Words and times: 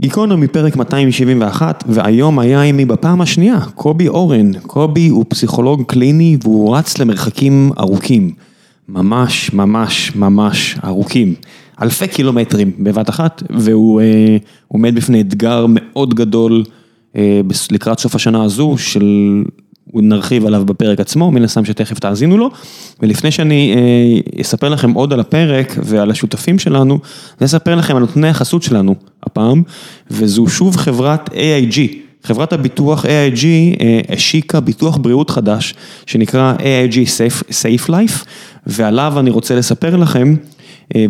גיקונומי 0.00 0.48
פרק 0.48 0.76
271, 0.76 1.84
והיום 1.86 2.38
היה 2.38 2.62
עימי 2.62 2.84
בפעם 2.84 3.20
השנייה, 3.20 3.60
קובי 3.74 4.08
אורן. 4.08 4.52
קובי 4.60 5.08
הוא 5.08 5.24
פסיכולוג 5.28 5.82
קליני 5.86 6.36
והוא 6.42 6.76
רץ 6.76 6.98
למרחקים 6.98 7.70
ארוכים. 7.78 8.30
ממש 8.88 9.52
ממש 9.52 10.16
ממש 10.16 10.78
ארוכים. 10.84 11.34
אלפי 11.82 12.08
קילומטרים 12.08 12.72
בבת 12.78 13.10
אחת, 13.10 13.42
והוא 13.50 14.00
אה, 14.00 14.36
עומד 14.68 14.94
בפני 14.94 15.20
אתגר 15.20 15.66
מאוד 15.68 16.14
גדול 16.14 16.64
אה, 17.16 17.40
לקראת 17.70 17.98
סוף 17.98 18.14
השנה 18.14 18.44
הזו 18.44 18.74
של 18.78 19.42
נרחיב 19.94 20.46
עליו 20.46 20.64
בפרק 20.64 21.00
עצמו, 21.00 21.30
מן 21.30 21.44
הסתם 21.44 21.64
שתכף 21.64 21.98
תאזינו 21.98 22.38
לו. 22.38 22.50
ולפני 23.02 23.30
שאני 23.30 23.74
אה, 23.76 24.40
אספר 24.40 24.68
לכם 24.68 24.90
עוד 24.90 25.12
על 25.12 25.20
הפרק 25.20 25.76
ועל 25.82 26.10
השותפים 26.10 26.58
שלנו, 26.58 26.98
אני 27.40 27.46
אספר 27.46 27.74
לכם 27.74 27.96
על 27.96 28.00
נותני 28.00 28.28
החסות 28.28 28.62
שלנו 28.62 28.94
הפעם, 29.22 29.62
וזו 30.10 30.48
שוב 30.48 30.76
חברת 30.76 31.28
AIG. 31.28 31.78
חברת 32.24 32.52
הביטוח 32.52 33.04
AIG 33.04 33.44
אה, 33.80 34.00
השיקה 34.08 34.60
ביטוח 34.60 34.96
בריאות 34.96 35.30
חדש, 35.30 35.74
שנקרא 36.06 36.54
AIG 36.58 36.94
Safe, 36.94 37.42
Safe 37.48 37.88
Life, 37.88 38.24
ועליו 38.66 39.14
אני 39.18 39.30
רוצה 39.30 39.54
לספר 39.54 39.96
לכם. 39.96 40.34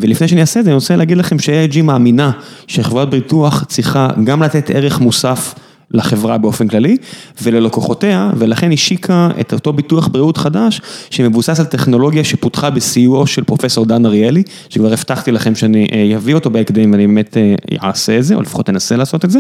ולפני 0.01 0.29
שאני 0.29 0.41
אעשה 0.41 0.61
את 0.61 0.65
זה, 0.65 0.71
אני 0.71 0.75
רוצה 0.75 0.97
להגיד 0.97 1.17
לכם 1.17 1.39
ש-AIG 1.39 1.83
מאמינה 1.83 2.31
שחברת 2.67 3.11
ביטוח 3.11 3.65
צריכה 3.69 4.09
גם 4.25 4.43
לתת 4.43 4.71
ערך 4.71 5.01
מוסף 5.01 5.55
לחברה 5.91 6.39
באופן 6.39 6.69
כללי 6.69 6.97
וללקוחותיה, 7.43 8.31
ולכן 8.37 8.73
השיקה 8.73 9.29
את 9.41 9.53
אותו 9.53 9.73
ביטוח 9.73 10.09
בריאות 10.09 10.37
חדש 10.37 10.81
שמבוסס 11.11 11.61
על 11.61 11.67
טכנולוגיה 11.67 12.25
שפותחה 12.25 12.71
בסיועו 12.71 13.27
של 13.27 13.45
פרופסור 13.45 13.87
דן 13.87 14.07
אריאלי, 14.07 14.43
שכבר 14.69 14.93
הבטחתי 14.93 15.33
לכם 15.33 15.55
שאני 15.55 16.13
אביא 16.17 16.35
אותו 16.35 16.51
בהקדם 16.51 16.93
ואני 16.93 17.07
באמת 17.07 17.37
אעשה 17.83 18.19
את 18.19 18.25
זה, 18.25 18.35
או 18.35 18.43
לפחות 18.43 18.71
אנסה 18.71 18.97
לעשות 18.97 19.25
את 19.25 19.31
זה, 19.31 19.39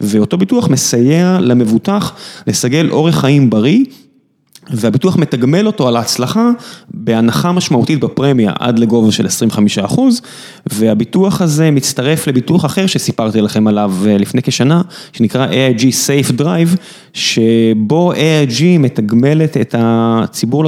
ואותו 0.00 0.36
ביטוח 0.38 0.68
מסייע 0.68 1.38
למבוטח 1.40 2.14
לסגל 2.46 2.90
אורח 2.90 3.20
חיים 3.20 3.50
בריא. 3.50 3.84
והביטוח 4.70 5.16
מתגמל 5.16 5.66
אותו 5.66 5.88
על 5.88 5.96
ההצלחה 5.96 6.50
בהנחה 6.90 7.52
משמעותית 7.52 8.00
בפרמיה 8.00 8.52
עד 8.58 8.78
לגובה 8.78 9.12
של 9.12 9.26
25% 9.90 10.00
והביטוח 10.66 11.40
הזה 11.40 11.70
מצטרף 11.70 12.26
לביטוח 12.26 12.64
אחר 12.64 12.86
שסיפרתי 12.86 13.40
לכם 13.40 13.66
עליו 13.66 13.94
לפני 14.06 14.42
כשנה, 14.42 14.82
שנקרא 15.12 15.46
AIG 15.48 15.80
Safe 15.80 16.40
Drive, 16.40 16.76
שבו 17.12 18.12
AIG 18.12 18.62
מתגמלת 18.78 19.56
את 19.56 19.74
הציבור 19.78 20.64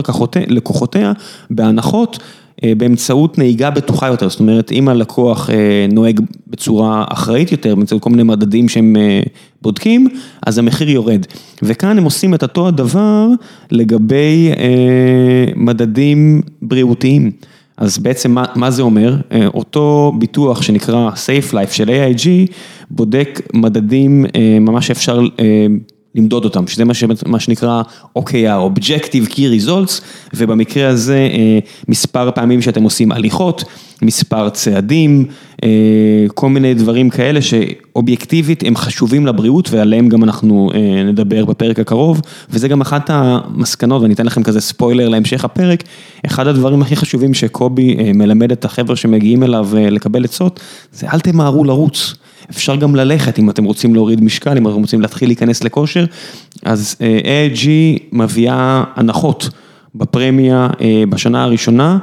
לקוחותיה 0.49 1.13
בהנחות. 1.51 2.19
באמצעות 2.65 3.39
נהיגה 3.39 3.71
בטוחה 3.71 4.07
יותר, 4.07 4.29
זאת 4.29 4.41
אומרת 4.41 4.73
אם 4.73 4.89
הלקוח 4.89 5.51
נוהג 5.93 6.21
בצורה 6.47 7.05
אחראית 7.09 7.53
יותר, 7.53 7.75
באמצעות 7.75 8.03
כל 8.03 8.11
מיני 8.11 8.23
מדדים 8.23 8.69
שהם 8.69 8.97
בודקים, 9.63 10.09
אז 10.47 10.59
המחיר 10.59 10.91
יורד. 10.91 11.27
וכאן 11.63 11.99
הם 11.99 12.05
עושים 12.05 12.35
את 12.35 12.43
אותו 12.43 12.69
הדבר 12.69 13.29
לגבי 13.71 14.51
מדדים 15.57 16.43
בריאותיים. 16.63 17.31
אז 17.77 17.99
בעצם 17.99 18.31
מה 18.31 18.45
מה 18.55 18.71
זה 18.71 18.83
אומר? 18.83 19.17
אותו 19.47 20.13
ביטוח 20.19 20.63
שנקרא 20.63 21.11
Safe 21.11 21.53
Life 21.53 21.73
של 21.73 21.89
AIG, 21.89 22.53
בודק 22.91 23.41
מדדים 23.55 24.25
ממש 24.61 24.87
שאפשר 24.87 25.21
למדוד 26.17 26.45
אותם, 26.45 26.67
שזה 26.67 26.85
מה 27.27 27.41
שנקרא 27.41 27.83
OKR, 28.19 28.79
Objective 28.79 29.31
Key 29.31 29.67
Results, 29.67 30.03
ובמקרה 30.35 30.89
הזה 30.89 31.29
מספר 31.89 32.31
פעמים 32.31 32.63
שאתם 32.63 32.83
עושים 32.83 33.13
הליכות, 33.13 33.65
מספר 34.03 34.49
צעדים, 34.49 35.25
כל 36.35 36.49
מיני 36.49 36.75
דברים 36.75 37.11
כאלה 37.11 37.41
שאובייקטיבית 37.43 38.63
הם 38.67 38.77
חשובים 38.77 39.27
לבריאות 39.27 39.71
ועליהם 39.71 40.09
גם 40.09 40.25
אנחנו 40.25 40.71
נדבר 41.07 41.45
בפרק 41.45 41.79
הקרוב, 41.79 42.21
וזה 42.51 42.69
גם 42.69 42.81
אחת 42.81 43.11
המסקנות, 43.13 44.03
ואני 44.03 44.15
אתן 44.15 44.27
לכם 44.27 44.43
כזה 44.43 44.61
ספוילר 44.61 45.09
להמשך 45.09 45.45
הפרק, 45.45 45.83
אחד 46.27 46.47
הדברים 46.47 46.83
הכי 46.83 46.97
חשובים 46.97 47.35
שקובי 47.35 48.13
מלמד 48.15 48.53
את 48.53 48.65
החבר'ה 48.65 48.97
שמגיעים 48.97 49.43
אליו 49.43 49.69
לקבל 49.75 50.25
עצות, 50.25 50.61
זה 50.93 51.07
אל 51.13 51.21
תמהרו 51.21 51.65
לרוץ. 51.65 52.15
אפשר 52.51 52.77
גם 52.77 52.97
ללכת 52.97 53.39
אם 53.39 53.51
אתם 53.51 53.65
רוצים 53.65 53.95
להוריד 53.95 54.25
משקל, 54.25 54.57
אם 54.57 54.69
אתם 54.69 54.81
רוצים 54.81 55.01
להתחיל 55.01 55.29
להיכנס 55.29 55.65
לכושר, 55.65 56.05
אז 56.65 56.97
AIG 57.01 57.69
מביאה 58.13 58.85
הנחות 58.97 59.49
בפרמיה 59.95 60.69
בשנה 61.09 61.45
הראשונה, 61.45 61.99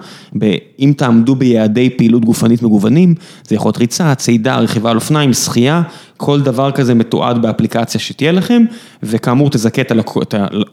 אם 0.79 0.93
תעמדו 0.97 1.35
ביעדי 1.35 1.89
פעילות 1.89 2.25
גופנית 2.25 2.61
מגוונים, 2.63 3.15
זה 3.47 3.55
יכול 3.55 3.69
להיות 3.69 3.77
ריצה, 3.77 4.15
צעידה, 4.15 4.57
רכיבה 4.57 4.91
על 4.91 4.95
אופניים, 4.95 5.33
שחייה, 5.33 5.81
כל 6.17 6.41
דבר 6.41 6.71
כזה 6.71 6.93
מתועד 6.93 7.41
באפליקציה 7.41 7.99
שתהיה 7.99 8.31
לכם, 8.31 8.63
וכאמור 9.03 9.49
תזכה 9.49 9.81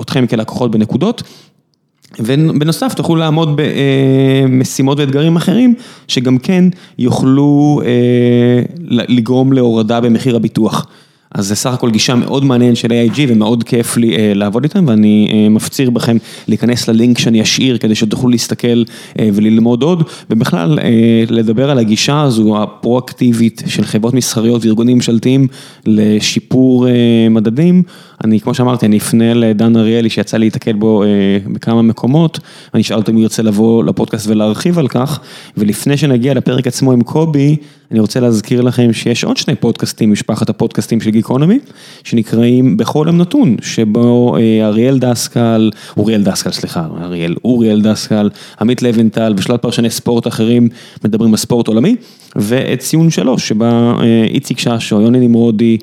אתכם 0.00 0.26
כלקוחות 0.26 0.70
בנקודות. 0.70 1.22
ובנוסף 2.24 2.94
תוכלו 2.94 3.16
לעמוד 3.16 3.56
במשימות 3.56 4.98
ואתגרים 4.98 5.36
אחרים 5.36 5.74
שגם 6.08 6.38
כן 6.38 6.64
יוכלו 6.98 7.80
לגרום 8.88 9.52
להורדה 9.52 10.00
במחיר 10.00 10.36
הביטוח. 10.36 10.86
אז 11.34 11.46
זה 11.46 11.54
סך 11.54 11.72
הכל 11.72 11.90
גישה 11.90 12.14
מאוד 12.14 12.44
מעניינת 12.44 12.76
של 12.76 12.88
AIG 12.88 13.20
ומאוד 13.28 13.64
כיף 13.64 13.96
לי 13.96 14.34
לעבוד 14.34 14.64
איתם 14.64 14.84
ואני 14.88 15.48
מפציר 15.50 15.90
בכם 15.90 16.16
להיכנס 16.48 16.88
ללינק 16.88 17.18
שאני 17.18 17.42
אשאיר 17.42 17.78
כדי 17.78 17.94
שתוכלו 17.94 18.28
להסתכל 18.28 18.82
וללמוד 19.18 19.82
עוד 19.82 20.02
ובכלל 20.30 20.78
לדבר 21.28 21.70
על 21.70 21.78
הגישה 21.78 22.22
הזו 22.22 22.62
הפרואקטיבית 22.62 23.62
של 23.66 23.84
חברות 23.84 24.14
מסחריות 24.14 24.64
וארגונים 24.64 24.96
ממשלתיים 24.96 25.46
לשיפור 25.86 26.86
מדדים. 27.30 27.82
אני 28.24 28.40
כמו 28.40 28.54
שאמרתי 28.54 28.86
אני 28.86 28.98
אפנה 28.98 29.34
לדן 29.34 29.76
אריאלי 29.76 30.10
שיצא 30.10 30.36
להתקל 30.36 30.72
בו 30.72 31.04
בכמה 31.52 31.82
מקומות, 31.82 32.38
אני 32.74 32.82
אשאל 32.82 32.96
אותו 32.96 33.10
אם 33.10 33.16
הוא 33.16 33.22
ירצה 33.22 33.42
לבוא 33.42 33.84
לפודקאסט 33.84 34.26
ולהרחיב 34.28 34.78
על 34.78 34.88
כך. 34.88 35.20
ולפני 35.56 35.96
שנגיע 35.96 36.34
לפרק 36.34 36.66
עצמו 36.66 36.92
עם 36.92 37.02
קובי, 37.02 37.56
אני 37.90 38.00
רוצה 38.00 38.20
להזכיר 38.20 38.60
לכם 38.60 38.92
שיש 38.92 39.24
עוד 39.24 39.36
שני 39.36 39.54
פודקאסטים, 39.54 40.12
משפחת 40.12 40.50
הפודקאסטים 40.50 41.00
של 41.00 41.10
גיקונומי, 41.10 41.58
שנקראים 42.04 42.76
בכל 42.76 43.04
יום 43.06 43.18
נתון, 43.18 43.56
שבו 43.62 44.36
אריאל 44.62 44.98
דסקל, 44.98 45.70
אוריאל 45.96 46.22
דסקל 46.22 46.50
סליחה, 46.50 46.86
אריאל, 47.02 47.34
אוריאל 47.44 47.82
דסקל, 47.82 48.30
עמית 48.60 48.82
לבנטל 48.82 49.34
ושלל 49.36 49.56
פרשני 49.56 49.90
ספורט 49.90 50.26
אחרים 50.26 50.68
מדברים 51.04 51.30
על 51.30 51.36
ספורט 51.36 51.68
עולמי, 51.68 51.96
ואת 52.36 52.78
ציון 52.78 53.10
שלוש, 53.10 53.48
שבה 53.48 53.94
איציק 54.28 54.58
ששו, 54.58 55.00
יוני 55.00 55.28
נמרודי, 55.28 55.78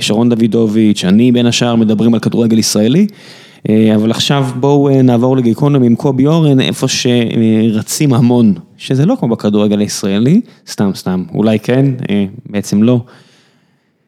שרון 0.00 0.28
דוידוביץ', 0.28 1.04
אני 1.04 1.32
בין 1.32 1.46
השאר 1.46 1.76
מדברים 1.76 2.14
על 2.14 2.20
כדורגל 2.20 2.58
ישראלי. 2.58 3.06
אבל 3.94 4.10
עכשיו 4.10 4.46
בואו 4.60 5.02
נעבור 5.02 5.36
לגיקונומי 5.36 5.86
עם 5.86 5.94
קובי 5.94 6.26
אורן, 6.26 6.60
איפה 6.60 6.86
שרצים 6.88 8.14
המון, 8.14 8.54
שזה 8.76 9.06
לא 9.06 9.16
כמו 9.20 9.28
בכדורגל 9.28 9.80
הישראלי, 9.80 10.40
סתם 10.70 10.90
סתם, 10.94 11.24
אולי 11.34 11.58
כן, 11.58 11.86
בעצם 12.46 12.82
לא. 12.82 13.00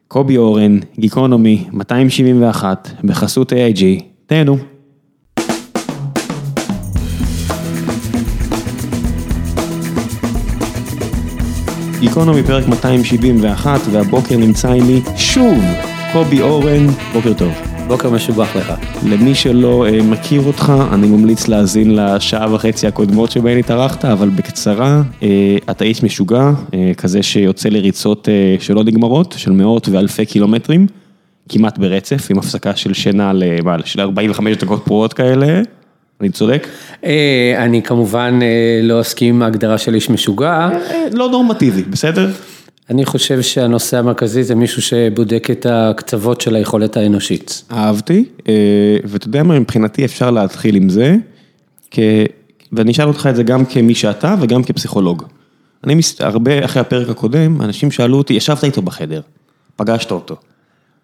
קובי 0.07 0.37
אורן, 0.37 0.79
גיקונומי, 0.99 1.63
271, 1.71 2.89
בחסות 3.03 3.53
AIG, 3.53 4.03
תהנו. 4.25 4.57
גיקונומי 11.99 12.43
פרק 12.43 12.67
271, 12.67 13.79
והבוקר 13.91 14.37
נמצא 14.37 14.71
עימי 14.71 15.01
שוב 15.17 15.63
קובי 16.13 16.41
אורן, 16.41 16.87
בוקר 17.13 17.33
טוב. 17.33 17.51
בוקר 17.87 18.09
משובח 18.09 18.55
לך. 18.55 18.73
למי 19.09 19.35
שלא 19.35 19.85
מכיר 20.03 20.41
אותך, 20.41 20.73
אני 20.93 21.07
ממליץ 21.07 21.47
להאזין 21.47 21.95
לשעה 21.95 22.53
וחצי 22.53 22.87
הקודמות 22.87 23.31
שבהן 23.31 23.57
התארחת, 23.57 24.05
אבל 24.05 24.29
בקצרה, 24.29 25.01
אתה 25.69 25.83
איש 25.85 26.03
משוגע, 26.03 26.51
כזה 26.97 27.23
שיוצא 27.23 27.69
לריצות 27.69 28.27
שלא 28.59 28.83
נגמרות, 28.83 29.35
של 29.37 29.51
מאות 29.51 29.89
ואלפי 29.89 30.25
קילומטרים, 30.25 30.87
כמעט 31.49 31.77
ברצף, 31.77 32.27
עם 32.31 32.39
הפסקה 32.39 32.75
של 32.75 32.93
שינה 32.93 33.31
של 33.85 34.01
45 34.01 34.57
דקות 34.57 34.85
פרועות 34.85 35.13
כאלה, 35.13 35.61
אני 36.21 36.29
צודק? 36.29 36.67
אני 37.57 37.81
כמובן 37.83 38.39
לא 38.83 39.01
אסכים 39.01 39.35
עם 39.35 39.41
ההגדרה 39.41 39.77
של 39.77 39.95
איש 39.95 40.09
משוגע. 40.09 40.69
לא 41.11 41.29
נורמטיבי, 41.29 41.83
בסדר? 41.83 42.31
אני 42.89 43.05
חושב 43.05 43.41
שהנושא 43.41 43.97
המרכזי 43.97 44.43
זה 44.43 44.55
מישהו 44.55 44.81
שבודק 44.81 45.47
את 45.51 45.65
הקצוות 45.69 46.41
של 46.41 46.55
היכולת 46.55 46.97
האנושית. 46.97 47.63
אהבתי, 47.71 48.25
ואתה 49.03 49.27
יודע 49.27 49.43
מה, 49.43 49.59
מבחינתי 49.59 50.05
אפשר 50.05 50.31
להתחיל 50.31 50.75
עם 50.75 50.89
זה, 50.89 51.15
ואני 52.71 52.91
אשאל 52.91 53.07
אותך 53.07 53.27
את 53.29 53.35
זה 53.35 53.43
גם 53.43 53.65
כמי 53.65 53.95
שאתה 53.95 54.35
וגם 54.39 54.63
כפסיכולוג. 54.63 55.23
אני 55.83 55.99
הרבה 56.19 56.65
אחרי 56.65 56.81
הפרק 56.81 57.09
הקודם, 57.09 57.61
אנשים 57.61 57.91
שאלו 57.91 58.17
אותי, 58.17 58.33
ישבת 58.33 58.63
איתו 58.63 58.81
בחדר, 58.81 59.21
פגשת 59.75 60.11
אותו, 60.11 60.35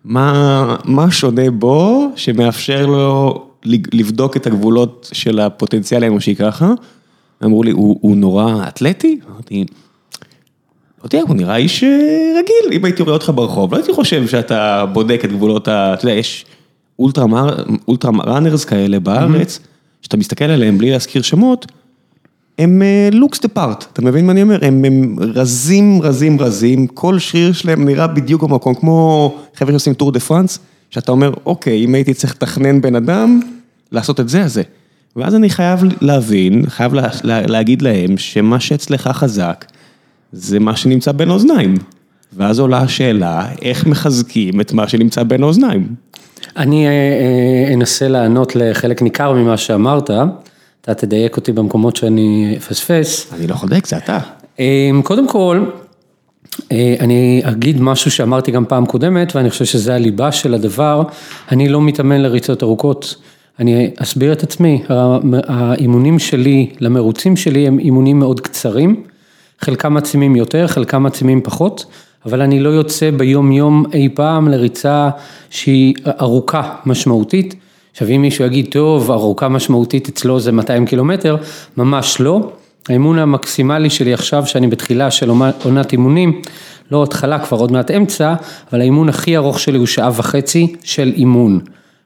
מה 0.05 1.07
שונה 1.09 1.51
בו 1.51 2.09
שמאפשר 2.15 2.85
לו 2.85 3.45
לבדוק 3.65 4.37
את 4.37 4.47
הגבולות 4.47 5.09
של 5.13 5.39
הפוטנציאל 5.39 6.03
האנושי 6.03 6.35
ככה? 6.35 6.73
אמרו 7.43 7.63
לי, 7.63 7.71
הוא 7.71 8.15
נורא 8.15 8.67
אתלטי? 8.67 9.19
לא 11.01 11.05
יודע, 11.05 11.21
הוא 11.27 11.35
נראה 11.35 11.55
איש 11.55 11.83
אה, 11.83 11.89
רגיל, 12.39 12.77
אם 12.77 12.85
הייתי 12.85 13.03
רואה 13.03 13.13
אותך 13.13 13.31
ברחוב, 13.35 13.71
לא 13.73 13.77
הייתי 13.77 13.93
חושב 13.93 14.27
שאתה 14.27 14.85
בודק 14.93 15.21
את 15.25 15.31
גבולות 15.31 15.67
ה... 15.67 15.93
אתה 15.93 16.05
יודע, 16.05 16.15
יש 16.15 16.45
ultra 16.99 17.27
mar- 17.27 17.63
ultra 17.87 18.11
runners 18.23 18.65
כאלה 18.65 18.99
בארץ, 18.99 19.59
שאתה 20.01 20.17
מסתכל 20.17 20.45
עליהם 20.45 20.77
בלי 20.77 20.91
להזכיר 20.91 21.21
שמות, 21.21 21.65
הם 22.59 22.81
looks 23.11 23.41
the 23.41 23.47
part, 23.47 23.85
אתה 23.93 24.01
מבין 24.01 24.25
מה 24.25 24.31
אני 24.31 24.41
אומר? 24.41 24.59
הם, 24.61 24.85
הם 24.85 25.15
רזים, 25.19 26.01
רזים, 26.01 26.41
רזים, 26.41 26.87
כל 26.87 27.19
שריר 27.19 27.53
שלהם 27.53 27.85
נראה 27.85 28.07
בדיוק 28.07 28.43
במקום, 28.43 28.73
כמו 28.73 29.35
חבר'ה 29.55 29.71
שעושים 29.71 29.93
טור 29.93 30.11
דה 30.11 30.19
פרנס, 30.19 30.59
שאתה 30.91 31.11
אומר, 31.11 31.33
אוקיי, 31.45 31.85
אם 31.85 31.95
הייתי 31.95 32.13
צריך 32.13 32.35
לתכנן 32.35 32.81
בן 32.81 32.95
אדם, 32.95 33.39
לעשות 33.91 34.19
את 34.19 34.29
זה, 34.29 34.43
אז 34.43 34.53
זה. 34.53 34.63
ואז 35.15 35.35
אני 35.35 35.49
חייב 35.49 35.79
להבין, 36.01 36.69
חייב 36.69 36.93
לה, 36.93 37.07
לה, 37.23 37.41
להגיד 37.47 37.81
להם, 37.81 38.17
שמה 38.17 38.59
שאצלך 38.59 39.07
חזק, 39.07 39.65
זה 40.31 40.59
מה 40.59 40.75
שנמצא 40.75 41.11
בין 41.11 41.29
האוזניים. 41.29 41.77
ואז 42.33 42.59
עולה 42.59 42.77
השאלה, 42.77 43.47
איך 43.61 43.85
מחזקים 43.85 44.61
את 44.61 44.73
מה 44.73 44.87
שנמצא 44.87 45.23
בין 45.23 45.43
האוזניים? 45.43 45.87
אני 46.57 46.87
אה, 46.87 46.91
אה, 46.91 47.73
אנסה 47.73 48.07
לענות 48.07 48.55
לחלק 48.55 49.01
ניכר 49.01 49.33
ממה 49.33 49.57
שאמרת, 49.57 50.09
אתה 50.81 50.93
תדייק 50.93 51.37
אותי 51.37 51.51
במקומות 51.51 51.95
שאני 51.95 52.55
אפספס. 52.57 53.33
אני 53.33 53.47
לא 53.47 53.55
לדייק, 53.63 53.87
זה 53.87 53.97
אתה. 53.97 54.19
אה, 54.59 54.89
קודם 55.03 55.27
כל, 55.27 55.65
אני 56.99 57.41
אגיד 57.43 57.81
משהו 57.81 58.11
שאמרתי 58.11 58.51
גם 58.51 58.65
פעם 58.65 58.85
קודמת, 58.85 59.35
ואני 59.35 59.49
חושב 59.49 59.65
שזה 59.65 59.95
הליבה 59.95 60.31
של 60.31 60.53
הדבר, 60.53 61.03
אני 61.51 61.69
לא 61.69 61.81
מתאמן 61.81 62.21
לריצות 62.21 62.63
ארוכות. 62.63 63.15
אני 63.59 63.89
אסביר 63.97 64.33
את 64.33 64.43
עצמי, 64.43 64.83
האימונים 65.47 66.19
שלי 66.19 66.69
למרוצים 66.79 67.37
שלי 67.37 67.67
הם 67.67 67.79
אימונים 67.79 68.19
מאוד 68.19 68.39
קצרים, 68.39 69.03
חלקם 69.61 69.93
מעצימים 69.93 70.35
יותר, 70.35 70.67
חלקם 70.67 71.03
מעצימים 71.03 71.41
פחות, 71.41 71.85
אבל 72.25 72.41
אני 72.41 72.59
לא 72.59 72.69
יוצא 72.69 73.11
ביום 73.11 73.51
יום 73.51 73.85
אי 73.93 74.09
פעם 74.13 74.47
לריצה 74.47 75.09
שהיא 75.49 75.93
ארוכה 76.21 76.75
משמעותית. 76.85 77.55
עכשיו 77.91 78.07
אם 78.07 78.21
מישהו 78.21 78.45
יגיד, 78.45 78.67
טוב, 78.71 79.11
ארוכה 79.11 79.49
משמעותית 79.49 80.09
אצלו 80.09 80.39
זה 80.39 80.51
200 80.51 80.85
קילומטר, 80.85 81.35
ממש 81.77 82.21
לא. 82.21 82.51
האימון 82.89 83.19
המקסימלי 83.19 83.89
שלי 83.89 84.13
עכשיו, 84.13 84.45
שאני 84.45 84.67
בתחילה 84.67 85.11
של 85.11 85.29
עונת 85.63 85.91
אימונים, 85.91 86.41
לא 86.91 87.03
התחלה, 87.03 87.39
כבר 87.39 87.57
עוד 87.57 87.71
מעט 87.71 87.91
אמצע, 87.91 88.33
אבל 88.71 88.81
האימון 88.81 89.09
הכי 89.09 89.37
ארוך 89.37 89.59
שלי 89.59 89.77
הוא 89.77 89.87
שעה 89.87 90.09
וחצי 90.15 90.75
של 90.83 91.11
אימון. 91.15 91.59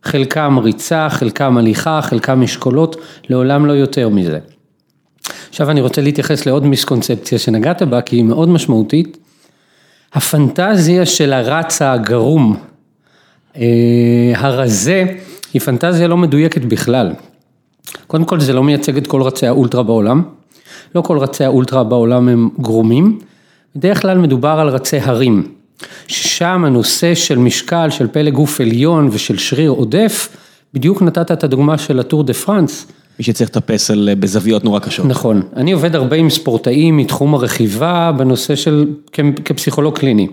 חלקם 0.03 0.59
ריצה, 0.59 1.07
חלקם 1.09 1.57
הליכה, 1.57 1.99
חלקם 2.01 2.41
משקולות, 2.41 2.95
לעולם 3.29 3.65
לא 3.65 3.71
יותר 3.71 4.09
מזה. 4.09 4.39
עכשיו 5.49 5.69
אני 5.69 5.81
רוצה 5.81 6.01
להתייחס 6.01 6.45
לעוד 6.45 6.65
מיסקונספציה 6.65 7.39
שנגעת 7.39 7.81
בה, 7.81 8.01
כי 8.01 8.15
היא 8.15 8.23
מאוד 8.23 8.49
משמעותית. 8.49 9.17
הפנטזיה 10.13 11.05
של 11.05 11.33
הרץ 11.33 11.81
הגרום, 11.81 12.57
אה, 13.57 14.33
הרזה, 14.35 15.03
היא 15.53 15.61
פנטזיה 15.61 16.07
לא 16.07 16.17
מדויקת 16.17 16.65
בכלל. 16.65 17.13
קודם 18.07 18.25
כל 18.25 18.39
זה 18.39 18.53
לא 18.53 18.63
מייצג 18.63 18.97
את 18.97 19.07
כל 19.07 19.21
רצי 19.21 19.47
האולטרה 19.47 19.83
בעולם, 19.83 20.23
לא 20.95 21.01
כל 21.01 21.17
רצי 21.17 21.43
האולטרה 21.43 21.83
בעולם 21.83 22.27
הם 22.27 22.49
גרומים, 22.59 23.19
בדרך 23.75 24.01
כלל 24.01 24.17
מדובר 24.17 24.49
על 24.49 24.69
רצי 24.69 24.97
הרים, 24.97 25.47
ששם 26.07 26.63
הנושא 26.65 27.15
של 27.15 27.37
משקל, 27.37 27.89
של 27.89 28.07
פלא 28.07 28.29
גוף 28.29 28.61
עליון 28.61 29.09
ושל 29.11 29.37
שריר 29.37 29.71
עודף, 29.71 30.29
בדיוק 30.73 31.01
נתת 31.01 31.31
את 31.31 31.43
הדוגמה 31.43 31.77
של 31.77 31.99
הטור 31.99 32.23
דה 32.23 32.33
פרנס. 32.33 32.87
מי 33.19 33.25
שצריך 33.25 33.49
לטפס 33.49 33.91
על 33.91 34.09
בזוויות 34.19 34.63
נורא 34.63 34.79
קשות. 34.79 35.05
נכון, 35.05 35.41
אני 35.55 35.71
עובד 35.71 35.95
הרבה 35.95 36.15
עם 36.15 36.29
ספורטאים 36.29 36.97
מתחום 36.97 37.33
הרכיבה 37.33 38.11
בנושא 38.17 38.55
של, 38.55 38.87
כפסיכולוג 39.45 39.97
קליני. 39.97 40.27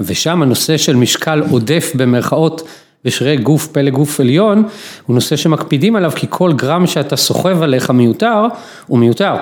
ושם 0.00 0.42
הנושא 0.42 0.76
של 0.76 0.96
משקל 0.96 1.42
עודף 1.50 1.92
במרכאות 1.94 2.62
בשרירי 3.04 3.36
גוף, 3.36 3.66
פלא 3.66 3.90
גוף 3.90 4.20
עליון, 4.20 4.64
הוא 5.06 5.14
נושא 5.14 5.36
שמקפידים 5.36 5.96
עליו 5.96 6.10
כי 6.14 6.26
כל 6.30 6.52
גרם 6.52 6.86
שאתה 6.86 7.16
סוחב 7.16 7.62
עליך 7.62 7.90
מיותר, 7.90 8.46
הוא 8.86 8.98
מיותר. 8.98 9.34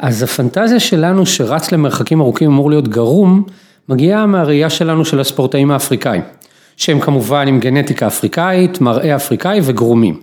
אז 0.00 0.22
הפנטזיה 0.22 0.80
שלנו 0.80 1.26
שרץ 1.26 1.72
למרחקים 1.72 2.20
ארוכים 2.20 2.50
אמור 2.50 2.70
להיות 2.70 2.88
גרום, 2.88 3.42
מגיעה 3.88 4.26
מהראייה 4.26 4.70
שלנו 4.70 5.04
של 5.04 5.20
הספורטאים 5.20 5.70
האפריקאים, 5.70 6.22
שהם 6.76 7.00
כמובן 7.00 7.48
עם 7.48 7.60
גנטיקה 7.60 8.06
אפריקאית, 8.06 8.80
מראה 8.80 9.16
אפריקאי 9.16 9.60
וגרומים. 9.62 10.20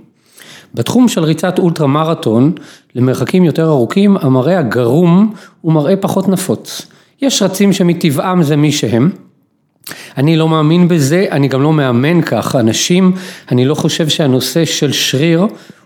בתחום 0.74 1.08
של 1.08 1.24
ריצת 1.24 1.60
אולטרה 1.60 1.88
מרתון, 1.88 2.52
למרחקים 2.96 3.44
יותר 3.44 3.68
ארוכים, 3.68 4.18
המראה 4.22 4.60
הגרום 4.60 5.34
הוא 5.62 5.74
מראה 5.74 5.96
פחות 5.96 6.28
נפוץ. 6.28 6.88
יש 7.22 7.42
רצים 7.42 7.74
שמטבעם 7.74 8.44
זה 8.44 8.56
מי 8.56 8.72
שהם. 8.72 9.10
אני 10.18 10.38
לא 10.38 10.50
מאמין 10.50 10.88
בזה, 10.88 11.26
אני 11.32 11.48
גם 11.48 11.62
לא 11.62 11.74
מאמן 11.74 12.22
כך 12.22 12.56
אנשים, 12.56 13.12
אני 13.52 13.66
לא 13.66 13.76
חושב 13.76 14.10
שהנושא 14.10 14.66
של 14.66 14.92
שריר 14.92 15.40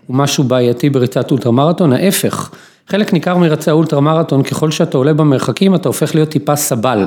הוא 0.06 0.16
משהו 0.16 0.44
בעייתי 0.44 0.90
בריצת 0.90 1.30
אולטרה 1.30 1.52
מרתון, 1.52 1.92
ההפך. 1.92 2.50
חלק 2.92 3.12
ניכר 3.12 3.36
מרצי 3.36 3.70
האולטרה 3.70 4.00
מרתון, 4.00 4.42
ככל 4.42 4.70
שאתה 4.70 4.98
עולה 4.98 5.14
במרחקים 5.14 5.74
אתה 5.74 5.88
הופך 5.88 6.14
להיות 6.14 6.28
טיפה 6.28 6.56
סבל. 6.56 7.06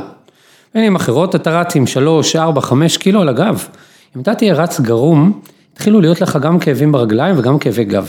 במילים 0.74 0.96
אחרות, 0.96 1.36
אתה 1.36 1.60
רץ 1.60 1.76
עם 1.76 1.88
3, 1.88 2.36
4, 2.36 2.62
5 2.62 2.98
קילו 2.98 3.22
על 3.22 3.30
הגב. 3.30 3.64
אם 4.16 4.22
אתה 4.22 4.36
תהיה 4.36 4.54
רץ 4.54 4.80
גרום, 4.80 5.40
התחילו 5.74 6.02
להיות 6.02 6.22
לך 6.22 6.38
גם 6.42 6.60
כאבים 6.60 6.92
ברגליים 6.92 7.36
וגם 7.38 7.60
כאבי 7.60 7.84
גב. 7.84 8.08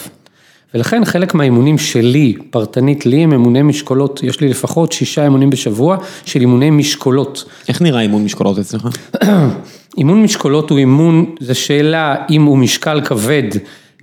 ולכן 0.75 1.05
חלק 1.05 1.35
מהאימונים 1.35 1.79
שלי, 1.79 2.35
פרטנית 2.51 3.07
לי, 3.07 3.23
הם 3.23 3.33
אימוני 3.33 3.63
משקולות, 3.63 4.23
יש 4.23 4.41
לי 4.41 4.49
לפחות 4.49 4.93
שישה 4.93 5.25
אימונים 5.25 5.51
בשבוע 5.51 5.97
של 6.25 6.41
אימוני 6.41 6.71
משקולות. 6.71 7.45
איך 7.69 7.83
נראה 7.83 8.01
אימון 8.01 8.25
משקולות 8.25 8.59
אצלך? 8.59 8.89
אימון 9.99 10.23
משקולות 10.23 10.71
הוא 10.71 10.79
אימון, 10.79 11.35
זו 11.41 11.55
שאלה 11.55 12.17
אם 12.31 12.43
הוא 12.43 12.59
משקל 12.59 13.01
כבד, 13.05 13.49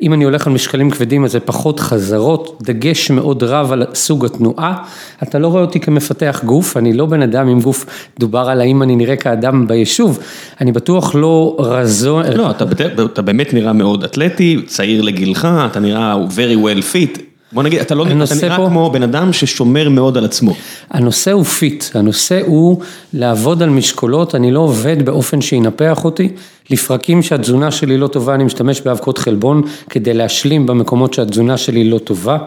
אם 0.03 0.13
אני 0.13 0.23
הולך 0.23 0.47
על 0.47 0.53
משקלים 0.53 0.89
כבדים 0.89 1.25
אז 1.25 1.31
זה 1.31 1.39
פחות 1.39 1.79
חזרות, 1.79 2.61
דגש 2.61 3.11
מאוד 3.11 3.44
רב 3.44 3.71
על 3.71 3.83
סוג 3.94 4.25
התנועה, 4.25 4.83
אתה 5.23 5.39
לא 5.39 5.47
רואה 5.47 5.61
אותי 5.61 5.79
כמפתח 5.79 6.41
גוף, 6.45 6.77
אני 6.77 6.94
לא 6.94 7.05
בן 7.05 7.21
אדם 7.21 7.47
עם 7.47 7.61
גוף, 7.61 7.85
דובר 8.19 8.50
על 8.50 8.61
האם 8.61 8.83
אני 8.83 8.95
נראה 8.95 9.15
כאדם 9.15 9.67
ביישוב, 9.67 10.19
אני 10.61 10.71
בטוח 10.71 11.15
לא 11.15 11.55
רזון. 11.59 12.25
לא, 12.35 12.51
אתה, 12.51 12.65
אתה 13.05 13.21
באמת 13.21 13.53
נראה 13.53 13.73
מאוד 13.73 14.03
אתלטי, 14.03 14.61
צעיר 14.65 15.01
לגילך, 15.01 15.47
אתה 15.71 15.79
נראה 15.79 16.15
very 16.29 16.65
well 16.65 16.81
fit. 16.94 17.21
בוא 17.51 17.63
נגיד, 17.63 17.79
אתה 17.79 17.95
לא 17.95 18.03
אתה 18.03 18.13
נראה 18.13 18.57
פה, 18.57 18.67
כמו 18.67 18.91
בן 18.91 19.03
אדם 19.03 19.33
ששומר 19.33 19.89
מאוד 19.89 20.17
על 20.17 20.25
עצמו. 20.25 20.53
הנושא 20.91 21.31
הוא 21.31 21.44
fit, 21.44 21.83
הנושא 21.94 22.41
הוא 22.45 22.79
לעבוד 23.13 23.63
על 23.63 23.69
משקולות, 23.69 24.35
אני 24.35 24.51
לא 24.51 24.59
עובד 24.59 25.06
באופן 25.06 25.42
שינפח 25.42 26.06
אותי, 26.06 26.30
לפרקים 26.69 27.21
שהתזונה 27.21 27.71
שלי 27.71 27.97
לא 27.97 28.07
טובה, 28.07 28.35
אני 28.35 28.43
משתמש 28.43 28.81
באבקות 28.81 29.17
חלבון 29.17 29.61
כדי 29.89 30.13
להשלים 30.13 30.65
במקומות 30.65 31.13
שהתזונה 31.13 31.57
שלי 31.57 31.89
לא 31.89 31.97
טובה, 31.97 32.37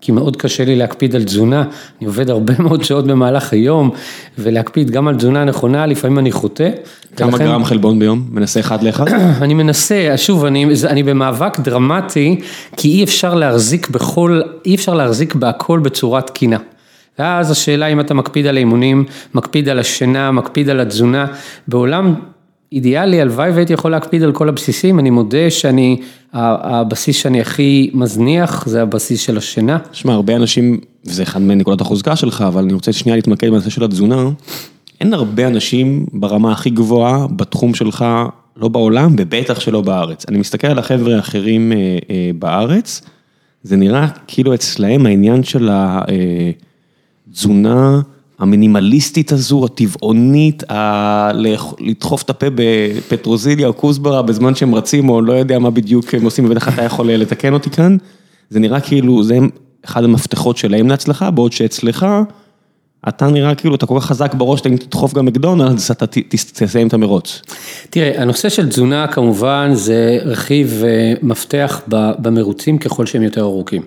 כי 0.00 0.12
מאוד 0.12 0.36
קשה 0.36 0.64
לי 0.64 0.76
להקפיד 0.76 1.16
על 1.16 1.24
תזונה, 1.24 1.64
אני 1.98 2.06
עובד 2.06 2.30
הרבה 2.30 2.52
מאוד 2.64 2.84
שעות 2.84 3.06
במהלך 3.06 3.52
היום, 3.52 3.90
ולהקפיד 4.38 4.90
גם 4.90 5.08
על 5.08 5.14
תזונה 5.14 5.44
נכונה, 5.44 5.86
לפעמים 5.86 6.18
אני 6.18 6.32
חוטא. 6.32 6.70
כמה 7.16 7.28
ולכן, 7.28 7.44
גרם 7.44 7.64
חלבון 7.64 7.98
ביום? 7.98 8.28
מנסה 8.30 8.60
אחד 8.60 8.82
לאחד? 8.82 9.04
אני 9.42 9.54
מנסה, 9.54 10.12
שוב, 10.16 10.44
אני, 10.44 10.66
אני 10.86 11.02
במאבק 11.02 11.60
דרמטי, 11.60 12.40
כי 12.76 12.88
אי 12.88 13.04
אפשר 13.04 13.34
להחזיק 13.34 13.88
בכל, 13.88 14.40
אי 14.66 14.74
אפשר 14.74 14.94
להחזיק 14.94 15.34
בהכל 15.34 15.78
בצורה 15.78 16.20
תקינה. 16.20 16.58
ואז 17.18 17.50
השאלה 17.50 17.86
אם 17.86 18.00
אתה 18.00 18.14
מקפיד 18.14 18.46
על 18.46 18.56
האימונים, 18.56 19.04
מקפיד 19.34 19.68
על 19.68 19.78
השינה, 19.78 20.30
מקפיד 20.30 20.70
על 20.70 20.80
התזונה, 20.80 21.26
בעולם 21.68 22.14
אידיאלי, 22.74 23.20
הלוואי 23.20 23.50
והייתי 23.50 23.72
יכול 23.72 23.90
להקפיד 23.90 24.22
על 24.22 24.32
כל 24.32 24.48
הבסיסים, 24.48 24.98
אני 24.98 25.10
מודה 25.10 25.50
שאני, 25.50 26.00
הבסיס 26.32 27.16
שאני 27.16 27.40
הכי 27.40 27.90
מזניח 27.94 28.66
זה 28.66 28.82
הבסיס 28.82 29.20
של 29.20 29.36
השינה. 29.36 29.78
שמע, 29.92 30.12
הרבה 30.12 30.36
אנשים, 30.36 30.80
וזה 31.04 31.22
אחד 31.22 31.42
מנקודות 31.42 31.80
החוזקה 31.80 32.16
שלך, 32.16 32.44
אבל 32.48 32.62
אני 32.62 32.72
רוצה 32.72 32.92
שנייה 32.92 33.16
להתמקד 33.16 33.48
בנושא 33.48 33.70
של 33.70 33.84
התזונה, 33.84 34.30
אין 35.00 35.14
הרבה 35.14 35.46
אנשים 35.46 36.06
ברמה 36.12 36.52
הכי 36.52 36.70
גבוהה 36.70 37.26
בתחום 37.36 37.74
שלך, 37.74 38.04
לא 38.56 38.68
בעולם, 38.68 39.14
ובטח 39.18 39.60
שלא 39.60 39.80
בארץ. 39.80 40.24
אני 40.28 40.38
מסתכל 40.38 40.66
על 40.66 40.78
החבר'ה 40.78 41.16
האחרים 41.16 41.72
אה, 41.72 41.76
אה, 42.10 42.30
בארץ, 42.38 43.02
זה 43.62 43.76
נראה 43.76 44.06
כאילו 44.26 44.54
אצלהם 44.54 45.06
העניין 45.06 45.42
של 45.42 45.68
התזונה, 47.28 48.00
המינימליסטית 48.38 49.32
הזו, 49.32 49.64
הטבעונית, 49.64 50.70
ה... 50.70 51.30
לדחוף 51.80 52.22
את 52.22 52.30
הפה 52.30 52.46
בפטרוזיליה 52.54 53.68
או 53.68 53.76
כוסברה 53.76 54.22
בזמן 54.22 54.54
שהם 54.54 54.74
רצים, 54.74 55.08
או 55.08 55.22
לא 55.22 55.32
יודע 55.32 55.58
מה 55.58 55.70
בדיוק 55.70 56.14
הם 56.14 56.24
עושים, 56.24 56.44
ובטח 56.44 56.74
אתה 56.74 56.82
יכול 56.82 57.10
לתקן 57.10 57.52
אותי 57.52 57.70
כאן, 57.70 57.96
זה 58.50 58.60
נראה 58.60 58.80
כאילו, 58.80 59.22
זה 59.22 59.38
אחד 59.84 60.04
המפתחות 60.04 60.56
שלהם 60.56 60.88
להצלחה, 60.88 61.30
בעוד 61.30 61.52
שאצלך, 61.52 62.06
אתה 63.08 63.26
נראה 63.26 63.54
כאילו, 63.54 63.74
אתה 63.74 63.86
כל 63.86 64.00
כך 64.00 64.06
חזק 64.06 64.34
בראש, 64.34 64.60
אתה 64.60 64.68
תדחוף 64.68 65.14
גם 65.14 65.26
מקדונלדס, 65.26 65.90
אתה 65.90 66.06
תסיים 66.28 66.88
את 66.88 66.94
המרוץ. 66.94 67.42
תראה, 67.90 68.22
הנושא 68.22 68.48
של 68.48 68.68
תזונה 68.68 69.06
כמובן 69.06 69.70
זה 69.74 70.18
רכיב 70.24 70.82
מפתח 71.22 71.82
במרוצים 72.18 72.78
ככל 72.78 73.06
שהם 73.06 73.22
יותר 73.22 73.40
ארוכים. 73.42 73.82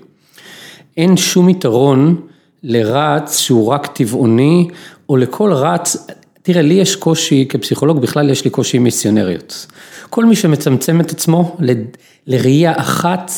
אין 0.97 1.17
שום 1.17 1.49
יתרון 1.49 2.21
לרץ 2.63 3.39
שהוא 3.39 3.67
רק 3.67 3.87
טבעוני, 3.87 4.67
או 5.09 5.17
לכל 5.17 5.53
רץ, 5.53 6.07
תראה, 6.41 6.61
לי 6.61 6.73
יש 6.73 6.95
קושי, 6.95 7.45
כפסיכולוג 7.49 8.01
בכלל 8.01 8.29
יש 8.29 8.45
לי 8.45 8.49
קושי 8.49 8.77
עם 8.77 8.83
מיסיונריות. 8.83 9.67
כל 10.09 10.25
מי 10.25 10.35
שמצמצם 10.35 11.01
את 11.01 11.11
עצמו 11.11 11.55
ל- 11.59 11.71
לראייה 12.27 12.73
אחת, 12.75 13.31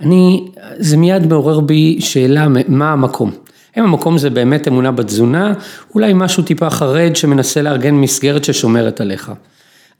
אני, 0.00 0.48
זה 0.78 0.96
מיד 0.96 1.26
מעורר 1.26 1.60
בי 1.60 1.96
שאלה 2.00 2.46
מה 2.68 2.92
המקום. 2.92 3.30
האם 3.76 3.84
המקום 3.84 4.18
זה 4.18 4.30
באמת 4.30 4.68
אמונה 4.68 4.92
בתזונה, 4.92 5.52
אולי 5.94 6.12
משהו 6.14 6.42
טיפה 6.42 6.70
חרד 6.70 7.16
שמנסה 7.16 7.62
לארגן 7.62 7.94
מסגרת 7.94 8.44
ששומרת 8.44 9.00
עליך. 9.00 9.32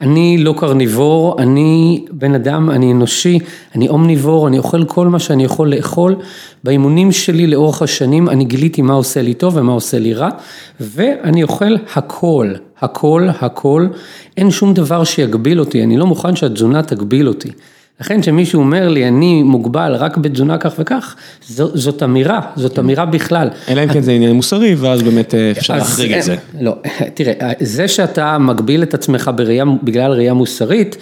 אני 0.00 0.38
לא 0.38 0.54
קרניבור, 0.58 1.36
אני 1.38 2.04
בן 2.10 2.34
אדם, 2.34 2.70
אני 2.70 2.92
אנושי, 2.92 3.38
אני 3.74 3.88
אומניבור, 3.88 4.48
אני 4.48 4.58
אוכל 4.58 4.84
כל 4.84 5.08
מה 5.08 5.18
שאני 5.18 5.44
יכול 5.44 5.74
לאכול. 5.74 6.16
באימונים 6.64 7.12
שלי 7.12 7.46
לאורך 7.46 7.82
השנים 7.82 8.28
אני 8.28 8.44
גיליתי 8.44 8.82
מה 8.82 8.94
עושה 8.94 9.22
לי 9.22 9.34
טוב 9.34 9.56
ומה 9.56 9.72
עושה 9.72 9.98
לי 9.98 10.14
רע, 10.14 10.28
ואני 10.80 11.42
אוכל 11.42 11.76
הכל, 11.94 12.52
הכל, 12.80 13.28
הכל. 13.40 13.86
אין 14.36 14.50
שום 14.50 14.74
דבר 14.74 15.04
שיגביל 15.04 15.60
אותי, 15.60 15.82
אני 15.82 15.96
לא 15.96 16.06
מוכן 16.06 16.36
שהתזונה 16.36 16.82
תגביל 16.82 17.28
אותי. 17.28 17.50
לכן 18.00 18.20
כשמישהו 18.20 18.60
אומר 18.60 18.88
לי, 18.88 19.08
אני 19.08 19.42
מוגבל 19.42 19.94
רק 19.94 20.16
בתזונה 20.16 20.58
כך 20.58 20.74
וכך, 20.78 21.16
זו, 21.48 21.76
זאת 21.76 22.02
אמירה, 22.02 22.40
זאת 22.56 22.78
אמירה 22.78 23.06
בכלל. 23.06 23.48
אלא 23.68 23.84
אם 23.84 23.92
כן 23.92 24.00
זה 24.00 24.12
עניין 24.12 24.32
מוסרי, 24.32 24.74
ואז 24.74 25.02
באמת 25.02 25.34
אה, 25.34 25.50
אפשר 25.50 25.76
להחריג 25.76 26.12
את 26.12 26.22
זה. 26.22 26.36
לא, 26.60 26.76
תראה, 27.14 27.52
זה 27.60 27.88
שאתה 27.88 28.38
מגביל 28.38 28.82
את 28.82 28.94
עצמך 28.94 29.30
בראייה, 29.36 29.64
בגלל 29.82 30.12
ראייה 30.12 30.34
מוסרית, 30.34 30.96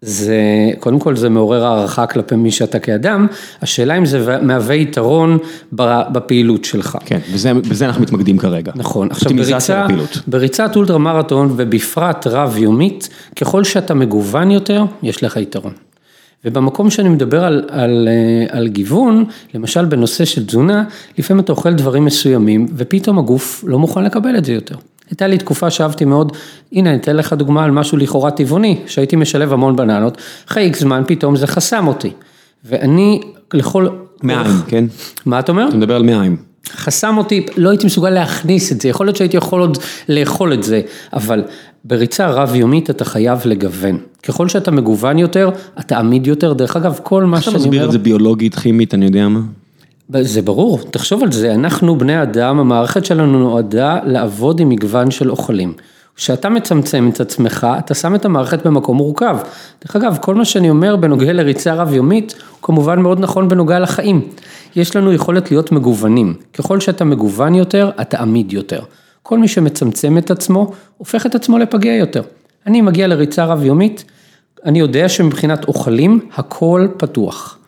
זה, 0.00 0.36
קודם 0.78 0.98
כל 0.98 1.16
זה 1.16 1.28
מעורר 1.28 1.64
הערכה 1.64 2.06
כלפי 2.06 2.36
מי 2.36 2.50
שאתה 2.50 2.78
כאדם, 2.78 3.26
השאלה 3.62 3.98
אם 3.98 4.06
זה 4.06 4.38
מהווה 4.42 4.74
יתרון 4.74 5.38
בפעילות 5.72 6.64
שלך. 6.64 6.98
כן, 7.04 7.18
בזה, 7.34 7.54
בזה 7.54 7.86
אנחנו 7.86 8.02
מתמקדים 8.02 8.38
כרגע. 8.38 8.72
נכון, 8.76 9.10
עכשיו 9.10 9.32
בריצה, 9.36 9.86
בריצת 10.26 10.76
אולטרה 10.76 10.98
מרתון 10.98 11.54
ובפרט 11.56 12.26
רב 12.26 12.56
יומית, 12.56 13.08
ככל 13.36 13.64
שאתה 13.64 13.94
מגוון 13.94 14.50
יותר, 14.50 14.84
יש 15.02 15.24
לך 15.24 15.36
יתרון. 15.36 15.72
ובמקום 16.44 16.90
שאני 16.90 17.08
מדבר 17.08 17.44
על, 17.44 17.64
על, 17.68 18.08
אה, 18.10 18.58
על 18.58 18.68
גיוון, 18.68 19.24
למשל 19.54 19.84
בנושא 19.84 20.24
של 20.24 20.46
תזונה, 20.46 20.84
לפעמים 21.18 21.44
אתה 21.44 21.52
אוכל 21.52 21.72
דברים 21.72 22.04
מסוימים 22.04 22.66
ופתאום 22.76 23.18
הגוף 23.18 23.64
לא 23.66 23.78
מוכן 23.78 24.04
לקבל 24.04 24.36
את 24.36 24.44
זה 24.44 24.52
יותר. 24.52 24.74
הייתה 25.10 25.26
לי 25.26 25.38
תקופה 25.38 25.70
שאהבתי 25.70 26.04
מאוד, 26.04 26.32
הנה 26.72 26.90
אני 26.90 26.98
אתן 26.98 27.16
לך 27.16 27.32
דוגמה 27.32 27.64
על 27.64 27.70
משהו 27.70 27.98
לכאורה 27.98 28.30
טבעוני, 28.30 28.80
שהייתי 28.86 29.16
משלב 29.16 29.52
המון 29.52 29.76
בננות, 29.76 30.18
אחרי 30.48 30.62
איקס 30.62 30.80
זמן 30.80 31.02
פתאום 31.06 31.36
זה 31.36 31.46
חסם 31.46 31.86
אותי. 31.86 32.10
ואני 32.64 33.20
לכל... 33.54 33.88
מעיים, 34.22 34.62
כן? 34.66 34.84
מה 35.26 35.38
אתה 35.38 35.52
אומר? 35.52 35.68
אתה 35.68 35.76
מדבר 35.76 35.96
על 35.96 36.02
מעיים. 36.02 36.53
חסם 36.70 37.18
אותי, 37.18 37.46
לא 37.56 37.70
הייתי 37.70 37.86
מסוגל 37.86 38.10
להכניס 38.10 38.72
את 38.72 38.80
זה, 38.80 38.88
יכול 38.88 39.06
להיות 39.06 39.16
שהייתי 39.16 39.36
יכול 39.36 39.60
עוד 39.60 39.78
לאכול 40.08 40.52
את 40.52 40.62
זה, 40.62 40.80
אבל 41.12 41.44
בריצה 41.84 42.26
רב 42.26 42.54
יומית 42.54 42.90
אתה 42.90 43.04
חייב 43.04 43.38
לגוון. 43.44 43.98
ככל 44.22 44.48
שאתה 44.48 44.70
מגוון 44.70 45.18
יותר, 45.18 45.50
אתה 45.80 45.98
עמיד 45.98 46.26
יותר, 46.26 46.52
דרך 46.52 46.76
אגב, 46.76 47.00
כל 47.02 47.24
מה 47.24 47.40
שאני 47.40 47.56
אומר... 47.56 47.56
איך 47.56 47.66
אתה 47.66 47.68
מסביר 47.68 47.86
את 47.86 47.92
זה 47.92 47.98
ביולוגית, 47.98 48.54
כימית, 48.54 48.94
אני 48.94 49.04
יודע 49.04 49.28
מה? 49.28 49.40
זה 50.20 50.42
ברור, 50.42 50.78
תחשוב 50.90 51.22
על 51.22 51.32
זה, 51.32 51.54
אנחנו 51.54 51.98
בני 51.98 52.22
אדם, 52.22 52.58
המערכת 52.58 53.04
שלנו 53.04 53.38
נועדה 53.38 53.98
לעבוד 54.04 54.60
עם 54.60 54.68
מגוון 54.68 55.10
של 55.10 55.30
אוכלים. 55.30 55.72
כשאתה 56.16 56.48
מצמצם 56.48 57.10
את 57.12 57.20
עצמך, 57.20 57.66
אתה 57.78 57.94
שם 57.94 58.14
את 58.14 58.24
המערכת 58.24 58.66
במקום 58.66 58.96
מורכב. 58.96 59.36
דרך 59.84 59.96
אגב, 59.96 60.18
כל 60.20 60.34
מה 60.34 60.44
שאני 60.44 60.70
אומר 60.70 60.96
בנוגע 60.96 61.32
לריצה 61.32 61.74
רב 61.74 61.92
יומית, 61.92 62.34
הוא 62.50 62.58
כמובן 62.62 63.00
מאוד 63.00 63.20
נכון 63.20 63.48
בנוגע 63.48 63.78
לחיים. 63.78 64.20
יש 64.76 64.96
לנו 64.96 65.12
יכולת 65.12 65.50
להיות 65.50 65.72
מגוונים. 65.72 66.34
ככל 66.52 66.80
שאתה 66.80 67.04
מגוון 67.04 67.54
יותר, 67.54 67.90
אתה 68.00 68.18
עמיד 68.18 68.52
יותר. 68.52 68.80
כל 69.22 69.38
מי 69.38 69.48
שמצמצם 69.48 70.18
את 70.18 70.30
עצמו, 70.30 70.72
הופך 70.98 71.26
את 71.26 71.34
עצמו 71.34 71.58
לפגיע 71.58 71.94
יותר. 71.94 72.22
אני 72.66 72.80
מגיע 72.80 73.06
לריצה 73.06 73.44
רב 73.44 73.62
יומית, 73.62 74.04
אני 74.64 74.78
יודע 74.78 75.08
שמבחינת 75.08 75.68
אוכלים, 75.68 76.20
הכל 76.34 76.88
פתוח. 76.96 77.58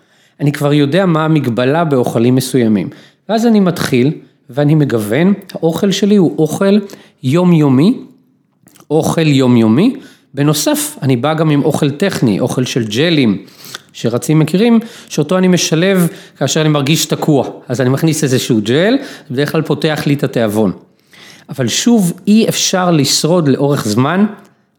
אני 0.40 0.52
כבר 0.52 0.72
יודע 0.72 1.06
מה 1.06 1.24
המגבלה 1.24 1.84
באוכלים 1.84 2.34
מסוימים. 2.34 2.88
ואז 3.28 3.46
אני 3.46 3.60
מתחיל, 3.60 4.12
ואני 4.50 4.74
מגוון, 4.74 5.34
האוכל 5.52 5.90
שלי 5.90 6.16
הוא 6.16 6.34
אוכל 6.38 6.78
יומיומי, 7.22 7.98
אוכל 8.90 9.26
יומיומי, 9.26 9.96
בנוסף, 10.34 10.98
אני 11.02 11.16
בא 11.16 11.34
גם 11.34 11.50
עם 11.50 11.62
אוכל 11.64 11.90
טכני, 11.90 12.40
אוכל 12.40 12.64
של 12.64 12.84
ג'לים, 12.84 13.38
שרצים 13.96 14.38
מכירים, 14.38 14.80
שאותו 15.08 15.38
אני 15.38 15.48
משלב 15.48 16.08
כאשר 16.38 16.60
אני 16.60 16.68
מרגיש 16.68 17.06
תקוע. 17.06 17.48
אז 17.68 17.80
אני 17.80 17.88
מכניס 17.88 18.24
איזשהו 18.24 18.60
ג'ל, 18.62 18.96
בדרך 19.30 19.52
כלל 19.52 19.62
פותח 19.62 20.02
לי 20.06 20.14
את 20.14 20.24
התיאבון. 20.24 20.72
אבל 21.48 21.68
שוב, 21.68 22.12
אי 22.26 22.48
אפשר 22.48 22.90
לשרוד 22.90 23.48
לאורך 23.48 23.84
זמן, 23.84 24.26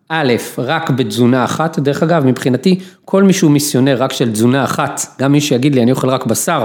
א', 0.10 0.34
רק 0.58 0.90
בתזונה 0.90 1.46
אחת, 1.46 1.80
דרך 1.80 2.04
אגב, 2.04 2.26
מבחינתי, 2.26 2.80
כל 3.06 3.24
מי 3.24 3.34
שהוא 3.34 3.52
מיסיונר 3.52 3.98
רק 4.00 4.14
של 4.14 4.32
תזונה 4.32 4.64
אחת, 4.64 5.02
גם 5.20 5.32
מי 5.32 5.42
שיגיד 5.42 5.76
לי 5.76 5.84
אני 5.84 5.92
אוכל 5.92 6.10
רק 6.10 6.26
בשר, 6.26 6.64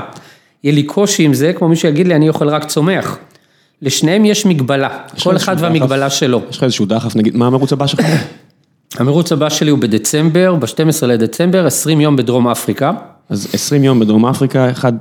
יהיה 0.64 0.74
לי 0.74 0.82
קושי 0.82 1.22
עם 1.22 1.34
זה, 1.34 1.52
כמו 1.52 1.68
מי 1.68 1.76
שיגיד 1.76 2.08
לי 2.08 2.14
אני 2.14 2.28
אוכל 2.28 2.48
רק 2.48 2.64
צומח. 2.64 3.18
לשניהם 3.82 4.24
יש 4.24 4.46
מגבלה, 4.46 4.98
יש 5.16 5.24
כל 5.24 5.36
אחד 5.36 5.56
והמגבלה 5.58 6.06
דחף, 6.06 6.16
שלו. 6.16 6.42
יש 6.50 6.56
לך 6.56 6.62
איזשהו 6.62 6.86
דחף, 6.86 7.16
נגיד, 7.16 7.36
מה 7.36 7.46
המרוץ 7.46 7.72
הבא 7.72 7.86
שלך? 7.86 8.04
המרוץ 8.98 9.32
הבא 9.32 9.48
שלי 9.48 9.70
הוא 9.70 9.78
בדצמבר, 9.78 10.54
ב-12 10.54 11.06
לדצמבר, 11.06 11.66
20 11.66 12.00
יום 12.00 12.16
בדרום 12.16 12.48
אפריקה. 12.48 12.92
אז 13.28 13.48
20 13.52 13.84
יום 13.84 14.00
בדרום 14.00 14.26
אפריקה, 14.26 14.70
אחד, 14.70 14.92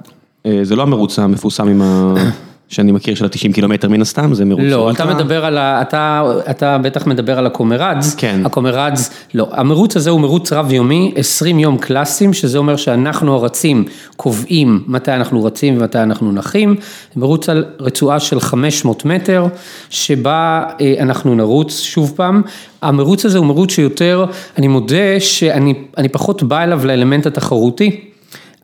אה, 0.45 0.59
זה 0.63 0.75
לא 0.75 0.81
המרוץ 0.81 1.19
המפורסם 1.19 1.67
עם 1.67 1.81
ה... 1.81 2.13
שאני 2.71 2.91
מכיר 2.91 3.15
של 3.15 3.25
ה-90 3.25 3.53
קילומטר 3.53 3.89
מן 3.89 4.01
הסתם, 4.01 4.33
זה 4.33 4.45
מרוץ 4.45 4.63
לא, 4.63 4.91
אתה 4.91 5.05
מדבר 5.05 5.45
על 5.45 5.57
ה... 5.57 5.81
אתה, 5.81 6.23
אתה 6.49 6.77
בטח 6.77 7.07
מדבר 7.07 7.37
על 7.37 7.45
הקומראדס. 7.45 8.15
כן. 8.15 8.41
הקומראדס, 8.45 9.11
לא. 9.33 9.47
המרוץ 9.51 9.97
הזה 9.97 10.09
הוא 10.09 10.21
מרוץ 10.21 10.53
רב 10.53 10.71
יומי, 10.71 11.13
20 11.15 11.59
יום 11.59 11.77
קלאסיים, 11.77 12.33
שזה 12.33 12.57
אומר 12.57 12.75
שאנחנו 12.75 13.35
הרצים 13.35 13.85
קובעים 14.17 14.83
מתי 14.87 15.11
אנחנו 15.11 15.43
רצים 15.43 15.77
ומתי 15.77 15.99
אנחנו 15.99 16.31
נחים. 16.31 16.75
מרוץ 17.15 17.49
על 17.49 17.65
רצועה 17.79 18.19
של 18.19 18.39
500 18.39 19.05
מטר, 19.05 19.47
שבה 19.89 20.63
אה, 20.81 20.93
אנחנו 20.99 21.35
נרוץ 21.35 21.79
שוב 21.79 22.13
פעם. 22.15 22.41
המרוץ 22.81 23.25
הזה 23.25 23.37
הוא 23.37 23.45
מרוץ 23.45 23.71
שיותר, 23.71 24.25
אני 24.57 24.67
מודה 24.67 25.19
שאני 25.19 26.09
פחות 26.11 26.43
בא 26.43 26.63
אליו 26.63 26.85
לאלמנט 26.85 27.25
התחרותי. 27.25 28.10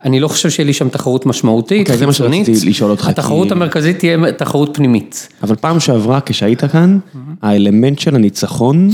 אני 0.04 0.20
לא 0.20 0.28
חושב 0.28 0.50
שיהיה 0.50 0.66
לי 0.66 0.72
שם 0.72 0.88
תחרות 0.88 1.26
משמעותית, 1.26 1.80
אוקיי, 1.80 1.96
זה 1.96 2.06
מה 2.06 2.12
שרציתי 2.12 2.52
לשאול 2.66 2.90
אותך. 2.90 3.08
התחרות 3.08 3.52
המרכזית 3.52 3.98
תהיה 3.98 4.32
תחרות 4.32 4.70
פנימית. 4.76 5.28
אבל 5.42 5.56
פעם 5.56 5.80
שעברה, 5.80 6.20
כשהיית 6.26 6.64
כאן, 6.64 6.98
האלמנט 7.42 7.98
של 7.98 8.14
הניצחון, 8.14 8.88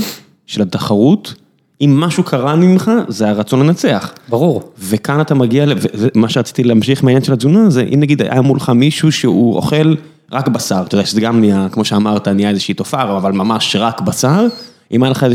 של 0.45 0.61
התחרות, 0.61 1.33
אם 1.81 1.99
משהו 1.99 2.23
קרה 2.23 2.55
ממך, 2.55 2.91
זה 3.07 3.29
הרצון 3.29 3.59
לנצח. 3.59 4.13
ברור. 4.29 4.71
וכאן 4.79 5.21
אתה 5.21 5.35
מגיע, 5.35 5.65
ומה 5.93 6.29
שרציתי 6.29 6.63
להמשיך 6.63 7.03
מהעניין 7.03 7.23
של 7.23 7.33
התזונה, 7.33 7.69
זה 7.69 7.85
אם 7.93 7.99
נגיד 7.99 8.21
היה 8.21 8.41
מולך 8.41 8.69
מישהו 8.69 9.11
שהוא 9.11 9.55
אוכל 9.55 9.95
רק 10.31 10.47
בשר, 10.47 10.83
אתה 10.87 10.95
יודע 10.95 11.05
שזה 11.05 11.21
גם 11.21 11.39
נהיה, 11.39 11.67
כמו 11.71 11.85
שאמרת, 11.85 12.27
נהיה 12.27 12.49
איזושהי 12.49 12.73
תופעה, 12.73 13.17
אבל 13.17 13.31
ממש 13.31 13.75
רק 13.79 14.01
בשר, 14.01 14.45
אם 14.91 15.03
היה 15.03 15.11
לך 15.11 15.25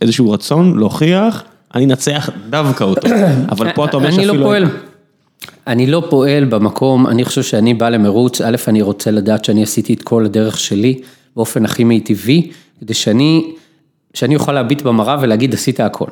איזשהו 0.00 0.30
רצון 0.30 0.78
להוכיח, 0.78 1.42
אני 1.74 1.84
אנצח 1.84 2.30
דווקא 2.50 2.84
אותו. 2.84 3.08
אבל 3.52 3.72
פה 3.72 3.84
אתה 3.84 3.96
אומר 3.96 4.10
שאפילו... 4.10 4.32
אני 4.32 4.40
לא 4.40 4.44
פועל. 4.44 4.64
אני 5.66 5.86
לא 5.86 6.02
פועל 6.10 6.44
במקום, 6.44 7.06
אני 7.06 7.24
חושב 7.24 7.42
שאני 7.42 7.74
בא 7.74 7.88
למרוץ, 7.88 8.40
א', 8.40 8.56
אני 8.68 8.82
רוצה 8.82 9.10
לדעת 9.10 9.44
שאני 9.44 9.62
עשיתי 9.62 9.94
את 9.94 10.02
כל 10.02 10.24
הדרך 10.24 10.58
שלי 10.58 11.00
באופן 11.36 11.64
הכי 11.64 11.84
מיטיבי, 11.84 12.50
כדי 12.80 12.94
שאני, 12.94 13.52
שאני 14.14 14.34
אוכל 14.34 14.52
להביט 14.52 14.82
במראה 14.82 15.16
ולהגיד 15.20 15.54
עשית 15.54 15.80
הכל. 15.80 16.08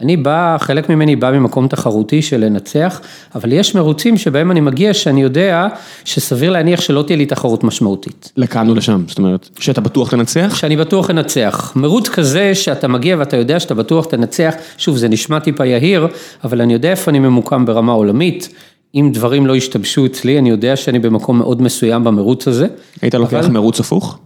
אני 0.00 0.16
בא, 0.16 0.56
חלק 0.60 0.88
ממני 0.88 1.16
בא 1.16 1.30
ממקום 1.30 1.68
תחרותי 1.68 2.22
של 2.22 2.44
לנצח, 2.44 3.00
אבל 3.34 3.52
יש 3.52 3.74
מרוצים 3.74 4.18
שבהם 4.18 4.50
אני 4.50 4.60
מגיע 4.60 4.94
שאני 4.94 5.22
יודע 5.22 5.68
שסביר 6.04 6.50
להניח 6.50 6.80
שלא 6.80 7.02
תהיה 7.02 7.16
לי 7.16 7.26
תחרות 7.26 7.64
משמעותית. 7.64 8.32
לכאן 8.36 8.68
או 8.68 8.74
לשם, 8.74 9.04
זאת 9.08 9.18
אומרת, 9.18 9.48
שאתה 9.58 9.80
בטוח 9.80 10.10
תנצח? 10.10 10.54
שאני 10.54 10.76
בטוח 10.76 11.10
אנצח. 11.10 11.72
מרוץ 11.76 12.08
כזה 12.08 12.54
שאתה 12.54 12.88
מגיע 12.88 13.16
ואתה 13.18 13.36
יודע 13.36 13.60
שאתה 13.60 13.74
בטוח 13.74 14.06
תנצח, 14.06 14.54
שוב 14.78 14.96
זה 14.96 15.08
נשמע 15.08 15.38
טיפה 15.38 15.66
יהיר, 15.66 16.06
אבל 16.44 16.60
אני 16.60 16.72
יודע 16.72 16.90
איפה 16.90 17.10
אני 17.10 17.18
ממוקם 17.18 17.66
ברמה 17.66 17.92
עולמית. 17.92 18.48
אם 18.94 19.10
דברים 19.12 19.46
לא 19.46 19.56
ישתבשו 19.56 20.06
אצלי, 20.06 20.38
אני 20.38 20.50
יודע 20.50 20.76
שאני 20.76 20.98
במקום 20.98 21.38
מאוד 21.38 21.62
מסוים 21.62 22.04
במרוץ 22.04 22.48
הזה. 22.48 22.66
היית 23.02 23.14
לוקח 23.14 23.34
אבל... 23.34 23.50
מרוץ 23.50 23.80
הפוך? 23.80 24.18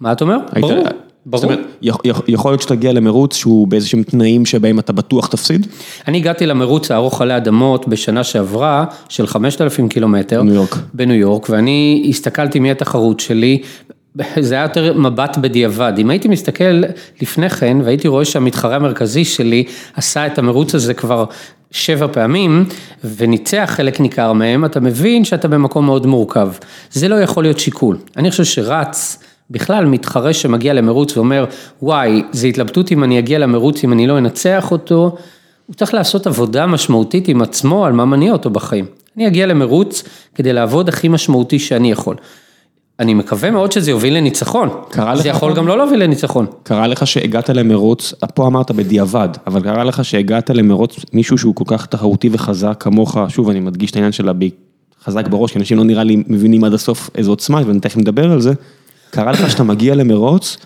מה 0.00 0.12
אתה 0.12 0.24
אומר? 0.24 0.36
היית... 0.52 0.66
ברור. 0.66 0.84
ברור. 1.26 1.40
זאת 1.40 1.50
אומרת, 1.50 1.66
יכול 2.28 2.52
להיות 2.52 2.62
שתגיע 2.62 2.92
למרוץ 2.92 3.36
שהוא 3.36 3.68
באיזשהם 3.68 4.02
תנאים 4.02 4.46
שבהם 4.46 4.78
אתה 4.78 4.92
בטוח 4.92 5.26
תפסיד? 5.26 5.66
אני 6.08 6.18
הגעתי 6.18 6.46
למרוץ 6.46 6.90
הארוך 6.90 7.20
עלי 7.20 7.36
אדמות 7.36 7.88
בשנה 7.88 8.24
שעברה 8.24 8.84
של 9.08 9.26
5,000 9.26 9.88
קילומטר. 9.88 10.42
בניו 10.42 10.54
יורק. 10.54 10.76
בניו 10.94 11.16
יורק, 11.16 11.50
ואני 11.50 12.06
הסתכלתי 12.08 12.60
מי 12.60 12.70
התחרות 12.70 13.20
שלי. 13.20 13.62
זה 14.40 14.54
היה 14.54 14.62
יותר 14.62 14.98
מבט 14.98 15.36
בדיעבד, 15.38 15.92
אם 15.98 16.10
הייתי 16.10 16.28
מסתכל 16.28 16.82
לפני 17.22 17.50
כן 17.50 17.76
והייתי 17.84 18.08
רואה 18.08 18.24
שהמתחרה 18.24 18.76
המרכזי 18.76 19.24
שלי 19.24 19.64
עשה 19.94 20.26
את 20.26 20.38
המרוץ 20.38 20.74
הזה 20.74 20.94
כבר 20.94 21.24
שבע 21.70 22.06
פעמים 22.12 22.64
וניצח 23.04 23.70
חלק 23.76 24.00
ניכר 24.00 24.32
מהם, 24.32 24.64
אתה 24.64 24.80
מבין 24.80 25.24
שאתה 25.24 25.48
במקום 25.48 25.86
מאוד 25.86 26.06
מורכב. 26.06 26.52
זה 26.90 27.08
לא 27.08 27.14
יכול 27.14 27.44
להיות 27.44 27.58
שיקול. 27.58 27.96
אני 28.16 28.30
חושב 28.30 28.44
שרץ 28.44 29.18
בכלל, 29.50 29.84
מתחרה 29.84 30.32
שמגיע 30.32 30.72
למרוץ 30.72 31.16
ואומר, 31.16 31.44
וואי, 31.82 32.22
זה 32.32 32.46
התלבטות 32.46 32.92
אם 32.92 33.04
אני 33.04 33.18
אגיע 33.18 33.38
למרוץ, 33.38 33.84
אם 33.84 33.92
אני 33.92 34.06
לא 34.06 34.18
אנצח 34.18 34.72
אותו, 34.72 35.16
הוא 35.66 35.74
צריך 35.74 35.94
לעשות 35.94 36.26
עבודה 36.26 36.66
משמעותית 36.66 37.28
עם 37.28 37.42
עצמו 37.42 37.86
על 37.86 37.92
מה 37.92 38.04
מניע 38.04 38.32
אותו 38.32 38.50
בחיים. 38.50 38.86
אני 39.16 39.26
אגיע 39.26 39.46
למרוץ 39.46 40.02
כדי 40.34 40.52
לעבוד 40.52 40.88
הכי 40.88 41.08
משמעותי 41.08 41.58
שאני 41.58 41.90
יכול. 41.90 42.16
אני 43.00 43.14
מקווה 43.14 43.50
מאוד 43.50 43.72
שזה 43.72 43.90
יוביל 43.90 44.16
לניצחון. 44.16 44.68
קרה 44.90 45.16
זה 45.16 45.28
לך 45.28 45.36
יכול 45.36 45.48
פעם? 45.48 45.56
גם 45.56 45.68
לא 45.68 45.78
להוביל 45.78 46.02
לניצחון. 46.02 46.46
קרה 46.62 46.86
לך 46.86 47.06
שהגעת 47.06 47.50
למרוץ, 47.50 48.14
פה 48.34 48.46
אמרת 48.46 48.70
בדיעבד, 48.70 49.28
אבל 49.46 49.62
קרה 49.62 49.84
לך 49.84 50.04
שהגעת 50.04 50.50
למרוץ 50.50 50.96
מישהו 51.12 51.38
שהוא 51.38 51.54
כל 51.54 51.64
כך 51.66 51.86
תחרותי 51.86 52.28
וחזק 52.32 52.76
כמוך, 52.80 53.16
שוב 53.28 53.48
אני 53.48 53.60
מדגיש 53.60 53.90
את 53.90 53.96
העניין 53.96 54.12
של 54.12 54.28
הבי, 54.28 54.50
חזק 55.04 55.28
בראש, 55.28 55.52
כי 55.52 55.58
אנשים 55.58 55.78
לא 55.78 55.84
נראה 55.84 56.04
לי 56.04 56.22
מבינים 56.26 56.64
עד 56.64 56.74
הסוף 56.74 57.10
איזו 57.14 57.32
עוצמה, 57.32 57.62
ואני 57.66 57.80
תכף 57.80 57.96
מדבר 57.96 58.32
על 58.32 58.40
זה, 58.40 58.52
קרה 59.10 59.32
לך 59.32 59.50
שאתה 59.50 59.62
מגיע 59.62 59.94
למרוץ, 59.94 60.56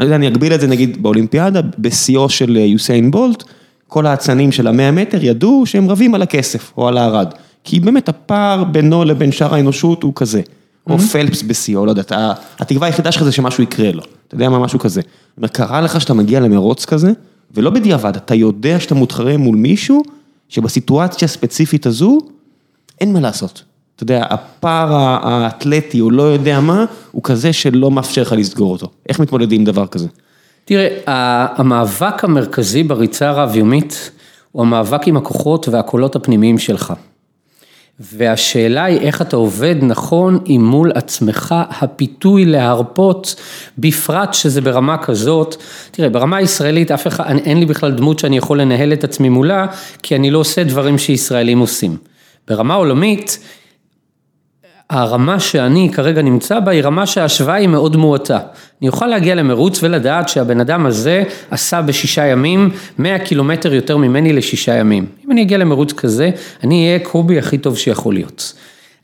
אני 0.00 0.04
יודע, 0.04 0.16
אני 0.16 0.28
אגביל 0.28 0.54
את 0.54 0.60
זה 0.60 0.66
נגיד 0.66 1.02
באולימפיאדה, 1.02 1.60
בשיאו 1.78 2.28
של 2.28 2.56
אה, 2.56 2.62
יוסיין 2.62 3.10
בולט, 3.10 3.44
כל 3.88 4.06
האצנים 4.06 4.52
של 4.52 4.66
המאה 4.66 4.90
מטר 4.90 5.24
ידעו 5.24 5.66
שהם 5.66 5.90
רבים 5.90 6.14
על 6.14 6.22
הכסף 6.22 6.72
או 6.76 6.88
על 6.88 6.98
הארד, 6.98 7.34
כי 7.64 7.80
באמת 7.80 8.08
הפער 8.08 8.64
בינו 8.64 9.04
לבין 9.04 9.32
שאר 9.32 9.54
האנושות 9.54 10.02
הוא 10.02 10.12
כזה. 10.16 10.40
או 10.90 10.98
פלפס 10.98 11.42
בשיאו, 11.42 11.86
לא 11.86 11.90
יודע, 11.90 12.02
אתה- 12.02 12.32
התקווה 12.58 12.86
היחידה 12.86 13.12
שלך 13.12 13.22
זה 13.24 13.32
שמשהו 13.32 13.62
יקרה 13.62 13.92
לו, 13.92 14.02
אתה 14.28 14.34
יודע 14.34 14.48
מה, 14.48 14.58
משהו 14.58 14.78
כזה. 14.78 15.00
קרה 15.52 15.80
לך 15.80 16.00
שאתה 16.00 16.14
מגיע 16.14 16.40
למרוץ 16.40 16.84
כזה, 16.84 17.12
ולא 17.54 17.70
בדיעבד, 17.70 18.16
אתה 18.16 18.34
יודע 18.34 18.80
שאתה 18.80 18.94
מתחרה 18.94 19.36
מול 19.36 19.56
מישהו, 19.56 20.02
שבסיטואציה 20.48 21.26
הספציפית 21.26 21.86
הזו, 21.86 22.18
אין 23.00 23.12
מה 23.12 23.20
לעשות. 23.20 23.62
אתה 23.96 24.02
יודע, 24.02 24.24
הפער 24.30 24.92
האתלטי, 25.22 26.00
או 26.00 26.10
לא 26.10 26.22
יודע 26.22 26.60
מה, 26.60 26.84
הוא 27.12 27.22
כזה 27.22 27.52
שלא 27.52 27.90
מאפשר 27.90 28.22
לך 28.22 28.32
לסגור 28.32 28.72
אותו. 28.72 28.88
איך 29.08 29.20
מתמודדים 29.20 29.60
עם 29.60 29.64
דבר 29.66 29.86
כזה? 29.86 30.08
תראה, 30.64 30.88
המאבק 31.56 32.24
המרכזי 32.24 32.82
בריצה 32.82 33.28
הרב-יומית 33.28 34.10
הוא 34.52 34.62
המאבק 34.62 35.06
עם 35.06 35.16
הכוחות 35.16 35.68
והקולות 35.68 36.16
הפנימיים 36.16 36.58
שלך. 36.58 36.92
והשאלה 38.00 38.84
היא 38.84 39.00
איך 39.00 39.22
אתה 39.22 39.36
עובד 39.36 39.74
נכון 39.82 40.38
עם 40.44 40.64
מול 40.64 40.92
עצמך, 40.94 41.54
הפיתוי 41.80 42.44
להרפות, 42.44 43.34
בפרט 43.78 44.34
שזה 44.34 44.60
ברמה 44.60 44.98
כזאת, 44.98 45.56
תראה, 45.90 46.08
ברמה 46.08 46.36
הישראלית 46.36 46.90
אף 46.90 47.06
אחד, 47.06 47.24
אין- 47.28 47.38
אין 47.38 47.58
לי 47.58 47.66
בכלל 47.66 47.90
דמות 47.90 48.18
שאני 48.18 48.36
יכול 48.36 48.60
לנהל 48.60 48.92
את 48.92 49.04
עצמי 49.04 49.28
מולה, 49.28 49.66
כי 50.02 50.16
אני 50.16 50.30
לא 50.30 50.38
עושה 50.38 50.64
דברים 50.64 50.98
שישראלים 50.98 51.58
עושים. 51.58 51.96
ברמה 52.48 52.74
עולמית, 52.74 53.38
הרמה 54.92 55.40
שאני 55.40 55.90
כרגע 55.92 56.22
נמצא 56.22 56.60
בה 56.60 56.72
היא 56.72 56.82
רמה 56.82 57.06
שההשוואה 57.06 57.54
היא 57.54 57.68
מאוד 57.68 57.96
מועטה. 57.96 58.38
אני 58.80 58.88
אוכל 58.88 59.06
להגיע 59.06 59.34
למרוץ 59.34 59.82
ולדעת 59.82 60.28
שהבן 60.28 60.60
אדם 60.60 60.86
הזה 60.86 61.22
עשה 61.50 61.82
בשישה 61.82 62.26
ימים 62.26 62.70
100 62.98 63.18
קילומטר 63.18 63.74
יותר 63.74 63.96
ממני 63.96 64.32
לשישה 64.32 64.74
ימים. 64.74 65.06
אם 65.26 65.32
אני 65.32 65.42
אגיע 65.42 65.58
למרוץ 65.58 65.92
כזה, 65.92 66.30
אני 66.64 66.86
אהיה 66.86 66.98
קובי 66.98 67.38
הכי 67.38 67.58
טוב 67.58 67.78
שיכול 67.78 68.14
להיות. 68.14 68.52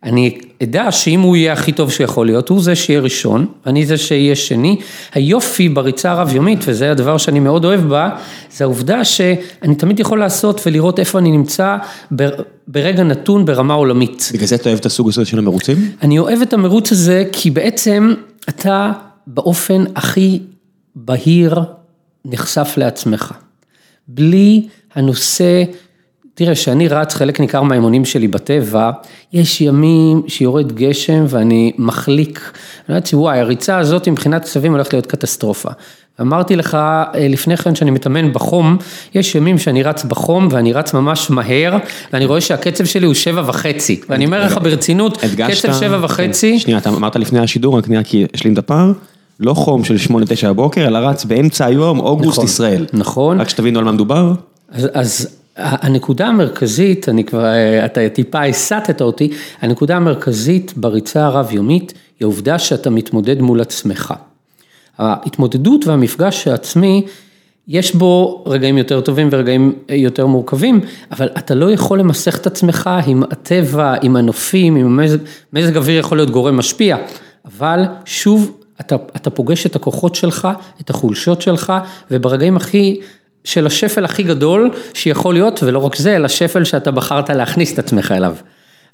אני 0.05 0.39
אדע 0.63 0.93
שאם 0.93 1.21
הוא 1.21 1.37
יהיה 1.37 1.53
הכי 1.53 1.73
טוב 1.73 1.91
שיכול 1.93 2.27
להיות, 2.27 2.49
הוא 2.49 2.63
זה 2.63 2.75
שיהיה 2.75 3.01
ראשון, 3.01 3.47
אני 3.67 3.87
זה 3.87 3.97
שיהיה 3.97 4.37
שני. 4.37 4.77
היופי 5.15 5.69
בריצה 5.69 6.11
הרב-יומית, 6.13 6.59
וזה 6.67 6.91
הדבר 6.91 7.19
שאני 7.19 7.41
מאוד 7.41 7.65
אוהב 7.65 7.81
בה, 7.81 8.11
זה 8.51 8.65
העובדה 8.65 9.05
שאני 9.05 9.75
תמיד 9.79 10.01
יכול 10.01 10.19
לעשות 10.19 10.61
ולראות 10.67 10.99
איפה 10.99 11.19
אני 11.19 11.31
נמצא 11.31 11.77
בר- 12.11 12.43
ברגע 12.69 13.03
נתון 13.03 13.45
ברמה 13.45 13.75
עולמית. 13.75 14.31
בגלל 14.35 14.47
זה 14.47 14.55
אתה 14.55 14.69
אוהב 14.69 14.79
את 14.79 14.87
הסוג 14.87 15.09
הזה 15.09 15.25
של 15.25 15.39
המרוצים? 15.39 15.77
אני 16.03 16.19
אוהב 16.19 16.43
את 16.43 16.53
המרוץ 16.53 16.93
הזה 16.93 17.25
כי 17.33 17.51
בעצם 17.51 18.15
אתה 18.49 18.93
באופן 19.27 19.85
הכי 19.97 20.41
בהיר 20.97 21.61
נחשף 22.25 22.75
לעצמך. 22.77 23.33
בלי 24.09 24.67
הנושא, 24.95 25.63
תראה, 26.39 26.55
כשאני 26.55 26.89
רץ 26.89 27.15
חלק 27.15 27.41
ניכר 27.41 27.63
מהאימונים 27.63 28.05
שלי 28.05 28.29
בטבע, 28.29 28.91
יש 29.33 29.61
ימים 29.61 30.23
שיורד 30.29 30.73
גשם 30.73 31.25
ואני 31.29 31.73
מחליק. 31.79 32.41
אני 32.89 32.95
אומרת, 32.95 33.09
וואי, 33.13 33.41
הריצה 33.41 33.79
הזאת 33.79 34.09
מבחינת 34.09 34.43
צווים 34.43 34.73
הולכת 34.73 34.93
להיות 34.93 35.07
קטסטרופה. 35.07 35.69
אמרתי 36.21 36.57
לך 36.57 36.75
אה, 36.75 37.29
לפני 37.29 37.57
כן 37.57 37.75
שאני 37.75 37.91
מתאמן 37.91 38.33
בחום, 38.33 38.77
יש 39.15 39.35
ימים 39.35 39.59
שאני 39.59 39.83
רץ 39.83 40.05
בחום 40.05 40.49
ואני 40.51 40.73
רץ 40.73 40.95
ממש 40.95 41.31
מהר, 41.31 41.77
ואני 42.13 42.27
רואה 42.27 42.41
שהקצב 42.41 42.85
שלי 42.85 43.07
הוא 43.07 43.15
שבע 43.15 43.43
וחצי. 43.47 44.01
ואני 44.09 44.27
אומר 44.27 44.45
לך 44.45 44.59
ברצינות. 44.63 45.19
קצב 45.49 45.73
שבע 45.73 45.99
וחצי, 46.03 46.53
כן. 46.53 46.59
שנייה, 46.59 46.79
אתה 46.79 46.91
אמרת 46.91 47.17
לפני 47.17 47.39
השידור, 47.39 47.79
רק 47.79 47.87
שנייה, 47.87 48.05
כי 48.05 48.27
אשלים 48.35 48.53
את 48.53 48.59
הפער. 48.59 48.93
לא 49.41 49.55
חום 49.55 49.85
של 49.85 49.97
8-9 49.97 50.13
בבוקר, 50.49 50.87
אלא 50.87 50.99
רץ 50.99 51.25
באמצע 51.25 51.65
היום, 51.65 51.99
אוגוסט 52.01 52.29
נכון, 52.29 52.45
ישראל. 52.45 52.87
נכון. 52.93 53.41
רק 53.41 53.49
שתבינו 53.49 53.79
על 53.79 53.85
מה 53.85 53.93
מדובר. 53.93 54.33
אז, 54.73 54.89
אז 54.95 55.38
הנקודה 55.59 56.27
המרכזית, 56.27 57.09
אני 57.09 57.25
כבר, 57.25 57.45
אתה 57.85 58.09
טיפה 58.09 58.45
הסטת 58.45 59.01
אותי, 59.01 59.31
הנקודה 59.61 59.97
המרכזית 59.97 60.73
בריצה 60.77 61.27
הרב-יומית 61.27 61.93
היא 61.93 62.27
העובדה 62.27 62.59
שאתה 62.59 62.91
מתמודד 62.91 63.41
מול 63.41 63.61
עצמך. 63.61 64.15
ההתמודדות 64.99 65.87
והמפגש 65.87 66.49
העצמי, 66.49 67.07
יש 67.69 67.95
בו 67.95 68.45
רגעים 68.47 68.79
יותר 68.79 69.01
טובים 69.01 69.29
ורגעים 69.33 69.73
יותר 69.89 70.27
מורכבים, 70.27 70.81
אבל 71.11 71.29
אתה 71.39 71.55
לא 71.55 71.73
יכול 71.73 71.99
למסך 71.99 72.39
את 72.39 72.47
עצמך 72.47 72.91
עם 73.07 73.23
הטבע, 73.23 73.95
עם 74.03 74.17
הנופים, 74.17 74.77
עם 74.77 74.87
המזג, 74.87 75.19
מזג 75.53 75.77
אוויר 75.77 75.99
יכול 75.99 76.19
להיות 76.19 76.31
גורם 76.31 76.57
משפיע, 76.57 76.97
אבל 77.45 77.85
שוב, 78.05 78.59
אתה, 78.81 78.97
אתה 79.17 79.31
פוגש 79.31 79.67
את 79.67 79.77
הכוחות 79.77 80.15
שלך, 80.15 80.49
את 80.81 80.91
החולשות 80.91 81.43
שלך, 81.43 81.73
וברגעים 82.11 82.57
הכי, 82.57 83.01
של 83.45 83.67
השפל 83.67 84.05
הכי 84.05 84.23
גדול 84.23 84.71
שיכול 84.95 85.35
להיות, 85.35 85.63
ולא 85.63 85.79
רק 85.79 85.97
זה, 85.97 86.17
אלא 86.17 86.29
שפל 86.29 86.65
שאתה 86.65 86.91
בחרת 86.91 87.31
להכניס 87.31 87.73
את 87.73 87.79
עצמך 87.79 88.13
אליו. 88.13 88.35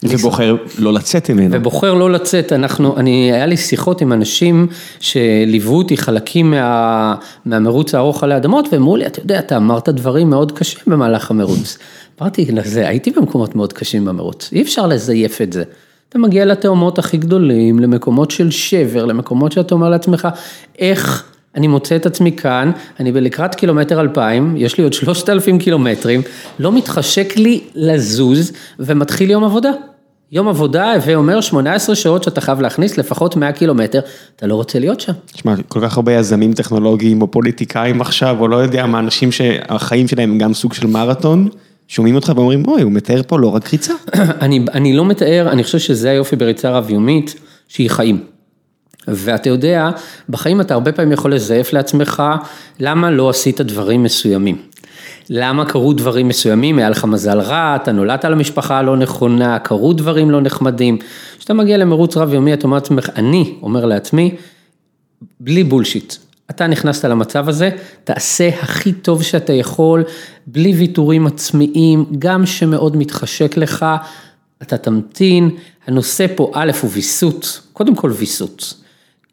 ובוחר 0.03 0.57
לא 0.79 0.93
לצאת 0.93 1.31
ממנו. 1.31 1.57
ובוחר 1.57 1.95
לא 1.95 2.11
לצאת, 2.11 2.53
אנחנו, 2.53 2.97
אני, 2.99 3.33
היה 3.33 3.47
לי 3.47 3.57
שיחות 3.57 4.01
עם 4.01 4.13
אנשים 4.13 4.67
שליוו 5.01 5.77
אותי 5.77 5.97
חלקים 5.97 6.51
מה, 6.51 7.15
מהמרוץ 7.45 7.95
הארוך 7.95 8.25
עלי 8.25 8.37
אדמות, 8.37 8.69
והם 8.73 8.83
אמרו 8.83 8.97
לי, 8.97 9.07
אתה 9.07 9.21
יודע, 9.21 9.39
אתה 9.39 9.57
אמרת 9.57 9.89
דברים 9.89 10.31
מאוד 10.31 10.53
קשים 10.53 10.81
במהלך 10.87 11.31
המרוץ. 11.31 11.79
אמרתי 12.21 12.47
לזה, 12.53 12.89
הייתי 12.89 13.11
במקומות 13.11 13.57
מאוד 13.57 13.73
קשים 13.73 14.05
במרוץ, 14.05 14.51
אי 14.53 14.63
אפשר 14.63 14.87
לזייף 14.87 15.43
את 15.43 15.53
זה. 15.53 15.63
אתה 16.09 16.19
מגיע 16.19 16.45
לתאומות 16.45 16.99
הכי 16.99 17.17
גדולים, 17.17 17.79
למקומות 17.79 18.31
של 18.31 18.51
שבר, 18.51 19.05
למקומות 19.05 19.53
שאתה 19.53 19.75
אומר 19.75 19.89
לעצמך, 19.89 20.29
איך 20.79 21.34
אני 21.57 21.67
מוצא 21.67 21.97
את 21.97 22.07
עצמי 22.07 22.33
כאן, 22.33 22.71
אני 23.01 23.13
בלקראת 23.13 23.55
קילומטר 23.55 24.01
אלפיים, 24.01 24.55
יש 24.57 24.79
לי 24.79 24.85
עוד 24.85 24.93
שלושת 24.93 25.29
אלפים 25.29 25.59
קילומטרים, 25.59 26.23
לא 26.59 26.73
מתחשק 26.73 27.37
לי 27.37 27.61
לזוז, 27.75 28.53
ומתחיל 28.79 29.31
יום 29.31 29.45
עבודה. 29.45 29.71
יום 30.33 30.49
עבודה, 30.49 30.93
הווה 30.93 31.15
אומר 31.15 31.41
18 31.41 31.95
שעות 31.95 32.23
שאתה 32.23 32.41
חייב 32.41 32.61
להכניס 32.61 32.99
לפחות 32.99 33.37
100 33.37 33.53
קילומטר, 33.53 34.01
אתה 34.37 34.47
לא 34.47 34.55
רוצה 34.55 34.79
להיות 34.79 35.01
שם. 35.01 35.13
תשמע, 35.27 35.55
כל 35.69 35.81
כך 35.83 35.97
הרבה 35.97 36.13
יזמים 36.13 36.53
טכנולוגיים 36.53 37.23
או 37.23 37.31
פוליטיקאים 37.31 38.01
עכשיו, 38.01 38.37
או 38.41 38.49
לא 38.49 38.57
יודע 38.57 38.87
מה, 38.87 38.99
אנשים 38.99 39.33
שהחיים 39.33 40.09
שלהם 40.09 40.31
הם 40.31 40.39
גם 40.39 40.55
סוג 40.55 40.75
של 40.75 40.87
מרתון, 40.87 41.49
שומעים 41.89 42.15
אותך 42.15 42.33
ואומרים, 42.37 42.63
אוי, 42.67 42.83
הוא 42.83 42.93
מתאר 42.93 43.23
פה 43.27 43.39
לא 43.39 43.55
רק 43.55 43.73
ריצה. 43.73 43.93
אני, 44.43 44.65
אני 44.75 44.97
לא 44.97 45.05
מתאר, 45.05 45.49
אני 45.53 45.65
חושב 45.65 45.79
שזה 45.79 46.11
היופי 46.11 46.37
בריצה 46.37 46.71
רב-יומית, 46.71 47.35
שהיא 47.69 47.91
חיים. 47.91 48.34
ואתה 49.09 49.49
יודע, 49.49 49.91
בחיים 50.29 50.61
אתה 50.61 50.75
הרבה 50.75 50.93
פעמים 50.93 51.13
יכול 51.13 51.35
לזייף 51.35 51.73
לעצמך, 51.73 52.23
למה 52.81 53.11
לא 53.11 53.31
עשית 53.31 53.61
דברים 53.61 54.03
מסוימים. 54.03 54.57
למה 55.31 55.65
קרו 55.65 55.93
דברים 55.93 56.29
מסוימים, 56.29 56.79
היה 56.79 56.91
לך 56.91 57.05
מזל 57.05 57.41
רע, 57.41 57.77
אתה 57.77 57.93
נולדת 57.93 58.25
למשפחה 58.25 58.79
הלא 58.79 58.97
נכונה, 58.97 59.59
קרו 59.59 59.93
דברים 59.93 60.31
לא 60.31 60.41
נחמדים. 60.41 60.99
כשאתה 61.39 61.55
מגיע 61.55 61.77
למרוץ 61.77 62.17
רב-יומי, 62.17 62.55
אתה 62.55 62.65
אומר 62.65 62.77
לעצמך, 62.77 63.09
אני 63.17 63.55
אומר 63.63 63.85
לעצמי, 63.85 64.35
בלי 65.41 65.65
בולשיט. 65.65 66.15
אתה 66.51 66.67
נכנסת 66.67 67.05
למצב 67.05 67.49
הזה, 67.49 67.71
תעשה 68.05 68.49
הכי 68.49 68.93
טוב 68.93 69.23
שאתה 69.23 69.53
יכול, 69.53 70.05
בלי 70.47 70.73
ויתורים 70.73 71.27
עצמיים, 71.27 72.05
גם 72.19 72.47
שמאוד 72.47 72.97
מתחשק 72.97 73.57
לך, 73.57 73.87
אתה 74.63 74.77
תמתין. 74.77 75.51
הנושא 75.87 76.27
פה, 76.37 76.51
א', 76.55 76.71
הוא 76.83 76.91
ויסות, 76.95 77.61
קודם 77.73 77.95
כל 77.95 78.11
ויסות. 78.15 78.84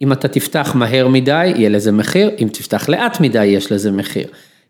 אם 0.01 0.11
אתה 0.11 0.27
תפתח 0.27 0.71
מהר 0.75 1.07
מדי, 1.07 1.45
יהיה 1.45 1.69
לזה 1.69 1.91
מחיר, 1.91 2.31
אם 2.39 2.47
תפתח 2.51 2.89
לאט 2.89 3.19
מדי, 3.19 3.45
יש 3.45 3.71
לזה 3.71 3.91
מחיר. 3.91 4.27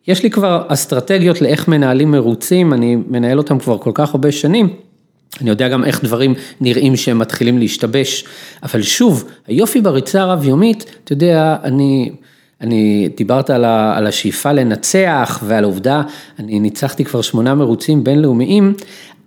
יש 0.07 0.23
לי 0.23 0.29
כבר 0.29 0.63
אסטרטגיות 0.67 1.41
לאיך 1.41 1.67
מנהלים 1.67 2.11
מרוצים, 2.11 2.73
אני 2.73 2.95
מנהל 3.07 3.37
אותם 3.37 3.59
כבר 3.59 3.77
כל 3.77 3.91
כך 3.93 4.13
הרבה 4.13 4.31
שנים. 4.31 4.69
אני 5.41 5.49
יודע 5.49 5.67
גם 5.67 5.83
איך 5.83 6.03
דברים 6.03 6.33
נראים 6.61 6.95
שהם 6.95 7.19
מתחילים 7.19 7.57
להשתבש, 7.57 8.25
אבל 8.63 8.81
שוב, 8.81 9.23
היופי 9.47 9.81
בריצה 9.81 10.21
הרב-יומית, 10.21 10.85
אתה 11.03 11.13
יודע, 11.13 11.55
אני, 11.63 12.11
אני 12.61 13.09
דיברת 13.17 13.49
על, 13.49 13.65
ה, 13.65 13.97
על 13.97 14.07
השאיפה 14.07 14.51
לנצח 14.51 15.43
ועל 15.45 15.63
העובדה, 15.63 16.01
אני 16.39 16.59
ניצחתי 16.59 17.05
כבר 17.05 17.21
שמונה 17.21 17.55
מרוצים 17.55 18.03
בינלאומיים, 18.03 18.73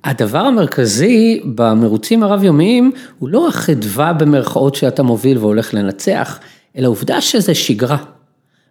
הדבר 0.04 0.38
המרכזי 0.38 1.40
במרוצים 1.44 2.22
הרב-יומיים 2.22 2.92
הוא 3.18 3.28
לא 3.28 3.48
החדווה 3.48 4.12
במרכאות 4.12 4.74
שאתה 4.74 5.02
מוביל 5.02 5.38
והולך 5.38 5.74
לנצח, 5.74 6.38
אלא 6.76 6.84
העובדה 6.84 7.20
שזה 7.20 7.54
שגרה. 7.54 7.96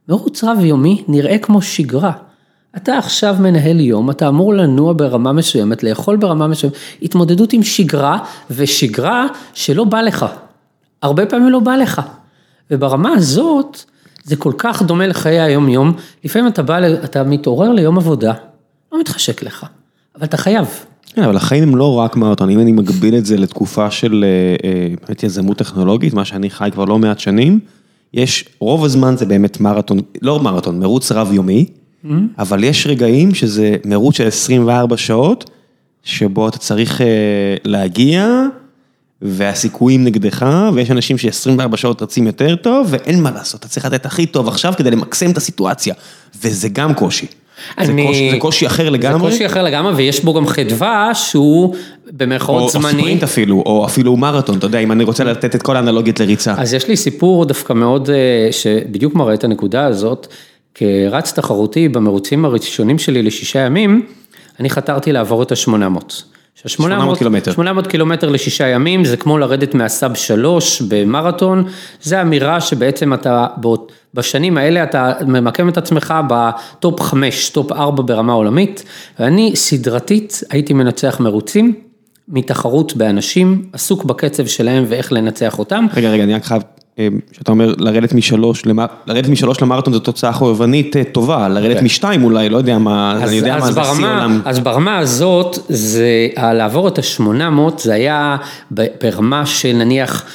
מרוץ 0.09 0.43
רב 0.43 0.59
יומי 0.63 1.03
נראה 1.07 1.37
כמו 1.37 1.61
שגרה. 1.61 2.11
אתה 2.77 2.97
עכשיו 2.97 3.35
מנהל 3.39 3.79
יום, 3.79 4.11
אתה 4.11 4.27
אמור 4.27 4.53
לנוע 4.53 4.93
ברמה 4.97 5.33
מסוימת, 5.33 5.83
לאכול 5.83 6.17
ברמה 6.17 6.47
מסוימת, 6.47 6.75
התמודדות 7.01 7.53
עם 7.53 7.63
שגרה, 7.63 8.19
ושגרה 8.51 9.27
שלא 9.53 9.83
בא 9.83 10.01
לך. 10.01 10.25
הרבה 11.01 11.25
פעמים 11.25 11.49
לא 11.49 11.59
בא 11.59 11.75
לך. 11.75 12.01
וברמה 12.71 13.13
הזאת, 13.13 13.83
זה 14.23 14.35
כל 14.35 14.53
כך 14.57 14.81
דומה 14.81 15.07
לחיי 15.07 15.39
היום-יום, 15.41 15.93
לפעמים 16.23 16.47
אתה 16.47 16.63
בא, 16.63 16.79
אתה 17.03 17.23
מתעורר 17.23 17.71
ליום 17.71 17.97
עבודה, 17.97 18.33
לא 18.91 18.99
מתחשק 18.99 19.43
לך, 19.43 19.65
אבל 20.15 20.25
אתה 20.25 20.37
חייב. 20.37 20.85
כן, 21.05 21.23
אבל 21.23 21.35
החיים 21.35 21.63
הם 21.63 21.75
לא 21.75 21.93
רק 21.93 22.15
מרתון, 22.15 22.49
אם 22.49 22.59
אני 22.59 22.71
מגביל 22.71 23.15
את 23.15 23.25
זה 23.25 23.37
לתקופה 23.37 23.91
של 23.91 24.25
אה, 24.27 24.69
אה, 24.69 24.87
באמת 25.07 25.23
יזמות 25.23 25.57
טכנולוגית, 25.57 26.13
מה 26.13 26.25
שאני 26.25 26.49
חי 26.49 26.69
כבר 26.73 26.85
לא 26.85 26.99
מעט 26.99 27.19
שנים, 27.19 27.59
יש, 28.13 28.45
רוב 28.59 28.85
הזמן 28.85 29.17
זה 29.17 29.25
באמת 29.25 29.59
מרתון, 29.59 29.99
לא 30.21 30.39
מרתון, 30.39 30.79
מרוץ 30.79 31.11
רב 31.11 31.33
יומי, 31.33 31.65
mm-hmm. 31.65 32.09
אבל 32.39 32.63
יש 32.63 32.87
רגעים 32.87 33.35
שזה 33.35 33.75
מרוץ 33.85 34.17
של 34.17 34.27
24 34.27 34.97
שעות, 34.97 35.49
שבו 36.03 36.47
אתה 36.47 36.57
צריך 36.57 37.01
אה, 37.01 37.07
להגיע, 37.63 38.45
והסיכויים 39.21 40.03
נגדך, 40.03 40.45
ויש 40.73 40.91
אנשים 40.91 41.17
ש-24 41.17 41.77
שעות 41.77 42.01
רצים 42.01 42.27
יותר 42.27 42.55
טוב, 42.55 42.87
ואין 42.89 43.23
מה 43.23 43.31
לעשות, 43.31 43.59
אתה 43.59 43.67
צריך 43.69 43.85
לתת 43.85 44.05
הכי 44.05 44.25
טוב 44.25 44.47
עכשיו 44.47 44.73
כדי 44.77 44.91
למקסם 44.91 45.31
את 45.31 45.37
הסיטואציה, 45.37 45.93
וזה 46.41 46.69
גם 46.69 46.93
קושי. 46.93 47.27
אני... 47.77 47.85
זה, 47.85 47.93
קושי, 48.07 48.31
זה 48.31 48.37
קושי 48.39 48.67
אחר 48.67 48.89
לגמרי. 48.89 49.19
זה 49.19 49.29
קושי 49.29 49.45
אחר 49.45 49.63
לגמרי, 49.63 49.93
ויש 49.93 50.23
בו 50.23 50.33
גם 50.33 50.47
חדווה 50.47 51.15
שהוא 51.15 51.75
במרכאות 52.11 52.71
זמני. 52.71 52.85
או 52.85 52.99
ספרינט 52.99 53.23
אפילו, 53.23 53.63
או 53.65 53.85
אפילו 53.85 54.17
מרתון, 54.17 54.57
אתה 54.57 54.65
יודע, 54.65 54.79
אם 54.79 54.91
אני 54.91 55.03
רוצה 55.03 55.23
לתת 55.23 55.55
את 55.55 55.61
כל 55.61 55.75
האנלוגיות 55.75 56.19
לריצה. 56.19 56.53
אז 56.57 56.73
יש 56.73 56.87
לי 56.87 56.97
סיפור 56.97 57.45
דווקא 57.45 57.73
מאוד, 57.73 58.09
אה, 58.09 58.51
שבדיוק 58.51 59.15
מראה 59.15 59.33
את 59.33 59.43
הנקודה 59.43 59.85
הזאת, 59.85 60.27
כרץ 60.75 61.31
תחרותי 61.31 61.89
במרוצים 61.89 62.45
הראשונים 62.45 62.99
שלי 62.99 63.21
לשישה 63.21 63.59
ימים, 63.59 64.05
אני 64.59 64.69
חתרתי 64.69 65.11
לעבור 65.11 65.43
את 65.43 65.51
ה-800. 65.51 66.32
800 66.55 67.17
קילומטר. 67.17 67.51
800 67.51 67.87
קילומטר 67.87 68.29
לשישה 68.29 68.67
ימים, 68.67 69.05
זה 69.05 69.17
כמו 69.17 69.37
לרדת 69.37 69.75
מה 69.75 69.90
sub 69.90 70.13
שלוש 70.13 70.81
במרתון, 70.81 71.63
זה 72.01 72.21
אמירה 72.21 72.61
שבעצם 72.61 73.13
אתה, 73.13 73.47
בשנים 74.13 74.57
האלה 74.57 74.83
אתה 74.83 75.13
ממקם 75.27 75.69
את 75.69 75.77
עצמך 75.77 76.13
ב 76.29 76.47
top 76.47 77.01
חמש, 77.01 77.49
top 77.49 77.71
ארבע 77.71 78.03
ברמה 78.05 78.33
עולמית, 78.33 78.83
ואני 79.19 79.55
סדרתית 79.55 80.41
הייתי 80.49 80.73
מנצח 80.73 81.19
מרוצים. 81.19 81.73
מתחרות 82.27 82.95
באנשים, 82.95 83.65
עסוק 83.73 84.03
בקצב 84.03 84.45
שלהם 84.45 84.83
ואיך 84.87 85.11
לנצח 85.11 85.59
אותם. 85.59 85.85
רגע, 85.93 86.09
רגע, 86.09 86.23
אני 86.23 86.33
רק 86.33 86.45
חייב 86.45 86.61
שאתה 87.31 87.51
אומר 87.51 87.73
לרדת 87.77 88.13
משלוש, 88.13 88.63
לרדת 89.07 89.29
משלוש 89.29 89.61
למרתון 89.61 89.93
זו 89.93 89.99
תוצאה 89.99 90.33
חובבנית 90.33 90.97
אה, 90.97 91.03
טובה, 91.03 91.49
לרדת 91.49 91.77
כן. 91.77 91.85
משתיים 91.85 92.23
אולי, 92.23 92.49
לא 92.49 92.57
יודע 92.57 92.77
מה, 92.77 93.19
אני 93.23 93.35
יודע 93.35 93.57
מה 93.57 93.71
זה 93.71 93.81
שיא 93.83 94.05
עולם. 94.05 94.41
אז 94.45 94.59
ברמה 94.59 94.97
הזאת, 94.97 95.57
זה, 95.69 96.27
לעבור 96.37 96.87
את 96.87 96.97
השמונה 96.97 97.49
מאות, 97.49 97.79
זה 97.79 97.93
היה 97.93 98.37
ברמה 98.71 99.45
של 99.45 99.71
נניח, 99.73 100.25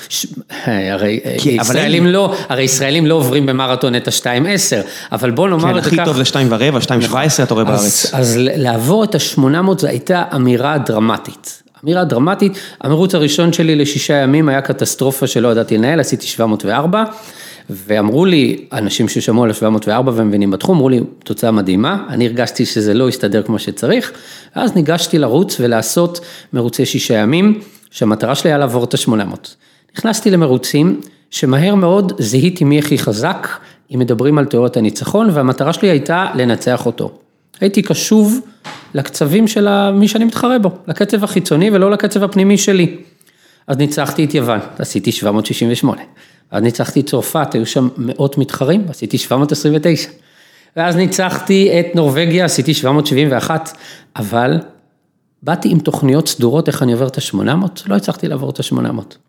הרי 0.66 1.20
ישראלים 1.44 2.06
לא, 2.06 2.34
הרי 2.48 2.62
ישראלים 2.62 3.06
לא 3.06 3.14
עוברים 3.14 3.46
במרתון 3.46 3.96
את 3.96 4.08
השתיים 4.08 4.46
עשר, 4.46 4.80
אבל 5.12 5.30
בוא 5.30 5.48
נאמר 5.48 5.78
את 5.78 5.84
זה 5.84 5.90
ככה. 5.90 5.96
כן, 5.96 6.02
הכי 6.02 6.10
טוב 6.10 6.16
זה 6.16 6.24
שתיים 6.24 6.46
ורבע, 6.50 6.80
שתיים 6.80 7.02
שבע 7.02 7.20
עשרה 7.20 7.46
אתה 7.46 7.54
רואה 7.54 7.64
בארץ. 7.64 8.14
אז 8.14 8.34
לעבור 8.40 9.04
את 9.04 9.14
השמונה 9.14 9.62
מאות 9.62 9.78
זו 9.78 9.86
הייתה 9.86 10.22
אמירה 10.34 10.78
דרמטית. 10.78 11.62
אמירה 11.84 12.04
דרמטית, 12.04 12.58
המרוץ 12.80 13.14
הראשון 13.14 13.52
שלי 13.52 13.76
לשישה 13.76 14.14
ימים 14.14 14.48
היה 14.48 14.60
קטסטרופה 14.60 15.26
שלא 15.26 15.48
ידעתי 15.48 15.78
לנהל, 15.78 16.00
עשיתי 16.00 16.26
704, 16.26 17.04
ואמרו 17.70 18.24
לי, 18.24 18.64
אנשים 18.72 19.08
ששמעו 19.08 19.44
על 19.44 19.52
704 19.52 20.12
והם 20.14 20.28
מבינים 20.28 20.50
בתחום, 20.50 20.76
אמרו 20.76 20.88
לי, 20.88 21.00
תוצאה 21.24 21.50
מדהימה, 21.50 22.04
אני 22.08 22.26
הרגשתי 22.26 22.66
שזה 22.66 22.94
לא 22.94 23.08
הסתדר 23.08 23.42
כמו 23.42 23.58
שצריך, 23.58 24.12
ואז 24.56 24.74
ניגשתי 24.74 25.18
לרוץ 25.18 25.56
ולעשות 25.60 26.20
מרוצי 26.52 26.86
שישה 26.86 27.14
ימים, 27.14 27.60
שהמטרה 27.90 28.34
שלי 28.34 28.50
היה 28.50 28.58
לעבור 28.58 28.84
את 28.84 28.94
ה-800. 28.94 29.48
נכנסתי 29.96 30.30
למרוצים, 30.30 31.00
שמהר 31.30 31.74
מאוד 31.74 32.12
זיהיתי 32.18 32.64
מי 32.64 32.78
הכי 32.78 32.98
חזק, 32.98 33.48
אם 33.94 33.98
מדברים 33.98 34.38
על 34.38 34.44
תיאוריית 34.44 34.76
הניצחון, 34.76 35.30
והמטרה 35.32 35.72
שלי 35.72 35.88
הייתה 35.88 36.26
לנצח 36.34 36.86
אותו. 36.86 37.18
הייתי 37.60 37.82
קשוב 37.82 38.40
לקצבים 38.94 39.48
של 39.48 39.90
מי 39.90 40.08
שאני 40.08 40.24
מתחרה 40.24 40.58
בו, 40.58 40.70
לקצב 40.86 41.24
החיצוני 41.24 41.70
ולא 41.70 41.90
לקצב 41.90 42.22
הפנימי 42.22 42.58
שלי. 42.58 42.96
אז 43.66 43.76
ניצחתי 43.76 44.24
את 44.24 44.34
יוון, 44.34 44.60
עשיתי 44.78 45.12
768. 45.12 46.02
אז 46.50 46.62
ניצחתי 46.62 47.00
את 47.00 47.06
צרפת, 47.06 47.54
היו 47.54 47.66
שם 47.66 47.88
מאות 47.96 48.38
מתחרים, 48.38 48.84
עשיתי 48.88 49.18
729. 49.18 50.10
ואז 50.76 50.96
ניצחתי 50.96 51.80
את 51.80 51.86
נורבגיה, 51.94 52.44
עשיתי 52.44 52.74
771, 52.74 53.76
אבל 54.16 54.58
באתי 55.42 55.68
עם 55.68 55.78
תוכניות 55.78 56.28
סדורות 56.28 56.68
איך 56.68 56.82
אני 56.82 56.92
עובר 56.92 57.06
את 57.06 57.18
ה-800, 57.18 57.82
לא 57.86 57.94
הצלחתי 57.94 58.28
לעבור 58.28 58.50
את 58.50 58.60
ה-800. 58.60 59.27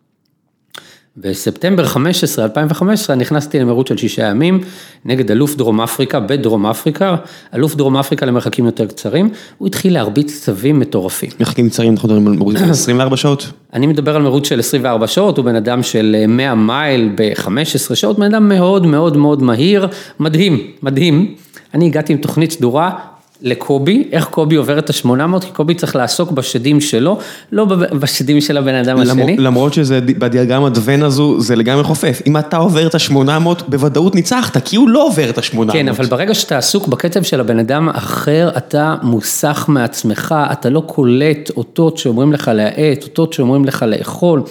בספטמבר 1.16 1.84
15, 1.84 2.44
2015, 2.44 3.16
נכנסתי 3.16 3.58
למרוץ 3.58 3.88
של 3.88 3.96
שישה 3.96 4.22
ימים 4.22 4.60
נגד 5.04 5.30
אלוף 5.30 5.54
דרום 5.54 5.80
אפריקה 5.80 6.20
בדרום 6.20 6.66
אפריקה, 6.66 7.16
אלוף 7.54 7.74
דרום 7.74 7.96
אפריקה 7.96 8.26
למרחקים 8.26 8.66
יותר 8.66 8.86
קצרים, 8.86 9.30
הוא 9.58 9.66
התחיל 9.68 9.94
להרביץ 9.94 10.40
צווים 10.44 10.80
מטורפים. 10.80 11.30
מרחקים 11.40 11.68
קצרים, 11.68 11.92
אנחנו 11.92 12.08
מדברים 12.08 12.26
על 12.26 12.34
מרוץ 12.34 12.58
של 12.58 12.70
24 12.70 13.16
שעות? 13.16 13.52
אני 13.72 13.86
מדבר 13.86 14.16
על 14.16 14.22
מרוץ 14.22 14.48
של 14.48 14.58
24 14.58 15.06
שעות, 15.06 15.36
הוא 15.36 15.44
בן 15.44 15.54
אדם 15.54 15.82
של 15.82 16.24
100 16.28 16.54
מייל 16.54 17.12
ב-15 17.14 17.94
שעות, 17.94 18.18
בן 18.18 18.34
אדם 18.34 18.48
מאוד 18.48 18.86
מאוד 18.86 19.16
מאוד 19.16 19.42
מהיר, 19.42 19.88
מדהים, 20.20 20.70
מדהים. 20.82 21.34
אני 21.74 21.86
הגעתי 21.86 22.12
עם 22.12 22.18
תוכנית 22.18 22.50
סדורה, 22.50 22.90
לקובי, 23.42 24.08
איך 24.12 24.24
קובי 24.24 24.56
עובר 24.56 24.78
את 24.78 24.90
ה-800, 24.90 25.40
כי 25.40 25.50
קובי 25.52 25.74
צריך 25.74 25.96
לעסוק 25.96 26.30
בשדים 26.30 26.80
שלו, 26.80 27.18
לא 27.52 27.64
בשדים 28.00 28.40
של 28.40 28.56
הבן 28.56 28.74
אדם 28.74 29.00
השני. 29.00 29.36
למרות 29.36 29.74
שזה 29.74 30.00
בדיאגרמת 30.00 30.72
ון 30.84 31.02
הזו, 31.02 31.40
זה 31.40 31.56
לגמרי 31.56 31.84
חופף. 31.84 32.22
אם 32.26 32.36
אתה 32.36 32.56
עובר 32.56 32.86
את 32.86 32.94
ה-800, 32.94 33.64
בוודאות 33.68 34.14
ניצחת, 34.14 34.56
כי 34.64 34.76
הוא 34.76 34.88
לא 34.88 35.06
עובר 35.06 35.30
את 35.30 35.38
ה-800. 35.38 35.72
כן, 35.72 35.88
אבל 35.88 36.06
ברגע 36.06 36.34
שאתה 36.34 36.58
עסוק 36.58 36.88
בקצב 36.88 37.22
של 37.22 37.40
הבן 37.40 37.58
אדם 37.58 37.88
האחר, 37.88 38.50
אתה 38.56 38.94
מוסך 39.02 39.64
מעצמך, 39.68 40.34
אתה 40.52 40.70
לא 40.70 40.82
קולט 40.86 41.50
אותות 41.56 41.98
שאומרים 41.98 42.32
לך 42.32 42.50
להאט, 42.54 43.02
אותות 43.02 43.32
שאומרים 43.32 43.64
לך 43.64 43.84
לאכול. 43.88 44.42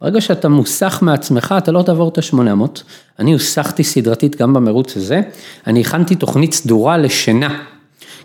ברגע 0.00 0.20
שאתה 0.20 0.48
מוסך 0.48 0.98
מעצמך, 1.02 1.54
אתה 1.58 1.72
לא 1.72 1.82
תעבור 1.82 2.08
את 2.08 2.18
ה-800. 2.18 2.80
אני 3.18 3.32
הוסחתי 3.32 3.84
סדרתית 3.84 4.36
גם 4.36 4.54
במרוץ 4.54 4.96
הזה, 4.96 5.20
אני 5.66 5.80
הכנתי 5.80 6.14
תוכנית 6.14 6.52
סדורה 6.52 6.98
לשינה. 6.98 7.58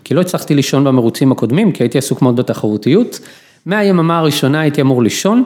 כי 0.08 0.14
לא 0.14 0.20
הצלחתי 0.20 0.54
לישון 0.54 0.84
במרוצים 0.84 1.32
הקודמים, 1.32 1.72
כי 1.72 1.82
הייתי 1.82 1.98
עסוק 1.98 2.22
מאוד 2.22 2.36
בתחרותיות. 2.36 3.20
מהיממה 3.66 4.18
הראשונה 4.18 4.60
הייתי 4.60 4.80
אמור 4.80 5.02
לישון, 5.02 5.44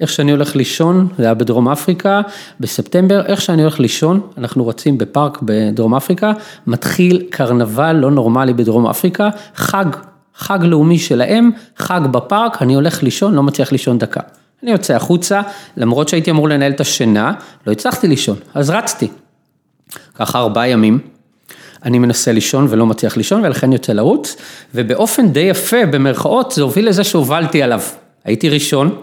איך 0.00 0.10
שאני 0.10 0.30
הולך 0.30 0.56
לישון, 0.56 1.08
זה 1.18 1.24
היה 1.24 1.34
בדרום 1.34 1.68
אפריקה, 1.68 2.20
בספטמבר, 2.60 3.26
איך 3.26 3.40
שאני 3.40 3.62
הולך 3.62 3.80
לישון, 3.80 4.20
אנחנו 4.38 4.66
רצים 4.66 4.98
בפארק 4.98 5.38
בדרום 5.42 5.94
אפריקה, 5.94 6.32
מתחיל 6.66 7.22
קרנבל 7.30 7.92
לא 7.92 8.10
נורמלי 8.10 8.52
בדרום 8.52 8.86
אפריקה, 8.86 9.28
חג, 9.54 9.84
חג 10.36 10.58
לאומי 10.62 10.98
שלהם, 10.98 11.50
חג 11.76 12.00
בפארק, 12.10 12.62
אני 12.62 12.74
הולך 12.74 13.02
לישון, 13.02 13.34
לא 13.34 13.42
מצליח 13.42 13.72
לישון 13.72 13.98
דקה. 13.98 14.20
אני 14.62 14.70
יוצא 14.70 14.94
החוצה, 14.94 15.42
למרות 15.76 16.08
שהייתי 16.08 16.30
אמור 16.30 16.48
לנהל 16.48 16.72
את 16.72 16.80
השינה, 16.80 17.32
לא 17.66 17.72
הצלחתי 17.72 18.08
לישון, 18.08 18.36
אז 18.54 18.70
רצתי. 18.70 19.08
ככה 20.14 20.38
ארבעה 20.38 20.68
ימים, 20.68 21.13
אני 21.84 21.98
מנסה 21.98 22.32
לישון 22.32 22.66
ולא 22.70 22.86
מצליח 22.86 23.16
לישון 23.16 23.44
ולכן 23.44 23.72
יוצא 23.72 23.92
לרוץ, 23.92 24.36
ובאופן 24.74 25.28
די 25.28 25.40
יפה, 25.40 25.86
במרכאות, 25.86 26.52
זה 26.52 26.62
הוביל 26.62 26.88
לזה 26.88 27.04
שהובלתי 27.04 27.62
עליו. 27.62 27.80
הייתי 28.24 28.48
ראשון, 28.48 28.96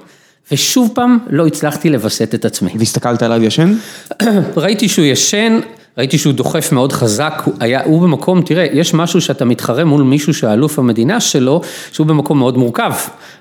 ושוב 0.52 0.92
פעם 0.94 1.18
לא 1.30 1.48
הצלחתי 1.48 1.90
לווסת 1.90 2.36
את 2.36 2.46
עצמי. 2.46 2.72
והסתכלת 2.76 3.24
עליו 3.24 3.44
ישן? 3.44 3.74
ראיתי 4.58 4.90
שהוא 4.90 5.06
ישן, 5.06 5.60
ראיתי 5.98 6.18
שהוא 6.18 6.34
דוחף 6.34 6.72
מאוד 6.72 6.92
חזק, 6.92 7.42
הוא, 7.46 7.54
היה, 7.60 7.84
הוא 7.84 8.02
במקום, 8.02 8.42
תראה, 8.42 8.68
יש 8.72 8.94
משהו 8.94 9.22
שאתה 9.22 9.46
מתחרה 9.46 9.86
מול 9.86 10.04
מישהו 10.04 10.34
שהאלוף 10.34 10.80
המדינה 10.80 11.20
שלו, 11.20 11.62
שהוא 11.92 12.08
במקום 12.08 12.40
מאוד 12.40 12.58
מורכב. 12.58 12.94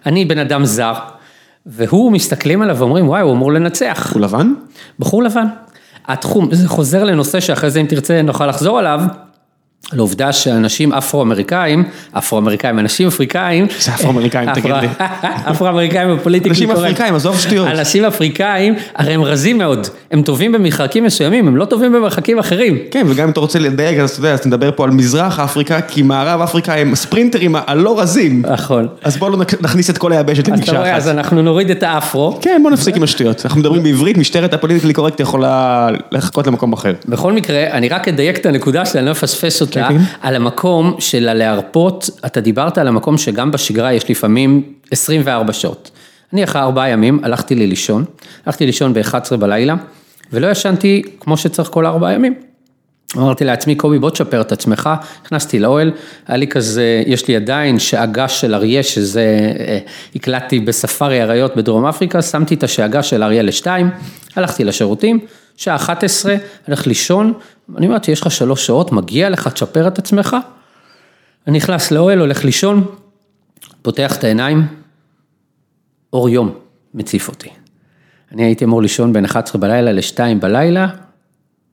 אני 0.07 0.25
בן 0.25 0.39
אדם 0.39 0.65
זר, 0.65 0.95
והוא 1.67 2.13
מסתכלים 2.13 2.63
עליו 2.63 2.77
ואומרים, 2.79 3.09
וואי, 3.09 3.23
הוא 3.23 3.33
אמור 3.33 3.53
לנצח. 3.53 4.13
הוא 4.15 4.23
לבן? 4.23 4.53
בחור 4.99 5.23
לבן. 5.23 5.47
התחום, 6.09 6.55
זה 6.55 6.69
חוזר 6.69 7.05
לנושא 7.05 7.41
שאחרי 7.41 7.71
זה 7.71 7.81
אם 7.81 7.87
תרצה 7.87 8.23
נוכל 8.23 8.47
לחזור 8.47 8.79
עליו, 8.79 9.01
על 9.93 9.99
העובדה 9.99 10.33
שאנשים 10.33 10.93
אפרו-אמריקאים, 10.93 11.85
אפרו-אמריקאים, 12.13 12.79
אנשים 12.79 13.09
אפריקאים, 13.09 13.67
זה 13.79 13.95
אפרו-אמריקאים, 13.95 14.49
תגיד 14.55 14.75
לי. 14.81 14.89
אפרו-אמריקאים 15.51 16.17
בפוליטיקלי 16.17 16.51
אנשים 16.51 16.69
קורקט. 16.69 16.83
אפריקאים, 16.83 17.15
עזוב 17.15 17.41
שטויות. 17.41 17.69
אנשים 17.69 18.05
אפריקאים, 18.05 18.75
הרי 18.95 19.15
הם 19.15 19.23
רזים 19.23 19.59
מאוד, 19.59 19.87
הם 20.11 20.23
טובים 20.23 20.53
במרחקים 20.53 21.05
מסוימים, 21.05 21.49
הם 21.49 21.57
לא 21.57 21.65
טובים 21.65 21.93
במרחקים 21.93 22.39
אחרים. 22.39 22.79
כן, 22.91 23.07
וגם 23.09 23.25
אם 23.25 23.31
אתה 23.31 23.41
רוצה 23.41 23.59
לדייק, 23.59 23.99
אז 23.99 24.11
אתה 24.11 24.21
יודע, 24.21 24.33
אז 24.33 24.47
נדבר 24.47 24.71
פה 24.77 24.85
על 24.85 24.91
מזרח 24.91 25.41
אפריקה, 25.41 25.81
כי 25.81 26.03
מערב 26.03 26.41
אפריקה 26.41 26.75
הם 26.75 26.93
הספרינטרים 26.93 27.57
הלא 27.67 28.01
רזים. 28.01 28.43
נכון. 28.51 28.89
אז 29.03 29.17
בואו 29.17 29.31
לא 29.31 29.39
נכניס 29.61 29.91
את 29.91 29.99
כל 29.99 30.13
היבשת 30.13 30.49
למקשה 30.49 30.79
רואה, 30.79 30.97
אז 30.97 31.07
אחת. 31.09 31.17
אנחנו 31.17 31.43
נוריד 31.43 31.71
את 31.71 31.83
האפרו. 31.83 32.39
כן, 32.41 32.61
בוא 32.63 32.71
נפסיק 32.71 32.97
עם 32.97 33.03
השטויות. 33.03 33.43
אנחנו 33.45 33.61
מדברים 33.61 33.83
בעברית, 33.83 34.17
משטרת 34.17 34.55
הפוליטיקלי 34.55 34.93
קורקט 34.93 35.21
יכולה 35.21 35.89
לחכות 36.13 36.47
למקום 36.47 36.73
אחר. 36.73 36.93
בכל 37.09 37.33
מקרה, 37.33 37.67
אני 37.71 37.89
רק 37.89 38.09
אדייק 38.09 38.39
את 38.39 38.47
הנקודה 38.47 38.85
שלי, 38.85 39.01
אני 39.01 39.07
לא 39.07 39.11
אפספס 39.11 39.63
כן, 39.71 39.89
כן. 39.89 39.97
על 40.21 40.37
המקום 40.37 40.95
של 40.99 41.29
הלהרפות, 41.29 42.11
אתה 42.27 42.41
דיברת 42.41 42.79
על 42.79 42.89
המקום 42.89 43.19
שגם 43.19 43.51
בשגרה 43.51 43.93
יש 43.93 44.11
לפעמים 44.11 44.63
24 44.91 45.53
שעות. 45.53 45.91
אני 46.33 46.45
אחרי 46.45 46.63
ארבעה 46.63 46.89
ימים 46.89 47.21
הלכתי 47.23 47.55
לי 47.55 47.67
לישון, 47.67 48.05
הלכתי 48.47 48.67
לישון 48.67 48.95
ב-11 48.95 49.37
בלילה, 49.37 49.75
ולא 50.33 50.47
ישנתי 50.47 51.03
כמו 51.21 51.37
שצריך 51.37 51.69
כל 51.69 51.87
ארבעה 51.87 52.13
ימים. 52.13 52.35
אמרתי 53.17 53.45
לעצמי, 53.45 53.75
קובי, 53.75 53.99
בוא 53.99 54.11
תשפר 54.11 54.41
את 54.41 54.53
עצמך, 54.53 54.91
נכנסתי 55.25 55.59
לאוהל, 55.59 55.93
היה 56.27 56.37
לי 56.37 56.47
כזה, 56.47 57.03
יש 57.07 57.29
לי 57.29 57.37
עדיין 57.37 57.79
שאגה 57.79 58.29
של 58.29 58.55
אריה, 58.55 58.83
שזה, 58.83 59.53
אה, 59.61 59.79
הקלטתי 60.17 60.61
בספארי 60.61 61.23
אריות 61.23 61.57
בדרום 61.57 61.87
אפריקה, 61.87 62.23
שמתי 62.23 62.55
את 62.55 62.63
השאגה 62.63 63.03
של 63.03 63.23
אריה 63.23 63.43
לשתיים, 63.43 63.91
הלכתי 64.37 64.65
לשירותים, 64.65 65.19
שעה 65.57 65.77
11, 65.77 66.35
הלך 66.69 66.87
לישון, 66.87 67.33
אני 67.77 67.87
אמרתי, 67.87 68.11
יש 68.11 68.21
לך 68.21 68.31
שלוש 68.31 68.67
שעות, 68.67 68.93
מגיע 68.93 69.31
לך, 69.31 69.49
תשפר 69.49 69.89
את 69.89 69.99
עצמך. 69.99 70.37
אני 71.47 71.57
נכנס 71.57 71.91
לאוהל, 71.91 72.19
הולך 72.19 72.45
לישון, 72.45 72.85
פותח 73.83 74.17
את 74.17 74.25
העיניים, 74.25 74.67
אור 76.13 76.29
יום 76.29 76.55
מציף 76.95 77.29
אותי. 77.29 77.49
אני 78.33 78.45
הייתי 78.45 78.65
אמור 78.65 78.83
לישון 78.83 79.13
בין 79.13 79.25
11 79.25 79.61
בלילה 79.61 79.93
ל-2 79.93 80.19
בלילה, 80.41 80.87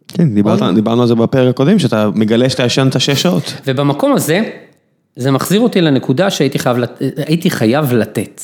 כן, 0.08 0.36
דיברת- 0.36 0.76
דיברנו 0.76 1.02
על 1.02 1.08
זה 1.08 1.16
בפרק 1.16 1.50
הקודם, 1.50 1.80
שאתה 1.80 2.10
מגלה 2.16 2.50
שאתה 2.50 2.64
ישנת 2.64 3.00
שש 3.02 3.10
שעות. 3.22 3.54
ובמקום 3.66 4.14
הזה, 4.14 4.52
זה 5.16 5.32
מחזיר 5.32 5.60
אותי 5.62 5.82
לנקודה 5.82 6.30
שהייתי 6.30 6.60
חייב, 6.60 6.78
לת- 6.78 7.02
חייב 7.50 7.94
לתת. 7.94 8.42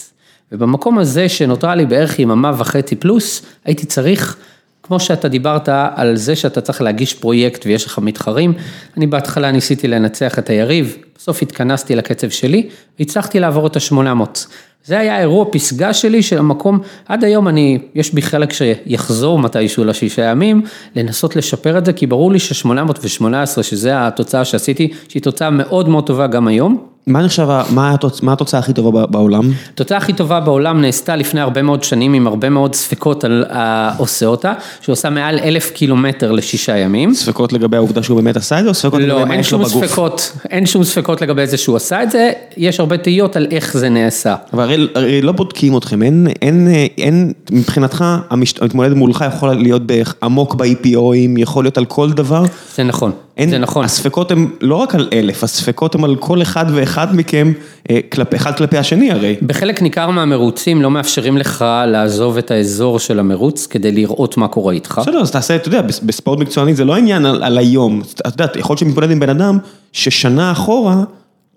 ובמקום 0.52 1.00
הזה 1.00 1.30
שנותרה 1.30 1.76
לי 1.76 1.86
בערך 1.86 2.20
יממה 2.20 2.52
וחצי 2.58 2.96
פלוס, 2.96 3.42
הייתי 3.66 3.86
צריך, 3.86 4.38
כמו 4.84 5.00
שאתה 5.00 5.28
דיברת 5.28 5.70
על 5.96 6.16
זה 6.16 6.36
שאתה 6.36 6.62
צריך 6.62 6.82
להגיש 6.82 7.14
פרויקט 7.14 7.66
ויש 7.66 7.86
לך 7.86 8.00
מתחרים, 8.00 8.54
אני 8.98 9.08
בהתחלה 9.08 9.52
ניסיתי 9.52 9.88
לנצח 9.88 10.40
את 10.40 10.50
היריב, 10.50 10.98
בסוף 11.24 11.42
התכנסתי 11.42 11.96
לקצב 11.96 12.30
שלי, 12.30 12.70
והצלחתי 13.00 13.40
לעבור 13.40 13.68
את 13.68 13.76
ה-800. 13.76 14.40
זה 14.86 15.00
היה 15.00 15.20
אירוע 15.20 15.46
פסגה 15.52 15.94
שלי 15.94 16.24
של 16.24 16.38
המקום, 16.38 16.80
עד 17.08 17.24
היום 17.24 17.48
אני, 17.48 17.80
יש 17.96 18.14
בי 18.14 18.22
חלק 18.22 18.54
שיחזור 18.54 19.40
מתישהו 19.40 19.84
לשישה 19.84 20.22
ימים, 20.22 20.62
לנסות 20.96 21.36
לשפר 21.36 21.78
את 21.78 21.86
זה, 21.86 21.94
כי 21.94 22.08
ברור 22.08 22.32
לי 22.32 22.40
ש-818, 22.40 23.64
שזה 23.64 24.08
התוצאה 24.08 24.46
שעשיתי, 24.46 24.94
שהיא 25.08 25.24
תוצאה 25.24 25.50
מאוד 25.50 25.90
מאוד 25.90 26.06
טובה 26.08 26.28
גם 26.28 26.48
היום. 26.48 26.94
מה 27.08 27.22
נחשב, 27.22 27.48
מה 27.70 27.96
התוצ- 27.96 28.20
מה 28.22 28.34
התוצאה 28.34 28.60
הכי 28.60 28.74
טובה 28.74 29.06
בעולם? 29.06 29.52
התוצאה 29.74 29.98
הכי 29.98 30.14
טובה 30.14 30.40
בעולם 30.40 30.82
נעשתה 30.82 31.16
לפני 31.16 31.42
הרבה 31.42 31.62
מאוד 31.62 31.84
שנים 31.84 32.14
עם 32.14 32.28
הרבה 32.28 32.50
מאוד 32.50 32.76
ספקות 32.76 33.24
על 33.24 33.46
העושה 33.50 34.26
אותה, 34.26 34.54
שעושה 34.82 35.10
מעל 35.10 35.40
אלף 35.40 35.72
קילומטר 35.72 36.32
לשישה 36.32 36.78
ימים. 36.78 37.14
ספקות 37.14 37.54
לגבי 37.54 37.78
העובדה 37.78 38.04
שהוא 38.04 38.22
באמת 38.22 38.38
עשה 38.38 38.60
את 38.60 38.64
זה, 38.64 38.70
או 38.70 38.74
ספקות 38.74 39.02
לא, 39.02 39.08
לגבי 39.08 39.24
מה 39.26 39.32
אין 39.32 39.40
יש 39.40 39.54
לו 39.54 39.60
שום 39.60 39.70
בגוף? 39.70 39.86
ספקות, 39.90 40.38
אין 40.50 40.66
שום 40.66 40.84
ספקות 40.84 41.13
לגבי 41.22 41.48
זה 41.48 41.58
שהוא 41.58 41.76
עשה 41.76 42.04
את 42.04 42.12
זה, 42.12 42.32
יש 42.58 42.80
הרבה 42.80 42.98
תהיות 42.98 43.36
על 43.36 43.48
איך 43.52 43.78
זה 43.78 43.90
נעשה. 43.90 44.36
אבל 44.54 44.64
הרי, 44.64 44.88
הרי 44.96 45.22
לא 45.22 45.32
בודקים 45.32 45.78
אתכם, 45.78 46.04
אין, 46.04 46.28
אין, 46.42 46.68
אין, 46.98 47.34
מבחינתך, 47.52 48.06
המתמודד 48.30 48.94
מולך 48.94 49.26
יכול 49.28 49.54
להיות 49.54 49.82
עמוק 50.24 50.56
ב-EPOים, 50.56 51.38
יכול 51.38 51.64
להיות 51.64 51.78
על 51.78 51.86
כל 51.86 52.12
דבר. 52.12 52.44
זה 52.76 52.84
נכון, 52.84 53.12
אין, 53.38 53.50
זה 53.50 53.58
נכון. 53.58 53.86
הספקות 53.86 54.32
הם 54.32 54.50
לא 54.62 54.76
רק 54.76 54.96
על 54.96 55.10
אלף, 55.14 55.44
הספקות 55.44 55.96
הם 55.96 56.04
על 56.04 56.16
כל 56.16 56.42
אחד 56.42 56.66
ואחד 56.74 57.16
מכם, 57.16 57.52
אה, 57.90 58.00
כלפ, 58.12 58.36
אחד 58.36 58.56
כלפי 58.58 58.78
השני 58.78 59.12
הרי. 59.12 59.36
בחלק 59.42 59.82
ניכר 59.82 60.10
מהמרוצים 60.10 60.82
לא 60.82 60.92
מאפשרים 60.92 61.38
לך 61.38 61.66
לעזוב 61.88 62.38
את 62.38 62.52
האזור 62.52 63.00
של 63.00 63.20
המרוץ 63.20 63.68
כדי 63.68 63.92
לראות 63.92 64.38
מה 64.38 64.48
קורה 64.48 64.74
איתך. 64.74 65.02
בסדר, 65.04 65.20
אז 65.22 65.32
תעשה, 65.32 65.56
אתה 65.56 65.68
יודע, 65.68 65.82
בס- 65.82 66.00
בספורט 66.00 66.40
מקצועני 66.40 66.76
זה 66.76 66.86
לא 66.86 66.96
עניין 66.96 67.26
על, 67.26 67.44
על 67.44 67.58
היום. 67.58 68.02
אתה 68.16 68.44
יודע, 68.44 68.60
יכול 68.60 68.74
להיות 68.74 68.80
שמתמודד 68.80 69.12
עם 69.12 69.20
בן 69.20 69.30
אדם 69.30 69.58
ששנה 69.92 70.52
אחורה 70.52 71.04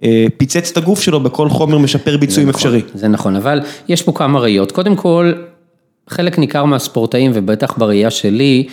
אה, 0.05 0.27
פיצץ 0.37 0.71
את 0.71 0.77
הגוף 0.77 1.01
שלו 1.01 1.21
בכל 1.21 1.49
חומר 1.49 1.79
משפר 1.79 2.17
ביצועים 2.17 2.49
אפשרי. 2.49 2.83
זה 2.95 3.09
נכון, 3.09 3.37
אבל 3.37 3.61
יש 3.89 4.03
פה 4.03 4.13
כמה 4.13 4.39
ראיות. 4.41 4.73
קודם 4.73 4.97
כל, 4.97 5.33
חלק 6.11 6.39
ניכר 6.39 6.65
מהספורטאים, 6.65 7.31
ובטח 7.35 7.75
בראייה 7.79 8.11
שלי, 8.11 8.67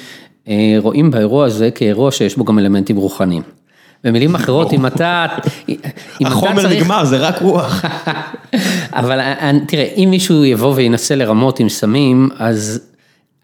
רואים 0.79 1.11
באירוע 1.11 1.45
הזה 1.45 1.71
כאירוע 1.71 2.11
שיש 2.11 2.35
בו 2.37 2.43
גם 2.45 2.59
אלמנטים 2.59 2.95
רוחניים. 2.97 3.41
במילים 4.03 4.35
אחרות, 4.39 4.73
אם 4.73 4.85
אתה... 4.85 5.25
אם 5.69 5.75
אתה 6.21 6.27
החומר 6.27 6.61
צריך- 6.61 6.81
נגמר, 6.81 7.05
זה 7.05 7.17
רק 7.17 7.41
רוח. 7.41 7.85
אבל 8.93 9.19
אני- 9.19 9.59
תראה, 9.67 9.83
אם 9.97 10.07
מישהו 10.11 10.45
יבוא 10.45 10.73
וינסה 10.75 11.15
לרמות 11.15 11.59
עם 11.59 11.69
סמים, 11.69 12.29
אז 12.39 12.81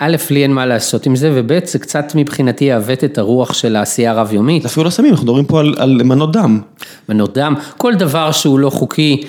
א', 0.01 0.15
לי 0.29 0.43
אין 0.43 0.53
מה 0.53 0.65
לעשות 0.65 1.05
עם 1.05 1.15
זה, 1.15 1.31
וב', 1.35 1.59
זה 1.65 1.79
קצת 1.79 2.11
מבחינתי 2.15 2.65
יעוות 2.65 3.03
את 3.03 3.17
הרוח 3.17 3.53
של 3.53 3.75
העשייה 3.75 4.11
הרב-יומית. 4.11 4.65
אפילו 4.65 4.83
לא 4.83 4.89
סמים, 4.89 5.11
אנחנו 5.11 5.25
מדברים 5.25 5.45
פה 5.45 5.59
על, 5.59 5.75
על 5.77 6.01
מנות 6.03 6.31
דם. 6.31 6.61
מנות 7.09 7.37
דם, 7.37 7.55
כל 7.77 7.95
דבר 7.95 8.31
שהוא 8.31 8.59
לא 8.59 8.69
חוקי. 8.69 9.23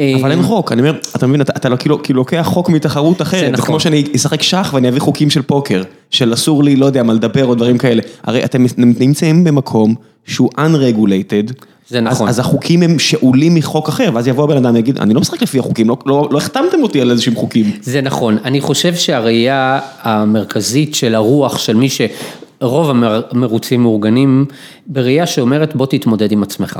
אבל 0.00 0.30
אין 0.30 0.42
חוק, 0.42 0.72
אני 0.72 0.80
אומר, 0.80 0.98
אתה 1.16 1.26
מבין, 1.26 1.40
אתה, 1.40 1.68
לא, 1.68 1.76
כאילו, 1.76 2.02
כאילו 2.02 2.18
לוקח 2.18 2.42
חוק 2.50 2.68
מתחרות 2.68 3.22
אחרת, 3.22 3.40
זה, 3.40 3.50
נכון. 3.50 3.66
כמו 3.66 3.80
שאני 3.80 4.04
אשחק 4.16 4.42
שח 4.42 4.70
ואני 4.74 4.88
אביא 4.88 5.00
חוקים 5.00 5.30
של 5.30 5.42
פוקר, 5.42 5.82
של 6.10 6.34
אסור 6.34 6.64
לי, 6.64 6.76
לא 6.76 6.86
יודע, 6.86 7.02
מה 7.02 7.12
לדבר 7.12 7.44
או 7.46 7.54
דברים 7.54 7.78
כאלה. 7.78 8.02
הרי 8.24 8.44
אתם 8.44 8.64
נמצאים 8.76 9.44
במקום 9.44 9.94
שהוא 10.26 10.50
unregulated. 10.58 11.52
זה 11.88 12.00
נכון. 12.00 12.28
אז, 12.28 12.38
החוקים 12.38 12.82
הם 12.82 12.98
שאולים 12.98 13.54
מחוק 13.54 13.88
אחר, 13.88 14.10
ואז 14.14 14.28
יבוא 14.28 14.44
הבן 14.44 14.56
אדם 14.56 14.74
ויגיד, 14.74 14.98
אני 14.98 15.14
לא 15.14 15.20
משחק 15.20 15.42
לפי 15.42 15.58
החוקים, 15.58 15.88
לא, 15.88 15.96
לא, 16.06 16.28
לא 16.30 16.38
החתמתם 16.38 16.82
אותי 16.82 17.00
על 17.00 17.10
איזשהם 17.10 17.34
חוקים. 17.34 17.70
זה 17.82 18.00
נכון, 18.00 18.38
אני 18.44 18.60
חושב 18.60 18.94
שהראייה 18.94 19.80
המרכזית 20.02 20.94
של 20.94 21.14
הרוח 21.14 21.58
של 21.58 21.76
מי 21.76 21.88
שרוב 21.88 22.90
המר- 22.90 23.22
המרוצים 23.30 23.82
מאורגנים, 23.82 24.44
בראייה 24.86 25.26
שאומרת 25.26 25.76
בוא 25.76 25.86
תתמודד 25.86 26.32
עם 26.32 26.42
עצמך. 26.42 26.78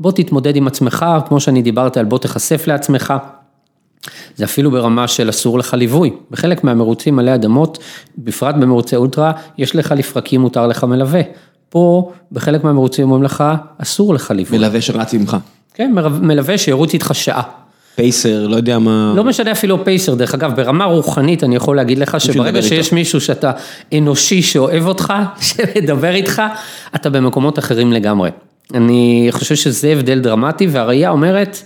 בוא 0.00 0.12
תתמודד 0.12 0.56
עם 0.56 0.66
עצמך, 0.66 1.06
כמו 1.28 1.40
שאני 1.40 1.62
דיברתי 1.62 2.00
על 2.00 2.04
בוא 2.04 2.18
תיחשף 2.18 2.66
לעצמך. 2.66 3.14
זה 4.36 4.44
אפילו 4.44 4.70
ברמה 4.70 5.08
של 5.08 5.30
אסור 5.30 5.58
לך 5.58 5.74
ליווי. 5.74 6.10
בחלק 6.30 6.64
מהמרוצים 6.64 7.18
עלי 7.18 7.34
אדמות, 7.34 7.78
בפרט 8.18 8.54
במרוצי 8.54 8.96
אולטרה, 8.96 9.32
יש 9.58 9.76
לך 9.76 9.94
לפרקים, 9.96 10.40
מותר 10.40 10.66
לך 10.66 10.84
מלווה. 10.84 11.20
פה, 11.68 12.12
בחלק 12.32 12.64
מהמרוצים 12.64 13.04
אומרים 13.04 13.22
לך, 13.22 13.44
אסור 13.78 14.14
לך 14.14 14.30
ליווי. 14.30 14.58
מלווה 14.58 14.80
שרץ 14.80 15.14
ממך. 15.14 15.36
כן, 15.74 15.94
מלווה 16.20 16.58
שירוץ 16.58 16.92
איתך 16.92 17.10
שעה. 17.14 17.42
פייסר, 17.94 18.46
לא 18.46 18.56
יודע 18.56 18.78
מה... 18.78 19.12
לא 19.16 19.24
משנה 19.24 19.52
אפילו 19.52 19.84
פייסר, 19.84 20.14
דרך 20.14 20.34
אגב, 20.34 20.56
ברמה 20.56 20.84
רוחנית 20.84 21.44
אני 21.44 21.56
יכול 21.56 21.76
להגיד 21.76 21.98
לך 21.98 22.20
שברגע 22.20 22.62
שיש 22.62 22.86
איתו. 22.86 22.96
מישהו 22.96 23.20
שאתה 23.20 23.52
אנושי 23.98 24.42
שאוהב 24.42 24.86
אותך, 24.86 25.12
שמדבר 25.40 26.14
איתך, 26.14 26.42
אתה 26.94 27.10
במקומות 27.10 27.58
אחרים 27.58 27.92
לגמרי. 27.92 28.30
אני 28.74 29.28
חושב 29.30 29.54
שזה 29.54 29.88
הבדל 29.88 30.20
דרמטי, 30.20 30.66
והראייה 30.66 31.10
אומרת, 31.10 31.58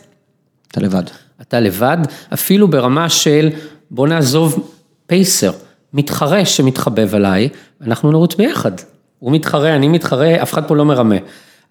אתה 0.71 0.81
לבד. 0.81 1.03
אתה 1.40 1.61
לבד, 1.61 1.97
אפילו 2.35 2.69
ברמה 2.69 3.09
של 3.09 3.49
בוא 3.90 4.09
נעזוב 4.09 4.71
פייסר, 5.07 5.53
מתחרה 5.92 6.45
שמתחבב 6.45 7.14
עליי, 7.14 7.49
אנחנו 7.81 8.11
נרוץ 8.11 8.35
ביחד. 8.35 8.73
הוא 9.19 9.33
מתחרה, 9.33 9.77
אני 9.77 9.88
מתחרה, 9.88 10.42
אף 10.42 10.53
אחד 10.53 10.69
פה 10.69 10.77
לא 10.77 10.85
מרמה. 10.85 11.16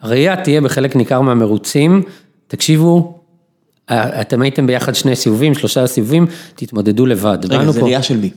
הראייה 0.01 0.35
תהיה 0.43 0.61
בחלק 0.61 0.95
ניכר 0.95 1.21
מהמרוצים, 1.21 2.01
תקשיבו, 2.47 3.19
אה, 3.89 4.21
אתם 4.21 4.41
הייתם 4.41 4.67
ביחד 4.67 4.95
שני 4.95 5.15
סיבובים, 5.15 5.53
שלושה 5.55 5.87
סיבובים, 5.87 6.25
תתמודדו 6.55 7.05
לבד. 7.05 7.37
רגע, 7.49 7.71
זה 7.71 7.79
פה- 7.79 7.85
ראייה 7.85 8.03
של 8.03 8.17
מי? 8.17 8.29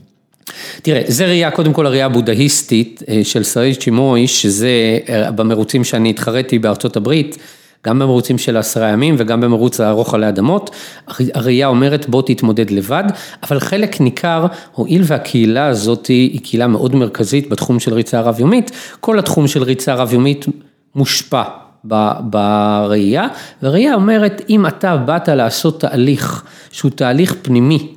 תראה, 0.82 1.02
זה 1.06 1.26
ראייה, 1.26 1.50
קודם 1.50 1.72
כל 1.72 1.86
הראייה 1.86 2.06
הבודהיסטית 2.06 3.02
אה, 3.08 3.20
של 3.24 3.42
סריג' 3.42 3.76
צ'ימוי, 3.76 4.26
שזה 4.26 4.68
אה, 5.08 5.30
במרוצים 5.30 5.84
שאני 5.84 6.10
התחרתי 6.10 6.58
בארצות 6.58 6.96
הברית, 6.96 7.38
גם 7.86 7.98
במרוצים 7.98 8.38
של 8.38 8.56
העשרה 8.56 8.88
ימים 8.88 9.14
וגם 9.18 9.40
במרוץ 9.40 9.80
הארוך 9.80 10.14
עלי 10.14 10.28
אדמות, 10.28 10.70
הר- 11.06 11.16
הראייה 11.34 11.66
אומרת 11.66 12.08
בוא 12.08 12.22
תתמודד 12.26 12.70
לבד, 12.70 13.04
אבל 13.42 13.60
חלק 13.60 14.00
ניכר, 14.00 14.46
הואיל 14.74 15.02
והקהילה 15.04 15.66
הזאת 15.66 16.06
היא 16.06 16.40
קהילה 16.40 16.66
מאוד 16.66 16.94
מרכזית 16.94 17.48
בתחום 17.48 17.80
של 17.80 17.94
ריצה 17.94 18.20
רב-יומית, 18.20 18.70
כל 19.00 19.18
התחום 19.18 19.48
של 19.48 19.62
ריצה 19.62 19.94
רב-יומית 19.94 20.46
מושפע 20.94 21.42
ב- 21.88 22.12
בראייה, 22.30 23.26
והראייה 23.62 23.94
אומרת, 23.94 24.42
אם 24.48 24.66
אתה 24.66 24.96
באת 24.96 25.28
לעשות 25.28 25.80
תהליך 25.80 26.44
שהוא 26.70 26.90
תהליך 26.90 27.34
פנימי, 27.42 27.88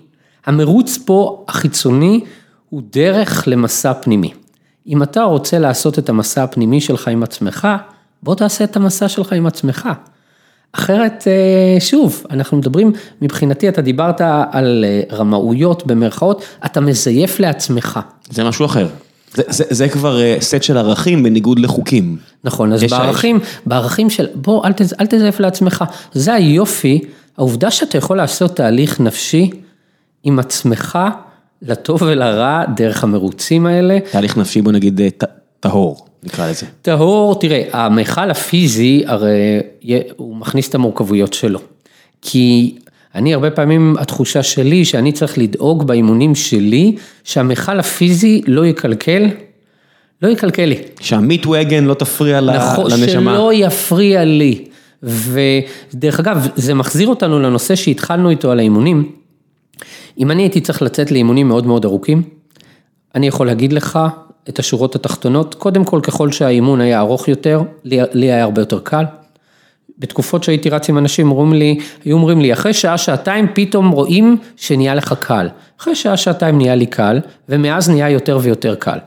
המרוץ 0.46 1.00
פה 1.06 1.46
החיצוני 1.48 2.20
הוא 2.72 2.82
דרך 2.94 3.44
למסע 3.48 3.94
פנימי. 3.94 4.34
אם 4.88 5.04
אתה 5.04 5.24
רוצה 5.24 5.60
לעשות 5.60 6.00
את 6.00 6.10
המסע 6.10 6.44
הפנימי 6.44 6.82
שלך 6.82 7.08
עם 7.08 7.24
עצמך, 7.24 7.68
בוא 8.24 8.36
תעשה 8.36 8.64
את 8.64 8.76
המסע 8.76 9.10
שלך 9.10 9.34
עם 9.34 9.46
עצמך. 9.46 9.90
אחרת, 10.74 11.24
אה, 11.28 11.80
שוב, 11.80 12.24
אנחנו 12.30 12.58
מדברים, 12.58 12.92
מבחינתי 13.22 13.70
אתה 13.70 13.82
דיברת 13.82 14.22
על 14.52 14.86
אה, 14.88 15.16
רמאויות 15.18 15.88
במרכאות, 15.88 16.44
אתה 16.66 16.82
מזייף 16.82 17.40
לעצמך. 17.40 18.00
זה 18.30 18.44
משהו 18.44 18.66
אחר. 18.66 18.88
זה, 19.34 19.44
זה, 19.48 19.64
זה 19.70 19.90
כבר 19.90 20.22
אה, 20.22 20.38
סט 20.40 20.64
של 20.64 20.78
ערכים 20.78 21.24
בניגוד 21.24 21.60
לחוקים. 21.60 22.18
נכון, 22.44 22.74
אז 22.74 22.84
יש- 22.84 22.92
בערכים, 22.92 23.40
בערכים 23.66 24.10
של 24.10 24.28
בוא, 24.36 24.66
אל, 24.68 24.74
תז, 24.74 24.94
אל 25.00 25.06
תזייף 25.06 25.40
לעצמך. 25.40 25.84
זה 26.14 26.34
היופי, 26.34 27.02
העובדה 27.38 27.72
שאתה 27.72 27.98
יכול 27.98 28.18
לעשות 28.18 28.56
תהליך 28.56 29.00
נפשי 29.02 29.50
עם 30.24 30.40
עצמך, 30.40 31.00
לטוב 31.62 32.02
ולרע, 32.02 32.64
דרך 32.76 33.04
המרוצים 33.04 33.66
האלה. 33.66 34.00
תהליך 34.12 34.38
נפשי, 34.38 34.62
בוא 34.62 34.72
נגיד, 34.72 35.02
אה, 35.02 35.08
טהור, 35.60 36.06
נקרא 36.24 36.50
לזה. 36.50 36.66
טהור, 36.82 37.40
תראה, 37.40 37.64
המכל 37.72 38.32
הפיזי, 38.32 39.04
הרי 39.06 39.60
הוא 40.16 40.36
מכניס 40.36 40.70
את 40.70 40.76
המורכבויות 40.76 41.34
שלו. 41.34 41.60
כי 42.22 42.76
אני 43.16 43.34
הרבה 43.34 43.52
פעמים, 43.52 43.96
התחושה 44.00 44.44
שלי, 44.44 44.86
שאני 44.86 45.12
צריך 45.12 45.38
לדאוג 45.38 45.88
באימונים 45.88 46.36
שלי, 46.36 46.96
שהמכל 47.24 47.80
הפיזי 47.80 48.42
לא 48.48 48.66
יקלקל, 48.66 49.28
לא 50.22 50.28
יקלקל 50.28 50.66
לי. 50.66 50.78
שהמיט 51.00 51.46
וגן 51.46 51.84
לא 51.84 51.94
תפריע 51.94 52.42
נכון, 52.42 52.92
לנשמה. 52.92 53.32
שלא 53.34 53.52
יפריע 53.54 54.26
לי. 54.26 54.66
ודרך 55.04 56.20
אגב, 56.20 56.48
זה 56.56 56.74
מחזיר 56.74 57.08
אותנו 57.08 57.40
לנושא 57.40 57.76
שהתחלנו 57.76 58.30
איתו 58.30 58.52
על 58.52 58.60
האימונים. 58.60 59.12
אם 60.18 60.32
אני 60.32 60.44
הייתי 60.44 60.62
צריך 60.62 60.82
לצאת 60.82 61.12
לאימונים 61.12 61.48
מאוד 61.48 61.68
מאוד 61.68 61.86
ארוכים, 61.86 62.22
אני 63.16 63.28
יכול 63.28 63.48
להגיד 63.48 63.74
לך 63.74 64.00
את 64.50 64.60
השורות 64.60 64.96
התחתונות, 64.96 65.56
קודם 65.56 65.84
כל 65.84 66.00
ככל 66.04 66.32
שהאימון 66.32 66.82
היה 66.82 67.00
ארוך 67.00 67.28
יותר, 67.28 67.62
לי, 67.84 68.00
לי 68.14 68.32
היה 68.32 68.44
הרבה 68.44 68.62
יותר 68.62 68.80
קל. 68.80 69.04
בתקופות 70.00 70.44
שהייתי 70.44 70.70
רץ 70.70 70.90
עם 70.90 70.98
אנשים, 70.98 71.32
אומרים 71.32 71.54
לי, 71.54 71.78
היו 72.06 72.16
אומרים 72.16 72.42
לי, 72.42 72.54
אחרי 72.54 72.74
שעה, 72.74 72.98
שעתיים 72.98 73.48
פתאום 73.54 73.90
רואים 73.90 74.38
שנהיה 74.56 74.96
לך 74.96 75.14
קל. 75.20 75.50
אחרי 75.82 75.96
שעה, 75.96 76.18
שעתיים 76.18 76.58
נהיה 76.58 76.76
לי 76.76 76.86
קל, 76.86 77.20
ומאז 77.50 77.90
נהיה 77.90 78.10
יותר 78.10 78.40
ויותר 78.42 78.76
קל. 78.76 78.98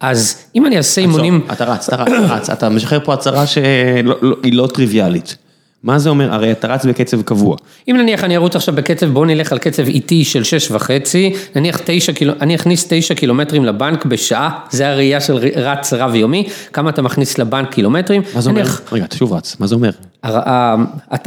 אז 0.00 0.44
אם 0.54 0.66
אני 0.66 0.76
אעשה 0.76 1.00
אימונים... 1.00 1.40
אתה 1.52 1.64
רץ, 1.64 1.88
אתה 1.88 2.02
רץ, 2.02 2.08
אתה 2.08 2.34
רץ, 2.34 2.50
אתה 2.50 2.68
משחרר 2.68 3.00
פה 3.04 3.14
הצהרה 3.14 3.46
שהיא 3.46 4.52
לא 4.52 4.68
טריוויאלית. 4.74 5.36
מה 5.84 5.98
זה 5.98 6.10
אומר? 6.10 6.34
הרי 6.34 6.52
אתה 6.52 6.68
רץ 6.68 6.84
בקצב 6.84 7.22
קבוע. 7.22 7.56
אם 7.88 7.96
נניח 7.96 8.24
אני 8.24 8.36
ארוץ 8.36 8.56
עכשיו 8.56 8.74
בקצב, 8.74 9.06
בואו 9.06 9.24
נלך 9.24 9.52
על 9.52 9.58
קצב 9.58 9.86
איטי 9.86 10.24
של 10.24 10.44
שש 10.44 10.70
וחצי, 10.70 11.34
נניח 11.56 11.80
תשע 11.84 12.12
קילו, 12.12 12.32
אני 12.40 12.54
אכניס 12.54 12.86
תשע 12.88 13.14
קילומטרים 13.14 13.64
לבנק 13.64 14.04
בשעה, 14.04 14.50
זה 14.70 14.88
הראייה 14.88 15.20
של 15.20 15.38
רץ 15.56 15.92
רב 15.92 16.14
יומי, 16.14 16.48
כמה 16.72 16.90
אתה 16.90 17.02
מכניס 17.02 17.38
לבנק 17.38 17.72
קילומטרים. 17.72 18.22
מה 18.34 18.40
זה 18.40 18.50
אומר? 18.50 18.60
נניח, 18.60 18.82
רגע, 18.92 19.04
אתה 19.04 19.16
שוב 19.16 19.32
רץ, 19.32 19.56
מה 19.60 19.66
זה 19.66 19.74
אומר? 19.74 19.90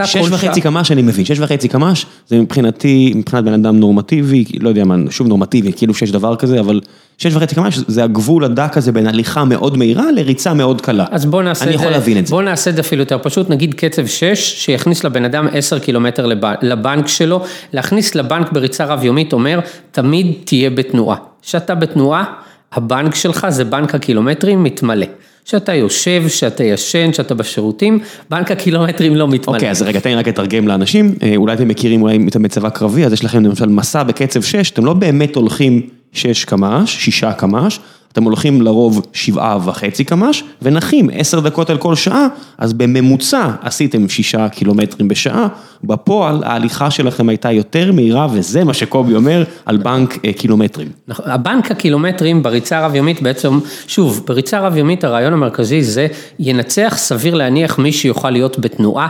שש 0.05 0.29
וחצי 0.31 0.62
קמ"ש 0.62 0.91
אני 0.91 1.01
מבין, 1.01 1.25
שש 1.25 1.39
וחצי 1.39 1.67
קמ"ש 1.67 2.05
זה 2.27 2.39
מבחינתי, 2.39 3.13
מבחינת 3.15 3.43
בן 3.43 3.53
אדם 3.53 3.79
נורמטיבי, 3.79 4.45
לא 4.60 4.69
יודע 4.69 4.83
מה, 4.83 4.95
שוב 5.10 5.27
נורמטיבי, 5.27 5.73
כאילו 5.73 5.93
שיש 5.93 6.12
דבר 6.12 6.36
כזה, 6.36 6.60
אבל 6.60 6.81
שש 7.17 7.36
וחצי 7.36 7.55
קמ"ש 7.55 7.79
זה 7.88 8.03
הגבול 8.03 8.43
הדק 8.43 8.77
הזה 8.77 8.91
בין 8.91 9.07
הליכה 9.07 9.43
מאוד 9.45 9.77
מהירה 9.77 10.12
לריצה 10.12 10.53
מאוד 10.53 10.81
קלה. 10.81 11.05
אז 11.12 11.25
בוא 11.25 11.43
נעשה 11.43 11.65
אני 11.65 11.73
יכול 11.73 11.89
להבין 11.89 12.17
את 12.17 12.27
זה. 12.27 12.31
בוא 12.31 12.41
נעשה 12.41 12.69
את 12.69 12.75
זה 12.75 12.81
אפילו 12.81 13.01
יותר 13.01 13.17
פשוט, 13.23 13.49
נגיד 13.49 13.73
קצב 13.73 14.05
6, 14.07 14.53
שיכניס 14.65 15.03
לבן 15.03 15.25
אדם 15.25 15.47
10 15.53 15.79
קילומטר 15.79 16.25
לב- 16.25 16.45
לבנק 16.62 17.07
שלו, 17.07 17.43
להכניס 17.73 18.15
לבנק 18.15 18.51
בריצה 18.51 18.86
רב 18.86 19.03
יומית 19.03 19.33
אומר, 19.33 19.60
תמיד 19.91 20.33
תהיה 20.43 20.69
בתנועה. 20.69 21.17
כשאתה 21.41 21.75
בתנועה, 21.75 22.23
הבנק 22.73 23.15
שלך 23.15 23.47
זה 23.49 23.63
בנק 23.65 23.95
הקילומטרים 23.95 24.63
מתמלא. 24.63 25.05
כשאתה 25.47 25.73
יושב, 25.73 26.23
כשאתה 26.27 26.63
ישן, 26.63 27.12
כשאתה 27.12 27.33
בשירותים, 27.36 27.99
בנק 28.29 28.51
הקילומטרים 28.51 29.15
לא 29.15 29.27
מתמלא. 29.27 29.55
אוקיי, 29.55 29.71
אז 29.71 29.81
רגע, 29.81 29.99
תן 29.99 30.10
לי 30.10 30.15
רק 30.15 30.27
לתרגם 30.27 30.67
לאנשים, 30.67 31.15
אה, 31.23 31.33
אולי 31.36 31.53
אתם 31.53 31.67
מכירים 31.67 32.01
אולי 32.01 32.19
את 32.27 32.36
המצבה 32.36 32.69
קרבי, 32.69 33.05
אז 33.05 33.13
יש 33.13 33.25
לכם 33.25 33.43
למשל 33.43 33.65
מסע 33.65 34.03
בקצב 34.03 34.41
6, 34.41 34.71
אתם 34.71 34.86
לא 34.86 34.93
באמת 34.93 35.36
הולכים 35.36 35.81
6 36.17 36.45
קמ"ש, 36.45 37.06
6 37.06 37.23
קמ"ש, 37.38 37.80
אתם 38.12 38.23
הולכים 38.23 38.62
לרוב 38.62 39.06
7 39.13 39.58
וחצי 39.65 40.03
קמ"ש, 40.03 40.43
ונחים 40.62 41.10
10 41.13 41.39
דקות 41.39 41.69
על 41.69 41.77
כל 41.77 41.95
שעה, 41.95 42.27
אז 42.58 42.73
בממוצע 42.73 43.51
עשיתם 43.62 44.10
6 44.10 44.36
קילומטרים 44.51 45.08
בשעה, 45.08 45.47
בפועל 45.84 46.43
ההליכה 46.43 46.91
שלכם 46.91 47.30
הייתה 47.30 47.51
יותר 47.51 47.91
מהירה, 47.91 48.27
וזה 48.32 48.63
מה 48.63 48.73
שקובי 48.73 49.15
אומר 49.15 49.43
על 49.65 49.77
בנק 49.77 50.25
אה, 50.25 50.34
קילומטרים. 50.34 50.88
נכון, 51.08 51.25
הבנק 51.30 51.71
הקילומטרים 51.71 52.43
בריצה 52.43 52.77
הרב 52.77 52.95
יומית 52.95 53.21
בעצם, 53.21 53.60
שוב, 53.88 54.23
בריצה 54.27 54.60
רב 54.60 54.77
יומית 54.77 55.03
הרעיון 55.03 55.34
המרכזי 55.34 55.84
זה 55.84 56.08
ינצח 56.39 56.93
סביר 56.97 57.36
להניח 57.36 57.80
מי 57.80 57.91
שיוכל 57.91 58.30
להיות 58.30 58.60
בתנועה 58.60 59.08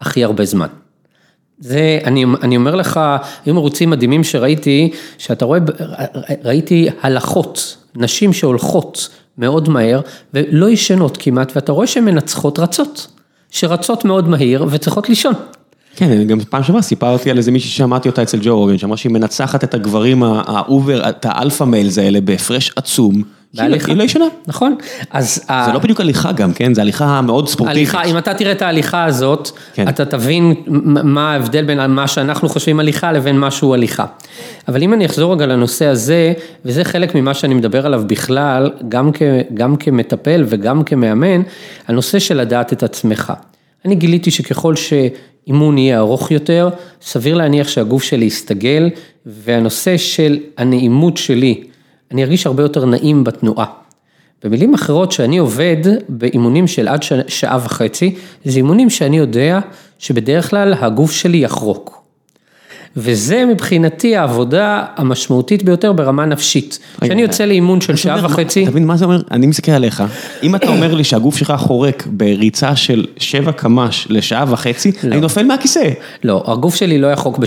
הכי 0.00 0.24
הרבה 0.24 0.44
זמן. 0.44 0.68
זה, 1.60 1.98
אני, 2.04 2.24
אני 2.42 2.56
אומר 2.56 2.74
לך, 2.74 3.00
היו 3.44 3.54
מרוצים 3.54 3.90
מדהימים 3.90 4.24
שראיתי, 4.24 4.90
שאתה 5.18 5.44
רואה, 5.44 5.58
ראיתי 6.44 6.88
הלכות, 7.02 7.76
נשים 7.96 8.32
שהולכות 8.32 9.08
מאוד 9.38 9.68
מהר 9.68 10.00
ולא 10.34 10.70
ישנות 10.70 11.16
כמעט, 11.16 11.52
ואתה 11.56 11.72
רואה 11.72 11.86
שהן 11.86 12.04
מנצחות 12.04 12.58
רצות, 12.58 13.06
שרצות 13.50 14.04
מאוד 14.04 14.28
מהיר 14.28 14.66
וצריכות 14.70 15.08
לישון. 15.08 15.34
כן, 15.96 16.24
גם 16.24 16.40
פעם 16.40 16.62
שעברה 16.62 16.82
סיפרתי 16.82 17.30
על 17.30 17.38
איזה 17.38 17.50
מישהי 17.50 17.70
ששמעתי 17.70 18.08
אותה 18.08 18.22
אצל 18.22 18.38
ג'ו 18.42 18.58
רוגן, 18.58 18.78
שאמרה 18.78 18.96
שהיא 18.96 19.12
מנצחת 19.12 19.64
את 19.64 19.74
הגברים 19.74 20.22
ה 20.22 20.36
over, 20.36 21.08
את 21.08 21.26
ה 21.28 21.34
alpha 21.34 21.64
males 21.64 21.98
האלה 21.98 22.20
בהפרש 22.20 22.72
עצום, 22.76 23.22
היא 23.58 23.96
לא- 23.96 24.02
ישנה. 24.02 24.24
נכון? 24.46 24.76
אז... 25.10 25.34
זה 25.66 25.72
לא 25.72 25.78
בדיוק 25.78 26.00
הליכה 26.00 26.32
גם, 26.32 26.52
כן? 26.52 26.74
זה 26.74 26.80
הליכה 26.80 27.20
מאוד 27.20 27.48
ספורטיבית. 27.48 27.94
הליכה, 27.94 28.10
אם 28.10 28.18
אתה 28.18 28.34
תראה 28.34 28.52
את 28.52 28.62
ההליכה 28.62 29.04
הזאת, 29.04 29.50
כן. 29.74 29.88
אתה 29.88 30.04
תבין 30.04 30.54
מה 31.04 31.32
ההבדל 31.32 31.64
בין 31.64 31.86
מה 31.90 32.08
שאנחנו 32.08 32.48
חושבים 32.48 32.80
הליכה 32.80 33.12
לבין 33.12 33.38
מה 33.38 33.50
שהוא 33.50 33.74
הליכה. 33.74 34.04
אבל 34.68 34.82
אם 34.82 34.94
אני 34.94 35.06
אחזור 35.06 35.32
רגע 35.32 35.46
לנושא 35.46 35.86
הזה, 35.86 36.32
וזה 36.64 36.84
חלק 36.84 37.14
ממה 37.14 37.34
שאני 37.34 37.54
מדבר 37.54 37.86
עליו 37.86 38.02
בכלל, 38.06 38.70
גם, 38.88 39.10
כ, 39.12 39.22
גם 39.54 39.76
כמטפל 39.76 40.44
וגם 40.48 40.84
כמאמן, 40.84 41.42
הנושא 41.88 42.18
של 42.18 42.40
לדעת 42.40 42.72
את 42.72 42.82
עצמך. 42.82 43.32
אני 43.84 43.94
גיליתי 43.94 44.30
שככל 44.30 44.74
שאימון 44.76 45.78
יהיה 45.78 45.98
ארוך 45.98 46.30
יותר, 46.30 46.68
סביר 47.02 47.34
להניח 47.34 47.68
שהגוף 47.68 48.02
שלי 48.02 48.24
יסתגל, 48.24 48.90
והנושא 49.26 49.96
של 49.96 50.38
הנעימות 50.58 51.16
שלי, 51.16 51.62
אני 52.12 52.24
ארגיש 52.24 52.46
הרבה 52.46 52.62
יותר 52.62 52.84
נעים 52.84 53.24
בתנועה. 53.24 53.66
במילים 54.44 54.74
אחרות, 54.74 55.12
שאני 55.12 55.38
עובד 55.38 55.76
באימונים 56.08 56.66
של 56.66 56.88
עד 56.88 57.02
ש... 57.02 57.12
שעה 57.28 57.58
וחצי, 57.64 58.14
זה 58.44 58.56
אימונים 58.56 58.90
שאני 58.90 59.18
יודע 59.18 59.60
שבדרך 59.98 60.50
כלל 60.50 60.74
הגוף 60.80 61.12
שלי 61.12 61.38
יחרוק. 61.38 62.00
וזה 62.96 63.44
מבחינתי 63.44 64.16
העבודה 64.16 64.84
המשמעותית 64.96 65.62
ביותר 65.62 65.92
ברמה 65.92 66.26
נפשית. 66.26 66.78
כשאני 67.00 67.22
יוצא 67.22 67.44
לאימון 67.44 67.80
של 67.80 67.96
שעה 67.96 68.24
וחצי, 68.24 68.62
אתה 68.62 68.70
מבין 68.70 68.86
מה 68.86 68.96
זה 68.96 69.04
אומר? 69.04 69.22
אני 69.30 69.46
מסתכל 69.46 69.72
עליך, 69.72 70.02
אם 70.42 70.54
אתה 70.54 70.68
אומר 70.68 70.94
לי 70.94 71.04
שהגוף 71.04 71.36
שלך 71.36 71.54
חורק 71.58 72.06
בריצה 72.06 72.76
של 72.76 73.06
7 73.16 73.52
קמ"ש 73.52 74.06
לשעה 74.10 74.44
וחצי, 74.48 74.92
אני 75.04 75.20
נופל 75.20 75.42
מהכיסא. 75.42 75.90
לא, 76.24 76.44
הגוף 76.46 76.74
שלי 76.74 76.98
לא 76.98 77.06
יחרוק 77.06 77.38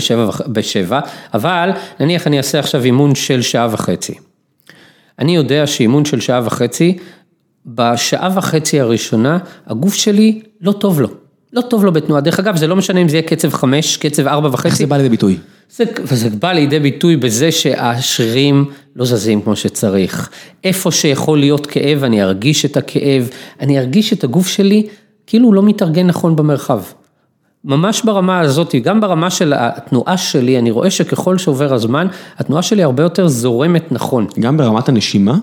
בשבע, 0.48 1.00
אבל 1.34 1.70
נניח 2.00 2.26
אני 2.26 2.38
אעשה 2.38 2.58
עכשיו 2.58 2.84
אימון 2.84 3.14
של 3.14 3.42
שעה 3.42 3.68
וחצי. 3.70 4.14
אני 5.18 5.36
יודע 5.36 5.66
שאימון 5.66 6.04
של 6.04 6.20
שעה 6.20 6.40
וחצי, 6.44 6.96
בשעה 7.66 8.30
וחצי 8.34 8.80
הראשונה, 8.80 9.38
הגוף 9.66 9.94
שלי 9.94 10.40
לא 10.60 10.72
טוב 10.72 11.00
לו. 11.00 11.08
לא 11.52 11.60
טוב 11.60 11.84
לו 11.84 11.92
בתנועה. 11.92 12.20
דרך 12.20 12.38
אגב, 12.38 12.56
זה 12.56 12.66
לא 12.66 12.76
משנה 12.76 13.00
אם 13.00 13.08
זה 13.08 13.16
יהיה 13.16 13.28
קצב 13.28 13.52
חמש, 13.52 13.96
קצב 13.96 14.26
ארבע 14.26 14.46
איך 14.46 14.54
וחצי. 14.54 14.76
זה 14.76 14.86
בא 14.86 14.96
לידי 14.96 15.08
ביטוי? 15.08 15.36
זה, 15.76 15.84
וזה 16.02 16.30
בא 16.30 16.52
לידי 16.52 16.80
ביטוי 16.80 17.16
בזה 17.16 17.52
שהשרירים 17.52 18.64
לא 18.96 19.04
זזים 19.04 19.42
כמו 19.42 19.56
שצריך. 19.56 20.30
איפה 20.64 20.90
שיכול 20.90 21.38
להיות 21.38 21.66
כאב, 21.66 22.04
אני 22.04 22.22
ארגיש 22.22 22.64
את 22.64 22.76
הכאב, 22.76 23.28
אני 23.60 23.78
ארגיש 23.78 24.12
את 24.12 24.24
הגוף 24.24 24.48
שלי 24.48 24.86
כאילו 25.26 25.46
הוא 25.46 25.54
לא 25.54 25.62
מתארגן 25.62 26.06
נכון 26.06 26.36
במרחב. 26.36 26.82
ממש 27.64 28.02
ברמה 28.02 28.40
הזאת, 28.40 28.74
גם 28.82 29.00
ברמה 29.00 29.30
של 29.30 29.52
התנועה 29.56 30.16
שלי, 30.16 30.58
אני 30.58 30.70
רואה 30.70 30.90
שככל 30.90 31.38
שעובר 31.38 31.74
הזמן, 31.74 32.06
התנועה 32.38 32.62
שלי 32.62 32.82
הרבה 32.82 33.02
יותר 33.02 33.28
זורמת 33.28 33.92
נכון. 33.92 34.26
גם 34.40 34.56
ברמת 34.56 34.88
הנשימה? 34.88 35.34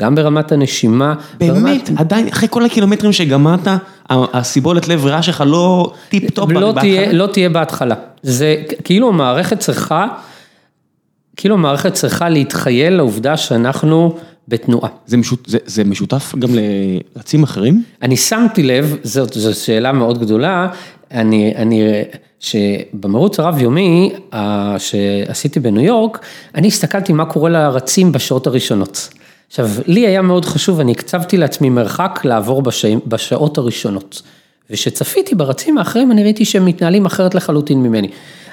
גם 0.00 0.14
ברמת 0.14 0.52
הנשימה. 0.52 1.14
באמת, 1.38 1.54
ברמת... 1.54 1.90
עדיין, 1.96 2.28
אחרי 2.28 2.48
כל 2.50 2.64
הקילומטרים 2.64 3.12
שגמרת, 3.12 3.68
הסיבולת 4.10 4.88
לב 4.88 5.04
ריאה 5.04 5.22
שלך 5.22 5.44
לא 5.46 5.92
טיפ-טופ 6.08 6.50
לא 6.50 6.72
בהתחלה? 6.72 7.12
לא 7.12 7.26
תהיה 7.26 7.48
בהתחלה. 7.48 7.94
זה 8.22 8.56
כאילו 8.84 9.08
המערכת 9.08 9.58
צריכה, 9.58 10.06
כאילו 11.36 11.54
המערכת 11.54 11.92
צריכה 11.94 12.28
להתכייל 12.28 12.92
לעובדה 12.92 13.36
שאנחנו 13.36 14.16
בתנועה. 14.48 14.88
זה 15.06 15.16
משות- 15.16 15.44
זה- 15.46 15.58
זה 15.66 15.84
משותף 15.84 16.34
גם 16.38 16.48
לרצים 17.16 17.42
אחרים? 17.42 17.82
אני 18.02 18.16
שמתי 18.16 18.62
לב, 18.62 18.96
זאת, 19.02 19.32
זו 19.34 19.54
שאלה 19.64 19.92
מאוד 19.92 20.18
גדולה, 20.20 20.68
אני, 21.10 21.52
אני, 21.56 21.82
שבמרוץ 22.40 23.40
הרב 23.40 23.58
יומי 23.58 24.12
ה- 24.32 24.78
שעשיתי 24.78 25.60
בניו 25.60 25.82
יורק, 25.84 26.18
אני 26.54 26.66
הסתכלתי 26.66 27.12
מה 27.12 27.24
קורה 27.24 27.50
לרצים 27.50 28.12
בשעות 28.12 28.46
הראשונות. 28.46 29.08
עכשיו, 29.48 29.68
לי 29.86 30.06
היה 30.06 30.22
מאוד 30.22 30.44
חשוב, 30.44 30.80
אני 30.80 30.92
הקצבתי 30.92 31.36
לעצמי 31.36 31.70
מרחק 31.70 32.20
לעבור 32.24 32.62
בשע, 32.62 32.88
בשעות 33.06 33.58
הראשונות. 33.58 34.22
וכשצפיתי 34.70 35.34
ברצים 35.34 35.78
האחרים, 35.78 36.12
אני 36.12 36.22
ראיתי 36.22 36.44
שהם 36.44 36.64
מתנהלים 36.64 37.06
אחרת 37.06 37.34
לחלוטין 37.34 37.82
ממני. 37.82 38.08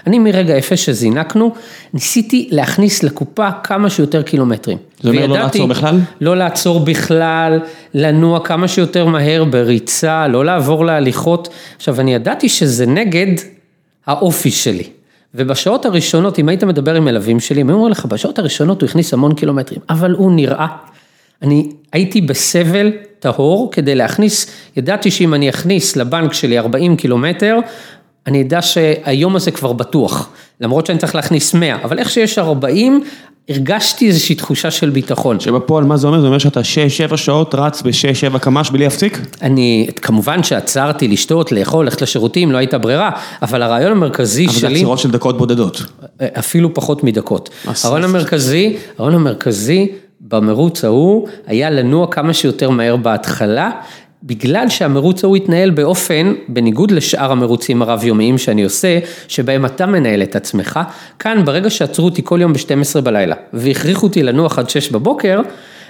אני 0.08 0.20
מרגע 0.20 0.58
אפס 0.58 0.80
שזינקנו, 0.80 1.54
ניסיתי 1.94 2.48
להכניס 2.52 3.04
לקופה 3.04 3.52
כמה 3.64 3.90
שיותר 3.90 4.22
קילומטרים. 4.22 4.78
זה 5.02 5.10
אומר 5.10 5.28
לא 5.28 5.38
לעצור 5.38 5.68
בכלל? 5.68 6.00
לא 6.22 6.38
לעצור 6.38 6.80
בכלל, 6.80 7.60
לנוע 7.94 8.40
כמה 8.40 8.68
שיותר 8.68 9.06
מהר 9.06 9.44
בריצה, 9.44 10.28
לא 10.28 10.46
לעבור 10.46 10.86
להליכות. 10.86 11.50
עכשיו, 11.78 12.00
אני 12.00 12.14
ידעתי 12.14 12.50
שזה 12.50 12.86
נגד 12.86 13.34
האופי 14.06 14.52
שלי. 14.52 14.84
ובשעות 15.36 15.86
הראשונות, 15.86 16.40
אם 16.40 16.50
היית 16.50 16.64
מדבר 16.64 16.96
עם 16.96 17.06
מלווים 17.06 17.40
שלי, 17.40 17.62
הם 17.62 17.70
אומרים 17.70 17.92
לך, 17.92 18.06
בשעות 18.06 18.40
הראשונות 18.40 18.82
הוא 18.82 18.90
הכניס 18.90 19.14
המון 19.14 19.34
קילומטרים, 19.34 19.82
אבל 19.90 20.12
הוא 20.12 20.32
נראה. 20.32 20.68
אני 21.42 21.70
הייתי 21.94 22.22
בסבל 22.22 22.92
טהור 23.20 23.70
כדי 23.72 23.96
להכניס, 23.96 24.48
ידעתי 24.78 25.12
שאם 25.12 25.34
אני 25.34 25.50
אכניס 25.50 25.96
לבנק 25.96 26.34
שלי 26.34 26.60
40 26.60 26.96
קילומטר, 26.96 27.60
אני 28.28 28.42
אדע 28.42 28.62
שהיום 28.62 29.36
הזה 29.36 29.52
כבר 29.52 29.74
בטוח, 29.74 30.30
למרות 30.62 30.86
שאני 30.86 31.00
צריך 31.00 31.16
להכניס 31.16 31.54
100, 31.54 31.76
אבל 31.84 32.00
איך 32.00 32.10
שיש 32.10 32.40
40, 32.40 33.04
הרגשתי 33.50 34.08
איזושהי 34.08 34.36
תחושה 34.36 34.72
של 34.72 34.90
ביטחון. 34.90 35.40
שבפועל 35.40 35.84
מה 35.84 35.98
זה 35.98 36.08
אומר? 36.08 36.22
זה 36.22 36.28
אומר 36.28 36.38
שאתה 36.38 36.60
6-7 37.10 37.18
שעות 37.18 37.56
רץ 37.56 37.82
ב-6-7 37.82 38.40
קמ"ש 38.40 38.70
בלי 38.70 38.84
להפסיק? 38.84 39.20
אני, 39.42 39.88
כמובן 39.96 40.44
שעצרתי 40.44 41.08
לשתות, 41.08 41.52
לאכול, 41.52 41.86
ללכת 41.86 42.02
לשירותים, 42.02 42.52
לא 42.52 42.58
הייתה 42.58 42.78
ברירה, 42.78 43.12
אבל 43.42 43.62
הרעיון 43.62 43.92
המרכזי 43.92 44.46
אבל 44.46 44.54
שלי... 44.54 44.62
זה 44.62 44.68
עצירות 44.68 45.00
של 45.00 45.12
דקות 45.12 45.38
בודדות. 45.38 45.84
אפילו 46.40 46.74
פחות 46.74 47.04
מדקות. 47.04 47.50
הרעיון 47.84 48.04
המרכזי, 48.04 48.78
הרעיון 48.98 49.16
המרכזי 49.16 49.88
במרוץ 50.22 50.84
ההוא 50.84 51.28
היה 51.48 51.70
לנוע 51.70 52.08
כמה 52.12 52.34
שיותר 52.34 52.70
מהר 52.70 52.96
בהתחלה, 52.96 53.72
בגלל 54.24 54.70
שהמרוץ 54.70 55.24
ההוא 55.24 55.36
התנהל 55.36 55.70
באופן, 55.70 56.34
בניגוד 56.48 56.92
לשאר 56.92 57.32
המרוצים 57.32 57.82
הרב-יומיים 57.82 58.38
שאני 58.38 58.64
עושה, 58.64 59.00
שבהם 59.28 59.66
אתה 59.66 59.86
מנהל 59.86 60.24
את 60.24 60.36
עצמך, 60.36 60.80
כאן 61.20 61.46
ברגע 61.46 61.70
שעצרו 61.70 62.06
אותי 62.06 62.22
כל 62.24 62.40
יום 62.42 62.54
ב-12 62.54 63.02
בלילה, 63.02 63.36
והכריחו 63.54 64.08
אותי 64.08 64.24
לנוח 64.24 64.60
עד 64.60 64.70
6 64.70 64.92
בבוקר, 64.92 65.42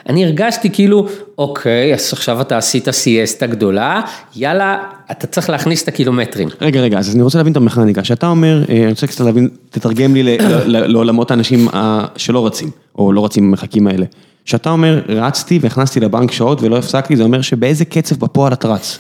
אני 0.10 0.26
הרגשתי 0.26 0.70
כאילו, 0.70 1.08
אוקיי, 1.38 1.94
אז 1.94 2.14
עכשיו 2.14 2.42
אתה 2.42 2.58
עשית 2.58 2.90
סיאסטה 2.90 3.48
גדולה, 3.48 4.02
יאללה, 4.36 4.78
אתה 5.12 5.28
צריך 5.28 5.50
להכניס 5.50 5.84
את 5.84 5.88
הקילומטרים. 5.88 6.48
רגע, 6.62 6.82
רגע, 6.82 7.00
אז 7.00 7.16
אני 7.16 7.24
רוצה 7.24 7.38
להבין 7.38 7.52
את 7.52 7.58
המכניקה. 7.58 8.04
שאתה 8.04 8.28
אומר, 8.28 8.64
אה, 8.70 8.76
אני 8.78 8.90
רוצה 8.90 9.08
קצת 9.08 9.20
להבין, 9.20 9.50
תתרגם 9.70 10.14
לי 10.16 10.38
לעולמות 10.66 11.32
האנשים 11.32 11.68
ה- 11.70 12.06
שלא 12.18 12.46
רצים, 12.46 12.72
או 12.98 13.14
לא 13.14 13.26
רצים 13.26 13.44
במרחקים 13.48 13.88
האלה. 13.88 14.06
שאתה 14.46 14.70
אומר, 14.70 15.02
רצתי 15.10 15.60
והכנסתי 15.62 16.00
לבנק 16.00 16.32
שעות 16.32 16.62
ולא 16.62 16.78
הפסקתי, 16.78 17.16
זה 17.16 17.24
אומר 17.24 17.42
שבאיזה 17.42 17.86
קצב 17.86 18.16
בפועל 18.16 18.54
אתה 18.54 18.68
רץ. 18.68 19.00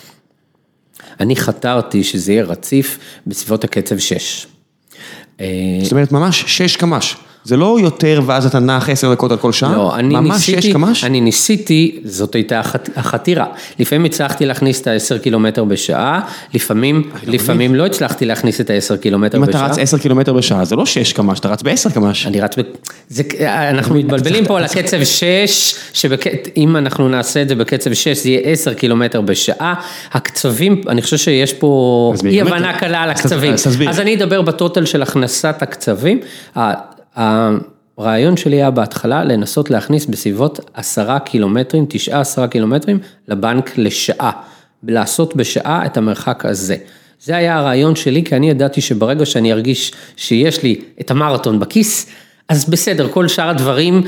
אני 1.19 1.35
חתרתי 1.35 2.03
שזה 2.03 2.31
יהיה 2.31 2.43
רציף 2.43 2.99
בסביבות 3.27 3.63
הקצב 3.63 3.97
6. 3.97 4.47
זאת 5.83 5.91
אומרת, 5.91 6.11
ממש 6.11 6.43
6 6.47 6.75
קמ"ש. 6.75 7.15
זה 7.47 7.57
לא 7.57 7.77
יותר 7.81 8.21
ואז 8.25 8.45
אתה 8.45 8.59
נח 8.59 8.89
10 8.89 9.11
דקות 9.13 9.31
על 9.31 9.37
כל 9.37 9.51
שעה? 9.53 9.75
לא, 9.75 9.95
אני 9.95 10.13
ממש 10.15 10.31
ניסיתי, 10.49 10.61
6 10.61 10.73
קמ"ש? 10.73 11.03
אני 11.03 11.21
ניסיתי, 11.21 11.99
זאת 12.03 12.35
הייתה 12.35 12.59
החת- 12.59 12.89
החתירה. 12.95 13.45
לפעמים 13.79 14.05
הצלחתי 14.05 14.45
להכניס 14.45 14.81
את 14.81 14.87
ה-10 14.87 15.19
קילומטר 15.19 15.63
בשעה, 15.63 16.19
לפעמים, 16.53 17.09
לפעמים 17.27 17.75
לא 17.75 17.85
הצלחתי 17.85 18.25
להכניס 18.25 18.61
את 18.61 18.69
ה-10 18.69 18.97
קילומטר 18.97 19.37
אם 19.37 19.45
בשעה. 19.45 19.65
אתה 19.65 19.71
רץ 19.71 19.77
10 19.79 19.97
קילומטר 19.97 20.33
בשעה, 20.33 20.65
זה 20.65 20.75
לא 20.75 20.85
6 20.85 21.13
קמ"ש, 21.13 21.39
אתה 21.39 21.49
רץ 21.49 21.61
ב-10 21.61 21.93
קמ"ש. 21.93 22.27
אני 22.27 22.41
רץ, 22.41 22.59
ב... 22.59 22.61
זה, 23.09 23.23
אנחנו 23.69 23.95
מתבלבלים 23.95 24.45
פה 24.45 24.57
על 24.57 24.63
הקצב 24.63 25.03
6, 25.03 25.75
שאם 25.93 26.77
אנחנו 26.77 27.09
נעשה 27.09 27.41
את 27.41 27.49
זה 27.49 27.55
בקצב 27.55 27.93
6 27.93 28.07
זה 28.17 28.29
יהיה 28.29 28.39
10 28.51 28.73
קילומטר 28.73 29.21
בשעה, 29.21 29.73
הקצבים, 30.11 30.81
אני 30.89 31.01
חושב 31.01 31.17
שיש 31.17 31.53
פה 31.53 32.13
אי 32.25 32.41
הבנה 32.41 32.79
קלה 32.79 33.01
על 33.03 33.09
הקצבים, 33.09 33.53
אז 33.89 33.99
אני 33.99 34.15
אדבר 34.15 34.41
בטוטל 34.41 34.85
של 34.85 35.01
הכנסת 35.01 35.55
הקצבים, 35.61 36.19
הרעיון 37.17 38.37
שלי 38.37 38.55
היה 38.55 38.71
בהתחלה 38.71 39.23
לנסות 39.23 39.69
להכניס 39.69 40.05
בסביבות 40.05 40.59
10 40.73 41.19
קילומטרים, 41.19 41.85
9-10 42.37 42.47
קילומטרים 42.47 42.99
לבנק 43.27 43.77
לשעה, 43.77 44.31
לעשות 44.83 45.35
בשעה 45.35 45.85
את 45.85 45.97
המרחק 45.97 46.45
הזה. 46.45 46.75
זה 47.21 47.37
היה 47.37 47.57
הרעיון 47.57 47.95
שלי, 47.95 48.23
כי 48.23 48.35
אני 48.35 48.49
ידעתי 48.49 48.81
שברגע 48.81 49.25
שאני 49.25 49.53
ארגיש 49.53 49.91
שיש 50.17 50.63
לי 50.63 50.81
את 51.01 51.11
המרתון 51.11 51.59
בכיס, 51.59 52.07
אז 52.49 52.69
בסדר, 52.69 53.07
כל 53.07 53.27
שאר 53.27 53.49
הדברים 53.49 54.03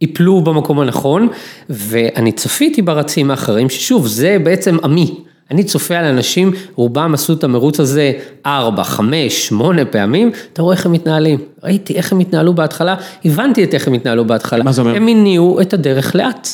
ייפלו 0.00 0.40
במקום 0.40 0.80
הנכון, 0.80 1.28
ואני 1.70 2.32
צפיתי 2.32 2.82
ברצים 2.82 3.30
האחרים, 3.30 3.70
ששוב, 3.70 4.06
זה 4.06 4.36
בעצם 4.42 4.76
עמי. 4.84 5.14
אני 5.50 5.64
צופה 5.64 5.96
על 5.96 6.04
אנשים, 6.04 6.52
רובם 6.74 7.14
עשו 7.14 7.32
את 7.32 7.44
המרוץ 7.44 7.80
הזה 7.80 8.12
ארבע, 8.46 8.84
חמש, 8.84 9.46
שמונה 9.46 9.84
פעמים, 9.84 10.30
אתה 10.52 10.62
רואה 10.62 10.76
איך 10.76 10.86
הם 10.86 10.92
מתנהלים. 10.92 11.38
ראיתי 11.64 11.94
איך 11.94 12.12
הם 12.12 12.18
התנהלו 12.18 12.54
בהתחלה, 12.54 12.94
הבנתי 13.24 13.64
את 13.64 13.74
איך 13.74 13.88
הם 13.88 13.94
התנהלו 13.94 14.24
בהתחלה. 14.24 14.64
מה 14.64 14.72
זה 14.72 14.80
אומר? 14.80 14.94
הם 14.94 15.08
הניעו 15.08 15.60
את 15.60 15.74
הדרך 15.74 16.14
לאט. 16.14 16.48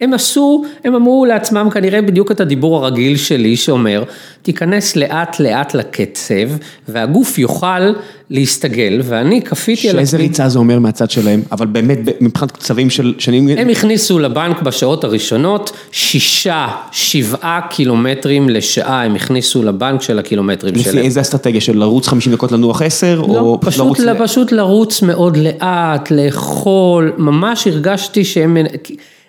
הם 0.00 0.14
עשו, 0.14 0.64
הם 0.84 0.94
אמרו 0.94 1.24
לעצמם 1.24 1.68
כנראה 1.70 2.02
בדיוק 2.02 2.30
את 2.30 2.40
הדיבור 2.40 2.76
הרגיל 2.76 3.16
שלי 3.16 3.56
שאומר, 3.56 4.04
תיכנס 4.42 4.96
לאט 4.96 5.40
לאט 5.40 5.74
לקצב 5.74 6.48
והגוף 6.88 7.38
יוכל 7.38 7.92
להסתגל 8.30 9.00
ואני 9.04 9.42
כפיתי 9.42 9.90
על 9.90 9.96
שאיזה. 9.96 10.16
ריצה 10.16 10.48
זה 10.48 10.58
אומר 10.58 10.78
מהצד 10.78 11.10
שלהם, 11.10 11.42
אבל 11.52 11.66
באמת 11.66 11.98
מבחינת 12.20 12.50
קצבים 12.52 12.90
של 12.90 13.14
שנים... 13.18 13.48
הם 13.48 13.68
הכניסו 13.68 14.18
לבנק 14.18 14.62
בשעות 14.62 15.04
הראשונות 15.04 15.72
שישה, 15.92 16.68
שבעה 16.92 17.60
קילומטרים 17.70 18.48
לשעה 18.48 19.04
הם 19.04 19.14
הכניסו 19.14 19.62
לבנק 19.62 20.02
של 20.02 20.18
הקילומטרים 20.18 20.74
לפי 20.74 20.84
שלהם. 20.84 21.04
איזה 21.04 21.20
אסטרטגיה 21.20 21.60
של 21.60 21.78
לרוץ 21.78 22.08
50 22.08 22.32
דקות 22.32 22.52
לנוח 22.52 22.82
10, 22.82 23.24
לא, 23.28 23.40
או 23.40 23.60
פשוט, 23.60 23.78
לרוץ... 23.78 24.00
ל... 24.00 24.10
ל- 24.10 24.18
פשוט 24.18 24.52
לרוץ 24.52 25.02
מאוד 25.02 25.36
לאט, 25.36 26.10
לאכול, 26.10 27.12
ממש 27.18 27.66
הרגשתי 27.66 28.24
שהם, 28.24 28.56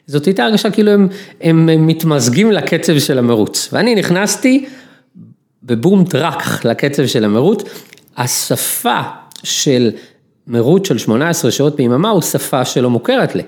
זאת 0.08 0.26
הייתה 0.26 0.43
הרגשה 0.45 0.70
כאילו 0.72 0.91
הם, 0.91 1.08
הם, 1.41 1.70
הם 1.70 1.88
מתמזגים 1.88 2.51
לקצב 2.51 2.99
של 2.99 3.18
המרוץ. 3.20 3.70
ואני 3.74 3.95
נכנסתי 3.95 4.66
בבום 5.64 6.03
טראק 6.05 6.66
לקצב 6.66 7.05
של 7.08 7.24
המרוץ, 7.26 7.64
השפה 8.18 8.99
של 9.43 9.91
מרוץ 10.47 10.88
של 10.88 10.97
18 10.97 11.51
שעות 11.51 11.76
ביממה 11.76 12.10
הוא 12.10 12.22
שפה 12.22 12.66
שלא 12.66 12.89
מוכרת 12.89 13.36
לי. 13.36 13.43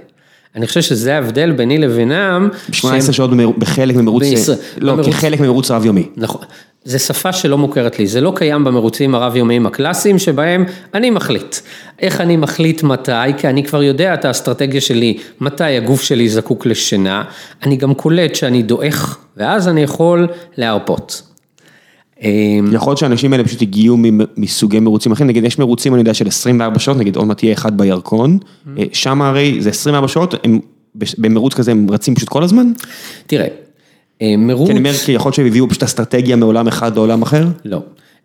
אני 0.56 0.68
חושב 0.68 0.82
שזה 0.82 1.16
ההבדל 1.16 1.52
ביני 1.52 1.78
לבינם. 1.78 2.50
18 2.72 3.02
שהם- 3.02 3.14
שעות 3.14 3.30
בחלק 3.58 3.96
ממרוץ... 3.96 4.24
בישראל- 4.24 4.58
לא, 4.78 4.94
במרוץ- 4.96 5.08
כחלק 5.14 5.40
ממרוץ 5.40 5.72
רב-יומי. 5.72 6.10
נכון. 6.18 6.42
זה 6.84 7.00
שפה 7.00 7.34
שלא 7.34 7.58
מוכרת 7.58 8.00
לי, 8.00 8.08
זה 8.08 8.22
לא 8.22 8.34
קיים 8.36 8.64
במרוצים 8.64 9.16
הרב-יומיים 9.16 9.66
הקלאסיים 9.66 10.20
שבהם 10.20 10.66
אני 10.94 11.10
מחליט. 11.10 11.56
איך 12.00 12.22
אני 12.22 12.38
מחליט 12.38 12.84
מתי, 12.84 13.12
כי 13.38 13.48
אני 13.48 13.64
כבר 13.64 13.84
יודע 13.84 14.14
את 14.14 14.26
האסטרטגיה 14.26 14.82
שלי, 14.82 15.18
מתי 15.42 15.64
הגוף 15.64 16.02
שלי 16.02 16.30
זקוק 16.30 16.66
לשינה, 16.66 17.24
אני 17.64 17.76
גם 17.76 17.94
קולט 17.94 18.36
שאני 18.36 18.64
דועך, 18.64 19.18
ואז 19.38 19.68
אני 19.68 19.82
יכול 19.82 20.28
להרפות. 20.58 21.22
אמ, 22.24 22.70
יכול 22.74 22.92
להיות 22.92 22.98
שהאנשים 22.98 23.34
האלה 23.34 23.44
פשוט 23.44 23.62
הגיעו 23.62 23.98
מסוגי 24.38 24.80
מרוצים 24.80 25.12
אחרים, 25.12 25.30
נגיד 25.30 25.44
יש 25.44 25.60
מרוצים 25.60 25.94
אני 25.94 26.02
יודע 26.02 26.14
של 26.14 26.28
24 26.28 26.80
שעות, 26.80 26.98
נגיד 26.98 27.16
עוד 27.16 27.28
מעט 27.28 27.38
תהיה 27.38 27.54
אחד 27.54 27.78
בירקון, 27.78 28.38
Mm-hmm. 28.42 28.80
אה, 28.80 28.84
שם 28.94 29.22
הרי 29.22 29.58
זה 29.60 29.70
24 29.70 30.08
שעות, 30.08 30.34
הם 30.44 30.60
במרוץ 31.18 31.54
כזה 31.54 31.72
הם 31.72 31.88
רצים 31.90 32.16
פשוט 32.16 32.30
כל 32.30 32.44
הזמן? 32.44 32.72
תראה, 33.28 33.44
אה, 33.44 33.50
מרוץ... 34.38 34.68
כי 34.68 34.72
אני 34.72 34.80
אומר, 34.80 34.94
כי 34.94 35.12
יכול 35.12 35.30
להיות 35.30 35.36
שהם 35.36 35.46
הביאו 35.46 35.70
פשוט 35.70 35.84
אסטרטגיה 35.84 36.36
מעולם 36.36 36.68
אחד 36.68 36.96
לעולם 36.96 37.22
אחר? 37.22 37.46
לא. 37.66 37.82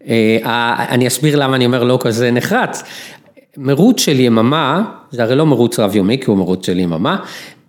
אה, 0.08 0.86
אני 0.88 1.06
אסביר 1.06 1.36
למה 1.36 1.56
אני 1.56 1.66
אומר 1.66 1.84
לא 1.84 1.98
כזה 2.00 2.30
נחרץ. 2.30 2.82
מרוץ 3.56 4.00
של 4.00 4.20
יממה, 4.20 4.84
זה 5.10 5.22
הרי 5.22 5.36
לא 5.36 5.46
מרוץ 5.46 5.78
רב 5.78 5.96
יומי, 5.96 6.18
כי 6.18 6.24
הוא 6.26 6.36
מרוץ 6.36 6.66
של 6.66 6.78
יממה, 6.78 7.16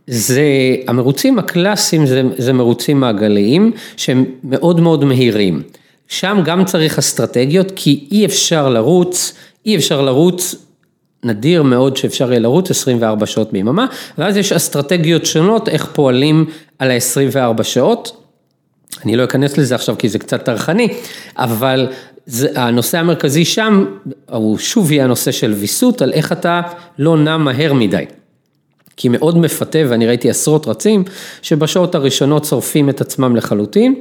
זה, 0.07 0.43
המרוצים 0.87 1.39
הקלאסיים 1.39 2.05
זה, 2.05 2.21
זה 2.37 2.53
מרוצים 2.53 2.99
מעגליים 2.99 3.71
שהם 3.97 4.25
מאוד 4.43 4.79
מאוד 4.79 5.05
מהירים. 5.05 5.61
שם 6.07 6.41
גם 6.45 6.65
צריך 6.65 6.97
אסטרטגיות, 6.97 7.71
כי 7.75 8.07
אי 8.11 8.25
אפשר 8.25 8.69
לרוץ, 8.69 9.33
אי 9.65 9.75
אפשר 9.75 10.01
לרוץ 10.01 10.55
נדיר 11.25 11.63
מאוד 11.63 11.97
שאפשר 11.97 12.29
יהיה 12.29 12.39
לרוץ 12.39 12.71
24 12.71 13.25
שעות 13.25 13.51
ביממה, 13.51 13.85
ואז 14.17 14.37
יש 14.37 14.51
אסטרטגיות 14.51 15.25
שונות 15.25 15.69
איך 15.69 15.85
פועלים 15.93 16.45
על 16.79 16.91
ה-24 16.91 17.63
שעות. 17.63 18.21
אני 19.05 19.15
לא 19.15 19.23
אכנס 19.23 19.57
לזה 19.57 19.75
עכשיו 19.75 19.95
כי 19.97 20.09
זה 20.09 20.19
קצת 20.19 20.45
טרחני, 20.45 20.87
אבל 21.37 21.87
זה, 22.25 22.47
הנושא 22.55 22.97
המרכזי 22.97 23.45
שם, 23.45 23.85
הוא 24.29 24.57
שוב 24.57 24.91
יהיה 24.91 25.03
הנושא 25.03 25.31
של 25.31 25.51
ויסות, 25.51 26.01
על 26.01 26.13
איך 26.13 26.31
אתה 26.31 26.61
לא 26.99 27.17
נע 27.17 27.37
מהר 27.37 27.73
מדי. 27.73 28.05
כי 28.97 29.09
מאוד 29.09 29.37
מפתה, 29.37 29.79
ואני 29.89 30.07
ראיתי 30.07 30.29
עשרות 30.29 30.67
רצים, 30.67 31.03
שבשעות 31.41 31.95
הראשונות 31.95 32.45
שורפים 32.45 32.89
את 32.89 33.01
עצמם 33.01 33.35
לחלוטין, 33.35 33.95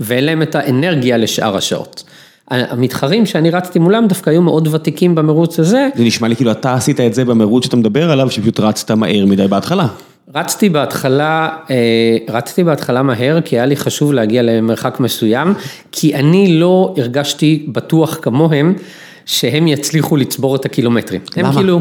ואין 0.00 0.24
להם 0.24 0.42
את 0.42 0.54
האנרגיה 0.54 1.16
לשאר 1.16 1.56
השעות. 1.56 2.04
המתחרים 2.52 3.26
שאני 3.26 3.50
רצתי 3.50 3.78
מולם 3.78 4.06
דווקא 4.08 4.30
היו 4.30 4.42
מאוד 4.42 4.68
ותיקים 4.74 5.14
במרוץ 5.14 5.58
הזה, 5.58 5.88
זה 5.94 6.04
נשמע 6.04 6.28
לי 6.28 6.36
כאילו 6.36 6.50
אתה 6.50 6.74
עשית 6.74 7.00
את 7.00 7.14
זה 7.14 7.24
במרוץ 7.24 7.64
שאתה 7.64 7.76
מדבר 7.76 8.10
עליו, 8.10 8.30
שפשוט 8.30 8.60
רצת 8.60 8.90
מהר 8.90 9.26
מדי 9.26 9.48
בהתחלה. 9.48 9.86
רצתי 10.34 10.68
בהתחלה, 10.68 11.48
אה, 11.70 12.16
רצתי 12.28 12.64
בהתחלה 12.64 13.02
מהר, 13.02 13.40
כי 13.40 13.56
היה 13.56 13.66
לי 13.66 13.76
חשוב 13.76 14.12
להגיע 14.12 14.42
למרחק 14.42 15.00
מסוים, 15.00 15.54
כי 15.92 16.14
אני 16.14 16.58
לא 16.60 16.94
הרגשתי 16.98 17.66
בטוח 17.68 18.18
כמוהם, 18.22 18.74
שהם 19.26 19.68
יצליחו 19.68 20.16
לצבור 20.16 20.56
את 20.56 20.64
הקילומטרים. 20.64 21.20
למה? 21.36 21.48
הם 21.48 21.54
כאילו... 21.54 21.80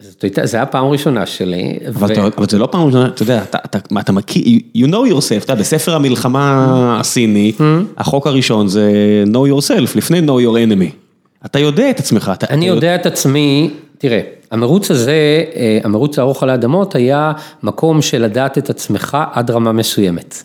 זאת 0.00 0.22
הייתה, 0.22 0.46
זה 0.46 0.56
היה 0.56 0.66
פעם 0.66 0.86
ראשונה 0.86 1.26
שלי. 1.26 1.78
אבל, 1.88 2.08
ו- 2.08 2.12
אתה, 2.12 2.26
אבל 2.36 2.46
זה 2.48 2.58
לא 2.58 2.68
פעם 2.72 2.86
ראשונה, 2.86 3.06
אתה 3.06 3.22
יודע, 3.22 3.42
אתה, 3.42 3.58
אתה, 3.64 3.78
מה, 3.90 4.00
אתה 4.00 4.12
מכיר, 4.12 4.42
you 4.76 4.86
know 4.86 5.12
yourself, 5.12 5.44
אתה 5.44 5.52
יודע, 5.52 5.54
בספר 5.54 5.94
המלחמה 5.94 6.96
הסיני, 7.00 7.52
החוק 7.96 8.26
הראשון 8.26 8.68
זה 8.68 8.92
know 9.26 9.50
yourself, 9.52 9.96
לפני 9.96 10.18
know 10.20 10.40
your 10.44 10.56
enemy. 10.70 10.92
אתה 11.46 11.58
יודע 11.58 11.90
את 11.90 11.98
עצמך. 11.98 12.32
אתה, 12.34 12.46
אני 12.50 12.70
אתה 12.70 12.76
יודע 12.76 12.94
את 12.94 13.06
עצמי, 13.06 13.70
תראה, 13.98 14.20
המרוץ 14.50 14.90
הזה, 14.90 15.44
אה, 15.56 15.78
המרוץ 15.84 16.18
הארוך 16.18 16.42
על 16.42 16.50
האדמות 16.50 16.94
היה 16.94 17.32
מקום 17.62 18.02
של 18.02 18.22
לדעת 18.22 18.58
את 18.58 18.70
עצמך 18.70 19.18
עד 19.32 19.50
רמה 19.50 19.72
מסוימת. 19.72 20.42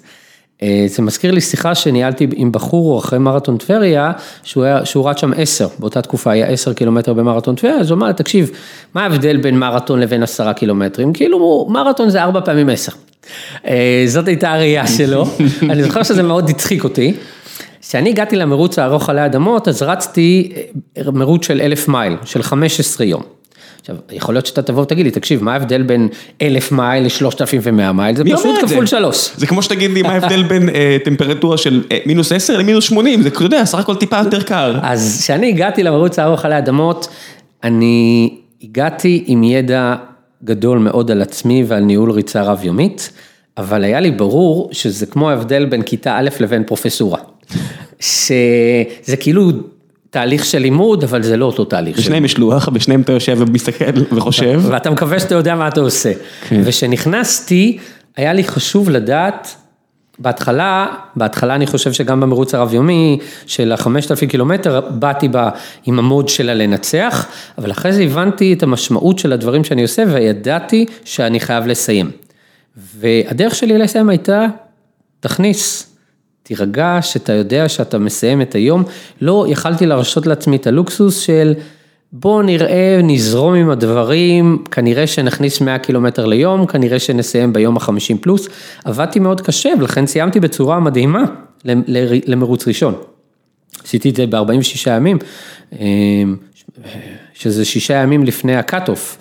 אה, 0.63 0.85
זה 0.87 1.01
מזכיר 1.01 1.31
לי 1.31 1.41
שיחה 1.41 1.75
שניהלתי 1.75 2.27
עם 2.35 2.51
בחור 2.51 2.99
אחרי 2.99 3.19
מרתון 3.19 3.57
טבריה, 3.57 4.11
שהוא, 4.43 4.65
שהוא 4.83 5.09
רץ 5.09 5.19
שם 5.19 5.31
עשר, 5.37 5.67
באותה 5.79 6.01
תקופה 6.01 6.31
היה 6.31 6.45
עשר 6.45 6.73
קילומטר 6.73 7.13
במרתון 7.13 7.55
טבריה, 7.55 7.75
אז 7.75 7.91
הוא 7.91 7.97
אמר, 7.97 8.11
תקשיב, 8.11 8.51
מה 8.93 9.03
ההבדל 9.03 9.37
בין 9.37 9.59
מרתון 9.59 9.99
לבין 9.99 10.23
עשרה 10.23 10.53
קילומטרים? 10.53 11.13
כאילו, 11.13 11.67
מרתון 11.69 12.09
זה 12.09 12.23
ארבע 12.23 12.41
פעמים 12.41 12.69
עשר. 12.69 12.91
אה, 13.67 14.03
זאת 14.07 14.27
הייתה 14.27 14.53
הראייה 14.53 14.87
שלו, 14.87 15.25
אני 15.69 15.83
זוכר 15.83 16.03
שזה 16.03 16.23
מאוד 16.23 16.49
הצחיק 16.49 16.83
אותי. 16.83 17.13
כשאני 17.81 18.09
הגעתי 18.09 18.35
למרוץ 18.35 18.79
הארוך 18.79 19.09
עלי 19.09 19.25
אדמות, 19.25 19.67
אז 19.67 19.81
רצתי 19.81 20.51
אה, 20.97 21.03
מרוץ 21.13 21.45
של 21.45 21.61
אלף 21.61 21.87
מייל, 21.87 22.17
של 22.25 22.43
15 22.43 23.05
יום. 23.05 23.21
עכשיו, 23.83 23.95
יכול 24.11 24.35
להיות 24.35 24.45
שאתה 24.45 24.61
תבוא 24.61 24.81
ותגיד 24.81 25.05
לי, 25.05 25.11
תקשיב, 25.11 25.43
מה 25.43 25.53
ההבדל 25.53 25.83
בין 25.83 26.07
אלף 26.41 26.71
מייל 26.71 27.05
לשלושת 27.05 27.41
אלפים 27.41 27.61
ומאה 27.63 27.91
מייל? 27.91 28.15
זה 28.15 28.23
פשוט? 28.23 28.59
כפול 28.61 28.85
שלוש. 28.85 29.29
זה 29.37 29.47
כמו 29.47 29.63
שתגיד 29.63 29.91
לי 29.91 30.01
מה 30.01 30.09
ההבדל 30.09 30.43
בין 30.43 30.69
אה, 30.69 30.97
טמפרטורה 31.05 31.57
של 31.57 31.83
אה, 31.91 31.97
מינוס 32.05 32.31
10 32.31 32.57
למינוס 32.57 32.83
80, 32.85 33.21
זה, 33.21 33.29
אתה 33.29 33.43
יודע, 33.43 33.65
סך 33.65 33.79
הכל 33.79 33.95
טיפה 33.95 34.17
יותר 34.17 34.41
קר. 34.43 34.79
אז 34.83 35.19
כשאני 35.23 35.49
הגעתי 35.49 35.83
למרוץ 35.83 36.19
הארוך 36.19 36.45
עלי 36.45 36.57
אדמות, 36.57 37.07
אני 37.63 38.29
הגעתי 38.63 39.23
עם 39.27 39.43
ידע 39.43 39.95
גדול 40.43 40.79
מאוד 40.79 41.11
על 41.11 41.21
עצמי 41.21 41.63
ועל 41.67 41.83
ניהול 41.83 42.11
ריצה 42.11 42.41
רב-יומית, 42.41 43.11
אבל 43.57 43.83
היה 43.83 43.99
לי 43.99 44.11
ברור 44.11 44.69
שזה 44.71 45.05
כמו 45.05 45.29
ההבדל 45.29 45.65
בין 45.65 45.81
כיתה 45.81 46.17
א' 46.17 46.29
לבין 46.39 46.63
פרופסורה. 46.63 47.19
שזה 47.99 49.17
כאילו 49.19 49.51
תהליך 50.13 50.45
של 50.45 50.59
לימוד, 50.59 51.03
אבל 51.03 51.23
זה 51.23 51.37
לא 51.37 51.45
אותו 51.45 51.65
תהליך. 51.65 51.97
בשניהם 51.97 52.25
יש 52.25 52.37
לוח, 52.37 52.69
בשניהם 52.69 53.01
אתה 53.01 53.13
יושב 53.13 53.37
ומסתכל 53.39 53.85
וחושב. 54.11 54.61
ואתה 54.71 54.89
מקווה 54.89 55.19
שאתה 55.19 55.35
יודע 55.35 55.55
מה 55.55 55.67
אתה 55.67 55.81
עושה. 55.81 56.11
כן. 56.49 56.61
וכשנכנסתי, 56.65 57.77
היה 58.17 58.33
לי 58.33 58.43
חשוב 58.43 58.89
לדעת, 58.89 59.55
בהתחלה, 60.19 60.87
בהתחלה 61.15 61.55
אני 61.55 61.67
חושב 61.67 61.93
שגם 61.93 62.19
במרוץ 62.19 62.55
הרב-יומי 62.55 63.19
של 63.45 63.71
החמשת 63.71 64.11
אלפים 64.11 64.29
קילומטר, 64.29 64.81
באתי 64.89 65.27
בה 65.27 65.49
עם 65.85 65.99
המוד 65.99 66.29
שלה 66.29 66.53
לנצח, 66.53 67.27
אבל 67.57 67.71
אחרי 67.71 67.93
זה 67.93 68.03
הבנתי 68.03 68.53
את 68.53 68.63
המשמעות 68.63 69.19
של 69.19 69.33
הדברים 69.33 69.63
שאני 69.63 69.81
עושה, 69.81 70.03
וידעתי 70.07 70.85
שאני 71.05 71.39
חייב 71.39 71.67
לסיים. 71.67 72.11
והדרך 72.95 73.55
שלי 73.55 73.77
לסיים 73.77 74.09
הייתה, 74.09 74.45
תכניס. 75.19 75.92
תירגע, 76.43 76.97
שאתה 77.01 77.33
יודע 77.33 77.69
שאתה 77.69 77.97
מסיים 77.97 78.41
את 78.41 78.55
היום. 78.55 78.83
לא 79.21 79.45
יכלתי 79.49 79.85
להרשות 79.85 80.27
לעצמי 80.27 80.55
את 80.55 80.67
הלוקסוס 80.67 81.19
של 81.19 81.53
בוא 82.13 82.43
נראה, 82.43 82.99
נזרום 83.03 83.53
עם 83.53 83.69
הדברים, 83.69 84.63
כנראה 84.71 85.07
שנכניס 85.07 85.61
100 85.61 85.79
קילומטר 85.79 86.25
ליום, 86.25 86.65
כנראה 86.65 86.99
שנסיים 86.99 87.53
ביום 87.53 87.77
ה-50 87.77 88.17
פלוס. 88.21 88.47
עבדתי 88.85 89.19
מאוד 89.19 89.41
קשה 89.41 89.69
ולכן 89.79 90.05
סיימתי 90.05 90.39
בצורה 90.39 90.79
מדהימה 90.79 91.23
למרוץ 92.25 92.67
ראשון. 92.67 92.93
עשיתי 93.83 94.09
את 94.09 94.15
זה 94.15 94.27
ב-46 94.27 94.89
ימים, 94.89 95.17
שזה 97.33 97.65
שישה 97.65 97.93
ימים 97.93 98.23
לפני 98.23 98.55
ה 98.55 98.62
cut-off. 98.62 99.17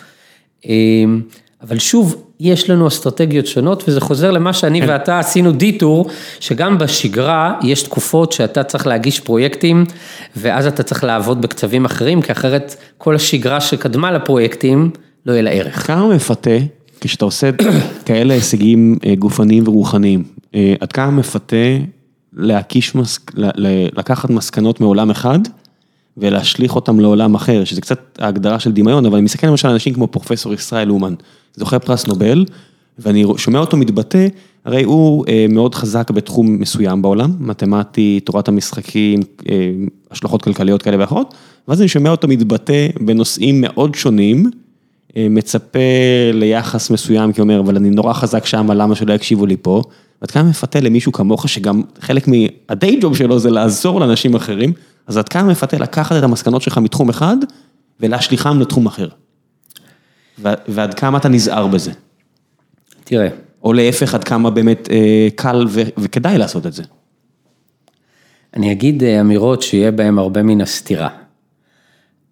אבל 1.63 1.79
שוב, 1.79 2.17
יש 2.41 2.71
לנו 2.71 2.89
אסטרטגיות 2.89 3.47
שונות 3.47 3.85
וזה 3.89 4.01
חוזר 4.01 4.31
למה 4.31 4.53
שאני 4.53 4.81
כן. 4.81 4.89
ואתה 4.89 5.19
עשינו 5.19 5.53
detour, 5.53 6.07
שגם 6.41 6.79
בשגרה 6.79 7.55
יש 7.63 7.83
תקופות 7.83 8.33
שאתה 8.33 8.65
צריך 8.65 8.87
להגיש 8.87 9.21
פרויקטים 9.21 9.85
ואז 10.37 10.67
אתה 10.67 10.83
צריך 10.83 11.05
לעבוד 11.05 11.43
בקצבים 11.43 11.85
אחרים, 11.85 12.23
כי 12.23 12.33
אחרת 12.33 12.77
כל 12.99 13.15
השגרה 13.15 13.61
שקדמה 13.61 14.13
לפרויקטים 14.13 14.91
לא 15.27 15.33
יהיה 15.33 15.43
לה 15.43 15.51
ערך. 15.51 15.87
כמה 15.87 16.15
מפתה 16.15 16.51
כשאתה 17.01 17.25
עושה 17.25 17.51
כאלה 18.07 18.35
הישגים 18.35 18.99
אה, 19.07 19.15
גופניים 19.15 19.69
ורוחניים, 19.69 20.25
אה, 20.55 20.75
עד 20.81 20.93
כמה 20.93 21.11
מפתה 21.11 21.57
להקיש, 22.33 22.93
לקחת 23.97 24.31
מסקנות 24.31 24.81
מעולם 24.81 25.11
אחד 25.11 25.39
ולהשליך 26.17 26.77
אותם 26.77 27.01
לעולם 27.01 27.35
אחר, 27.35 27.65
שזה 27.65 27.81
קצת 27.81 28.19
ההגדרה 28.19 28.61
של 28.61 28.73
דמיון, 28.73 29.07
אבל 29.07 29.17
אני 29.17 29.25
מסתכל 29.25 29.47
למשל 29.47 29.69
על 29.69 29.73
אנשים 29.73 29.95
כמו 29.95 30.07
פרופסור 30.07 30.55
ישראל 30.55 30.91
אומן, 30.91 31.15
זוכה 31.57 31.79
פרס 31.79 32.07
נובל, 32.07 32.45
ואני 32.99 33.25
שומע 33.37 33.59
אותו 33.59 33.77
מתבטא, 33.77 34.27
הרי 34.65 34.83
הוא 34.83 35.25
אה, 35.29 35.47
מאוד 35.49 35.75
חזק 35.75 36.11
בתחום 36.11 36.61
מסוים 36.61 37.03
בעולם, 37.03 37.31
מתמטי, 37.41 38.21
תורת 38.25 38.49
המשחקים, 38.49 39.21
אה, 39.51 39.71
השלכות 40.11 40.43
כלכליות 40.43 40.83
כאלה 40.83 40.97
ואחרות, 40.99 41.35
ואז 41.69 41.81
אני 41.81 41.89
שומע 41.89 42.11
אותו 42.11 42.29
מתבטא 42.29 42.89
בנושאים 43.01 43.61
מאוד 43.61 43.95
שונים, 43.95 44.51
אה, 45.17 45.27
מצפה 45.31 45.79
ליחס 46.33 46.91
מסוים, 46.91 47.33
כי 47.33 47.41
הוא 47.41 47.45
אומר, 47.45 47.61
אבל 47.61 47.77
אני 47.77 47.91
נורא 47.91 48.13
חזק 48.13 48.47
שם, 48.47 48.71
למה 48.71 48.95
שלא 48.95 49.13
יקשיבו 49.13 49.47
לי 49.47 49.57
פה? 49.63 49.83
ועד 50.23 50.31
כמה 50.31 50.43
מפתה 50.43 50.81
למישהו 50.81 51.13
כמוך, 51.13 51.49
שגם 51.49 51.83
חלק 52.01 52.29
מהדיי 52.29 52.99
ג'וב 53.01 53.17
שלו 53.17 53.39
זה 53.39 53.51
לעזור 53.51 54.01
לאנשים 54.01 54.35
אחרים, 54.35 54.73
אז 55.07 55.17
עד 55.17 55.29
כמה 55.29 55.51
מפתה 55.51 55.79
לקחת 55.79 56.17
את 56.17 56.23
המסקנות 56.23 56.63
שלך 56.63 56.79
מתחום 56.79 57.09
אחד 57.09 57.37
ולהשליחם 58.01 58.61
לתחום 58.61 58.87
אחר? 58.87 59.09
ו- 60.39 60.49
ועד 60.69 60.95
כמה 60.95 61.19
אתה 61.19 61.29
נזהר 61.29 61.67
בזה? 61.67 61.93
תראה, 63.05 63.29
או 63.63 63.73
להפך, 63.73 64.15
עד 64.15 64.25
כמה 64.25 64.51
באמת 64.51 64.89
אה, 64.91 65.29
קל 65.35 65.67
ו- 65.69 65.83
וכדאי 65.99 66.39
לעשות 66.39 66.67
את 66.67 66.73
זה? 66.73 66.83
אני 68.57 68.73
אגיד 68.73 69.05
אה, 69.05 69.21
אמירות 69.21 69.63
שיהיה 69.63 69.91
בהן 69.91 70.19
הרבה 70.19 70.43
מן 70.43 70.61
הסתירה. 70.61 71.09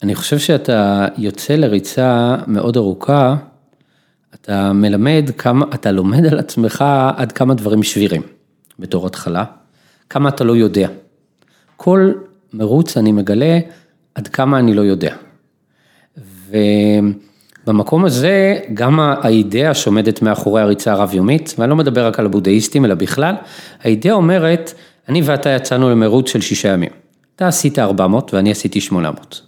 אני 0.03 0.15
חושב 0.15 0.39
שאתה 0.39 1.07
יוצא 1.17 1.55
לריצה 1.55 2.37
מאוד 2.47 2.77
ארוכה, 2.77 3.37
אתה 4.35 4.73
מלמד 4.73 5.31
כמה, 5.39 5.67
אתה 5.75 5.93
לומד 5.93 6.27
על 6.27 6.39
עצמך 6.39 6.85
עד 7.17 7.33
כמה 7.33 7.55
דברים 7.55 7.83
שבירים 7.83 8.23
בתור 8.79 9.07
התחלה, 9.07 9.45
כמה 10.11 10.29
אתה 10.29 10.45
לא 10.45 10.57
יודע. 10.57 10.89
כל 11.77 12.13
מרוץ 12.53 12.97
אני 12.97 13.13
מגלה 13.13 13.59
עד 14.15 14.29
כמה 14.29 14.59
אני 14.59 14.75
לא 14.75 14.83
יודע. 14.83 15.15
ובמקום 17.67 18.05
הזה, 18.05 18.59
גם 18.75 19.01
האידאה 19.01 19.75
שעומדת 19.75 20.23
מאחורי 20.23 20.63
הריצה 20.63 20.93
הרב-יומית, 20.93 21.55
ואני 21.59 21.71
לא 21.71 21.77
מדבר 21.77 22.07
רק 22.07 22.19
על 22.19 22.27
הבודהיסטים, 22.27 22.85
אלא 22.85 22.95
בכלל, 22.95 23.35
האידאה 23.83 24.13
אומרת, 24.13 24.75
אני 25.09 25.23
ואתה 25.23 25.51
יצאנו 25.51 25.91
למרוץ 25.91 26.29
של 26.29 26.41
שישה 26.41 26.69
ימים. 26.69 26.91
אתה 27.37 27.49
עשית 27.49 27.79
400 27.79 28.35
ואני 28.35 28.51
עשיתי 28.51 28.81
800. 28.81 29.41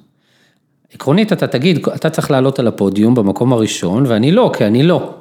עקרונית 0.94 1.32
אתה 1.32 1.46
תגיד, 1.46 1.86
אתה 1.94 2.10
צריך 2.10 2.30
לעלות 2.30 2.58
על 2.58 2.66
הפודיום 2.66 3.14
במקום 3.14 3.52
הראשון, 3.52 4.04
ואני 4.06 4.32
לא, 4.32 4.50
כי 4.56 4.64
אני 4.64 4.82
לא. 4.82 5.14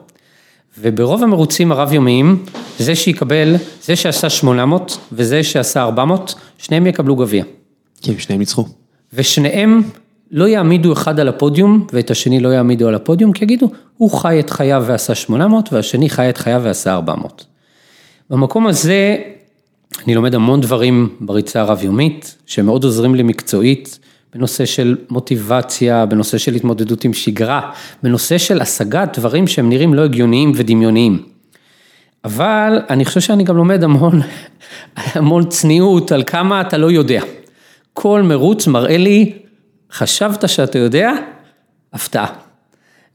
וברוב 0.80 1.24
המרוצים 1.24 1.72
הרב-יומיים, 1.72 2.46
זה 2.78 2.96
שיקבל, 2.96 3.56
זה 3.82 3.96
שעשה 3.96 4.30
800 4.30 4.98
וזה 5.12 5.44
שעשה 5.44 5.82
400, 5.82 6.36
שניהם 6.58 6.88
יקבלו 6.88 7.16
גביע. 7.16 7.44
כי 8.02 8.12
הם 8.12 8.20
שניהם 8.20 8.40
ניצחו. 8.40 8.66
ושניהם 9.14 9.82
לא 10.32 10.48
יעמידו 10.48 10.94
אחד 10.94 11.20
על 11.20 11.28
הפודיום 11.28 11.88
ואת 11.94 12.12
השני 12.12 12.40
לא 12.40 12.50
יעמידו 12.50 12.88
על 12.88 12.96
הפודיום, 12.96 13.32
כי 13.34 13.44
יגידו, 13.44 13.72
הוא 13.98 14.12
חי 14.12 14.40
את 14.40 14.50
חייו 14.50 14.84
ועשה 14.88 15.16
800 15.16 15.74
והשני 15.74 16.10
חי 16.10 16.30
את 16.30 16.38
חייו 16.38 16.62
ועשה 16.64 16.94
400. 16.94 17.46
במקום 18.30 18.68
הזה 18.68 19.18
אני 20.06 20.16
לומד 20.16 20.36
המון 20.36 20.62
דברים 20.62 21.10
בריצה 21.20 21.62
הרב-יומית, 21.62 22.36
שמאוד 22.46 22.84
עוזרים 22.84 23.16
לי 23.16 23.24
מקצועית, 23.24 24.00
בנושא 24.34 24.66
של 24.66 24.98
מוטיבציה, 25.10 26.06
בנושא 26.06 26.38
של 26.38 26.56
התמודדות 26.56 27.04
עם 27.04 27.14
שגרה, 27.14 27.72
בנושא 28.04 28.38
של 28.38 28.62
השגת 28.62 29.20
דברים 29.20 29.48
שהם 29.48 29.70
נראים 29.70 29.94
לא 29.94 30.02
הגיוניים 30.02 30.52
ודמיוניים. 30.56 31.24
אבל 32.26 32.80
אני 32.90 33.06
חושב 33.06 33.20
שאני 33.20 33.44
גם 33.44 33.58
לומד 33.58 33.84
המון, 33.84 34.22
המון 34.96 35.50
צניעות 35.50 36.12
על 36.12 36.24
כמה 36.28 36.62
אתה 36.62 36.78
לא 36.78 36.92
יודע. 36.92 37.24
כל 37.94 38.22
מרוץ 38.22 38.68
מראה 38.68 38.98
לי, 38.98 39.34
חשבת 39.92 40.50
שאתה 40.50 40.80
יודע? 40.80 41.12
הפתעה. 41.94 42.28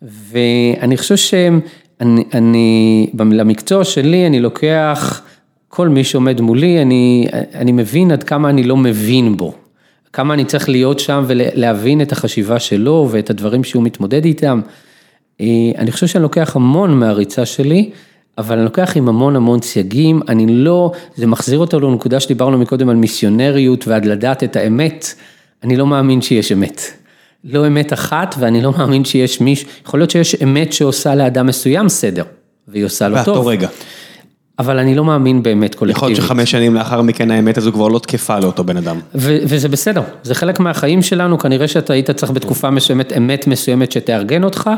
ואני 0.03 0.97
חושב 0.97 1.17
שאני, 1.17 2.25
אני, 2.35 3.07
למקצוע 3.15 3.85
שלי 3.85 4.27
אני 4.27 4.41
לוקח 4.41 5.23
כל 5.69 5.89
מי 5.89 6.05
שעומד 6.05 6.41
מולי, 6.41 6.83
אני, 6.83 7.27
אני 7.55 7.73
מבין 7.73 8.11
עד 8.11 8.23
כמה 8.23 8.51
אני 8.51 8.63
לא 8.63 8.77
מבין 8.77 9.37
בו. 9.37 9.55
כמה 10.13 10.35
אני 10.35 10.45
צריך 10.45 10.69
להיות 10.69 10.99
שם 10.99 11.25
ולהבין 11.27 12.01
את 12.01 12.13
החשיבה 12.13 12.59
שלו 12.59 13.09
ואת 13.11 13.31
הדברים 13.31 13.65
שהוא 13.65 13.83
מתמודד 13.83 14.25
איתם. 14.25 14.61
אה, 15.41 15.47
אני 15.79 15.93
חושב 15.93 16.07
שאני 16.07 16.23
לוקח 16.23 16.57
המון 16.57 16.99
מהריצה 16.99 17.47
שלי, 17.47 17.91
אבל 18.39 18.57
אני 18.57 18.65
לוקח 18.65 18.93
עם 18.97 19.09
המון 19.09 19.37
המון 19.37 19.63
סייגים, 19.63 20.21
אני 20.29 20.47
לא, 20.47 20.93
זה 21.17 21.27
מחזיר 21.27 21.59
אותנו 21.59 21.91
לנקודה 21.91 22.21
שדיברנו 22.21 22.59
מקודם 22.59 22.89
על 22.89 22.97
מיסיונריות 22.97 23.89
ועד 23.89 24.05
לדעת 24.05 24.45
את 24.45 24.57
האמת, 24.57 25.15
אני 25.65 25.77
לא 25.77 25.87
מאמין 25.87 26.23
שיש 26.23 26.53
אמת. 26.53 26.81
לא 27.45 27.67
אמת 27.67 27.93
אחת, 27.93 28.35
ואני 28.39 28.63
לא 28.63 28.73
מאמין 28.73 29.05
שיש 29.05 29.41
מישהו, 29.41 29.69
יכול 29.87 30.01
להיות 30.01 30.11
שיש 30.11 30.35
אמת 30.43 30.73
שעושה 30.73 31.15
לאדם 31.15 31.47
מסוים 31.47 31.89
סדר, 31.89 32.25
והיא 32.69 32.85
עושה 32.85 33.09
לו 33.09 33.17
טוב. 33.25 33.47
רגע. 33.49 33.69
אבל 34.59 34.79
אני 34.79 34.95
לא 34.95 35.05
מאמין 35.05 35.43
באמת 35.43 35.75
קולקטיבית. 35.75 35.97
יכול 35.97 36.09
להיות 36.09 36.23
שחמש 36.23 36.51
שנים 36.51 36.75
לאחר 36.75 37.03
מכן 37.03 37.31
האמת 37.31 37.59
הזו 37.59 37.73
כבר 37.73 37.89
לא 37.89 37.99
תקפה 37.99 38.39
לאותו 38.39 38.65
בן 38.65 38.77
אדם. 38.77 39.01
ו- 39.15 39.39
וזה 39.43 39.69
בסדר, 39.69 40.03
זה 40.23 40.35
חלק 40.35 40.61
מהחיים 40.61 41.03
שלנו, 41.03 41.39
כנראה 41.39 41.69
שאתה 41.69 41.93
היית 41.93 42.11
צריך 42.11 42.33
בתקופה 42.33 42.71
מסוימת, 42.71 43.13
אמת 43.17 43.47
מסוימת 43.47 43.93
שתארגן 43.93 44.45
אותך, 44.45 44.71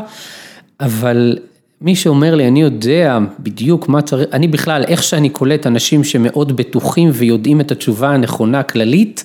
אבל 0.79 1.37
מי 1.81 1.95
שאומר 1.95 2.35
לי, 2.35 2.47
אני 2.47 2.61
יודע 2.61 3.17
בדיוק 3.39 3.89
מה 3.89 4.01
צריך, 4.01 4.27
אני 4.33 4.47
בכלל, 4.47 4.83
איך 4.87 5.03
שאני 5.03 5.29
קולט 5.29 5.67
אנשים 5.67 6.03
שמאוד 6.03 6.57
בטוחים 6.57 7.09
ויודעים 7.13 7.61
את 7.61 7.71
התשובה 7.71 8.09
הנכונה 8.09 8.63
כללית, 8.63 9.23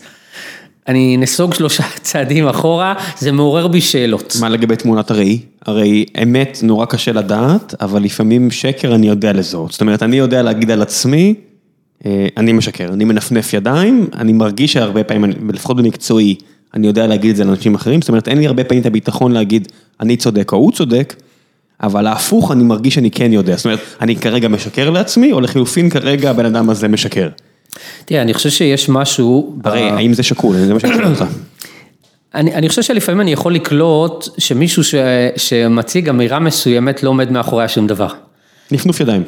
אני 0.89 1.17
נסוג 1.17 1.55
שלושה 1.55 1.85
צעדים 2.03 2.49
אחורה, 2.49 2.95
זה 3.19 3.33
מעורר 3.33 3.69
בי 3.69 3.81
שאלות. 3.81 4.37
מה 4.41 4.49
לגבי 4.49 4.77
תמונת 4.77 5.11
הראי? 5.11 5.39
הרי 5.67 6.05
אמת 6.23 6.59
נורא 6.63 6.87
קשה 6.87 7.13
לדעת, 7.13 7.75
אבל 7.81 8.03
לפעמים 8.03 8.51
שקר 8.51 8.95
אני 8.95 9.09
יודע 9.09 9.33
לזהות. 9.33 9.73
זאת 9.73 9.81
אומרת, 9.81 10.03
אני 10.03 10.17
יודע 10.17 10.43
להגיד 10.43 10.71
על 10.71 10.83
עצמי, 10.83 11.35
אה, 12.07 12.27
אני 12.37 12.53
משקר, 12.53 12.89
אני 12.93 13.05
מנפנף 13.05 13.55
ידיים, 13.55 14.07
אני 14.15 14.33
מרגיש 14.33 14.73
שהרבה 14.73 15.05
פעמים, 15.05 15.33
לפחות 15.53 15.77
במקצועי, 15.77 16.35
אני 16.75 16.87
יודע 16.87 17.07
להגיד 17.07 17.31
את 17.31 17.37
זה 17.37 17.45
לאנשים 17.45 17.75
אחרים, 17.75 18.01
זאת 18.01 18.09
אומרת, 18.09 18.29
אין 18.29 18.39
לי 18.39 18.47
הרבה 18.47 18.65
פעמים 18.65 18.81
את 18.81 18.87
הביטחון 18.87 19.33
להגיד, 19.33 19.69
אני 20.01 20.17
צודק 20.17 20.53
או 20.53 20.57
הוא 20.57 20.73
צודק, 20.73 21.15
אבל 21.83 22.07
ההפוך, 22.07 22.53
אני 22.53 22.65
מרגיש 22.65 22.95
שאני 22.95 23.11
כן 23.11 23.33
יודע. 23.33 23.57
זאת 23.57 23.65
אומרת, 23.65 23.81
אני 24.01 24.17
כרגע 24.17 24.49
משקר 24.49 24.91
לעצמי, 24.91 25.33
או 25.33 25.41
לחילופין 25.41 25.91
כרגע 25.91 26.31
הבן 26.31 26.47
אדם 26.47 26.71
הזה 26.71 26.89
משקר. 26.89 27.29
תראה, 28.05 28.23
אני 28.23 28.35
חושב 28.35 28.51
שיש 28.51 28.89
משהו... 28.89 29.57
הרי 29.65 29.91
האם 29.91 30.15
זה 30.15 30.23
שקול? 30.23 30.57
זה 30.57 30.75
מה 30.75 30.81
שאני 30.81 30.95
שואל 30.95 31.07
אותך. 31.07 31.25
אני, 32.35 32.55
אני 32.55 32.69
חושב 32.69 32.83
שלפעמים 32.83 33.21
אני 33.21 33.33
יכול 33.33 33.55
לקלוט 33.55 34.29
שמישהו 34.39 34.85
ש, 34.85 34.95
שמציג 35.37 36.09
אמירה 36.09 36.39
מסוימת 36.39 37.03
לא 37.03 37.09
עומד 37.09 37.33
מאחוריה 37.33 37.69
שום 37.69 37.87
דבר. 37.87 38.09
נפנוף 38.71 39.01
ידיים. 39.01 39.23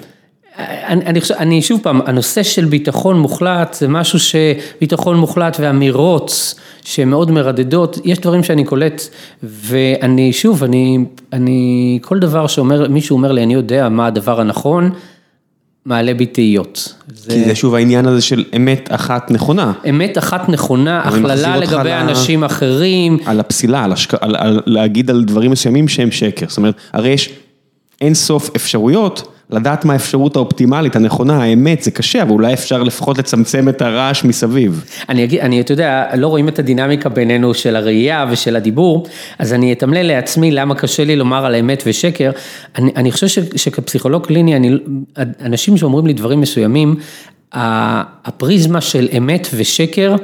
אני, 0.58 1.04
אני 1.06 1.20
חושב, 1.20 1.34
אני 1.34 1.62
שוב 1.62 1.80
פעם, 1.82 2.00
הנושא 2.06 2.42
של 2.42 2.64
ביטחון 2.64 3.18
מוחלט 3.18 3.76
זה 3.80 3.88
משהו 3.88 4.18
שביטחון 4.18 5.16
מוחלט 5.16 5.56
ואמירות 5.60 6.54
שהן 6.84 7.08
מאוד 7.08 7.30
מרדדות, 7.30 7.98
יש 8.04 8.18
דברים 8.18 8.42
שאני 8.42 8.64
קולט 8.64 9.02
ואני 9.42 10.32
שוב, 10.32 10.64
אני, 10.64 10.98
אני, 11.32 11.98
כל 12.02 12.18
דבר 12.18 12.46
שאומר, 12.46 12.88
מישהו 12.88 13.16
אומר 13.16 13.32
לי, 13.32 13.42
אני 13.42 13.54
יודע 13.54 13.88
מה 13.88 14.06
הדבר 14.06 14.40
הנכון, 14.40 14.90
מעלה 15.84 16.14
בי 16.14 16.26
תהיות. 16.26 16.94
כי 17.28 17.44
זה 17.44 17.54
שוב 17.54 17.74
העניין 17.74 18.06
הזה 18.06 18.22
של 18.22 18.44
אמת 18.56 18.88
אחת 18.92 19.30
נכונה. 19.30 19.72
אמת 19.88 20.18
אחת 20.18 20.48
נכונה, 20.48 21.00
הכללה 21.00 21.56
לגבי 21.56 21.92
אנשים 21.92 22.44
אחרים. 22.44 23.18
על 23.24 23.40
הפסילה, 23.40 23.84
על, 23.84 23.92
השק... 23.92 24.14
על, 24.14 24.36
על 24.36 24.60
להגיד 24.66 25.10
על 25.10 25.24
דברים 25.24 25.50
מסוימים 25.50 25.88
שהם 25.88 26.10
שקר. 26.10 26.46
זאת 26.48 26.58
אומרת, 26.58 26.74
הרי 26.92 27.08
יש 27.08 27.30
אין 28.00 28.14
סוף 28.14 28.50
אפשרויות. 28.56 29.35
לדעת 29.50 29.84
מה 29.84 29.92
האפשרות 29.92 30.36
האופטימלית, 30.36 30.96
הנכונה, 30.96 31.42
האמת, 31.42 31.82
זה 31.82 31.90
קשה, 31.90 32.22
אבל 32.22 32.30
אולי 32.30 32.54
אפשר 32.54 32.82
לפחות 32.82 33.18
לצמצם 33.18 33.68
את 33.68 33.82
הרעש 33.82 34.24
מסביב. 34.24 34.84
אני 35.08 35.24
אגיד, 35.24 35.40
אני, 35.40 35.60
אתה 35.60 35.72
יודע, 35.72 36.04
לא 36.16 36.28
רואים 36.28 36.48
את 36.48 36.58
הדינמיקה 36.58 37.08
בינינו 37.08 37.54
של 37.54 37.76
הראייה 37.76 38.26
ושל 38.30 38.56
הדיבור, 38.56 39.06
אז 39.38 39.52
אני 39.52 39.72
אתמלל 39.72 40.06
לעצמי 40.06 40.50
למה 40.50 40.74
קשה 40.74 41.04
לי 41.04 41.16
לומר 41.16 41.46
על 41.46 41.54
אמת 41.54 41.82
ושקר. 41.86 42.30
אני, 42.78 42.92
אני 42.96 43.12
חושב 43.12 43.28
ש, 43.28 43.38
שכפסיכולוג 43.56 44.26
קליני, 44.26 44.56
אני, 44.56 44.70
אנשים 45.40 45.76
שאומרים 45.76 46.06
לי 46.06 46.12
דברים 46.12 46.40
מסוימים, 46.40 46.96
הפריזמה 47.52 48.80
של 48.80 49.08
אמת 49.18 49.48
ושקר, 49.54 50.16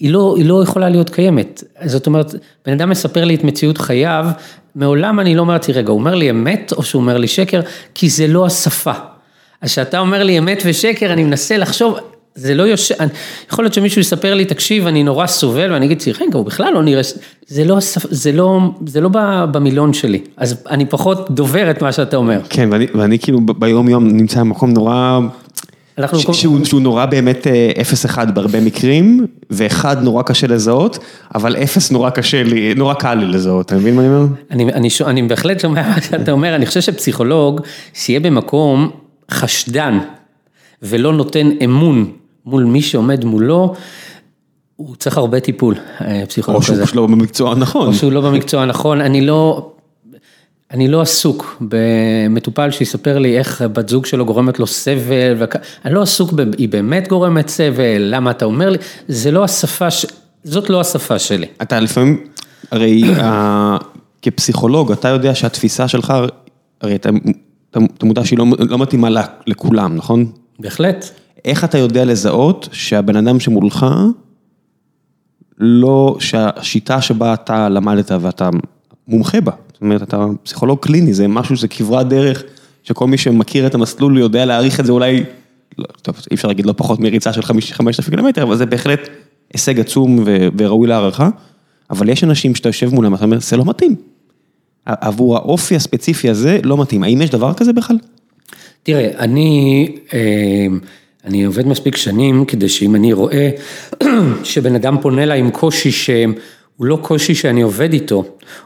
היא 0.00 0.10
לא, 0.10 0.34
היא 0.36 0.46
לא 0.46 0.62
יכולה 0.62 0.88
להיות 0.88 1.10
קיימת. 1.10 1.64
זאת 1.84 2.06
אומרת, 2.06 2.34
בן 2.66 2.72
אדם 2.72 2.90
מספר 2.90 3.24
לי 3.24 3.34
את 3.34 3.44
מציאות 3.44 3.78
חייו, 3.78 4.26
מעולם 4.74 5.20
אני 5.20 5.34
לא 5.34 5.42
אמרתי, 5.42 5.72
רגע, 5.72 5.90
הוא 5.90 5.98
אומר 5.98 6.14
לי 6.14 6.30
אמת 6.30 6.72
או 6.76 6.82
שהוא 6.82 7.00
אומר 7.00 7.18
לי 7.18 7.28
שקר? 7.28 7.60
כי 7.94 8.08
זה 8.08 8.26
לא 8.26 8.46
השפה. 8.46 8.92
אז 9.60 9.70
כשאתה 9.70 9.98
אומר 9.98 10.22
לי 10.22 10.38
אמת 10.38 10.62
ושקר, 10.66 11.12
אני 11.12 11.24
מנסה 11.24 11.56
לחשוב, 11.56 11.98
זה 12.34 12.54
לא 12.54 12.62
יושב, 12.62 12.94
יכול 13.52 13.64
להיות 13.64 13.74
שמישהו 13.74 14.00
יספר 14.00 14.34
לי, 14.34 14.44
תקשיב, 14.44 14.86
אני 14.86 15.02
נורא 15.02 15.26
סובל, 15.26 15.72
ואני 15.72 15.86
אגיד, 15.86 16.02
רגע, 16.20 16.38
הוא 16.38 16.46
בכלל 16.46 16.72
לא 16.74 16.82
נראה, 16.82 17.02
זה 17.46 17.64
לא, 17.64 17.78
זה 18.10 18.32
לא, 18.32 18.60
זה 18.86 19.00
לא 19.00 19.08
במילון 19.52 19.92
שלי, 19.92 20.20
אז 20.36 20.64
אני 20.70 20.86
פחות 20.86 21.30
דובר 21.30 21.70
את 21.70 21.82
מה 21.82 21.92
שאתה 21.92 22.16
אומר. 22.16 22.40
כן, 22.48 22.68
ואני, 22.72 22.86
ואני 22.94 23.18
כאילו 23.18 23.40
ביום 23.40 23.88
יום 23.88 24.08
נמצא 24.08 24.40
במקום 24.40 24.70
נורא 24.70 25.20
שהוא 26.08 26.34
שהוא, 26.34 26.64
שהוא 26.64 26.80
נורא 26.80 27.06
באמת 27.06 27.46
0-1 28.14 28.18
אה, 28.18 28.24
בהרבה 28.24 28.60
מקרים, 28.60 29.26
ואחד 29.50 30.02
נורא 30.02 30.22
קשה 30.22 30.46
לזהות, 30.46 30.98
אבל 31.34 31.56
0 31.56 31.90
נורא 31.90 32.10
קשה 32.10 32.42
לי, 32.42 32.74
נורא 32.74 32.94
קל 32.94 33.14
לי 33.14 33.26
לזהות, 33.26 33.66
אתה 33.66 33.76
מבין 33.76 33.94
מה 33.94 34.02
אני 34.02 34.08
אומר? 34.08 34.26
אני 34.50 34.72
אני, 34.72 34.88
אני 35.06 35.22
בהחלט 35.22 35.60
שומע 35.60 35.88
מה 35.88 36.02
שאתה 36.02 36.32
אומר, 36.32 36.54
אני 36.54 36.66
חושב 36.66 36.80
שפסיכולוג, 36.80 37.60
שיהיה 37.94 38.20
במקום 38.20 38.90
חשדן, 39.30 39.98
ולא 40.82 41.12
נותן 41.12 41.48
אמון 41.64 42.10
מול 42.46 42.64
מי 42.64 42.82
שעומד 42.82 43.24
מולו, 43.24 43.74
הוא 44.76 44.96
צריך 44.96 45.18
הרבה 45.18 45.40
טיפול, 45.40 45.74
אה, 46.00 46.22
פסיכולוג 46.28 46.62
כזה. 46.64 46.82
או 46.82 46.86
שהוא 46.86 46.96
לא 46.96 47.06
במקצוע 47.06 47.52
הנכון. 47.52 47.86
או 47.86 47.94
שהוא 47.94 48.12
לא 48.12 48.20
במקצוע 48.20 48.62
הנכון, 48.62 49.00
אני 49.00 49.20
לא... 49.20 49.70
אני 50.70 50.88
לא 50.88 51.00
עסוק 51.00 51.62
במטופל 51.68 52.70
שיספר 52.70 53.18
לי 53.18 53.38
איך 53.38 53.62
בת 53.62 53.88
זוג 53.88 54.06
שלו 54.06 54.26
גורמת 54.26 54.58
לו 54.58 54.66
סבל, 54.66 55.36
וכ... 55.38 55.56
אני 55.84 55.94
לא 55.94 56.02
עסוק 56.02 56.32
ב... 56.32 56.54
היא 56.58 56.68
באמת 56.68 57.08
גורמת 57.08 57.48
סבל, 57.48 57.98
למה 57.98 58.30
אתה 58.30 58.44
אומר 58.44 58.70
לי, 58.70 58.78
זה 59.08 59.30
לא 59.30 59.44
השפה, 59.44 59.90
ש... 59.90 60.06
זאת 60.44 60.70
לא 60.70 60.80
השפה 60.80 61.18
שלי. 61.18 61.46
אתה 61.62 61.80
לפעמים, 61.80 62.24
הרי 62.70 63.02
כפסיכולוג, 64.22 64.92
אתה 64.92 65.08
יודע 65.08 65.34
שהתפיסה 65.34 65.88
שלך, 65.88 66.14
הרי 66.80 66.94
אתה, 66.94 67.08
אתה 67.70 68.06
מודע 68.06 68.24
שהיא 68.24 68.38
לא, 68.38 68.46
לא 68.58 68.78
מתאימה 68.78 69.08
לכולם, 69.46 69.96
נכון? 69.96 70.32
בהחלט. 70.58 71.10
איך 71.44 71.64
אתה 71.64 71.78
יודע 71.78 72.04
לזהות 72.04 72.68
שהבן 72.72 73.16
אדם 73.16 73.40
שמולך, 73.40 73.86
לא, 75.58 76.16
שהשיטה 76.20 77.00
שבה 77.00 77.34
אתה 77.34 77.68
למדת 77.68 78.10
ואתה 78.20 78.50
מומחה 79.08 79.40
בה, 79.40 79.52
זאת 79.80 79.82
אומרת, 79.82 80.02
אתה 80.02 80.26
פסיכולוג 80.42 80.78
קליני, 80.78 81.14
זה 81.14 81.28
משהו 81.28 81.56
שזה 81.56 81.68
כברת 81.68 82.08
דרך, 82.08 82.42
שכל 82.82 83.06
מי 83.06 83.18
שמכיר 83.18 83.66
את 83.66 83.74
המסלול 83.74 84.18
יודע 84.18 84.44
להעריך 84.44 84.80
את 84.80 84.86
זה 84.86 84.92
אולי, 84.92 85.24
לא, 85.78 85.84
טוב, 86.02 86.16
אי 86.30 86.34
אפשר 86.34 86.48
להגיד 86.48 86.66
לא 86.66 86.74
פחות 86.76 87.00
מריצה 87.00 87.32
של 87.32 87.42
5,000 87.42 88.10
קילומטר, 88.10 88.42
אבל 88.42 88.56
זה 88.56 88.66
בהחלט 88.66 89.08
הישג 89.54 89.80
עצום 89.80 90.24
וראוי 90.58 90.88
להערכה, 90.88 91.28
אבל 91.90 92.08
יש 92.08 92.24
אנשים 92.24 92.54
שאתה 92.54 92.68
יושב 92.68 92.94
מולם, 92.94 93.14
אתה 93.14 93.24
אומר, 93.24 93.38
זה 93.40 93.56
לא 93.56 93.64
מתאים. 93.64 93.94
עבור 94.86 95.36
האופי 95.36 95.76
הספציפי 95.76 96.30
הזה 96.30 96.58
לא 96.62 96.76
מתאים, 96.76 97.02
האם 97.02 97.22
יש 97.22 97.30
דבר 97.30 97.54
כזה 97.54 97.72
בכלל? 97.72 97.98
תראה, 98.82 99.10
אני, 99.18 99.88
אה, 100.14 100.66
אני 101.24 101.44
עובד 101.44 101.66
מספיק 101.66 101.96
שנים 101.96 102.44
כדי 102.44 102.68
שאם 102.68 102.94
אני 102.94 103.12
רואה 103.12 103.50
שבן 104.44 104.74
אדם 104.74 104.96
פונה 105.00 105.22
אליי 105.22 105.40
עם 105.40 105.50
קושי 105.50 105.90
שהם 105.90 106.34
הוא 106.80 106.86
לא 106.86 106.98
קושי 107.02 107.34
שאני 107.34 107.62
עובד 107.62 107.92
איתו, 107.92 108.24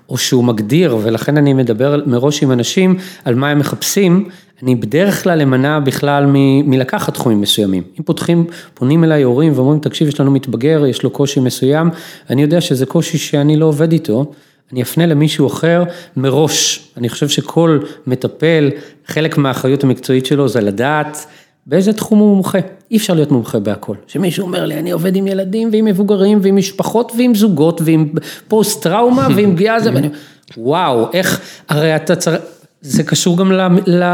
או 0.08 0.18
שהוא 0.18 0.44
מגדיר, 0.44 0.98
ולכן 1.02 1.36
אני 1.36 1.52
מדבר 1.52 2.00
מראש 2.06 2.42
עם 2.42 2.52
אנשים 2.52 2.96
על 3.24 3.34
מה 3.34 3.50
הם 3.50 3.58
מחפשים, 3.58 4.28
אני 4.62 4.74
בדרך 4.74 5.22
כלל 5.22 5.40
אמנע 5.40 5.78
בכלל 5.80 6.26
מ- 6.26 6.70
מלקחת 6.70 7.14
תחומים 7.14 7.40
מסוימים. 7.40 7.82
אם 7.98 8.04
פותחים, 8.04 8.46
פונים 8.74 9.04
אליי 9.04 9.22
הורים 9.22 9.52
ואומרים, 9.54 9.80
תקשיב, 9.80 10.08
יש 10.08 10.20
לנו 10.20 10.30
מתבגר, 10.30 10.86
יש 10.86 11.02
לו 11.02 11.10
קושי 11.10 11.40
מסוים, 11.40 11.90
אני 12.30 12.42
יודע 12.42 12.60
שזה 12.60 12.86
קושי 12.86 13.18
שאני 13.18 13.56
לא 13.56 13.66
עובד 13.66 13.92
איתו, 13.92 14.32
אני 14.72 14.82
אפנה 14.82 15.06
למישהו 15.06 15.46
אחר 15.46 15.84
מראש. 16.16 16.88
אני 16.96 17.08
חושב 17.08 17.28
שכל 17.28 17.78
מטפל, 18.06 18.70
חלק 19.06 19.38
מהאחריות 19.38 19.84
המקצועית 19.84 20.26
שלו 20.26 20.48
זה 20.48 20.60
לדעת 20.60 21.26
באיזה 21.66 21.92
תחום 21.92 22.18
הוא 22.18 22.34
מומחה? 22.36 22.58
אי 22.90 22.96
אפשר 22.96 23.14
להיות 23.14 23.32
מומחה 23.32 23.58
בהכל. 23.58 23.96
שמישהו 24.06 24.46
אומר 24.46 24.64
לי, 24.64 24.78
אני 24.78 24.90
עובד 24.90 25.16
עם 25.16 25.26
ילדים 25.26 25.68
ועם 25.72 25.84
מבוגרים 25.84 26.38
ועם 26.42 26.56
משפחות 26.56 27.12
ועם 27.18 27.34
זוגות 27.34 27.80
ועם 27.84 28.08
פוסט 28.48 28.82
טראומה 28.82 29.28
ועם 29.36 29.52
פגיעה 29.52 29.80
זה, 29.80 29.94
ואני, 29.94 30.08
וואו, 30.56 31.06
איך, 31.12 31.40
הרי 31.68 31.96
אתה 31.96 32.16
צריך, 32.16 32.42
זה 32.80 33.02
קשור 33.02 33.38
גם 33.38 33.52
ל, 33.52 33.60
ל, 33.86 34.04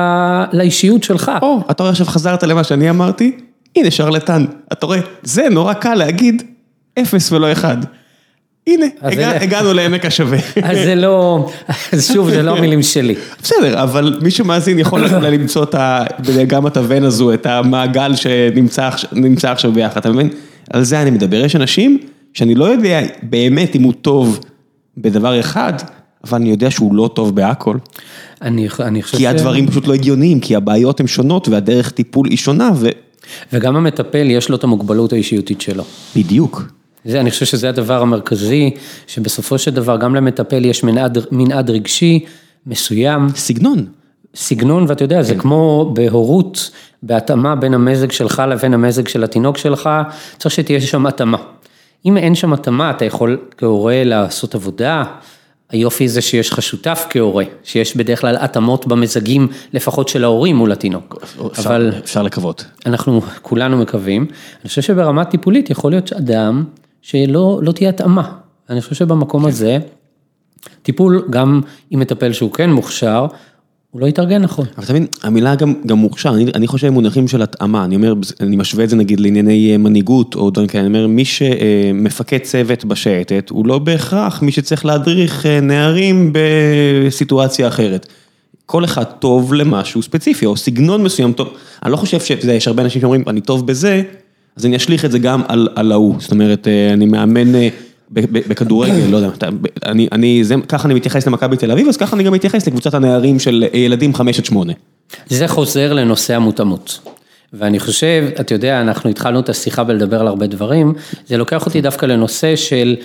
לאישיות 0.52 1.02
שלך. 1.02 1.30
או, 1.42 1.60
אתה 1.70 1.82
רואה 1.82 1.90
עכשיו 1.90 2.06
חזרת 2.06 2.42
למה 2.42 2.64
שאני 2.64 2.90
אמרתי? 2.90 3.38
הנה 3.76 3.90
שרלטן, 3.90 4.44
אתה 4.72 4.86
רואה, 4.86 5.00
זה 5.22 5.48
נורא 5.50 5.72
קל 5.72 5.94
להגיד 5.94 6.42
אפס 6.98 7.32
ולא 7.32 7.52
אחד. 7.52 7.76
הנה, 8.66 8.86
הגענו 9.40 9.72
לעמק 9.72 10.04
השווה. 10.06 10.38
אז 10.62 10.78
זה 10.78 10.94
לא, 10.94 11.46
אז 11.92 12.12
שוב, 12.12 12.30
זה 12.30 12.42
לא 12.42 12.50
המילים 12.56 12.82
שלי. 12.82 13.14
בסדר, 13.42 13.82
אבל 13.82 14.18
מי 14.22 14.30
שמאזין 14.30 14.78
יכול 14.78 15.06
למצוא 15.06 15.64
גם 16.46 16.66
את 16.66 16.76
הוון 16.76 17.04
הזו, 17.04 17.34
את 17.34 17.46
המעגל 17.46 18.16
שנמצא 18.16 18.90
עכשיו 19.42 19.72
ביחד, 19.72 20.00
אתה 20.00 20.10
מבין? 20.10 20.30
על 20.70 20.82
זה 20.82 21.02
אני 21.02 21.10
מדבר. 21.10 21.36
יש 21.44 21.56
אנשים 21.56 21.98
שאני 22.34 22.54
לא 22.54 22.64
יודע 22.64 23.00
באמת 23.22 23.76
אם 23.76 23.82
הוא 23.82 23.92
טוב 23.92 24.40
בדבר 24.96 25.40
אחד, 25.40 25.72
אבל 26.24 26.38
אני 26.38 26.50
יודע 26.50 26.70
שהוא 26.70 26.94
לא 26.94 27.10
טוב 27.14 27.36
בהכל. 27.36 27.76
אני, 28.42 28.68
אני 28.80 29.02
חושב 29.02 29.16
כי 29.16 29.26
הדברים 29.26 29.66
פשוט 29.68 29.86
לא 29.86 29.94
הגיוניים, 29.94 30.40
כי 30.40 30.56
הבעיות 30.56 31.00
הן 31.00 31.06
שונות 31.06 31.48
והדרך 31.48 31.90
טיפול 31.90 32.26
היא 32.28 32.38
שונה, 32.38 32.70
ו... 32.76 32.88
וגם 33.52 33.76
המטפל 33.76 34.30
יש 34.30 34.48
לו 34.48 34.56
את 34.56 34.64
המוגבלות 34.64 35.12
האישיותית 35.12 35.60
שלו. 35.60 35.84
בדיוק. 36.16 36.79
זה, 37.04 37.20
אני 37.20 37.30
חושב 37.30 37.46
שזה 37.46 37.68
הדבר 37.68 38.02
המרכזי, 38.02 38.70
שבסופו 39.06 39.58
של 39.58 39.70
דבר 39.70 39.96
גם 39.96 40.14
למטפל 40.14 40.64
יש 40.64 40.84
מנעד, 40.84 41.18
מנעד 41.30 41.70
רגשי 41.70 42.24
מסוים. 42.66 43.28
סגנון. 43.34 43.86
סגנון, 44.34 44.84
ואתה 44.88 45.04
יודע, 45.04 45.22
זה 45.22 45.34
כמו 45.34 45.90
בהורות, 45.94 46.70
בהתאמה 47.02 47.56
בין 47.56 47.74
המזג 47.74 48.10
שלך 48.10 48.42
לבין 48.48 48.74
המזג 48.74 49.08
של 49.08 49.24
התינוק 49.24 49.58
שלך, 49.58 49.90
צריך 50.38 50.54
שתהיה 50.54 50.80
שם 50.80 51.06
התאמה. 51.06 51.38
אם 52.06 52.16
אין 52.16 52.34
שם 52.34 52.52
התאמה, 52.52 52.90
אתה 52.90 53.04
יכול 53.04 53.38
כהורה 53.56 54.04
לעשות 54.04 54.54
עבודה, 54.54 55.04
היופי 55.70 56.08
זה 56.08 56.20
שיש 56.20 56.52
לך 56.52 56.62
שותף 56.62 57.06
כהורה, 57.10 57.44
שיש 57.64 57.96
בדרך 57.96 58.20
כלל 58.20 58.36
התאמות 58.40 58.86
במזגים, 58.86 59.48
לפחות 59.72 60.08
של 60.08 60.24
ההורים 60.24 60.56
מול 60.56 60.72
התינוק. 60.72 61.24
אפשר, 61.52 61.68
אבל 61.68 61.92
אפשר 62.04 62.22
לקוות. 62.22 62.64
אנחנו 62.86 63.20
כולנו 63.42 63.78
מקווים. 63.78 64.26
אני 64.62 64.68
חושב 64.68 64.82
שברמה 64.82 65.24
טיפולית 65.24 65.70
יכול 65.70 65.92
להיות 65.92 66.12
אדם 66.12 66.64
שלא 67.02 67.60
לא 67.62 67.72
תהיה 67.72 67.90
התאמה. 67.90 68.32
אני 68.70 68.80
חושב 68.80 68.94
שבמקום 68.94 69.46
הזה, 69.46 69.78
טיפול 70.82 71.26
גם 71.30 71.60
עם 71.90 72.00
מטפל 72.00 72.32
שהוא 72.32 72.52
כן 72.52 72.70
מוכשר, 72.70 73.26
הוא 73.90 74.00
לא 74.00 74.06
יתארגן 74.06 74.42
נכון. 74.42 74.66
אבל 74.76 74.84
אתה 74.84 74.92
מבין, 74.92 75.06
המילה 75.22 75.54
גם, 75.54 75.74
גם 75.86 75.98
מוכשר, 75.98 76.34
אני, 76.34 76.44
אני 76.54 76.66
חושב 76.66 76.86
במונחים 76.86 77.28
של 77.28 77.42
התאמה, 77.42 77.84
אני 77.84 77.96
אומר, 77.96 78.14
אני 78.40 78.56
משווה 78.56 78.84
את 78.84 78.90
זה 78.90 78.96
נגיד 78.96 79.20
לענייני 79.20 79.76
מנהיגות 79.76 80.34
או 80.34 80.50
דברים 80.50 80.68
כאלה, 80.68 80.86
אני 80.86 80.88
אומר, 80.88 81.06
מי 81.06 81.24
שמפקד 81.24 82.38
צוות 82.38 82.84
בשייטת, 82.84 83.50
הוא 83.50 83.66
לא 83.66 83.78
בהכרח 83.78 84.42
מי 84.42 84.52
שצריך 84.52 84.84
להדריך 84.84 85.46
נערים 85.46 86.32
בסיטואציה 86.32 87.68
אחרת. 87.68 88.06
כל 88.66 88.84
אחד 88.84 89.04
טוב 89.04 89.54
למשהו 89.54 90.02
ספציפי, 90.02 90.46
או 90.46 90.56
סגנון 90.56 91.02
מסוים 91.02 91.32
טוב, 91.32 91.48
אני 91.82 91.92
לא 91.92 91.96
חושב 91.96 92.20
שזה, 92.20 92.52
יש 92.52 92.68
הרבה 92.68 92.82
אנשים 92.82 93.00
שאומרים, 93.00 93.24
אני 93.26 93.40
טוב 93.40 93.66
בזה, 93.66 94.02
אז 94.56 94.66
אני 94.66 94.76
אשליך 94.76 95.04
את 95.04 95.10
זה 95.10 95.18
גם 95.18 95.42
על, 95.76 95.92
ההוא, 95.92 96.14
זאת 96.18 96.30
אומרת, 96.30 96.68
אני 96.92 97.06
מאמן 97.06 97.52
בכדורגל, 98.10 99.06
לא 99.10 99.16
יודע, 99.16 99.30
אני, 100.12 100.42
ככה 100.68 100.88
אני 100.88 100.94
מתייחס 100.94 101.26
למכבי 101.26 101.56
תל 101.56 101.70
אביב, 101.70 101.88
אז 101.88 101.96
ככה 101.96 102.16
אני 102.16 102.24
גם 102.24 102.32
מתייחס 102.32 102.66
לקבוצת 102.66 102.94
הנערים 102.94 103.38
של 103.38 103.64
ילדים 103.72 104.14
5 104.14 104.38
עד 104.38 104.44
8. 104.44 104.72
זה 105.28 105.48
חוזר 105.48 105.92
לנושא 105.92 106.36
המותאמות. 106.36 107.00
ואני 107.52 107.80
חושב, 107.80 108.24
אתה 108.40 108.54
יודע, 108.54 108.80
אנחנו 108.80 109.10
התחלנו 109.10 109.40
את 109.40 109.48
השיחה 109.48 109.84
בלדבר 109.84 110.20
על 110.20 110.26
הרבה 110.26 110.46
דברים, 110.46 110.94
זה 111.26 111.36
לוקח 111.36 111.66
אותי 111.66 111.80
דווקא 111.80 112.06
לנושא 112.06 112.56
של 112.56 112.96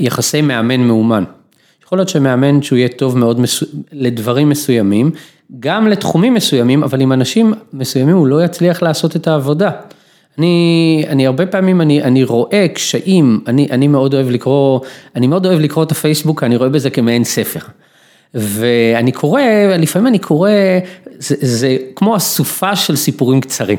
יחסי 0.00 0.40
מאמן 0.40 0.80
מאומן. 0.80 1.24
יכול 1.84 1.98
להיות 1.98 2.08
שמאמן 2.08 2.62
שהוא 2.62 2.76
יהיה 2.76 2.88
טוב 2.88 3.18
מאוד 3.18 3.40
מסו... 3.40 3.66
לדברים 3.92 4.48
מסוימים, 4.48 5.10
גם 5.60 5.88
לתחומים 5.88 6.34
מסוימים, 6.34 6.82
אבל 6.82 7.00
עם 7.00 7.12
אנשים 7.12 7.54
מסוימים 7.72 8.16
הוא 8.16 8.26
לא 8.26 8.44
יצליח 8.44 8.82
לעשות 8.82 9.16
את 9.16 9.28
העבודה. 9.28 9.70
אני, 10.40 11.04
אני 11.08 11.26
הרבה 11.26 11.46
פעמים, 11.46 11.80
אני, 11.80 12.02
אני 12.02 12.24
רואה 12.24 12.66
קשיים, 12.74 13.40
אני, 13.46 13.68
אני 13.70 13.88
מאוד 13.88 14.14
אוהב 14.14 14.30
לקרוא, 14.30 14.80
אני 15.16 15.26
מאוד 15.26 15.46
אוהב 15.46 15.60
לקרוא 15.60 15.84
את 15.84 15.92
הפייסבוק, 15.92 16.42
אני 16.42 16.56
רואה 16.56 16.68
בזה 16.68 16.90
כמעין 16.90 17.24
ספר. 17.24 17.60
ואני 18.34 19.12
קורא, 19.12 19.42
לפעמים 19.78 20.06
אני 20.06 20.18
קורא, 20.18 20.50
זה, 21.18 21.36
זה 21.40 21.76
כמו 21.96 22.16
אסופה 22.16 22.76
של 22.76 22.96
סיפורים 22.96 23.40
קצרים. 23.40 23.78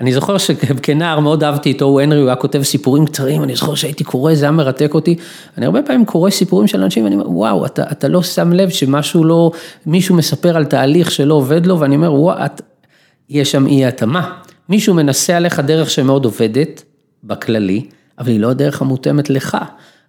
אני 0.00 0.12
זוכר 0.12 0.38
שכנער 0.38 1.20
מאוד 1.20 1.44
אהבתי 1.44 1.72
את 1.72 1.82
או 1.82 2.00
הנרי, 2.00 2.20
הוא 2.20 2.26
היה 2.26 2.36
כותב 2.36 2.62
סיפורים 2.62 3.06
קצרים, 3.06 3.42
אני 3.42 3.56
זוכר 3.56 3.74
שהייתי 3.74 4.04
קורא, 4.04 4.34
זה 4.34 4.44
היה 4.44 4.52
מרתק 4.52 4.94
אותי. 4.94 5.16
אני 5.58 5.66
הרבה 5.66 5.82
פעמים 5.82 6.04
קורא 6.04 6.30
סיפורים 6.30 6.66
של 6.66 6.82
אנשים 6.82 7.04
ואני 7.04 7.14
אומר, 7.14 7.30
וואו, 7.30 7.66
אתה, 7.66 7.82
אתה 7.92 8.08
לא 8.08 8.22
שם 8.22 8.52
לב 8.52 8.68
שמשהו 8.68 9.24
לא, 9.24 9.50
מישהו 9.86 10.14
מספר 10.14 10.56
על 10.56 10.64
תהליך 10.64 11.10
שלא 11.10 11.34
עובד 11.34 11.66
לו, 11.66 11.80
ואני 11.80 11.96
אומר, 11.96 12.12
וואו, 12.12 12.44
את, 12.44 12.62
יש 13.30 13.52
שם 13.52 13.66
אי 13.66 13.86
התאמה. 13.86 14.32
מישהו 14.68 14.94
מנסה 14.94 15.36
עליך 15.36 15.60
דרך 15.60 15.90
שמאוד 15.90 16.24
עובדת, 16.24 16.82
בכללי, 17.24 17.82
אבל 18.18 18.28
היא 18.28 18.40
לא 18.40 18.50
הדרך 18.50 18.82
המותאמת 18.82 19.30
לך. 19.30 19.58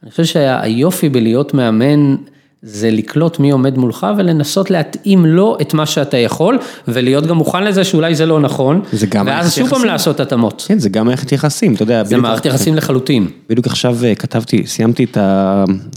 אני 0.04 0.12
חושב 0.12 0.26
שהיופי 0.26 1.10
בלהיות 1.10 1.54
מאמן, 1.54 2.16
זה 2.62 2.92
לקלוט 2.92 3.40
מי 3.40 3.52
עומד 3.52 3.78
מולך 3.78 4.08
ולנסות 4.18 4.72
להתאים 4.72 5.26
לו 5.26 5.58
את 5.62 5.74
מה 5.74 5.86
שאתה 5.86 6.18
יכול, 6.18 6.60
ולהיות 6.88 7.26
גם 7.26 7.38
מוכן 7.38 7.64
לזה 7.64 7.84
שאולי 7.84 8.16
זה 8.16 8.26
לא 8.26 8.40
נכון, 8.40 8.82
זה 8.92 9.08
גם 9.08 9.28
ואז 9.28 9.56
שוב 9.56 9.70
פעם 9.70 9.86
לעשות 9.86 10.20
התאמות. 10.20 10.66
כן, 10.68 10.80
זה 10.80 10.90
גם 10.90 11.06
מערכת 11.06 11.32
יחסים, 11.32 11.76
אתה 11.76 11.84
יודע. 11.84 12.04
זה 12.04 12.18
מערכת 12.18 12.46
יחסים 12.46 12.76
לחלוטין. 12.76 13.28
בדיוק 13.50 13.68
עכשיו 13.68 13.98
כתבתי, 14.20 14.68
סיימתי 14.68 15.04
את 15.04 15.18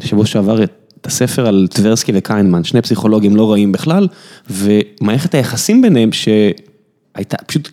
השבוע 0.05 0.27
שעבר 0.27 0.63
את 0.63 1.07
הספר 1.07 1.47
על 1.47 1.67
טברסקי 1.71 2.13
וקיינמן, 2.15 2.65
שני 2.65 2.83
פסיכולוגים 2.83 3.37
לא 3.37 3.53
רעים 3.53 3.73
בכלל, 3.73 4.09
ומערכת 4.51 5.35
היחסים 5.35 5.83
ביניהם 5.83 6.13
ש... 6.13 6.29
הייתה, 7.15 7.37
פשוט 7.47 7.71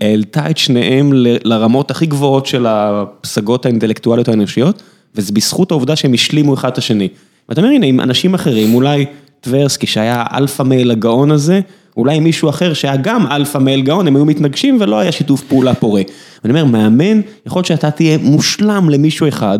העלתה 0.00 0.50
את 0.50 0.58
שניהם 0.58 1.10
לרמות 1.44 1.90
הכי 1.90 2.06
גבוהות 2.06 2.46
של 2.46 2.66
הפסגות 2.66 3.66
האינטלקטואליות 3.66 4.28
האנושיות, 4.28 4.82
וזה 5.14 5.32
בזכות 5.32 5.70
העובדה 5.70 5.96
שהם 5.96 6.14
השלימו 6.14 6.54
אחד 6.54 6.68
את 6.68 6.78
השני. 6.78 7.08
ואתה 7.48 7.60
אומר, 7.60 7.72
הנה, 7.72 7.86
עם 7.86 8.00
אנשים 8.00 8.34
אחרים, 8.34 8.74
אולי 8.74 9.06
טברסקי 9.40 9.86
שהיה 9.86 10.24
alpha 10.32 10.62
male 10.62 10.90
הגאון 10.90 11.30
הזה, 11.30 11.60
אולי 11.96 12.20
מישהו 12.20 12.48
אחר 12.48 12.74
שהיה 12.74 12.96
גם 12.96 13.26
alpha 13.26 13.58
male 13.58 13.82
גאון, 13.82 14.06
הם 14.06 14.16
היו 14.16 14.24
מתנגשים 14.24 14.78
ולא 14.80 14.98
היה 14.98 15.12
שיתוף 15.12 15.42
פעולה 15.42 15.74
פורה. 15.74 16.02
ואני 16.44 16.60
אומר, 16.60 16.64
מאמן, 16.64 17.20
יכול 17.46 17.58
להיות 17.58 17.66
שאתה 17.66 17.90
תהיה 17.90 18.18
מושלם 18.18 18.90
למישהו 18.90 19.28
אחד, 19.28 19.58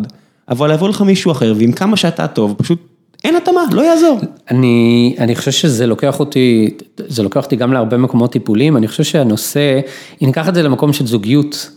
אבל 0.49 0.73
יבוא 0.75 0.89
לך 0.89 1.01
מישהו 1.01 1.33
אחר, 1.33 1.55
ועם 1.57 1.73
כמה 1.73 1.97
שאתה 1.97 2.27
טוב, 2.27 2.55
פשוט 2.59 2.92
אין 3.25 3.37
התאמה, 3.37 3.63
לא 3.73 3.83
יעזור. 3.83 4.21
אני, 4.51 5.17
אני 5.19 5.37
חושב 5.37 5.51
שזה 5.51 5.87
לוקח 5.87 6.21
אותי, 6.21 6.71
זה 6.97 7.23
לוקח 7.23 7.45
אותי 7.45 7.57
גם 7.57 7.73
להרבה 7.73 7.97
מקומות 7.97 8.33
טיפוליים, 8.33 8.77
אני 8.77 8.89
חושב 8.89 9.05
שהנושא, 9.05 9.81
אם 10.23 10.27
ניקח 10.27 10.49
את 10.49 10.55
זה 10.55 10.63
למקום 10.63 10.93
של 10.93 11.07
זוגיות, 11.07 11.71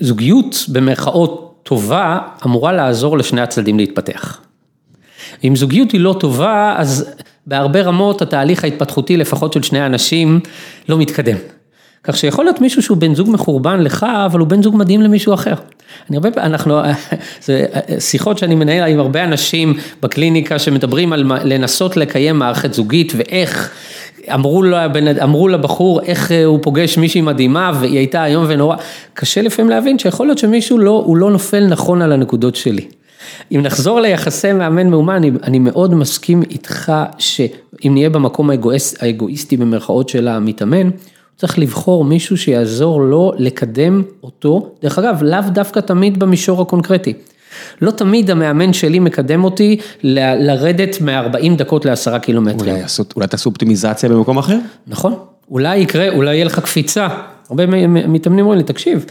זוגיות 0.00 0.56
במרכאות 0.68 1.60
טובה 1.62 2.18
אמורה 2.44 2.72
לעזור 2.72 3.18
לשני 3.18 3.40
הצדדים 3.40 3.78
להתפתח. 3.78 4.40
אם 5.44 5.56
זוגיות 5.56 5.90
היא 5.90 6.00
לא 6.00 6.16
טובה, 6.20 6.74
אז 6.78 7.14
בהרבה 7.46 7.82
רמות 7.82 8.22
התהליך 8.22 8.64
ההתפתחותי 8.64 9.16
לפחות 9.16 9.52
של 9.52 9.62
שני 9.62 9.86
אנשים 9.86 10.40
לא 10.88 10.98
מתקדם. 10.98 11.36
כך 12.04 12.16
שיכול 12.16 12.44
להיות 12.44 12.60
מישהו 12.60 12.82
שהוא 12.82 12.96
בן 12.96 13.14
זוג 13.14 13.30
מחורבן 13.30 13.80
לך, 13.80 14.06
אבל 14.26 14.40
הוא 14.40 14.48
בן 14.48 14.62
זוג 14.62 14.76
מדהים 14.76 15.02
למישהו 15.02 15.34
אחר. 15.34 15.54
אני 16.08 16.16
הרבה 16.16 16.30
פעמים, 16.30 16.50
אנחנו, 16.50 16.80
זה 17.44 17.66
שיחות 17.98 18.38
שאני 18.38 18.54
מנהל 18.54 18.90
עם 18.90 19.00
הרבה 19.00 19.24
אנשים 19.24 19.74
בקליניקה 20.02 20.58
שמדברים 20.58 21.12
על 21.12 21.32
לנסות 21.44 21.96
לקיים 21.96 22.38
מערכת 22.38 22.74
זוגית 22.74 23.12
ואיך, 23.16 23.70
אמרו, 24.34 24.62
לה, 24.62 24.86
אמרו 25.22 25.48
לבחור 25.48 26.00
איך 26.02 26.32
הוא 26.44 26.58
פוגש 26.62 26.98
מישהי 26.98 27.20
מדהימה 27.20 27.72
והיא 27.80 27.98
הייתה 27.98 28.26
איום 28.26 28.44
ונורא, 28.48 28.76
קשה 29.14 29.42
לפעמים 29.42 29.70
להבין 29.70 29.98
שיכול 29.98 30.26
להיות 30.26 30.38
שמישהו 30.38 30.78
לא, 30.78 31.02
הוא 31.06 31.16
לא 31.16 31.30
נופל 31.30 31.66
נכון 31.66 32.02
על 32.02 32.12
הנקודות 32.12 32.56
שלי. 32.56 32.86
אם 33.52 33.60
נחזור 33.62 34.00
ליחסי 34.00 34.52
מאמן 34.52 34.90
מאומן, 34.90 35.14
אני, 35.14 35.30
אני 35.42 35.58
מאוד 35.58 35.94
מסכים 35.94 36.42
איתך 36.42 36.92
שאם 37.18 37.94
נהיה 37.94 38.10
במקום 38.10 38.50
האגואיסט, 38.50 39.02
האגואיסטי 39.02 39.56
במרכאות 39.56 40.08
של 40.08 40.28
המתאמן, 40.28 40.90
צריך 41.40 41.58
לבחור 41.58 42.04
מישהו 42.04 42.36
שיעזור 42.36 43.00
לו 43.02 43.32
לקדם 43.38 44.02
אותו, 44.22 44.72
דרך 44.82 44.98
אגב, 44.98 45.22
לאו 45.22 45.40
דווקא 45.52 45.80
תמיד 45.80 46.18
במישור 46.18 46.62
הקונקרטי. 46.62 47.12
לא 47.82 47.90
תמיד 47.90 48.30
המאמן 48.30 48.72
שלי 48.72 48.98
מקדם 48.98 49.44
אותי 49.44 49.80
ל- 50.02 50.50
לרדת 50.50 51.00
מ-40 51.00 51.56
דקות 51.56 51.84
ל-10 51.84 52.18
קילומטרים. 52.18 52.74
אולי, 52.74 52.82
אולי 53.16 53.26
תעשו 53.26 53.50
אופטימיזציה 53.50 54.08
במקום 54.08 54.38
אחר? 54.38 54.56
נכון, 54.86 55.14
אולי 55.50 55.78
יקרה, 55.78 56.08
אולי 56.08 56.34
יהיה 56.34 56.44
לך 56.44 56.58
קפיצה. 56.60 57.08
הרבה 57.50 57.66
מתאמנים 57.86 58.44
אומרים 58.44 58.58
לי, 58.58 58.64
תקשיב, 58.64 59.04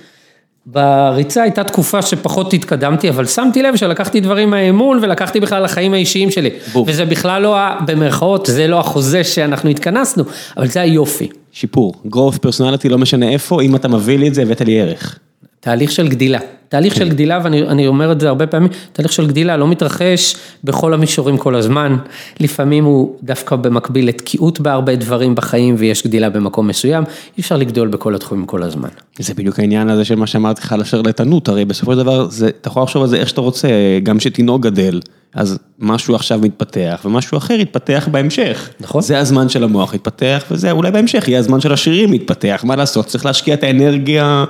בריצה 0.66 1.44
הייתה 1.44 1.64
תקופה 1.64 2.02
שפחות 2.02 2.54
התקדמתי, 2.54 3.10
אבל 3.10 3.26
שמתי 3.26 3.64
לב 3.64 3.76
שלקחתי 3.76 4.20
דברים 4.20 4.50
מהאמון 4.50 5.00
ולקחתי 5.02 5.40
בכלל 5.40 5.64
לחיים 5.64 5.94
האישיים 5.94 6.32
שלי. 6.32 6.50
בוא. 6.74 6.86
וזה 6.88 7.06
בכלל 7.06 7.42
לא, 7.42 7.58
במרכאות, 7.86 8.46
זה 8.46 8.68
לא 8.68 8.80
החוזה 8.80 9.24
שאנחנו 9.24 9.70
התכנסנו, 9.70 10.24
אבל 10.58 10.68
זה 10.68 10.82
היופי. 10.82 11.30
שיפור, 11.52 11.94
growth 12.08 12.36
personality 12.36 12.90
לא 12.90 12.98
משנה 12.98 13.30
איפה, 13.30 13.62
אם 13.62 13.76
אתה 13.76 13.88
מביא 13.88 14.20
לי 14.20 14.28
את 14.28 14.34
זה, 14.34 14.42
הבאת 14.42 14.62
לי 14.62 14.82
ערך. 14.82 15.20
תהליך 15.60 15.92
של 15.92 16.08
גדילה, 16.08 16.40
תהליך 16.70 16.96
של 16.96 17.10
גדילה, 17.10 17.40
ואני 17.44 17.88
אומר 17.88 18.12
את 18.12 18.20
זה 18.20 18.28
הרבה 18.28 18.48
פעמים, 18.48 18.70
תהליך 18.94 19.12
של 19.12 19.28
גדילה 19.28 19.58
לא 19.58 19.68
מתרחש 19.68 20.36
בכל 20.64 20.94
המישורים 20.94 21.38
כל 21.38 21.56
הזמן, 21.56 21.98
לפעמים 22.40 22.86
הוא 22.86 23.16
דווקא 23.24 23.56
במקביל 23.56 24.08
לתקיעות 24.08 24.60
בהרבה 24.60 24.96
דברים 24.96 25.36
בחיים 25.36 25.76
ויש 25.78 26.08
גדילה 26.08 26.30
במקום 26.30 26.68
מסוים, 26.68 27.04
אי 27.38 27.42
אפשר 27.42 27.58
לגדול 27.58 27.88
בכל 27.88 28.16
התחומים 28.16 28.46
כל 28.46 28.64
הזמן. 28.64 28.90
זה 29.20 29.34
בדיוק 29.34 29.60
העניין 29.60 29.90
הזה 29.90 30.06
של 30.06 30.16
מה 30.16 30.28
שאמרתי 30.28 30.62
לך 30.62 30.74
על 30.74 30.82
השרלטנות, 30.82 31.48
הרי 31.48 31.66
בסופו 31.66 31.92
של 31.92 31.98
דבר, 31.98 32.30
זה, 32.30 32.48
אתה 32.48 32.68
יכול 32.68 32.84
לחשוב 32.84 33.02
על 33.02 33.10
זה 33.10 33.18
איך 33.18 33.30
שאתה 33.30 33.42
רוצה, 33.42 33.68
גם 34.04 34.20
שתינוק 34.20 34.62
גדל, 34.62 35.00
אז 35.36 35.60
משהו 35.80 36.16
עכשיו 36.16 36.40
מתפתח 36.40 37.02
ומשהו 37.06 37.38
אחר 37.38 37.54
יתפתח 37.54 38.08
בהמשך. 38.12 38.70
נכון. 38.80 39.02
זה 39.02 39.20
הזמן 39.20 39.50
של 39.50 39.64
המוח 39.64 39.94
יתפתח 39.94 40.44
וזה 40.52 40.72
אולי 40.72 40.92
בהמשך 40.92 41.28
יהיה 41.28 41.40
הזמן 41.40 41.62
של 41.62 41.74
השירים 41.74 42.12
להתפתח, 42.12 42.62
מה 42.64 42.76
לעשות, 42.76 43.06
צריך 43.06 43.26
להשקיע 43.26 43.54
את 43.54 43.64
האנרגיה 43.64 44.46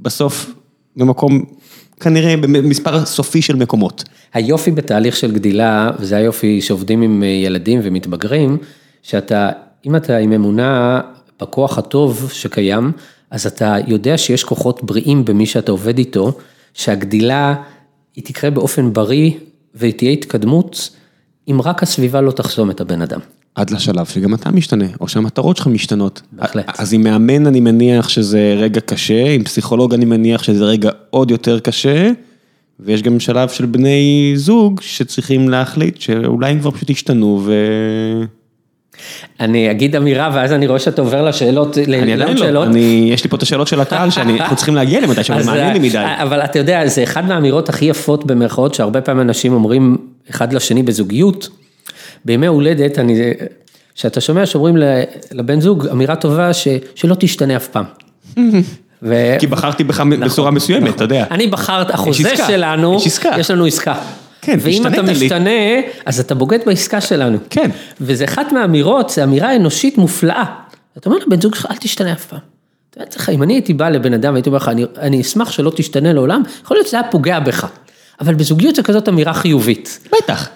בסוף 0.00 0.50
במקום, 0.96 1.44
כנראה 2.00 2.36
במספר 2.36 3.04
סופי 3.04 3.42
של 3.42 3.56
מקומות. 3.56 4.04
היופי 4.34 4.70
בתהליך 4.70 5.16
של 5.16 5.32
גדילה, 5.32 5.90
וזה 5.98 6.16
היופי 6.16 6.60
שעובדים 6.60 7.02
עם 7.02 7.22
אה, 7.22 7.28
ילדים 7.28 7.80
ומתבגרים, 7.82 8.58
שאתה, 9.02 9.50
אם 9.86 9.96
אתה 9.96 10.16
עם 10.16 10.32
אמונה 10.32 11.00
בכוח 11.40 11.78
הטוב 11.78 12.30
שקיים, 12.32 12.92
אז 13.30 13.46
אתה 13.46 13.76
יודע 13.86 14.18
שיש 14.18 14.44
כוחות 14.44 14.84
בריאים 14.84 15.24
במי 15.24 15.46
שאתה 15.46 15.72
עובד 15.72 15.98
איתו, 15.98 16.32
שהגדילה 16.74 17.54
היא 18.16 18.24
תקרה 18.24 18.50
באופן 18.50 18.92
בריא 18.92 19.30
ותהיה 19.74 20.10
התקדמות, 20.10 20.90
אם 21.50 21.60
רק 21.64 21.82
הסביבה 21.82 22.20
לא 22.20 22.30
תחסום 22.30 22.70
את 22.70 22.80
הבן 22.80 23.02
אדם. 23.02 23.20
עד 23.56 23.70
לשלב 23.70 24.06
שגם 24.06 24.34
אתה 24.34 24.50
משתנה, 24.50 24.84
או 25.00 25.08
שהמטרות 25.08 25.56
שלך 25.56 25.66
משתנות. 25.66 26.22
בהחלט. 26.32 26.80
אז 26.80 26.92
עם 26.92 27.02
מאמן 27.02 27.46
אני 27.46 27.60
מניח 27.60 28.08
שזה 28.08 28.54
רגע 28.58 28.80
קשה, 28.80 29.30
עם 29.30 29.44
פסיכולוג 29.44 29.94
אני 29.94 30.04
מניח 30.04 30.42
שזה 30.42 30.64
רגע 30.64 30.90
עוד 31.10 31.30
יותר 31.30 31.60
קשה, 31.60 32.10
ויש 32.80 33.02
גם 33.02 33.20
שלב 33.20 33.48
של 33.48 33.66
בני 33.66 34.32
זוג 34.36 34.80
שצריכים 34.82 35.48
להחליט 35.48 36.00
שאולי 36.00 36.50
הם 36.50 36.60
כבר 36.60 36.70
פשוט 36.70 36.90
השתנו 36.90 37.42
ו... 37.44 37.54
אני 39.40 39.70
אגיד 39.70 39.96
אמירה 39.96 40.30
ואז 40.34 40.52
אני 40.52 40.66
רואה 40.66 40.78
שאתה 40.78 41.02
עובר 41.02 41.24
לשאלות, 41.24 41.78
אני 41.78 42.12
עדיין 42.12 42.36
לא, 42.36 42.64
אני, 42.64 43.08
יש 43.12 43.24
לי 43.24 43.30
פה 43.30 43.36
את 43.36 43.42
השאלות 43.42 43.68
של 43.68 43.80
הקהל 43.80 44.10
שאנחנו 44.10 44.56
צריכים 44.60 44.74
להגיע 44.74 44.98
אליהם 44.98 45.10
מתי 45.10 45.32
אז, 45.32 45.46
מעניין 45.46 45.72
לי 45.72 45.88
מדי. 45.88 46.04
אבל 46.22 46.40
אתה 46.40 46.58
יודע, 46.58 46.86
זה 46.86 47.02
אחד 47.02 47.26
מהאמירות 47.28 47.68
הכי 47.68 47.84
יפות 47.84 48.26
במרכאות, 48.26 48.74
שהרבה 48.74 49.00
פעמים 49.00 49.20
אנשים 49.20 49.52
אומרים 49.52 49.96
אחד 50.30 50.52
לשני 50.52 50.82
בזוגיות. 50.82 51.48
בימי 52.26 52.46
הולדת, 52.46 52.98
אני, 52.98 53.32
שאתה 53.94 54.20
שומע 54.20 54.46
שאומרים 54.46 54.76
לבן 55.32 55.60
זוג 55.60 55.86
אמירה 55.86 56.16
טובה 56.16 56.52
ש, 56.52 56.68
שלא 56.94 57.16
תשתנה 57.18 57.56
אף 57.56 57.68
פעם. 57.68 57.84
ו... 59.02 59.36
כי 59.38 59.46
בחרתי 59.46 59.84
בך 59.84 60.00
בצורה 60.00 60.50
מסוימת, 60.50 60.94
אתה 60.94 61.04
יודע. 61.04 61.24
אני 61.30 61.46
בחרת, 61.46 61.90
החוזה 61.90 62.32
עסקה, 62.32 62.46
שלנו, 62.46 62.96
יש. 63.06 63.18
יש 63.38 63.50
לנו 63.50 63.66
עסקה. 63.66 63.94
כן, 64.42 64.58
ואם 64.60 64.86
אתה 64.86 64.88
השתנית 64.88 65.18
לי. 65.18 65.26
משתנה, 65.26 65.50
אז 66.06 66.20
אתה 66.20 66.34
בוגד 66.34 66.58
בעסקה 66.66 67.00
שלנו. 67.00 67.38
כן. 67.50 67.70
וזה 68.00 68.24
אחת 68.24 68.52
מהאמירות, 68.52 69.10
זו 69.10 69.22
אמירה 69.22 69.56
אנושית 69.56 69.98
מופלאה. 69.98 70.44
אתה 70.98 71.08
אומר 71.08 71.18
לבן 71.26 71.40
זוג 71.40 71.54
שלך, 71.54 71.66
אל 71.70 71.76
תשתנה 71.76 72.12
אף 72.12 72.24
פעם. 72.24 72.38
אתה 72.90 73.00
יודע, 73.02 73.32
אם 73.32 73.42
אני 73.42 73.54
הייתי 73.54 73.74
בא 73.74 73.88
לבן 73.88 74.14
אדם 74.14 74.32
והייתי 74.32 74.48
אומר 74.48 74.56
לך, 74.56 74.68
אני, 74.68 74.84
אני 74.98 75.20
אשמח 75.20 75.50
שלא 75.52 75.72
תשתנה 75.76 76.12
לעולם, 76.12 76.42
יכול 76.62 76.76
להיות 76.76 76.86
שזה 76.86 77.00
היה 77.00 77.10
פוגע 77.10 77.40
בך. 77.40 77.66
אבל 78.20 78.34
בזוגיות 78.34 78.74
זה 78.74 78.82
כזאת 78.82 79.08
אמירה 79.08 79.34
חיובית. 79.34 80.08
בטח. 80.12 80.48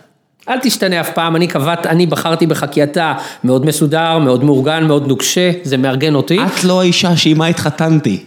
אל 0.50 0.58
תשתנה 0.62 1.00
אף 1.00 1.10
פעם, 1.14 1.36
אני 1.36 1.46
קבעת, 1.46 1.86
אני 1.86 2.06
בחרתי 2.06 2.46
בך 2.46 2.64
כי 2.70 2.82
אתה 2.82 3.14
מאוד 3.44 3.66
מסודר, 3.66 4.18
מאוד 4.18 4.44
מאורגן, 4.44 4.84
מאוד 4.86 5.08
נוקשה, 5.08 5.50
זה 5.62 5.76
מארגן 5.76 6.14
אותי, 6.14 6.38
את 6.40 6.64
לא 6.64 6.80
האישה 6.80 7.16
שעימה 7.16 7.46
התחתנתי. 7.46 8.24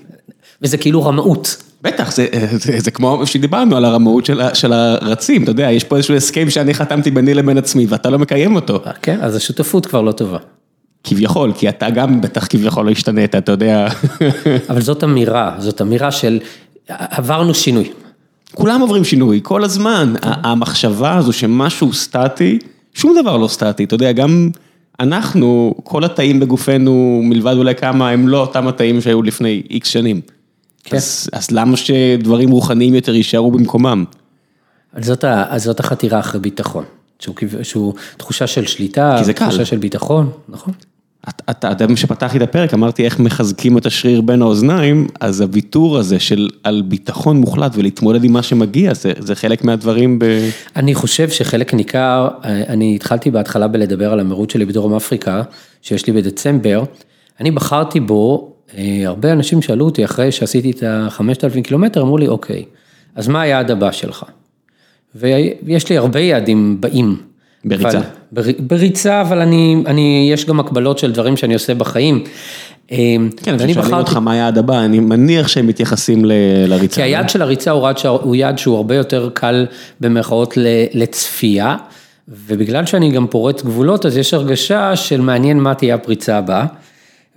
וזה 0.61 0.77
כאילו 0.77 1.03
רמאות. 1.05 1.57
בטח, 1.81 2.11
זה, 2.11 2.27
זה, 2.51 2.79
זה 2.79 2.91
כמו 2.91 3.25
שדיברנו 3.27 3.77
על 3.77 3.85
הרמאות 3.85 4.25
של, 4.25 4.41
ה- 4.41 4.55
של 4.55 4.73
הרצים, 4.73 5.43
אתה 5.43 5.51
יודע, 5.51 5.71
יש 5.71 5.83
פה 5.83 5.97
איזשהו 5.97 6.15
הסכם 6.15 6.49
שאני 6.49 6.73
חתמתי 6.73 7.11
ביני 7.11 7.33
לבין 7.33 7.57
עצמי 7.57 7.85
ואתה 7.89 8.09
לא 8.09 8.19
מקיים 8.19 8.55
אותו. 8.55 8.79
כן, 9.01 9.17
אז 9.21 9.35
השותפות 9.35 9.85
כבר 9.85 10.01
לא 10.01 10.11
טובה. 10.11 10.37
כביכול, 11.03 11.51
כי 11.57 11.69
אתה 11.69 11.89
גם 11.89 12.21
בטח 12.21 12.47
כביכול 12.49 12.85
לא 12.85 12.91
השתנית, 12.91 13.35
אתה 13.35 13.51
יודע. 13.51 13.87
אבל 14.69 14.81
זאת 14.81 15.03
אמירה, 15.03 15.55
זאת 15.59 15.81
אמירה 15.81 16.11
של 16.11 16.39
עברנו 16.87 17.53
שינוי. 17.53 17.91
כולם 18.55 18.81
עוברים 18.81 19.03
שינוי, 19.03 19.39
כל 19.43 19.63
הזמן. 19.63 20.13
המחשבה 20.21 21.17
הזו 21.17 21.33
שמשהו 21.33 21.93
סטטי, 21.93 22.59
שום 22.93 23.15
דבר 23.21 23.37
לא 23.37 23.47
סטטי, 23.47 23.83
אתה 23.83 23.95
יודע, 23.95 24.11
גם 24.11 24.49
אנחנו, 24.99 25.75
כל 25.83 26.03
התאים 26.03 26.39
בגופנו, 26.39 27.21
מלבד 27.23 27.55
אולי 27.57 27.75
כמה, 27.75 28.09
הם 28.09 28.27
לא 28.27 28.41
אותם 28.41 28.67
התאים 28.67 29.01
שהיו 29.01 29.23
לפני 29.23 29.63
איקס 29.69 29.89
שנים. 29.89 30.21
כן. 30.83 30.97
אז, 30.97 31.29
אז 31.33 31.51
למה 31.51 31.77
שדברים 31.77 32.49
רוחניים 32.51 32.95
יותר 32.95 33.15
יישארו 33.15 33.51
במקומם? 33.51 34.05
אז 34.93 35.05
זאת, 35.05 35.25
אז 35.25 35.63
זאת 35.63 35.79
החתירה 35.79 36.19
אחרי 36.19 36.39
ביטחון, 36.39 36.83
שהוא, 37.19 37.35
שהוא 37.63 37.93
תחושה 38.17 38.47
של 38.47 38.65
שליטה, 38.65 39.17
זה 39.21 39.33
קל. 39.33 39.45
תחושה 39.45 39.65
של 39.65 39.77
ביטחון, 39.77 40.29
נכון? 40.49 40.73
אתה, 41.29 41.67
יודע, 41.69 41.95
כשפתחתי 41.95 42.37
את 42.37 42.41
הפרק, 42.41 42.73
אמרתי 42.73 43.05
איך 43.05 43.19
מחזקים 43.19 43.77
את 43.77 43.85
השריר 43.85 44.21
בין 44.21 44.41
האוזניים, 44.41 45.07
אז 45.19 45.41
הוויתור 45.41 45.97
הזה 45.97 46.19
של 46.19 46.49
על 46.63 46.81
ביטחון 46.87 47.37
מוחלט 47.37 47.71
ולהתמודד 47.75 48.23
עם 48.23 48.33
מה 48.33 48.43
שמגיע, 48.43 48.93
זה, 48.93 49.11
זה 49.19 49.35
חלק 49.35 49.63
מהדברים 49.63 50.19
ב... 50.19 50.25
אני 50.75 50.95
חושב 50.95 51.29
שחלק 51.29 51.73
ניכר, 51.73 52.27
אני 52.43 52.95
התחלתי 52.95 53.31
בהתחלה 53.31 53.67
בלדבר 53.67 54.13
על 54.13 54.19
המרוץ 54.19 54.53
שלי 54.53 54.65
בדרום 54.65 54.95
אפריקה, 54.95 55.41
שיש 55.81 56.07
לי 56.07 56.13
בדצמבר, 56.13 56.83
אני 57.39 57.51
בחרתי 57.51 57.99
בו, 57.99 58.53
אה, 58.77 59.01
הרבה 59.05 59.31
אנשים 59.31 59.61
שאלו 59.61 59.85
אותי 59.85 60.05
אחרי 60.05 60.31
שעשיתי 60.31 60.71
את 60.71 60.83
ה-5,000 60.83 61.61
קילומטר, 61.61 62.01
אמרו 62.01 62.17
לי, 62.17 62.27
אוקיי, 62.27 62.65
אז 63.15 63.27
מה 63.27 63.41
היעד 63.41 63.71
הבא 63.71 63.91
שלך? 63.91 64.25
ויש 65.15 65.89
לי 65.89 65.97
הרבה 65.97 66.19
יעדים 66.19 66.81
באים. 66.81 67.32
בריצה. 67.65 67.97
אבל, 67.97 68.01
בר, 68.31 68.43
בריצה, 68.59 69.21
אבל 69.21 69.39
אני, 69.39 69.83
אני, 69.85 70.29
יש 70.33 70.45
גם 70.45 70.59
הקבלות 70.59 70.97
של 70.97 71.11
דברים 71.11 71.37
שאני 71.37 71.53
עושה 71.53 71.73
בחיים. 71.73 72.23
אה, 72.91 72.97
כן, 73.43 73.55
ואני 73.59 73.73
כששואלים 73.73 73.93
אותך 73.93 74.17
מה 74.17 74.31
היעד 74.31 74.57
הבא, 74.57 74.79
אני 74.79 74.99
מניח 74.99 75.47
שהם 75.47 75.67
מתייחסים 75.67 76.25
ל- 76.25 76.31
לריצה. 76.67 76.95
כי 76.95 77.01
היעד 77.01 77.29
של 77.29 77.41
הריצה 77.41 77.71
הוא 77.71 77.87
יעד, 77.87 77.95
הוא 78.05 78.35
יעד 78.35 78.57
שהוא 78.57 78.75
הרבה 78.75 78.95
יותר 78.95 79.29
קל 79.33 79.65
במרכאות 79.99 80.57
לצפייה, 80.93 81.75
ובגלל 82.27 82.85
שאני 82.85 83.11
גם 83.11 83.27
פורץ 83.27 83.63
גבולות, 83.63 84.05
אז 84.05 84.17
יש 84.17 84.33
הרגשה 84.33 84.95
של 84.95 85.21
מעניין 85.21 85.59
מה 85.59 85.73
תהיה 85.75 85.95
הפריצה 85.95 86.37
הבאה. 86.37 86.65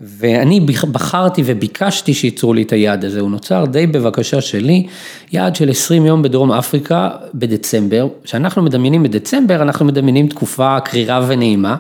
ואני 0.01 0.61
בח- 0.61 0.84
בחרתי 0.84 1.42
וביקשתי 1.47 2.14
שייצרו 2.14 2.55
לי 2.55 2.62
את 2.62 2.72
היעד 2.72 3.05
הזה, 3.05 3.20
הוא 3.20 3.30
נוצר 3.30 3.64
די 3.64 3.86
בבקשה 3.86 4.40
שלי, 4.40 4.86
יעד 5.32 5.57
של 5.57 5.70
20 5.70 6.07
יום 6.07 6.22
בדרום 6.22 6.53
אפריקה 6.53 7.11
בדצמבר, 7.34 8.09
כשאנחנו 8.24 8.62
מדמיינים 8.62 9.03
בדצמבר, 9.03 9.62
אנחנו 9.62 9.84
מדמיינים 9.84 10.28
תקופה 10.28 10.80
קרירה 10.80 11.24
ונעימה, 11.28 11.76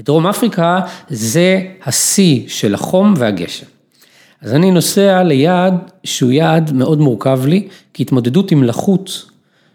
בדרום 0.00 0.26
אפריקה 0.26 0.80
זה 1.08 1.60
השיא 1.84 2.42
של 2.48 2.74
החום 2.74 3.14
והגשם. 3.16 3.66
אז 4.42 4.54
אני 4.54 4.70
נוסע 4.70 5.22
ליעד 5.22 5.74
שהוא 6.04 6.30
יעד 6.32 6.72
מאוד 6.72 7.00
מורכב 7.00 7.46
לי, 7.46 7.68
כי 7.94 8.02
התמודדות 8.02 8.50
עם 8.50 8.62
לחות, 8.62 9.24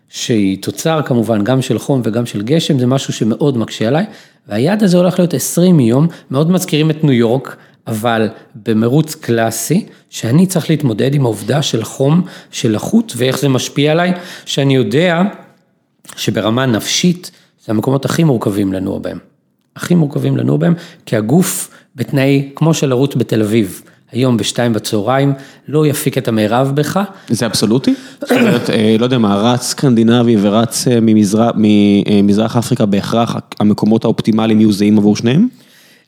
שהיא 0.10 0.58
תוצר 0.62 1.02
כמובן 1.06 1.44
גם 1.44 1.62
של 1.62 1.80
חום 1.80 2.02
וגם 2.04 2.26
של 2.26 2.42
גשם, 2.42 2.80
זה 2.80 2.88
משהו 2.88 3.14
שמאוד 3.14 3.58
מקשה 3.58 3.88
עליי, 3.88 4.06
והיעד 4.48 4.84
הזה 4.84 4.98
הולך 4.98 5.20
להיות 5.20 5.34
20 5.34 5.80
יום, 5.80 6.08
מאוד 6.32 6.52
מזכירים 6.52 6.90
את 6.90 7.04
ניו 7.04 7.14
יורק, 7.14 7.58
אבל 7.88 8.28
במרוץ 8.66 9.16
קלאסי, 9.16 9.86
שאני 10.10 10.46
צריך 10.46 10.70
להתמודד 10.70 11.16
עם 11.16 11.26
העובדה 11.26 11.62
של 11.62 11.84
חום, 11.84 12.22
של 12.52 12.72
לחות, 12.72 13.14
ואיך 13.18 13.40
זה 13.40 13.50
משפיע 13.50 13.92
עליי, 13.92 14.12
שאני 14.46 14.76
יודע 14.76 15.22
שברמה 16.16 16.66
נפשית, 16.66 17.32
זה 17.66 17.72
המקומות 17.72 18.06
הכי 18.06 18.24
מורכבים 18.24 18.74
לנוע 18.74 19.00
בהם. 19.00 19.18
הכי 19.76 19.96
מורכבים 19.96 20.38
לנוע 20.38 20.58
בהם, 20.58 20.74
כי 21.06 21.16
הגוף 21.18 21.70
בתנאי, 21.96 22.50
כמו 22.56 22.74
של 22.74 22.90
לרוץ 22.90 23.16
בתל 23.16 23.42
אביב, 23.42 23.82
היום 24.12 24.38
בשתיים 24.38 24.74
בצהריים, 24.74 25.34
לא 25.68 25.88
יפיק 25.88 26.18
את 26.18 26.28
המרב 26.28 26.72
בך, 26.76 27.00
זה 27.30 27.46
אבסולוטי? 27.46 27.94
זאת 28.22 28.32
אומרת, 28.32 28.70
אה, 28.70 28.96
לא 29.00 29.06
יודע 29.06 29.18
מה, 29.18 29.36
רץ 29.36 29.62
סקנדינבי 29.62 30.36
ורץ 30.42 30.88
אה, 30.88 30.98
ממזרח- 31.02 31.54
ממזרח 31.56 32.58
אפריקה, 32.58 32.86
בהכרח 32.86 33.36
המקומות 33.60 34.04
האופטימליים 34.04 34.60
יהיו 34.60 34.72
זהים 34.72 34.98
עבור 34.98 35.16
שניהם? 35.16 35.48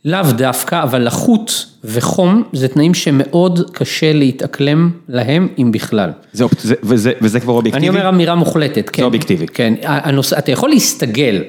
לאו 0.06 0.22
דווקא, 0.38 0.84
אבל 0.84 1.02
לחות 1.02 1.66
וחום 1.84 2.44
זה 2.54 2.68
תנאים 2.68 2.94
שמאוד 2.94 3.70
קשה 3.72 4.14
להתאקלם 4.14 4.92
להם, 5.10 5.48
אם 5.58 5.72
בכלל. 5.72 6.10
זה, 6.34 6.46
זה, 6.62 6.76
וזה, 6.84 7.12
וזה 7.22 7.40
כבר 7.40 7.54
אובייקטיבי? 7.54 7.88
אני 7.90 7.98
אומר 7.98 8.10
אמירה 8.10 8.36
מוחלטת, 8.36 8.90
כן. 8.90 9.04
אובייקטיבי. 9.04 9.48
כן, 9.48 9.74
הנושא, 9.84 10.38
אתה 10.38 10.52
יכול 10.52 10.70
להסתגל. 10.70 11.42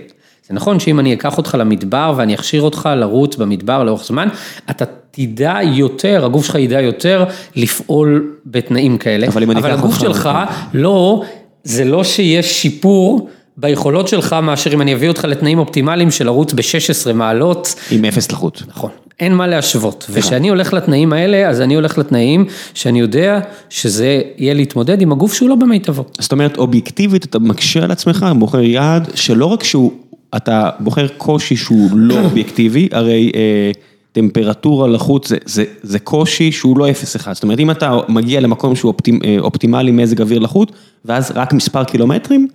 זה 0.49 0.55
נכון 0.55 0.81
שאם 0.81 1.01
אני 1.01 1.15
אקח 1.15 1.39
אותך 1.39 1.57
למדבר 1.59 2.15
ואני 2.17 2.35
אכשיר 2.35 2.63
אותך 2.63 2.89
לרוץ 2.97 3.37
במדבר 3.37 3.85
לאורך 3.85 4.05
זמן, 4.05 4.29
אתה 4.71 4.85
תדע 5.11 5.59
יותר, 5.63 6.25
הגוף 6.25 6.47
שלך 6.47 6.55
ידע 6.55 6.81
יותר 6.81 7.25
לפעול 7.57 8.33
בתנאים 8.47 8.99
כאלה. 8.99 9.27
אבל 9.29 9.43
אם 9.43 9.51
אני 9.51 9.61
אבל 9.61 9.71
אקח 9.71 9.79
הגוף 9.79 9.91
אותך- 9.95 10.01
שלך, 10.01 10.29
לא, 10.75 11.23
זה 11.65 11.85
לא 11.85 12.05
שיש 12.05 12.63
שיפור 12.63 13.29
ביכולות 13.57 14.09
שלך 14.09 14.37
מאשר 14.43 14.73
אם 14.73 14.81
אני 14.81 14.95
אביא 14.95 15.09
אותך 15.09 15.25
לתנאים 15.25 15.59
אופטימליים 15.59 16.11
של 16.11 16.25
לרוץ 16.25 16.53
ב-16 16.53 17.13
מעלות. 17.13 17.75
עם 17.91 18.05
אפס 18.05 18.33
לחות. 18.33 18.63
נכון, 18.69 18.91
אין 19.21 19.35
מה 19.35 19.47
להשוות. 19.47 20.07
וכשאני 20.11 20.49
הולך 20.49 20.73
לתנאים 20.73 21.13
האלה, 21.13 21.49
אז 21.49 21.61
אני 21.61 21.75
הולך 21.75 21.99
לתנאים 21.99 22.47
שאני 22.75 23.01
יודע 23.01 23.41
שזה 23.71 24.23
יהיה 24.39 24.55
להתמודד 24.55 25.01
עם 25.01 25.13
הגוף 25.13 25.35
שהוא 25.35 25.49
לא 25.49 25.55
במיטבו. 25.55 26.05
זאת 26.19 26.33
אומרת, 26.33 26.59
אובייקטיבית 26.59 27.25
אתה 27.25 27.39
מקשה 27.39 27.85
על 27.85 27.91
עצמך, 27.91 28.27
בוחר 28.39 28.61
יעד 28.61 29.09
שלא 29.15 29.47
רק 29.47 29.63
שהוא, 29.63 29.93
אתה 30.37 30.71
בוחר 30.81 31.07
קושי 31.17 31.57
שהוא 31.57 31.91
לא 31.93 32.19
אובייקטיבי, 32.25 32.89
הרי 32.93 33.33
אה, 33.35 33.71
טמפרטורה 34.13 34.89
לחוץ 34.89 35.29
זה, 35.29 35.37
זה, 35.45 35.65
זה 35.83 35.99
קושי 35.99 36.53
שהוא 36.53 36.79
לא 36.79 36.89
0-1, 36.89 37.33
זאת 37.33 37.43
אומרת 37.43 37.59
אם 37.59 37.71
אתה 37.71 37.99
מגיע 38.09 38.41
למקום 38.41 38.77
שהוא 38.77 38.93
אופטימ, 38.93 39.19
אה, 39.25 39.37
אופטימלי 39.39 39.93
מזג 39.93 40.21
אוויר 40.21 40.39
לחוץ, 40.39 40.69
ואז 41.05 41.33
רק 41.35 41.53
מספר 41.53 41.85
קילומטרים, 41.85 42.49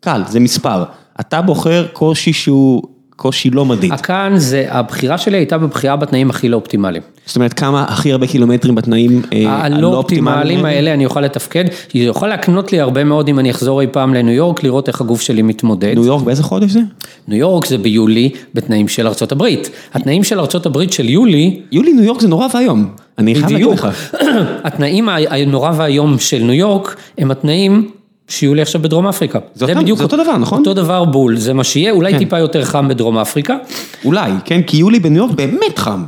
קל, 0.00 0.22
זה 0.28 0.40
מספר. 0.40 0.84
אתה 1.20 1.42
בוחר 1.42 1.86
קושי 1.92 2.32
שהוא 2.32 2.82
קושי 3.18 3.50
לא 3.50 3.64
מדיד. 3.64 3.92
כאן 3.92 4.32
זה, 4.36 4.66
הבחירה 4.68 5.18
שלי 5.18 5.36
הייתה 5.36 5.58
בבחירה 5.58 5.96
בתנאים 5.96 6.30
הכי 6.30 6.48
לא 6.48 6.56
אופטימליים. 6.56 7.02
זאת 7.26 7.36
אומרת, 7.36 7.52
כמה 7.52 7.84
הכי 7.88 8.12
הרבה 8.12 8.26
קילומטרים 8.26 8.74
בתנאים 8.74 9.22
אה, 9.32 9.64
הלא 9.64 9.94
אופטימליים 9.96 10.64
האלה 10.64 10.94
אני 10.94 11.04
אוכל 11.04 11.20
לתפקד, 11.20 11.64
זה 11.92 11.98
יכול 11.98 12.28
להקנות 12.28 12.72
לי 12.72 12.80
הרבה 12.80 13.04
מאוד 13.04 13.28
אם 13.28 13.38
אני 13.38 13.50
אחזור 13.50 13.80
אי 13.80 13.86
פעם 13.86 14.14
לניו 14.14 14.34
יורק, 14.34 14.62
לראות 14.62 14.88
איך 14.88 15.00
הגוף 15.00 15.20
שלי 15.20 15.42
מתמודד. 15.42 15.94
ניו 15.94 16.04
יורק 16.04 16.24
באיזה 16.24 16.42
חודש 16.42 16.70
זה? 16.70 16.80
ניו 17.28 17.38
יורק 17.38 17.66
זה 17.66 17.78
ביולי 17.78 18.30
בתנאים 18.54 18.88
של 18.88 19.06
ארצות 19.06 19.32
הברית. 19.32 19.70
התנאים 19.94 20.24
של 20.24 20.40
ארצות 20.40 20.66
הברית 20.66 20.92
של 20.92 21.08
יולי, 21.08 21.60
יולי 21.72 21.92
ניו 21.92 22.04
יורק 22.04 22.20
זה 22.20 22.28
נורא 22.28 22.46
ואיום. 22.54 22.88
אני 23.18 23.34
חייב 23.34 23.50
להגיד 23.50 23.68
לך. 23.68 23.88
התנאים 24.64 25.08
הנורא 25.08 25.72
והיום 25.76 26.18
של 26.18 26.38
ניו 26.38 26.52
יורק 26.54 26.96
הם 27.18 27.30
התנאים 27.30 27.90
שיהיו 28.28 28.54
לי 28.54 28.62
עכשיו 28.62 28.82
בדרום 28.82 29.06
אפריקה. 29.06 29.38
זה 29.54 29.64
אותם- 29.64 29.96
זה 29.96 30.02
אותו 30.02 30.16
דבר, 30.16 30.36
נכון? 30.36 30.58
אותו 30.58 30.74
דבר 30.74 31.04
בול, 31.04 31.36
זה 31.36 31.52
מה 31.54 31.64
שיהיה, 31.64 31.90
אולי 31.92 32.12
כן. 32.12 32.18
טיפה 32.18 32.38
יותר 32.38 32.64
חם 32.64 32.88
בדרום 32.88 33.18
אפריקה. 33.18 33.56
אולי, 34.04 34.30
כן? 34.44 34.62
כי 34.62 34.76
יולי 34.76 35.00
בניו 35.00 35.16
יורק 35.22 35.34
באמת 35.34 35.78
חם. 35.78 36.04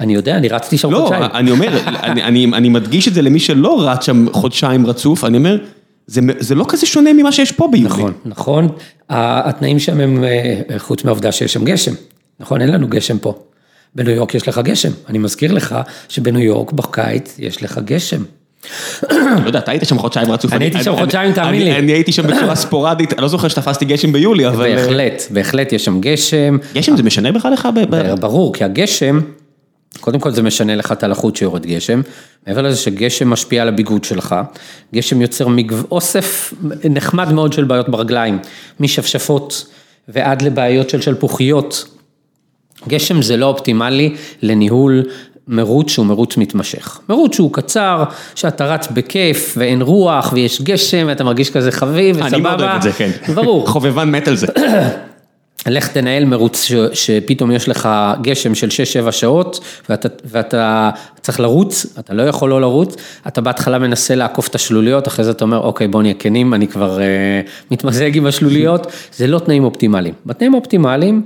אני 0.00 0.14
יודע, 0.14 0.36
אני 0.36 0.48
רצתי 0.48 0.78
שם 0.78 0.90
לא, 0.90 0.98
חודשיים. 0.98 1.22
אני 1.34 1.50
אומר, 1.50 1.68
אני, 1.86 2.22
אני, 2.22 2.44
אני 2.54 2.68
מדגיש 2.68 3.08
את 3.08 3.14
זה 3.14 3.22
למי 3.22 3.38
שלא 3.40 3.88
רץ 3.88 4.04
שם 4.04 4.26
חודשיים 4.32 4.86
רצוף, 4.86 5.24
אני 5.24 5.36
אומר, 5.38 5.58
זה, 6.06 6.20
זה 6.38 6.54
לא 6.54 6.64
כזה 6.68 6.86
שונה 6.86 7.12
ממה 7.12 7.32
שיש 7.32 7.52
פה 7.52 7.68
ביולי. 7.72 7.88
נכון, 7.88 8.12
נכון. 8.24 8.68
התנאים 9.10 9.78
שם 9.78 10.00
הם, 10.00 10.24
אה, 10.24 10.78
חוץ 10.78 11.04
מהעובדה 11.04 11.32
שיש 11.32 11.52
שם 11.52 11.64
גשם. 11.64 11.92
נכון, 12.40 12.60
אין 12.60 12.70
לנו 12.72 12.88
גשם 12.88 13.18
פה. 13.18 13.34
בניו 13.94 14.14
יורק 14.14 14.34
יש 14.34 14.48
לך 14.48 14.58
גשם. 14.64 14.90
אני 15.08 15.18
מזכיר 15.18 15.52
לך 15.52 15.74
שבניו 16.08 16.42
יורק 16.42 16.72
בקיץ 16.72 17.36
יש 17.38 17.62
לך 17.62 17.80
גשם. 17.84 18.22
לא 19.42 19.46
יודע, 19.46 19.58
אתה 19.58 19.70
היית 19.70 19.84
שם 19.84 19.98
חודשיים 19.98 20.30
רצוף. 20.30 20.52
אני 20.52 20.64
הייתי 20.64 20.82
שם 20.82 20.96
חודשיים, 20.96 21.32
תאמין 21.32 21.62
לי. 21.62 21.76
אני 21.76 21.92
הייתי 21.92 22.12
שם 22.12 22.26
בצורה 22.26 22.54
ספורדית, 22.64 23.12
אני 23.12 23.22
לא 23.22 23.28
זוכר 23.28 23.48
שתפסתי 23.48 23.84
גשם 23.84 24.12
ביולי, 24.12 24.48
אבל... 24.48 24.76
בהחלט, 24.76 25.22
בהחלט 25.30 25.72
יש 25.72 25.84
שם 25.84 26.00
גשם. 26.00 26.58
גשם 26.74 26.96
זה 26.96 27.02
משנה 27.02 27.32
בכלל 27.32 27.52
לך? 27.52 27.68
ברור, 28.20 28.54
כי 28.54 28.64
הגשם, 28.64 29.20
קודם 30.00 30.20
כל 30.20 30.30
זה 30.30 30.42
משנה 30.42 30.76
לך 30.76 30.92
את 30.92 31.02
הלחות 31.02 31.36
שיורד 31.36 31.66
גשם, 31.66 32.00
מעבר 32.46 32.62
לזה 32.62 32.76
שגשם 32.76 33.28
משפיע 33.30 33.62
על 33.62 33.68
הביגוד 33.68 34.04
שלך, 34.04 34.34
גשם 34.94 35.22
יוצר 35.22 35.48
מגו... 35.48 35.76
אוסף 35.90 36.54
נחמד 36.90 37.32
מאוד 37.32 37.52
של 37.52 37.64
בעיות 37.64 37.88
ברגליים, 37.88 38.38
משפשפות 38.80 39.66
ועד 40.08 40.42
לבעיות 40.42 40.90
של 40.90 41.00
שלפוחיות. 41.00 41.84
גשם 42.88 43.22
זה 43.22 43.36
לא 43.36 43.46
אופטימלי 43.46 44.14
לניהול 44.42 45.02
מרוץ 45.48 45.90
שהוא 45.90 46.06
מרוץ 46.06 46.36
מתמשך. 46.36 47.00
מרוץ 47.08 47.34
שהוא 47.34 47.52
קצר, 47.52 48.04
שאתה 48.34 48.66
רץ 48.66 48.88
בכיף 48.90 49.54
ואין 49.56 49.82
רוח 49.82 50.32
ויש 50.32 50.62
גשם 50.62 51.04
ואתה 51.08 51.24
מרגיש 51.24 51.50
כזה 51.50 51.72
חביב 51.72 52.16
וסבבה. 52.16 52.28
אני 52.28 52.40
מאוד 52.40 52.60
אוהב 52.60 52.76
את 52.76 52.82
זה, 52.82 52.92
כן. 52.92 53.10
ברור. 53.34 53.66
חובבן 53.72 54.10
מת 54.10 54.28
על 54.28 54.36
זה. 54.36 54.46
לך 55.66 55.88
תנהל 55.88 56.24
מרוץ 56.24 56.62
ש, 56.62 56.72
שפתאום 56.92 57.50
יש 57.50 57.68
לך 57.68 57.88
גשם 58.22 58.54
של 58.54 58.68
6-7 59.08 59.12
שעות 59.12 59.60
ואתה, 59.88 60.08
ואתה 60.24 60.90
צריך 61.20 61.40
לרוץ, 61.40 61.86
אתה 61.98 62.14
לא 62.14 62.22
יכול 62.22 62.50
לא 62.50 62.60
לרוץ, 62.60 62.96
אתה 63.26 63.40
בהתחלה 63.40 63.78
מנסה 63.78 64.14
לעקוף 64.14 64.48
את 64.48 64.54
השלוליות, 64.54 65.08
אחרי 65.08 65.24
זה 65.24 65.30
אתה 65.30 65.44
אומר, 65.44 65.58
אוקיי, 65.58 65.88
בוא 65.88 66.02
נהיה 66.02 66.14
כנים, 66.14 66.54
אני 66.54 66.68
כבר 66.68 67.00
אה, 67.00 67.40
מתמזג 67.70 68.16
עם 68.16 68.26
השלוליות, 68.26 68.86
זה 69.12 69.26
לא 69.26 69.38
תנאים 69.38 69.64
אופטימליים. 69.64 70.14
בתנאים 70.26 70.54
אופטימליים, 70.54 71.22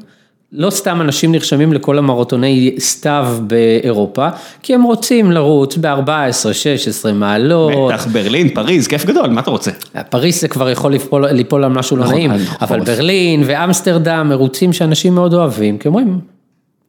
לא 0.52 0.70
סתם 0.70 1.00
אנשים 1.00 1.32
נרשמים 1.32 1.72
לכל 1.72 1.98
המרתוני 1.98 2.74
סתיו 2.78 3.28
באירופה, 3.40 4.28
כי 4.62 4.74
הם 4.74 4.82
רוצים 4.82 5.32
לרוץ 5.32 5.76
ב-14-16 5.76 7.12
מעלות. 7.12 7.92
בטח, 7.92 8.06
ברלין, 8.06 8.48
פריז, 8.48 8.86
כיף 8.86 9.04
גדול, 9.04 9.30
מה 9.30 9.40
אתה 9.40 9.50
רוצה? 9.50 9.70
פריס 10.10 10.40
זה 10.40 10.48
כבר 10.48 10.70
יכול 10.70 10.92
ליפול, 10.92 11.26
ליפול 11.26 11.64
על 11.64 11.72
משהו 11.72 11.96
לא 11.96 12.04
נכון, 12.04 12.14
נעים, 12.14 12.30
על 12.30 12.40
אבל 12.60 12.78
חורף. 12.78 12.88
ברלין 12.88 13.42
ואמסטרדם 13.46 14.26
מרוצים 14.28 14.72
שאנשים 14.72 15.14
מאוד 15.14 15.34
אוהבים, 15.34 15.78
כי 15.78 15.88
אומרים, 15.88 16.20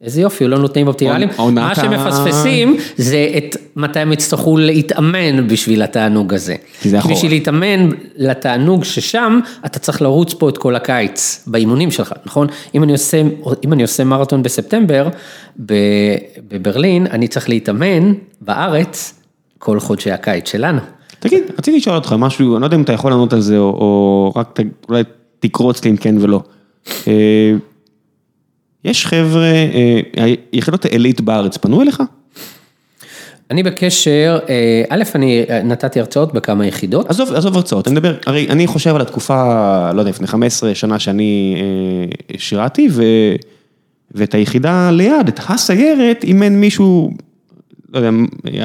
איזה 0.02 0.20
יופי, 0.20 0.48
לא 0.48 0.58
נותנים 0.58 0.88
אופטימליים, 0.88 1.28
מה 1.52 1.74
שמפספסים 1.74 2.76
זה 2.96 3.30
את 3.36 3.56
מתי 3.76 3.98
הם 3.98 4.12
יצטרכו 4.12 4.56
להתאמן 4.56 5.46
בשביל 5.46 5.82
התענוג 5.82 6.34
הזה. 6.34 6.54
בשביל 7.10 7.32
להתאמן 7.32 7.88
לתענוג 8.16 8.84
ששם, 8.84 9.40
אתה 9.66 9.78
צריך 9.78 10.02
לרוץ 10.02 10.34
פה 10.34 10.48
את 10.48 10.58
כל 10.58 10.76
הקיץ, 10.76 11.44
באימונים 11.46 11.90
שלך, 11.90 12.12
נכון? 12.26 12.46
אם 12.74 12.82
אני 12.82 12.92
עושה, 12.92 13.22
אם 13.64 13.72
אני 13.72 13.82
עושה 13.82 14.04
מרתון 14.04 14.42
בספטמבר, 14.42 15.08
בברלין, 16.48 17.06
אני 17.06 17.28
צריך 17.28 17.48
להתאמן 17.48 18.12
בארץ 18.40 19.14
כל 19.58 19.80
חודשי 19.80 20.10
הקיץ 20.10 20.50
שלנו. 20.50 20.80
תגיד, 21.18 21.42
רציתי 21.58 21.76
לשאול 21.76 21.96
אותך 21.96 22.14
משהו, 22.18 22.54
אני 22.54 22.60
לא 22.60 22.66
יודע 22.66 22.76
אם 22.76 22.82
אתה 22.82 22.92
יכול 22.92 23.10
לענות 23.10 23.32
על 23.32 23.40
זה, 23.40 23.58
או, 23.58 23.64
או 23.64 24.32
רק 24.36 24.60
ת, 24.60 24.60
אולי 24.88 25.02
תקרוץ 25.40 25.84
לי 25.84 25.90
אם 25.90 25.96
כן 25.96 26.14
ולא. 26.20 26.42
אה, 28.86 28.90
יש 28.90 29.06
חבר'ה, 29.06 29.52
אה, 30.18 30.34
יחידות 30.52 30.84
העילית 30.84 31.20
בארץ 31.20 31.56
פנו 31.56 31.82
אליך? 31.82 32.02
אני 33.50 33.62
בקשר, 33.62 34.38
אה, 34.48 34.82
א', 34.88 35.02
אני 35.14 35.44
נתתי 35.64 36.00
הרצאות 36.00 36.34
בכמה 36.34 36.66
יחידות. 36.66 37.10
עזוב, 37.10 37.32
עזוב 37.32 37.56
הרצאות, 37.56 37.88
אני 37.88 37.92
מדבר, 37.92 38.14
הרי 38.26 38.46
אני 38.50 38.66
חושב 38.66 38.94
על 38.94 39.00
התקופה, 39.00 39.90
לא 39.92 40.00
יודע, 40.00 40.10
לפני 40.10 40.26
15 40.26 40.74
שנה 40.74 40.98
שאני 40.98 41.56
אה, 41.56 42.38
שירתי, 42.38 42.88
ו, 42.90 43.02
ואת 44.10 44.34
היחידה 44.34 44.90
ליד, 44.90 45.28
את 45.28 45.40
הסיירת, 45.48 46.24
אימן 46.24 46.52
מישהו, 46.52 47.10
לא 47.94 47.98
יודע, 47.98 48.10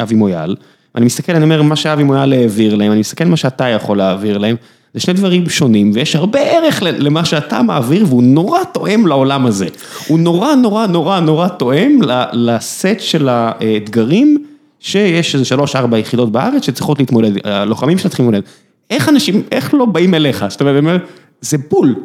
אבי 0.01 0.15
מויאל, 0.15 0.55
אני 0.95 1.05
מסתכל, 1.05 1.35
אני 1.35 1.43
אומר, 1.43 1.61
מה 1.61 1.75
שאבי 1.75 2.03
מויאל 2.03 2.33
העביר 2.33 2.75
להם, 2.75 2.91
אני 2.91 2.99
מסתכל 2.99 3.25
מה 3.25 3.37
שאתה 3.37 3.67
יכול 3.67 3.97
להעביר 3.97 4.37
להם, 4.37 4.55
זה 4.97 5.01
שני 5.01 5.13
דברים 5.13 5.49
שונים, 5.49 5.91
ויש 5.93 6.15
הרבה 6.15 6.39
ערך 6.39 6.83
למה 6.83 7.25
שאתה 7.25 7.61
מעביר, 7.61 8.05
והוא 8.07 8.23
נורא 8.23 8.59
תואם 8.63 9.07
לעולם 9.07 9.45
הזה. 9.45 9.67
הוא 10.07 10.19
נורא 10.19 10.55
נורא 10.55 10.87
נורא 10.87 11.19
נורא 11.19 11.47
תואם 11.47 11.99
לסט 12.33 12.99
של 12.99 13.29
האתגרים, 13.29 14.37
שיש 14.79 15.35
איזה 15.35 15.45
שלוש-ארבע 15.45 15.97
יחידות 15.97 16.31
בארץ 16.31 16.65
שצריכות 16.65 16.99
להתמודד, 16.99 17.31
הלוחמים 17.43 17.97
שלה 17.97 18.09
צריכים 18.09 18.25
להתמודד. 18.25 18.47
איך 18.89 19.09
אנשים, 19.09 19.43
איך 19.51 19.73
לא 19.73 19.85
באים 19.85 20.13
אליך? 20.13 20.45
זאת 20.49 20.61
אומרת, 20.61 21.01
זה 21.41 21.57
בול. 21.69 21.95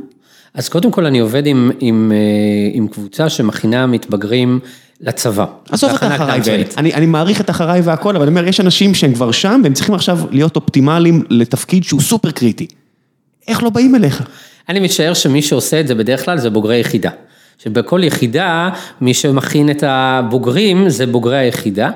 אז 0.54 0.68
קודם 0.68 0.90
כל 0.90 1.06
אני 1.06 1.18
עובד 1.18 1.46
עם, 1.46 1.70
עם, 1.80 2.12
אה, 2.14 2.18
עם 2.72 2.88
קבוצה 2.88 3.28
שמכינה 3.28 3.86
מתבגרים 3.86 4.60
לצבא. 5.00 5.44
עזוב 5.70 5.90
את 5.90 6.02
אחריי. 6.02 6.40
אני, 6.76 6.94
אני 6.94 7.06
מעריך 7.06 7.40
את 7.40 7.50
אחריי 7.50 7.80
והכל, 7.80 8.16
אבל 8.16 8.26
אני 8.26 8.30
אומר, 8.30 8.48
יש 8.48 8.60
אנשים 8.60 8.94
שהם 8.94 9.14
כבר 9.14 9.32
שם, 9.32 9.60
והם 9.64 9.72
צריכים 9.72 9.94
עכשיו 9.94 10.18
להיות 10.30 10.56
אופטימליים 10.56 11.22
לתפקיד 11.30 11.84
שהוא 11.84 12.00
סופר 12.00 12.30
קריטי. 12.30 12.66
איך 13.48 13.62
לא 13.62 13.70
באים 13.70 13.94
אליך? 13.94 14.22
אני 14.68 14.80
משער 14.80 15.14
שמי 15.14 15.42
שעושה 15.42 15.80
את 15.80 15.86
זה 15.86 15.94
בדרך 15.94 16.24
כלל 16.24 16.38
זה 16.38 16.50
בוגרי 16.50 16.78
יחידה. 16.78 17.10
שבכל 17.58 18.04
יחידה, 18.04 18.70
מי 19.00 19.14
שמכין 19.14 19.70
את 19.70 19.84
הבוגרים 19.86 20.88
זה 20.88 21.06
בוגרי 21.06 21.38
היחידה. 21.38 21.90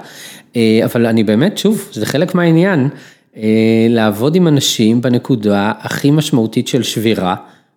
אה, 0.57 0.81
אבל 0.85 1.07
אני 1.07 1.25
באמת, 1.25 1.59
שוב, 1.59 1.89
זה 1.93 2.07
חלק 2.07 2.35
מהעניין, 2.35 2.89
אה, 3.37 3.43
לעבוד 3.89 4.35
עם 4.35 4.49
אנשים 4.49 5.01
בנקודה 5.01 5.73
הכי 5.81 6.11
משמעותית 6.11 6.69
של 6.69 6.83
שבירה, 6.83 7.35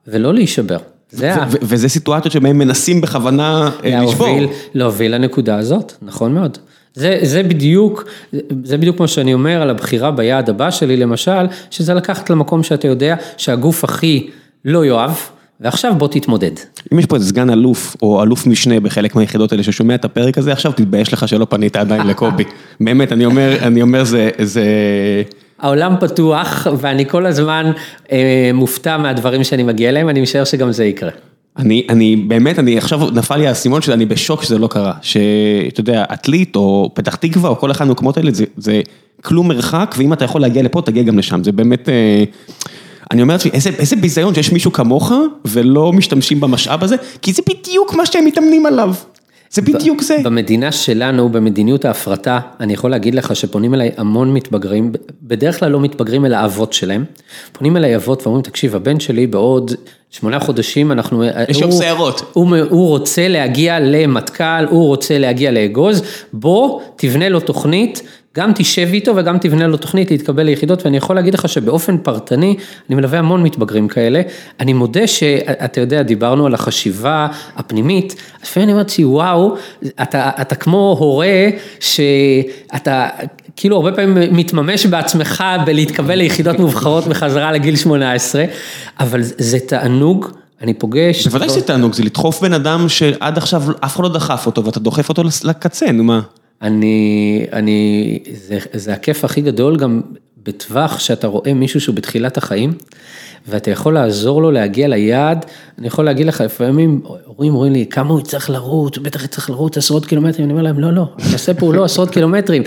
ולא 0.07 0.33
להישבר. 0.33 0.77
זה 1.11 1.33
ה... 1.33 1.37
ו- 1.37 1.51
ו- 1.51 1.57
וזה 1.61 1.89
סיטואציות 1.89 2.33
שבהן 2.33 2.57
מנסים 2.57 3.01
בכוונה 3.01 3.69
אה, 3.83 4.03
לשבור. 4.03 4.27
להוביל, 4.27 4.47
להוביל 4.73 5.15
לנקודה 5.15 5.57
הזאת, 5.57 5.93
נכון 6.01 6.33
מאוד. 6.33 6.57
זה, 6.99 7.19
זה 7.21 7.43
בדיוק, 7.43 8.05
זה 8.63 8.77
בדיוק 8.77 8.99
מה 8.99 9.07
שאני 9.07 9.33
אומר 9.33 9.61
על 9.61 9.69
הבחירה 9.69 10.11
ביעד 10.11 10.49
הבא 10.49 10.71
שלי 10.71 10.97
למשל, 10.97 11.45
שזה 11.71 11.93
לקחת 11.93 12.29
למקום 12.29 12.63
שאתה 12.63 12.87
יודע 12.87 13.15
שהגוף 13.37 13.83
הכי 13.83 14.29
לא 14.65 14.85
יאהב, 14.85 15.11
ועכשיו 15.59 15.93
בוא 15.97 16.07
תתמודד. 16.07 16.51
אם 16.93 16.99
יש 16.99 17.05
פה 17.05 17.15
איזה 17.15 17.27
סגן 17.27 17.49
אלוף, 17.49 17.95
או 18.01 18.23
אלוף 18.23 18.47
משנה 18.47 18.79
בחלק 18.79 19.15
מהיחידות 19.15 19.51
האלה 19.51 19.63
ששומע 19.63 19.95
את 19.95 20.05
הפרק 20.05 20.37
הזה, 20.37 20.51
עכשיו 20.51 20.71
תתבייש 20.71 21.13
לך 21.13 21.27
שלא 21.27 21.47
פנית 21.49 21.75
עדיין 21.75 22.07
לקובי. 22.07 22.43
באמת, 22.81 23.11
אני 23.11 23.25
אומר, 23.25 23.57
אני 23.61 23.81
אומר, 23.81 24.03
זה, 24.03 24.29
זה... 24.41 24.63
העולם 25.59 25.95
פתוח, 25.99 26.67
ואני 26.77 27.05
כל 27.05 27.25
הזמן 27.25 27.71
אה, 28.11 28.51
מופתע 28.53 28.97
מהדברים 28.97 29.43
שאני 29.43 29.63
מגיע 29.63 29.89
אליהם, 29.89 30.09
אני 30.09 30.21
משער 30.21 30.43
שגם 30.43 30.71
זה 30.71 30.85
יקרה. 30.85 31.11
אני, 31.59 31.85
אני 31.89 32.15
באמת, 32.15 32.59
אני 32.59 32.77
עכשיו 32.77 33.09
נפל 33.13 33.37
לי 33.37 33.47
האסימון 33.47 33.81
שאני 33.81 34.05
בשוק 34.05 34.43
שזה 34.43 34.57
לא 34.57 34.67
קרה. 34.67 34.93
שאתה 35.01 35.79
יודע, 35.79 36.05
עתלית 36.09 36.55
או 36.55 36.91
פתח 36.93 37.15
תקווה 37.15 37.49
או 37.49 37.59
כל 37.59 37.71
אחד 37.71 37.85
מהמקומות 37.85 38.17
האלה, 38.17 38.31
זה, 38.31 38.45
זה 38.57 38.81
כלום 39.23 39.47
מרחק, 39.47 39.95
ואם 39.97 40.13
אתה 40.13 40.25
יכול 40.25 40.41
להגיע 40.41 40.63
לפה, 40.63 40.81
תגיע 40.81 41.03
גם 41.03 41.17
לשם. 41.17 41.43
זה 41.43 41.51
באמת, 41.51 41.89
אה, 41.89 42.23
אני 43.11 43.21
אומר 43.21 43.33
לעצמי, 43.33 43.51
איזה, 43.53 43.69
איזה 43.69 43.95
ביזיון 43.95 44.33
שיש 44.33 44.51
מישהו 44.51 44.73
כמוך 44.73 45.11
ולא 45.45 45.93
משתמשים 45.93 46.39
במשאב 46.39 46.83
הזה, 46.83 46.95
כי 47.21 47.33
זה 47.33 47.41
בדיוק 47.49 47.93
מה 47.93 48.05
שהם 48.05 48.25
מתאמנים 48.25 48.65
עליו. 48.65 48.93
זה 49.51 49.61
בדיוק 49.61 50.01
זה. 50.01 50.17
במדינה 50.23 50.71
שלנו, 50.71 51.29
במדיניות 51.29 51.85
ההפרטה, 51.85 52.39
אני 52.59 52.73
יכול 52.73 52.91
להגיד 52.91 53.15
לך 53.15 53.35
שפונים 53.35 53.73
אליי 53.73 53.91
המון 53.97 54.33
מתבגרים, 54.33 54.91
בדרך 55.23 55.59
כלל 55.59 55.71
לא 55.71 55.79
מתבגרים 55.79 56.25
אל 56.25 56.33
האבות 56.33 56.73
שלהם, 56.73 57.05
פונים 57.51 57.77
אליי 57.77 57.95
אבות 57.95 58.21
ואומרים, 58.23 58.43
תקשיב, 58.43 58.75
הבן 58.75 58.99
שלי 58.99 59.27
בעוד 59.27 59.71
שמונה 60.09 60.39
חודשים, 60.39 60.91
אנחנו... 60.91 61.23
יש 61.49 61.57
יום 61.61 61.71
הוא- 61.71 61.81
שערות. 61.81 62.21
הוא, 62.33 62.55
הוא 62.69 62.87
רוצה 62.87 63.27
להגיע 63.27 63.79
למטכ"ל, 63.79 64.65
הוא 64.69 64.87
רוצה 64.87 65.17
להגיע 65.17 65.51
לאגוז, 65.51 66.01
בוא 66.33 66.81
תבנה 66.95 67.29
לו 67.29 67.39
תוכנית, 67.39 68.01
גם 68.39 68.51
תשב 68.55 68.87
איתו 68.93 69.15
וגם 69.15 69.37
תבנה 69.37 69.67
לו 69.67 69.77
תוכנית 69.77 70.11
להתקבל 70.11 70.43
ליחידות, 70.43 70.85
ואני 70.85 70.97
יכול 70.97 71.15
להגיד 71.15 71.33
לך 71.33 71.49
שבאופן 71.49 71.97
פרטני, 71.97 72.55
אני 72.89 72.95
מלווה 72.95 73.19
המון 73.19 73.43
מתבגרים 73.43 73.87
כאלה, 73.87 74.21
אני 74.59 74.73
מודה 74.73 75.07
שאתה 75.07 75.81
יודע, 75.81 76.01
דיברנו 76.01 76.45
על 76.45 76.53
החשיבה 76.53 77.27
הפנימית, 77.55 78.15
לפעמים 78.43 78.69
אני 78.69 78.73
אומרת 78.73 78.99
לי, 78.99 79.05
וואו, 79.05 79.55
אתה, 80.01 80.31
אתה 80.41 80.55
כמו 80.55 80.95
הורה, 80.99 81.49
שאתה 81.79 83.07
כאילו 83.55 83.75
הרבה 83.75 83.91
פעמים 83.91 84.37
מתממש 84.37 84.85
בעצמך 84.85 85.43
בלהתקבל 85.65 86.15
ליחידות 86.15 86.59
מובחרות 86.59 87.07
בחזרה 87.07 87.51
לגיל 87.51 87.75
18, 87.75 88.43
אבל 88.99 89.21
זה 89.21 89.59
תענוג. 89.59 90.25
אני 90.61 90.73
פוגש... 90.73 91.27
בוודאי 91.27 91.49
שזה 91.49 91.61
תענוג, 91.61 91.93
זה 91.93 92.03
לדחוף 92.03 92.41
בן 92.41 92.53
אדם 92.53 92.89
שעד 92.89 93.37
עכשיו 93.37 93.63
אף 93.79 93.95
אחד 93.95 94.03
לא 94.03 94.09
דחף 94.09 94.45
אותו 94.45 94.65
ואתה 94.65 94.79
דוחף 94.79 95.09
אותו 95.09 95.23
לקצה, 95.43 95.91
נו 95.91 96.03
מה. 96.03 96.21
אני, 96.61 97.45
אני, 97.53 98.19
זה, 98.33 98.57
זה 98.73 98.93
הכיף 98.93 99.25
הכי 99.25 99.41
גדול 99.41 99.77
גם 99.77 100.01
בטווח 100.43 100.99
שאתה 100.99 101.27
רואה 101.27 101.53
מישהו 101.53 101.81
שהוא 101.81 101.95
בתחילת 101.95 102.37
החיים, 102.37 102.73
ואתה 103.47 103.71
יכול 103.71 103.93
לעזור 103.93 104.41
לו 104.41 104.51
להגיע 104.51 104.87
ליעד, 104.87 105.45
אני 105.77 105.87
יכול 105.87 106.05
להגיד 106.05 106.27
לך, 106.27 106.41
לפעמים 106.41 107.01
הורים 107.25 107.53
אומרים 107.53 107.73
לי, 107.73 107.85
כמה 107.85 108.09
הוא 108.09 108.19
יצטרך 108.19 108.49
לרוץ, 108.49 108.97
הוא 108.97 109.05
בטח 109.05 109.23
יצטרך 109.23 109.49
לרוץ 109.49 109.77
עשרות 109.77 110.05
קילומטרים, 110.05 110.45
אני 110.45 110.53
אומר 110.53 110.63
להם, 110.63 110.79
לא, 110.79 110.93
לא, 110.93 111.03
אני 111.19 111.33
אעשה 111.33 111.53
פה 111.53 111.73
לא 111.73 111.83
עשרות 111.83 112.09
קילומטרים, 112.09 112.63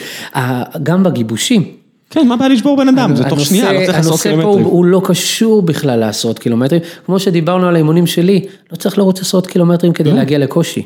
גם 0.83 1.03
בגיבושים. 1.03 1.65
כן, 2.11 2.29
מה 2.29 2.35
הבעיה 2.35 2.51
לשבור 2.51 2.77
בן 2.77 2.89
אדם? 2.89 3.17
זה 3.17 3.25
תוך 3.25 3.41
שנייה, 3.41 3.73
לא 3.73 3.87
צריך 3.87 3.99
עשרות 3.99 4.21
קילומטרים. 4.21 4.49
הנושא 4.51 4.65
פה 4.65 4.71
הוא 4.71 4.85
לא 4.85 5.03
קשור 5.05 5.63
בכלל 5.63 5.99
לעשרות 5.99 6.39
קילומטרים, 6.39 6.81
כמו 7.07 7.19
שדיברנו 7.19 7.69
על 7.69 7.75
האימונים 7.75 8.07
שלי, 8.07 8.45
לא 8.73 8.77
צריך 8.77 8.99
לרוץ 8.99 9.21
עשרות 9.21 9.47
קילומטרים 9.47 9.93
כדי 9.93 10.13
להגיע 10.13 10.39
לקושי. 10.39 10.83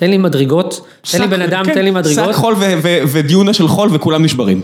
תן 0.00 0.10
לי 0.10 0.18
מדרגות, 0.18 0.86
תן 1.10 1.20
לי 1.20 1.26
בן 1.26 1.42
אדם, 1.42 1.64
כן, 1.64 1.74
תן 1.74 1.84
לי 1.84 1.90
מדרגות. 1.90 2.24
שק 2.24 2.32
חול 2.32 2.54
ודיונה 3.12 3.52
של 3.52 3.68
חול 3.68 3.88
וכולם 3.92 4.24
נשברים. 4.24 4.60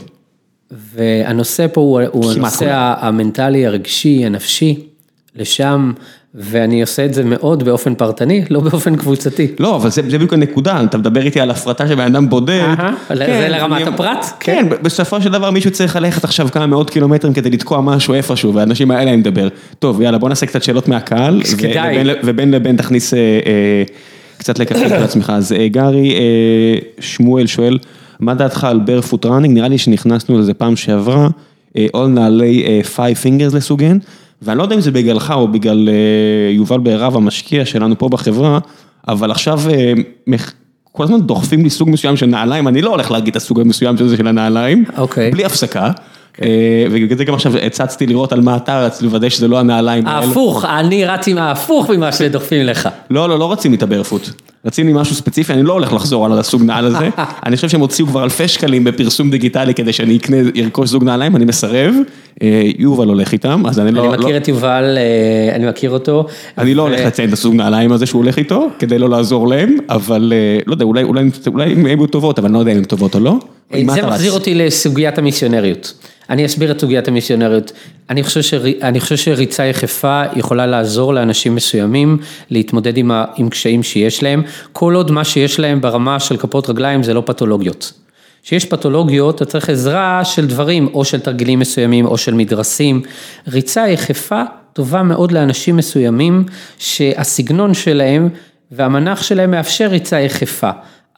והנושא 0.94 1.66
פה 1.72 1.80
הוא 2.12 2.30
הנושא 2.30 2.94
המנטלי, 3.00 3.66
הרגשי, 3.66 4.26
הנפשי, 4.26 4.80
לשם, 5.36 5.92
ואני 6.34 6.80
עושה 6.80 7.04
את 7.04 7.14
זה 7.14 7.24
מאוד 7.24 7.62
באופן 7.62 7.94
פרטני, 7.94 8.44
לא 8.50 8.60
באופן 8.60 8.96
קבוצתי. 8.96 9.46
לא, 9.58 9.76
אבל 9.76 9.90
זה 9.90 10.02
בדיוק 10.02 10.32
הנקודה, 10.32 10.82
אתה 10.84 10.98
מדבר 10.98 11.22
איתי 11.22 11.40
על 11.40 11.50
הפרטה 11.50 11.88
של 11.88 11.94
בן 11.94 12.14
אדם 12.14 12.28
בודד. 12.28 12.74
זה 13.08 13.48
לרמת 13.50 13.86
הפרט? 13.86 14.26
כן, 14.40 14.66
בסופו 14.82 15.22
של 15.22 15.32
דבר 15.32 15.50
מישהו 15.50 15.70
צריך 15.70 15.96
ללכת 15.96 16.24
עכשיו 16.24 16.48
כמה 16.52 16.66
מאות 16.66 16.90
קילומטרים 16.90 17.34
כדי 17.34 17.50
לתקוע 17.50 17.80
משהו 17.80 18.14
איפשהו, 18.14 18.54
והאנשים 18.54 18.90
האלה 18.90 19.10
אני 19.10 19.16
מדבר. 19.16 19.48
טוב, 19.78 20.00
יאללה, 20.00 20.18
בוא 20.18 20.28
נעשה 20.28 20.46
קצת 20.46 20.62
שאלות 20.62 20.88
מהקהל. 20.88 21.42
ובין 22.24 22.50
לבין 22.50 22.76
תכניס 22.76 23.14
קצת 24.46 24.58
לקחת 24.58 24.90
לעצמך. 24.90 25.32
אז 25.36 25.54
גרי 25.66 26.14
שמואל 27.00 27.46
שואל, 27.46 27.78
מה 28.20 28.34
דעתך 28.34 28.64
על 28.64 28.78
barefoot 28.78 29.26
running? 29.26 29.54
נראה 29.54 29.68
לי 29.68 29.78
שנכנסנו 29.78 30.38
לזה 30.38 30.54
פעם 30.54 30.76
שעברה, 30.76 31.28
או 31.94 32.08
נעלי 32.08 32.82
FiveFingers 32.82 33.54
לסוגיהן. 33.54 33.98
ואני 34.42 34.58
לא 34.58 34.62
יודע 34.62 34.76
אם 34.76 34.80
זה 34.80 34.90
בגללך 34.90 35.30
או 35.36 35.48
בגלל 35.48 35.88
יובל 36.50 36.78
בהרב 36.78 37.16
המשקיע 37.16 37.64
שלנו 37.64 37.98
פה 37.98 38.08
בחברה, 38.08 38.58
אבל 39.08 39.30
עכשיו 39.30 39.60
כל 40.92 41.04
הזמן 41.04 41.20
דוחפים 41.20 41.62
לי 41.62 41.70
סוג 41.70 41.90
מסוים 41.90 42.16
של 42.16 42.26
נעליים, 42.26 42.68
אני 42.68 42.82
לא 42.82 42.90
הולך 42.90 43.10
להגיד 43.10 43.28
את 43.28 43.36
הסוג 43.36 43.60
המסוים 43.60 43.96
של 43.96 44.08
זה 44.08 44.16
של 44.16 44.26
הנעליים, 44.26 44.84
אוקיי. 44.98 45.30
בלי 45.30 45.44
הפסקה. 45.44 45.90
ובגלל 46.90 47.18
זה 47.18 47.24
גם 47.24 47.34
עכשיו 47.34 47.56
הצצתי 47.56 48.06
לראות 48.06 48.32
על 48.32 48.40
מה 48.40 48.56
אתה 48.56 48.80
רץ, 48.80 49.02
לוודא 49.02 49.28
שזה 49.28 49.48
לא 49.48 49.58
הנעליים 49.58 50.06
האלה. 50.06 50.26
ההפוך, 50.26 50.64
אני 50.64 51.04
רץ 51.04 51.28
עם 51.28 51.38
ההפוך 51.38 51.90
ממה 51.90 52.12
שדוחפים 52.12 52.66
לך. 52.66 52.88
לא, 53.10 53.28
לא, 53.28 53.38
לא 53.38 53.52
רצים 53.52 53.70
לי 53.70 53.76
את 53.76 53.82
ה 53.82 53.87
barefoot. 53.87 54.28
רצים 54.64 54.86
לי 54.86 54.92
משהו 54.92 55.14
ספציפי, 55.14 55.52
אני 55.52 55.62
לא 55.62 55.72
הולך 55.72 55.92
לחזור 55.92 56.26
על 56.26 56.38
הסוג 56.38 56.62
נעל 56.62 56.86
הזה. 56.86 57.08
אני 57.46 57.56
חושב 57.56 57.68
שהם 57.68 57.80
הוציאו 57.80 58.06
כבר 58.06 58.24
אלפי 58.24 58.48
שקלים 58.48 58.84
בפרסום 58.84 59.30
דיגיטלי 59.30 59.74
כדי 59.74 59.92
שאני 59.92 60.16
אקנה, 60.16 60.36
ארכוש 60.56 60.88
זוג 60.88 61.04
נעליים, 61.04 61.36
אני 61.36 61.44
מסרב. 61.44 61.94
יובל 62.78 63.08
הולך 63.08 63.32
איתם, 63.32 63.62
אז 63.66 63.80
אני 63.80 63.92
לא... 63.92 64.14
אני 64.14 64.22
מכיר 64.22 64.36
את 64.36 64.48
יובל, 64.48 64.98
אני 65.54 65.66
מכיר 65.66 65.90
אותו. 65.90 66.26
אני 66.58 66.74
לא 66.74 66.82
הולך 66.82 67.00
לציין 67.00 67.28
את 67.28 67.32
הסוג 67.32 67.54
נעליים 67.54 67.92
הזה 67.92 68.06
שהוא 68.06 68.22
הולך 68.22 68.38
איתו, 68.38 68.68
כדי 68.78 68.98
לא 68.98 69.10
לעזור 69.10 69.48
להם, 69.48 69.76
אבל 69.88 70.32
לא 70.66 70.72
יודע, 70.72 70.84
אולי 70.84 71.72
הם 71.72 71.86
יהיו 71.86 72.06
טובות, 72.06 72.38
אבל 72.38 72.46
אני 72.46 72.54
לא 72.54 72.58
יודע 72.58 72.72
אם 72.72 72.76
הן 72.76 72.84
טובות 72.84 73.14
או 73.14 73.20
לא. 73.20 73.34
זה 73.72 74.02
מחזיר 74.02 74.32
אותי 74.32 74.54
לסוגיית 74.54 75.18
המיסיונריות. 75.18 75.94
אני 76.30 76.46
אסביר 76.46 76.70
את 76.70 76.80
סוגיית 76.80 77.08
המיסיונריות. 77.08 77.72
אני 78.10 78.22
חושב, 78.22 78.42
ש... 78.42 78.54
אני 78.82 79.00
חושב 79.00 79.16
שריצה 79.16 79.64
יחפה 79.64 80.22
יכולה 80.36 80.66
לעזור 80.66 81.14
לאנשים 81.14 81.54
מסוימים 81.54 82.18
להתמודד 82.50 82.96
עם, 82.96 83.10
ה... 83.10 83.24
עם 83.36 83.48
קשיים 83.48 83.82
שיש 83.82 84.22
להם, 84.22 84.42
כל 84.72 84.94
עוד 84.94 85.10
מה 85.10 85.24
שיש 85.24 85.60
להם 85.60 85.80
ברמה 85.80 86.20
של 86.20 86.36
כפות 86.36 86.70
רגליים 86.70 87.02
זה 87.02 87.14
לא 87.14 87.22
פתולוגיות. 87.26 87.92
כשיש 88.42 88.64
פתולוגיות, 88.64 89.36
אתה 89.36 89.44
צריך 89.44 89.70
עזרה 89.70 90.24
של 90.24 90.46
דברים, 90.46 90.88
או 90.94 91.04
של 91.04 91.20
תרגילים 91.20 91.58
מסוימים, 91.58 92.06
או 92.06 92.18
של 92.18 92.34
מדרסים. 92.34 93.02
ריצה 93.48 93.88
יחפה 93.88 94.42
טובה 94.72 95.02
מאוד 95.02 95.32
לאנשים 95.32 95.76
מסוימים, 95.76 96.44
שהסגנון 96.78 97.74
שלהם 97.74 98.28
והמנח 98.70 99.22
שלהם 99.22 99.50
מאפשר 99.50 99.86
ריצה 99.86 100.20
יחפה, 100.20 100.70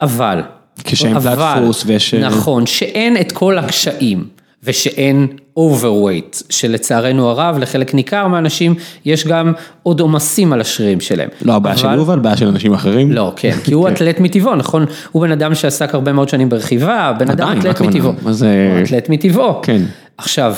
אבל... 0.03 0.43
תלת 0.75 1.23
דפוס 1.61 1.83
ויש... 1.87 2.15
נכון, 2.15 2.67
שאין 2.67 3.17
את 3.21 3.33
כל 3.33 3.59
הקשיים. 3.59 4.38
ושאין 4.65 5.27
overweight, 5.59 6.43
שלצערנו 6.51 7.29
הרב 7.29 7.59
לחלק 7.59 7.95
ניכר 7.95 8.27
מהאנשים 8.27 8.75
יש 9.05 9.27
גם 9.27 9.53
עוד 9.83 10.01
עומסים 10.01 10.53
על 10.53 10.61
השרירים 10.61 11.01
שלהם. 11.01 11.29
לא 11.43 11.55
הבעיה 11.55 11.77
של 11.77 11.95
יובל, 11.95 12.19
בעיה 12.19 12.37
של 12.37 12.49
אנשים 12.49 12.75
אחרים. 12.75 13.13
לא, 13.13 13.33
כן, 13.37 13.57
כי 13.65 13.75
הוא 13.75 13.89
אתלט 13.89 14.21
מטבעו, 14.21 14.57
נכון? 14.57 14.87
הוא 15.13 15.23
בן 15.23 15.33
אדם 15.33 15.55
שעסק 15.55 15.95
הרבה 15.95 16.13
מאוד 16.13 16.29
שנים 16.29 16.49
ברכיבה, 16.49 17.13
בן 17.19 17.31
אדם 17.31 17.59
אתלט 17.59 17.81
מטבעו. 17.81 18.13
זה... 18.31 18.73
הוא 18.75 18.85
אתלט 18.85 19.09
מטבעו. 19.09 19.63
כן. 19.63 19.83
עכשיו, 20.19 20.55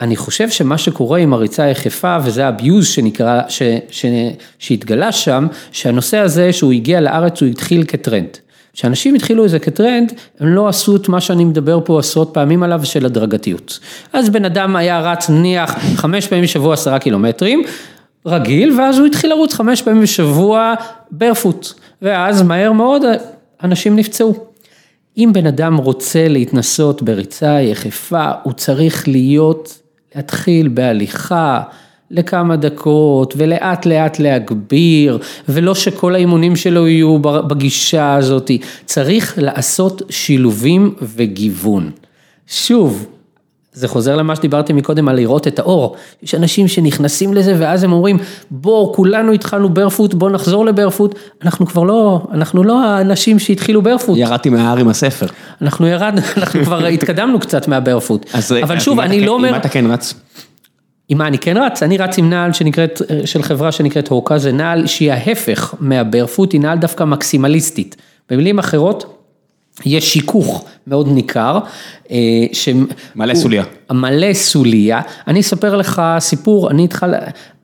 אני 0.00 0.16
חושב 0.16 0.50
שמה 0.50 0.78
שקורה 0.78 1.18
עם 1.18 1.32
הריצה 1.32 1.62
היחפה, 1.62 2.16
וזה 2.24 2.46
הביוז 2.46 2.86
שנקרא, 2.86 3.40
ש, 3.48 3.62
ש, 3.90 4.06
שהתגלה 4.58 5.12
שם, 5.12 5.46
שהנושא 5.72 6.18
הזה 6.18 6.52
שהוא 6.52 6.72
הגיע 6.72 7.00
לארץ 7.00 7.42
הוא 7.42 7.48
התחיל 7.48 7.84
כטרנד. 7.84 8.38
כשאנשים 8.72 9.14
התחילו 9.14 9.44
את 9.44 9.50
זה 9.50 9.58
כטרנד, 9.58 10.12
הם 10.40 10.48
לא 10.48 10.68
עשו 10.68 10.96
את 10.96 11.08
מה 11.08 11.20
שאני 11.20 11.44
מדבר 11.44 11.80
פה 11.84 11.98
עשרות 11.98 12.30
פעמים 12.34 12.62
עליו 12.62 12.80
של 12.84 13.06
הדרגתיות. 13.06 13.78
אז 14.12 14.30
בן 14.30 14.44
אדם 14.44 14.76
היה 14.76 15.00
רץ 15.00 15.30
נניח 15.30 15.78
חמש 15.94 16.26
פעמים 16.26 16.44
בשבוע 16.44 16.74
עשרה 16.74 16.98
קילומטרים, 16.98 17.62
רגיל, 18.26 18.80
ואז 18.80 18.98
הוא 18.98 19.06
התחיל 19.06 19.30
לרוץ 19.30 19.54
חמש 19.54 19.82
פעמים 19.82 20.02
בשבוע 20.02 20.74
ברפוט, 21.10 21.72
ואז 22.02 22.42
מהר 22.42 22.72
מאוד 22.72 23.02
אנשים 23.62 23.96
נפצעו. 23.96 24.46
אם 25.16 25.30
בן 25.32 25.46
אדם 25.46 25.76
רוצה 25.76 26.28
להתנסות 26.28 27.02
בריצה 27.02 27.60
יחפה, 27.60 28.30
הוא 28.42 28.52
צריך 28.52 29.08
להיות, 29.08 29.78
להתחיל 30.14 30.68
בהליכה, 30.68 31.62
לכמה 32.12 32.56
דקות 32.56 33.34
ולאט 33.36 33.86
לאט 33.86 34.18
להגביר 34.18 35.18
ולא 35.48 35.74
שכל 35.74 36.14
האימונים 36.14 36.56
שלו 36.56 36.88
יהיו 36.88 37.18
בגישה 37.18 38.14
הזאת, 38.14 38.50
צריך 38.84 39.34
לעשות 39.36 40.02
שילובים 40.10 40.94
וגיוון. 41.02 41.90
שוב, 42.46 43.06
זה 43.72 43.88
חוזר 43.88 44.16
למה 44.16 44.36
שדיברתי 44.36 44.72
מקודם 44.72 45.08
על 45.08 45.16
לראות 45.16 45.46
את 45.46 45.58
האור, 45.58 45.96
יש 46.22 46.34
אנשים 46.34 46.68
שנכנסים 46.68 47.34
לזה 47.34 47.54
ואז 47.58 47.84
הם 47.84 47.92
אומרים 47.92 48.18
בואו 48.50 48.92
כולנו 48.94 49.32
התחלנו 49.32 49.68
ברפוט 49.68 50.14
בואו 50.14 50.30
נחזור 50.30 50.66
לברפוט, 50.66 51.14
אנחנו 51.42 51.66
כבר 51.66 51.82
לא, 51.82 52.22
אנחנו 52.32 52.64
לא 52.64 52.84
האנשים 52.84 53.38
שהתחילו 53.38 53.82
ברפוט. 53.82 54.18
ירדתי 54.18 54.48
מההר 54.48 54.76
עם 54.76 54.88
הספר. 54.88 55.26
אנחנו 55.62 55.86
ירדנו, 55.86 56.20
אנחנו 56.36 56.64
כבר 56.64 56.86
התקדמנו 56.86 57.40
קצת 57.40 57.68
מהברפוט, 57.68 58.26
אבל 58.62 58.80
שוב 58.80 59.00
אני 59.00 59.26
לא 59.26 59.32
אומר. 59.32 59.50
מה 59.50 59.56
אתה 59.56 59.68
כן 59.68 59.90
רץ? 59.90 60.14
עם 61.08 61.18
מה 61.18 61.26
אני 61.26 61.38
כן 61.38 61.56
רץ? 61.56 61.82
אני 61.82 61.98
רץ 61.98 62.18
עם 62.18 62.30
נעל 62.30 62.52
שנקראת, 62.52 63.02
של 63.24 63.42
חברה 63.42 63.72
שנקראת 63.72 64.08
הוקה, 64.08 64.38
זה 64.38 64.52
נעל 64.52 64.86
שהיא 64.86 65.12
ההפך 65.12 65.74
מהברפוט, 65.80 66.52
היא 66.52 66.60
נעל 66.60 66.78
דווקא 66.78 67.04
מקסימליסטית. 67.04 67.96
במילים 68.30 68.58
אחרות, 68.58 69.18
יש 69.84 70.12
שיכוך 70.12 70.64
מאוד 70.86 71.08
ניכר. 71.08 71.58
ש... 72.52 72.68
מלא 73.16 73.34
סוליה. 73.34 73.64
מלא 73.90 74.34
סוליה. 74.34 75.00
אני 75.28 75.40
אספר 75.40 75.76
לך 75.76 76.02
סיפור, 76.18 76.70
אני 76.70 76.82
איתך, 76.82 77.06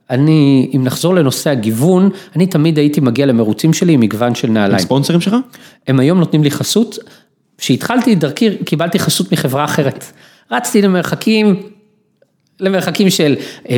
אני, 0.09 0.71
אם 0.75 0.83
נחזור 0.83 1.15
לנושא 1.15 1.49
הגיוון, 1.49 2.09
אני 2.35 2.47
תמיד 2.47 2.77
הייתי 2.77 3.01
מגיע 3.01 3.25
למרוצים 3.25 3.73
שלי 3.73 3.93
עם 3.93 3.99
מגוון 3.99 4.35
של 4.35 4.49
נעליים. 4.49 4.73
הם 4.73 4.79
ספונסרים 4.79 5.21
שלך? 5.21 5.35
הם 5.87 5.99
היום 5.99 6.19
נותנים 6.19 6.43
לי 6.43 6.51
חסות. 6.51 6.97
כשהתחלתי 7.57 8.13
את 8.13 8.19
דרכי, 8.19 8.57
קיבלתי 8.65 8.99
חסות 8.99 9.31
מחברה 9.31 9.65
אחרת. 9.65 10.05
רצתי 10.51 10.81
למרחקים, 10.81 11.55
למרחקים 12.59 13.09
של 13.09 13.35
200-300 13.65 13.71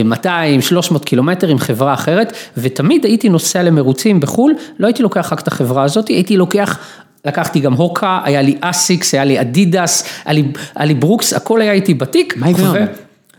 קילומטר 1.06 1.48
עם 1.48 1.60
חברה 1.60 1.94
אחרת, 1.94 2.34
ותמיד 2.58 3.06
הייתי 3.06 3.30
נוסע 3.30 3.64
למרוצים 3.64 4.20
בחו"ל, 4.20 4.54
לא 4.80 4.88
הייתי 4.88 5.04
לוקח 5.04 5.34
רק 5.34 5.40
את 5.40 5.48
החברה 5.48 5.84
הזאת, 5.84 6.08
הייתי 6.08 6.38
לוקח, 6.38 6.78
לקחתי 7.26 7.60
גם 7.60 7.74
הוקה, 7.74 8.20
היה 8.24 8.42
לי 8.42 8.58
אסיקס, 8.62 9.14
היה 9.14 9.24
לי 9.24 9.42
אדידס, 9.42 10.04
היה 10.26 10.34
לי, 10.34 10.44
היה 10.76 10.86
לי 10.86 10.94
ברוקס, 10.94 11.34
הכל 11.34 11.62
היה 11.62 11.72
איתי 11.72 11.94
בתיק. 11.94 12.38
מה 12.38 12.46
ההיגיון? 12.46 12.78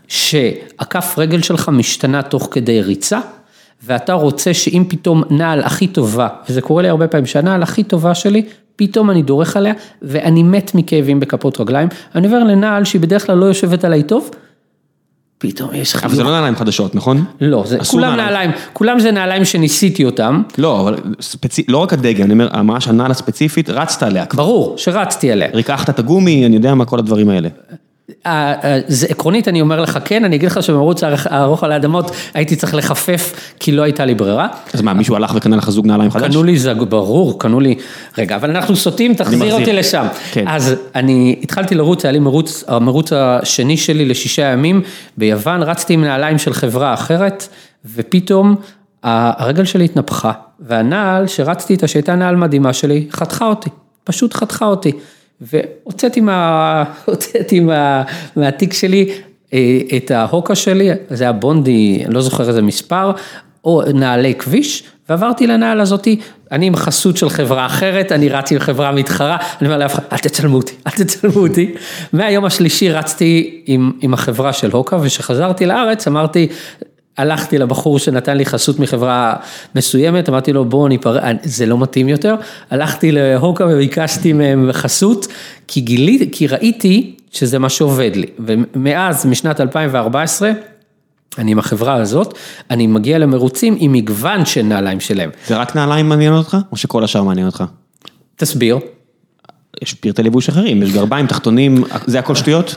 שהכף 0.07 1.15
רגל 1.17 1.41
שלך 1.41 1.69
משתנה 1.69 2.21
תוך 2.21 2.47
כדי 2.51 2.81
ריצה, 2.81 3.19
ואתה 3.83 4.13
רוצה 4.13 4.53
שאם 4.53 4.83
פתאום 4.87 5.23
נעל 5.29 5.63
הכי 5.63 5.87
טובה, 5.87 6.27
וזה 6.49 6.61
קורה 6.61 6.81
לי 6.81 6.89
הרבה 6.89 7.07
פעמים, 7.07 7.25
שהנעל 7.25 7.63
הכי 7.63 7.83
טובה 7.83 8.15
שלי 8.15 8.45
פתאום 8.75 9.11
אני 9.11 9.21
דורך 9.21 9.57
עליה, 9.57 9.73
ואני 10.01 10.43
מת 10.43 10.75
מכאבים 10.75 11.19
בכפות 11.19 11.59
רגליים, 11.59 11.87
אני 12.15 12.27
עובר 12.27 12.39
לנעל 12.39 12.85
שהיא 12.85 13.01
בדרך 13.01 13.25
כלל 13.25 13.37
לא 13.37 13.45
יושבת 13.45 13.85
עליי 13.85 14.03
טוב, 14.03 14.29
פתאום 15.43 15.69
יש 15.73 15.91
חיוך. 15.91 16.03
אבל 16.03 16.15
זה 16.15 16.23
לא 16.23 16.31
נעליים 16.31 16.55
חדשות, 16.55 16.95
נכון? 16.95 17.25
לא, 17.41 17.63
זה, 17.65 17.77
כולם 17.79 18.09
נעליים. 18.09 18.27
נעליים, 18.27 18.51
כולם 18.73 18.99
זה 18.99 19.11
נעליים 19.11 19.45
שניסיתי 19.45 20.05
אותם, 20.05 20.41
לא, 20.57 20.81
אבל 20.81 20.95
ספצי... 21.21 21.63
לא 21.67 21.77
רק 21.77 21.93
הדגם, 21.93 22.23
אני 22.23 22.33
אומר, 22.33 22.61
ממש 22.63 22.87
הנעל 22.87 23.11
הספציפית, 23.11 23.69
רצת 23.69 24.03
עליה. 24.03 24.25
ברור, 24.33 24.77
שרצתי 24.77 25.31
עליה. 25.31 25.47
ריקחת 25.53 25.89
את 25.89 25.99
הגומי, 25.99 26.45
אני 26.45 26.55
יודע 26.55 26.75
מה 26.75 26.85
כל 26.85 26.99
הדברים 26.99 27.29
האלה. 27.29 27.49
אה, 28.25 28.53
אה, 28.63 28.79
זה 28.87 29.07
עקרונית, 29.09 29.47
אני 29.47 29.61
אומר 29.61 29.81
לך 29.81 29.99
כן, 30.05 30.25
אני 30.25 30.35
אגיד 30.35 30.49
לך 30.51 30.63
שבמרוץ 30.63 31.03
הארוך- 31.03 31.63
על 31.63 31.71
האדמות 31.71 32.11
הייתי 32.33 32.55
צריך 32.55 32.75
לחפף, 32.75 33.33
כי 33.59 33.71
לא 33.71 33.81
הייתה 33.81 34.05
לי 34.05 34.15
ברירה. 34.15 34.47
אז 34.73 34.81
מה, 34.81 34.93
מישהו 34.93 35.15
הלך 35.15 35.31
וקנה 35.35 35.55
לך 35.55 35.69
זוג 35.69 35.87
נעליים 35.87 36.11
חדש? 36.11 36.31
קנו 36.31 36.43
לי 36.43 36.57
זג, 36.57 36.75
ברור, 36.89 37.39
קנו 37.39 37.59
לי, 37.59 37.75
רגע, 38.17 38.35
אבל 38.35 38.49
אנחנו 38.49 38.75
סוטים, 38.75 39.13
תחזיר. 39.13 39.53
אותי 39.53 39.73
לשם. 39.73 40.05
כן. 40.31 40.47
אז 40.47 40.75
אני 40.95 41.35
התחלתי 41.43 41.75
לרוץ, 41.75 42.05
היה 42.05 42.11
לי 42.11 42.19
מרוץ, 42.19 42.63
המרוץ 42.67 43.13
השני 43.13 43.77
שלי 43.77 44.05
לשישה 44.05 44.41
ימים 44.41 44.81
ביוון, 45.17 45.63
רצתי 45.63 45.93
עם 45.93 46.01
נעליים 46.03 46.37
של 46.37 46.53
חברה 46.53 46.93
אחרת, 46.93 47.47
ופתאום 47.95 48.55
הרגל 49.03 49.65
שלי 49.65 49.85
התנפחה, 49.85 50.31
והנעל 50.59 51.27
שרצתי 51.27 51.73
איתה, 51.73 51.87
שהייתה 51.87 52.15
נעל 52.15 52.35
מדהימה 52.35 52.73
שלי, 52.73 53.07
חתכה 53.11 53.45
אותי, 53.47 53.69
פשוט 54.03 54.33
חתכה 54.33 54.65
אותי. 54.65 54.91
והוצאתי 55.41 56.21
מה, 56.21 56.83
מה, 57.61 58.03
מהתיק 58.35 58.73
שלי 58.73 59.09
אה, 59.53 59.79
את 59.97 60.11
ההוקה 60.11 60.55
שלי, 60.55 60.89
זה 61.09 61.23
היה 61.23 61.33
בונדי, 61.33 62.01
אני 62.05 62.13
לא 62.13 62.21
זוכר 62.21 62.47
איזה 62.49 62.61
מספר, 62.61 63.11
או 63.65 63.81
נעלי 63.93 64.35
כביש, 64.35 64.83
ועברתי 65.09 65.47
לנעל 65.47 65.81
הזאתי, 65.81 66.19
אני 66.51 66.65
עם 66.65 66.75
חסות 66.75 67.17
של 67.17 67.29
חברה 67.29 67.65
אחרת, 67.65 68.11
אני 68.11 68.29
רץ 68.29 68.51
עם 68.51 68.59
חברה 68.59 68.91
מתחרה, 68.91 69.37
אני 69.61 69.67
אומר 69.67 69.77
לאף 69.77 69.93
אחד, 69.93 70.03
אל 70.11 70.17
תצלמו 70.17 70.57
אותי, 70.57 70.73
אל 70.87 70.91
תצלמו 70.91 71.39
אותי. 71.39 71.73
מהיום 72.13 72.45
השלישי 72.45 72.91
רצתי 72.91 73.63
עם, 73.65 73.91
עם 74.01 74.13
החברה 74.13 74.53
של 74.53 74.71
הוקה, 74.71 74.97
וכשחזרתי 75.01 75.65
לארץ 75.65 76.07
אמרתי, 76.07 76.47
הלכתי 77.17 77.57
לבחור 77.57 77.99
שנתן 77.99 78.37
לי 78.37 78.45
חסות 78.45 78.79
מחברה 78.79 79.35
מסוימת, 79.75 80.29
אמרתי 80.29 80.53
לו 80.53 80.65
בוא 80.65 80.89
ניפרד, 80.89 81.35
זה 81.43 81.65
לא 81.65 81.77
מתאים 81.77 82.09
יותר, 82.09 82.35
הלכתי 82.71 83.11
להוקה 83.11 83.65
וביקשתי 83.65 84.33
מהם 84.33 84.69
חסות, 84.71 85.27
כי 85.67 85.81
גיליתי, 85.81 86.31
כי 86.31 86.47
ראיתי 86.47 87.15
שזה 87.31 87.59
מה 87.59 87.69
שעובד 87.69 88.11
לי, 88.15 88.27
ומאז, 88.39 89.25
משנת 89.25 89.61
2014, 89.61 90.51
אני 91.37 91.51
עם 91.51 91.59
החברה 91.59 91.93
הזאת, 91.93 92.37
אני 92.69 92.87
מגיע 92.87 93.17
למרוצים 93.17 93.75
עם 93.79 93.91
מגוון 93.91 94.45
של 94.45 94.61
נעליים 94.61 94.99
שלהם. 94.99 95.29
זה 95.47 95.57
רק 95.57 95.75
נעליים 95.75 96.09
מעניין 96.09 96.33
אותך, 96.33 96.57
או 96.71 96.77
שכל 96.77 97.03
השאר 97.03 97.23
מעניין 97.23 97.47
אותך? 97.47 97.63
תסביר. 98.35 98.79
יש 99.81 99.93
פרטי 99.93 100.23
לבוש 100.23 100.49
אחרים, 100.49 100.83
יש 100.83 100.91
גרביים, 100.91 101.27
תחתונים, 101.27 101.83
זה 102.05 102.19
הכל 102.19 102.35
שטויות? 102.35 102.75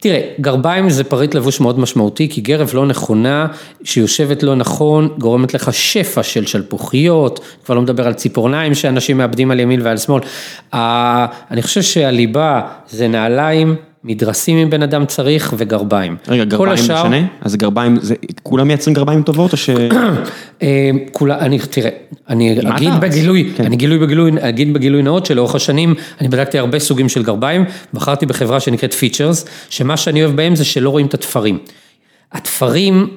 תראה, 0.00 0.20
גרביים 0.40 0.90
זה 0.90 1.04
פריט 1.04 1.34
לבוש 1.34 1.60
מאוד 1.60 1.78
משמעותי, 1.78 2.28
כי 2.28 2.40
גרב 2.40 2.70
לא 2.74 2.86
נכונה, 2.86 3.46
שיושבת 3.84 4.42
לא 4.42 4.54
נכון, 4.54 5.08
גורמת 5.18 5.54
לך 5.54 5.74
שפע 5.74 6.22
של 6.22 6.46
שלפוחיות, 6.46 7.40
כבר 7.64 7.74
לא 7.74 7.82
מדבר 7.82 8.06
על 8.06 8.12
ציפורניים 8.12 8.74
שאנשים 8.74 9.18
מאבדים 9.18 9.50
על 9.50 9.60
ימין 9.60 9.80
ועל 9.82 9.96
שמאל. 9.96 10.22
אני 11.50 11.62
חושב 11.62 11.82
שהליבה 11.82 12.60
זה 12.88 13.08
נעליים, 13.08 13.76
מדרסים 14.06 14.58
אם 14.58 14.70
בן 14.70 14.82
אדם 14.82 15.06
צריך, 15.06 15.54
וגרביים. 15.56 16.16
רגע, 16.28 16.44
גרביים 16.44 16.72
השאר- 16.72 17.08
משנה? 17.08 17.26
אז 17.40 17.56
גרביים, 17.56 17.96
זה- 18.00 18.14
כולם 18.42 18.66
מייצרים 18.68 18.94
גרביים 18.94 19.22
טובות 19.22 19.52
או 19.52 19.56
ש... 19.56 19.70
אה, 20.62 20.90
כולה, 21.12 21.38
אני, 21.38 21.58
תראה, 21.58 21.90
אני 22.28 22.58
אגיד? 22.76 22.90
בגילוי, 23.00 23.52
כן. 23.56 23.64
אני 23.64 23.76
גילוי 23.76 23.98
בגילוי, 23.98 24.30
אגיד 24.40 24.72
בגילוי 24.74 25.02
נאות 25.02 25.26
שלאורך 25.26 25.54
השנים 25.54 25.94
אני 26.20 26.28
בדקתי 26.28 26.58
הרבה 26.58 26.78
סוגים 26.78 27.08
של 27.08 27.22
גרביים, 27.22 27.64
בחרתי 27.94 28.26
בחברה 28.26 28.60
שנקראת 28.60 28.94
פיצ'רס, 28.94 29.44
שמה 29.70 29.96
שאני 29.96 30.24
אוהב 30.24 30.36
בהם 30.36 30.56
זה 30.56 30.64
שלא 30.64 30.90
רואים 30.90 31.06
את 31.06 31.14
התפרים. 31.14 31.58
התפרים 32.32 33.08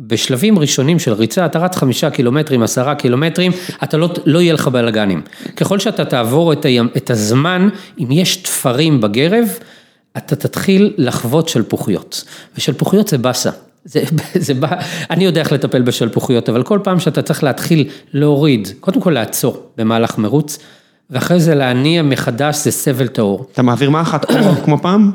בשלבים 0.00 0.58
ראשונים 0.58 0.98
של 0.98 1.12
ריצה, 1.12 1.46
אתה 1.46 1.58
רץ 1.58 1.76
חמישה 1.76 2.10
קילומטרים, 2.10 2.62
עשרה 2.62 2.94
קילומטרים, 2.94 3.52
אתה 3.82 3.96
לא, 3.96 4.08
לא 4.26 4.38
יהיה 4.40 4.54
לך 4.54 4.68
בלאגנים. 4.68 5.22
ככל 5.56 5.78
שאתה 5.78 6.04
תעבור 6.04 6.52
את, 6.52 6.64
היום, 6.64 6.88
את 6.96 7.10
הזמן, 7.10 7.68
אם 7.98 8.12
יש 8.12 8.36
תפרים 8.36 9.00
בגרב, 9.00 9.48
אתה 10.16 10.36
תתחיל 10.36 10.94
לחוות 10.96 11.48
שלפוחיות, 11.48 12.24
ושלפוחיות 12.56 13.08
זה 13.08 13.18
באסה. 13.18 13.50
זה, 13.84 14.02
זה 14.34 14.54
בא, 14.54 14.68
אני 15.10 15.24
יודע 15.24 15.40
איך 15.40 15.52
לטפל 15.52 15.82
בשלפוחיות, 15.82 16.48
אבל 16.48 16.62
כל 16.62 16.78
פעם 16.84 17.00
שאתה 17.00 17.22
צריך 17.22 17.44
להתחיל 17.44 17.88
להוריד, 18.12 18.68
קודם 18.80 19.00
כל 19.00 19.10
לעצור 19.10 19.66
במהלך 19.76 20.18
מרוץ, 20.18 20.58
ואחרי 21.10 21.40
זה 21.40 21.54
להניע 21.54 22.02
מחדש 22.02 22.56
זה 22.56 22.70
סבל 22.70 23.06
טהור. 23.08 23.46
אתה 23.52 23.62
מעביר 23.62 23.90
מחט 23.90 24.26
כמו- 24.64 24.78
פעם? 24.82 25.10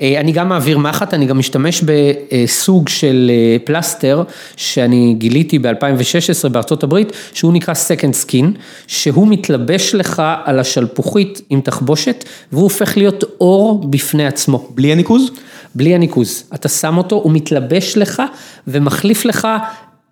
אה, 0.00 0.20
אני 0.20 0.32
גם 0.32 0.48
מעביר 0.48 0.78
מחט, 0.78 1.14
אני 1.14 1.26
גם 1.26 1.38
משתמש 1.38 1.84
בסוג 1.84 2.88
של 2.88 3.30
אה, 3.34 3.56
פלסטר 3.64 4.22
שאני 4.56 5.14
גיליתי 5.18 5.58
ב-2016 5.58 6.48
בארצות 6.48 6.82
הברית, 6.82 7.12
שהוא 7.32 7.52
נקרא 7.52 7.74
Second 7.74 8.26
Skin, 8.26 8.46
שהוא 8.86 9.28
מתלבש 9.28 9.94
לך 9.94 10.22
על 10.44 10.58
השלפוחית 10.58 11.40
עם 11.50 11.60
תחבושת, 11.60 12.24
והוא 12.52 12.62
הופך 12.62 12.96
להיות 12.96 13.24
אור 13.40 13.84
בפני 13.90 14.26
עצמו, 14.26 14.68
בלי 14.74 14.92
הניקוז? 14.92 15.30
בלי 15.74 15.94
הניקוז. 15.94 16.44
אתה 16.54 16.68
שם 16.68 16.98
אותו, 16.98 17.16
הוא 17.16 17.32
מתלבש 17.32 17.96
לך 17.96 18.22
ומחליף 18.68 19.24
לך. 19.24 19.48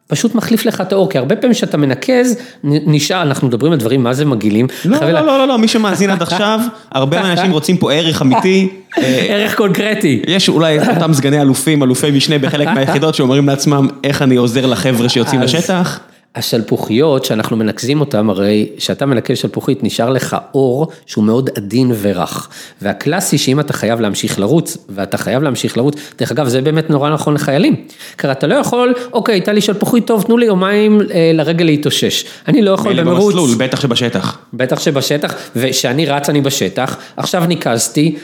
פשוט 0.08 0.34
מחליף 0.34 0.66
לך 0.66 0.80
את 0.80 0.92
האור, 0.92 1.10
כי 1.10 1.18
הרבה 1.18 1.36
פעמים 1.36 1.54
כשאתה 1.54 1.76
מנקז, 1.76 2.36
נשאר, 2.64 3.22
אנחנו 3.22 3.48
מדברים 3.48 3.72
על 3.72 3.78
דברים, 3.78 4.02
מה 4.02 4.14
זה 4.14 4.24
מגעילים? 4.24 4.66
לא, 4.84 5.00
לא, 5.00 5.10
לא, 5.10 5.26
לא, 5.26 5.48
לא, 5.48 5.58
מי 5.58 5.68
שמאזין 5.68 6.10
עד 6.10 6.22
עכשיו, 6.28 6.60
הרבה 6.92 7.22
מהאנשים 7.22 7.50
רוצים 7.50 7.76
פה 7.76 7.92
ערך 7.92 8.22
אמיתי. 8.22 8.68
אה, 8.98 9.26
ערך 9.28 9.56
קונקרטי. 9.56 10.22
יש 10.26 10.48
אולי 10.48 10.78
אותם 10.78 11.14
סגני 11.14 11.40
אלופים, 11.40 11.82
אלופי 11.82 12.10
משנה 12.10 12.38
בחלק 12.38 12.68
מהיחידות 12.74 13.14
שאומרים 13.14 13.48
לעצמם 13.48 13.88
איך 14.04 14.22
אני 14.22 14.36
עוזר 14.36 14.66
לחבר'ה 14.66 15.08
שיוצאים 15.08 15.40
לשטח. 15.40 16.00
השלפוחיות 16.38 17.24
שאנחנו 17.24 17.56
מנקזים 17.56 18.00
אותם, 18.00 18.30
הרי 18.30 18.68
כשאתה 18.76 19.06
מנקז 19.06 19.38
שלפוחית 19.38 19.82
נשאר 19.82 20.10
לך 20.10 20.36
אור 20.54 20.88
שהוא 21.06 21.24
מאוד 21.24 21.50
עדין 21.56 21.92
ורך. 22.00 22.48
והקלאסי 22.82 23.38
שאם 23.38 23.60
אתה 23.60 23.72
חייב 23.72 24.00
להמשיך 24.00 24.38
לרוץ, 24.38 24.76
ואתה 24.88 25.18
חייב 25.18 25.42
להמשיך 25.42 25.76
לרוץ, 25.76 25.94
דרך 26.18 26.32
אגב 26.32 26.48
זה 26.48 26.60
באמת 26.60 26.90
נורא 26.90 27.10
נכון 27.10 27.34
לחיילים. 27.34 27.76
כי 28.18 28.32
אתה 28.32 28.46
לא 28.46 28.54
יכול, 28.54 28.94
אוקיי, 29.12 29.34
הייתה 29.34 29.52
לי 29.52 29.60
שלפוחית 29.60 30.06
טוב, 30.06 30.22
תנו 30.22 30.36
לי 30.36 30.46
יומיים 30.46 31.00
אה, 31.00 31.30
לרגל 31.34 31.64
להתאושש. 31.64 32.24
אני 32.48 32.62
לא 32.62 32.70
יכול 32.70 33.00
במרוץ. 33.00 33.34
במסלול, 33.34 33.50
בטח 33.58 33.80
שבשטח. 33.80 34.38
בטח 34.54 34.80
שבשטח, 34.80 35.34
וכשאני 35.56 36.06
רץ 36.06 36.28
אני 36.28 36.40
בשטח, 36.40 36.96
עכשיו 37.16 37.44
ניקזתי, 37.46 38.16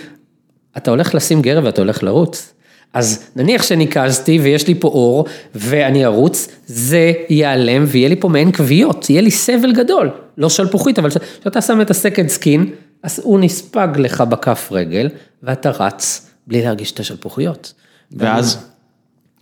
אתה 0.77 0.91
הולך 0.91 1.15
לשים 1.15 1.43
גרב 1.43 1.65
ואתה 1.65 1.81
הולך 1.81 2.03
לרוץ. 2.03 2.53
אז 2.94 3.24
נניח 3.36 3.62
שניקזתי 3.62 4.38
ויש 4.38 4.68
לי 4.68 4.74
פה 4.74 4.88
אור 4.88 5.24
ואני 5.54 6.04
ארוץ, 6.04 6.48
זה 6.66 7.12
ייעלם 7.28 7.84
ויהיה 7.88 8.08
לי 8.08 8.16
פה 8.16 8.28
מעין 8.28 8.52
כוויות, 8.52 9.10
יהיה 9.10 9.22
לי 9.22 9.30
סבל 9.30 9.72
גדול, 9.72 10.10
לא 10.38 10.48
שלפוחית, 10.48 10.98
אבל 10.98 11.10
כשאתה 11.40 11.60
שם 11.60 11.80
את 11.80 11.90
ה 11.90 11.96
second 11.96 12.28
skin, 12.28 12.70
אז 13.02 13.20
הוא 13.24 13.40
נספג 13.40 13.88
לך 13.96 14.20
בכף 14.20 14.68
רגל 14.72 15.08
ואתה 15.42 15.70
רץ 15.70 16.30
בלי 16.46 16.62
להרגיש 16.62 16.92
את 16.92 17.00
השלפוחיות. 17.00 17.72
ואז, 18.12 18.58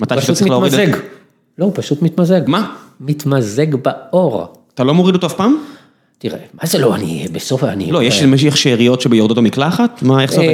מתי 0.01 0.21
שאתה 0.21 0.35
צריך 0.35 0.51
להוריד 0.51 0.75
את. 0.75 0.89
זה. 0.89 1.01
לא, 1.59 1.65
הוא 1.65 1.73
פשוט 1.75 2.03
מתמזג. 2.03 2.41
מה? 2.47 2.75
מתמזג 3.01 3.75
באור. 3.75 4.47
אתה 4.75 4.85
לא 4.85 4.95
מוריד 4.95 5.15
אותו 5.15 5.27
אף 5.27 5.35
פעם? 5.35 5.57
תראה, 6.19 6.39
מה 6.55 6.67
זה 6.67 6.79
לא, 6.79 6.95
אני 6.95 7.27
בסוף, 7.33 7.65
אני... 7.65 7.93
לא, 7.93 8.03
יש 8.03 8.23
יש 8.23 8.63
שאריות 8.63 9.01
שיורדות 9.01 9.37
במקלחת? 9.37 10.03
מה, 10.03 10.23
איך 10.23 10.33
זה 10.33 10.41
עובד? 10.41 10.53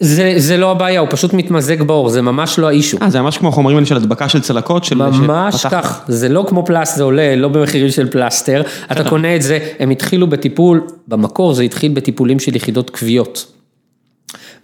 זה, 0.00 0.34
זה 0.36 0.56
לא 0.56 0.70
הבעיה, 0.70 1.00
הוא 1.00 1.08
פשוט 1.10 1.32
מתמזג 1.34 1.82
באור, 1.82 2.08
זה 2.08 2.22
ממש 2.22 2.58
לא 2.58 2.68
ה 2.68 2.72
issue. 2.72 2.98
אה, 3.02 3.10
זה 3.10 3.20
ממש 3.20 3.38
כמו 3.38 3.48
החומרים 3.48 3.76
האלה 3.76 3.86
של 3.86 3.96
הדבקה 3.96 4.28
של 4.28 4.40
צלקות? 4.40 4.84
של- 4.84 4.94
ממש. 4.94 5.66
כך, 5.66 6.00
זה 6.08 6.28
לא 6.28 6.44
כמו 6.48 6.66
פלסטר, 6.66 6.96
זה 6.96 7.02
עולה 7.02 7.36
לא 7.36 7.48
במחירים 7.48 7.90
של 7.90 8.10
פלסטר, 8.10 8.62
אתה 8.92 9.08
קונה 9.08 9.36
את 9.36 9.42
זה, 9.42 9.58
הם 9.78 9.90
התחילו 9.90 10.26
בטיפול, 10.26 10.80
במקור 11.08 11.54
זה 11.54 11.62
התחיל 11.62 11.92
בטיפולים 11.94 12.38
של 12.38 12.56
יחידות 12.56 12.90
כוויות. 12.90 13.46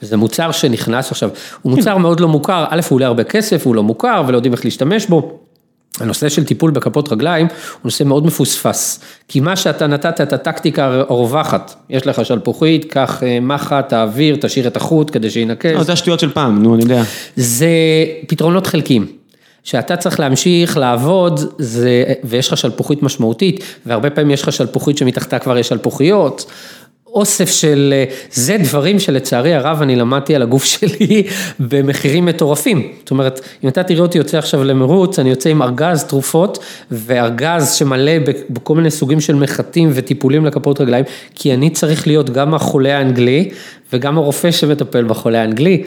וזה 0.03 0.17
מוצר 0.17 0.51
שנכנס 0.53 1.11
עכשיו, 1.11 1.31
הוא 1.63 1.73
מוצר 1.77 1.97
מאוד 1.97 2.21
לא 2.21 2.29
מוכר, 2.29 2.65
א' 2.69 2.81
הוא 2.89 2.97
עולה 2.97 3.07
הרבה 3.07 3.25
כסף, 3.25 3.67
הוא 3.67 3.75
לא 3.75 3.83
מוכר 3.83 4.23
ולא 4.27 4.37
יודעים 4.37 4.53
איך 4.53 4.65
להשתמש 4.65 5.07
בו. 5.07 5.39
הנושא 6.01 6.29
של 6.29 6.45
טיפול 6.45 6.71
בכפות 6.71 7.13
רגליים 7.13 7.47
הוא 7.47 7.81
נושא 7.85 8.05
מאוד 8.05 8.27
מפוספס, 8.27 9.01
כי 9.29 9.41
מה 9.41 9.57
שאתה 9.57 9.87
נתת 9.87 10.21
את 10.21 10.33
הטקטיקה 10.33 11.03
הרווחת, 11.09 11.75
יש 11.91 12.07
לך 12.07 12.25
שלפוחית, 12.25 12.93
קח 12.93 13.23
אה, 13.23 13.41
מחט, 13.41 13.89
תעביר, 13.89 14.37
תשאיר 14.41 14.67
את 14.67 14.77
החוט 14.77 15.11
כדי 15.13 15.31
שינקז. 15.31 15.71
לא, 15.75 15.83
זה 15.83 15.93
השטויות 15.93 16.21
של 16.21 16.31
פעם, 16.33 16.63
נו, 16.63 16.75
אני 16.75 16.83
יודע. 16.83 17.03
זה 17.37 17.69
פתרונות 18.27 18.67
חלקיים. 18.67 19.19
שאתה 19.65 19.97
צריך 19.97 20.21
להמשיך 20.21 20.77
לעבוד, 20.77 21.41
זה, 21.59 22.05
ויש 22.25 22.49
לך 22.49 22.57
שלפוחית 22.57 23.03
משמעותית, 23.03 23.65
והרבה 23.87 24.11
פעמים 24.11 24.31
יש 24.31 24.43
לך 24.43 24.53
שלפוחית 24.53 24.99
שמתחתה 24.99 25.39
כבר 25.39 25.59
יש 25.59 25.69
שלפוחיות, 25.69 26.51
אוסף 27.13 27.51
של, 27.51 27.95
אה, 27.97 28.05
זה 28.33 28.57
דברים 28.63 28.99
שלצערי 28.99 29.55
הרב 29.55 29.83
אני 29.83 29.97
למדתי 29.97 30.35
על 30.35 30.43
הגוף 30.43 30.65
שלי 30.75 31.23
במחירים 31.61 32.27
מטורפים. 32.27 32.83
זאת 33.01 33.11
אומרת, 33.11 33.41
אם 33.65 33.69
אתה 33.69 33.83
תראה 33.83 34.01
אותי 34.01 34.19
יוצא 34.19 34.39
עכשיו 34.39 34.65
למרוץ, 34.65 35.19
אני 35.19 35.31
יוצא 35.31 35.51
עם 35.51 35.63
ארגז 35.63 36.05
תרופות 36.05 36.59
וארגז 36.91 37.73
שמלא 37.73 38.13
בכל 38.51 38.75
מיני 38.75 38.91
סוגים 38.91 39.21
של 39.21 39.35
מחטים 39.35 39.91
וטיפולים 39.95 40.47
לכפות 40.47 40.81
רגליים, 40.81 41.05
כי 41.35 41.55
אני 41.55 41.71
צריך 41.71 42.07
להיות 42.07 42.31
גם 42.31 42.55
החולה 42.55 42.99
האנגלי 42.99 43.51
וגם 43.93 44.19
הרופא 44.19 44.51
שמטפל 44.51 45.05
בחולה 45.05 45.41
האנגלי. 45.41 45.83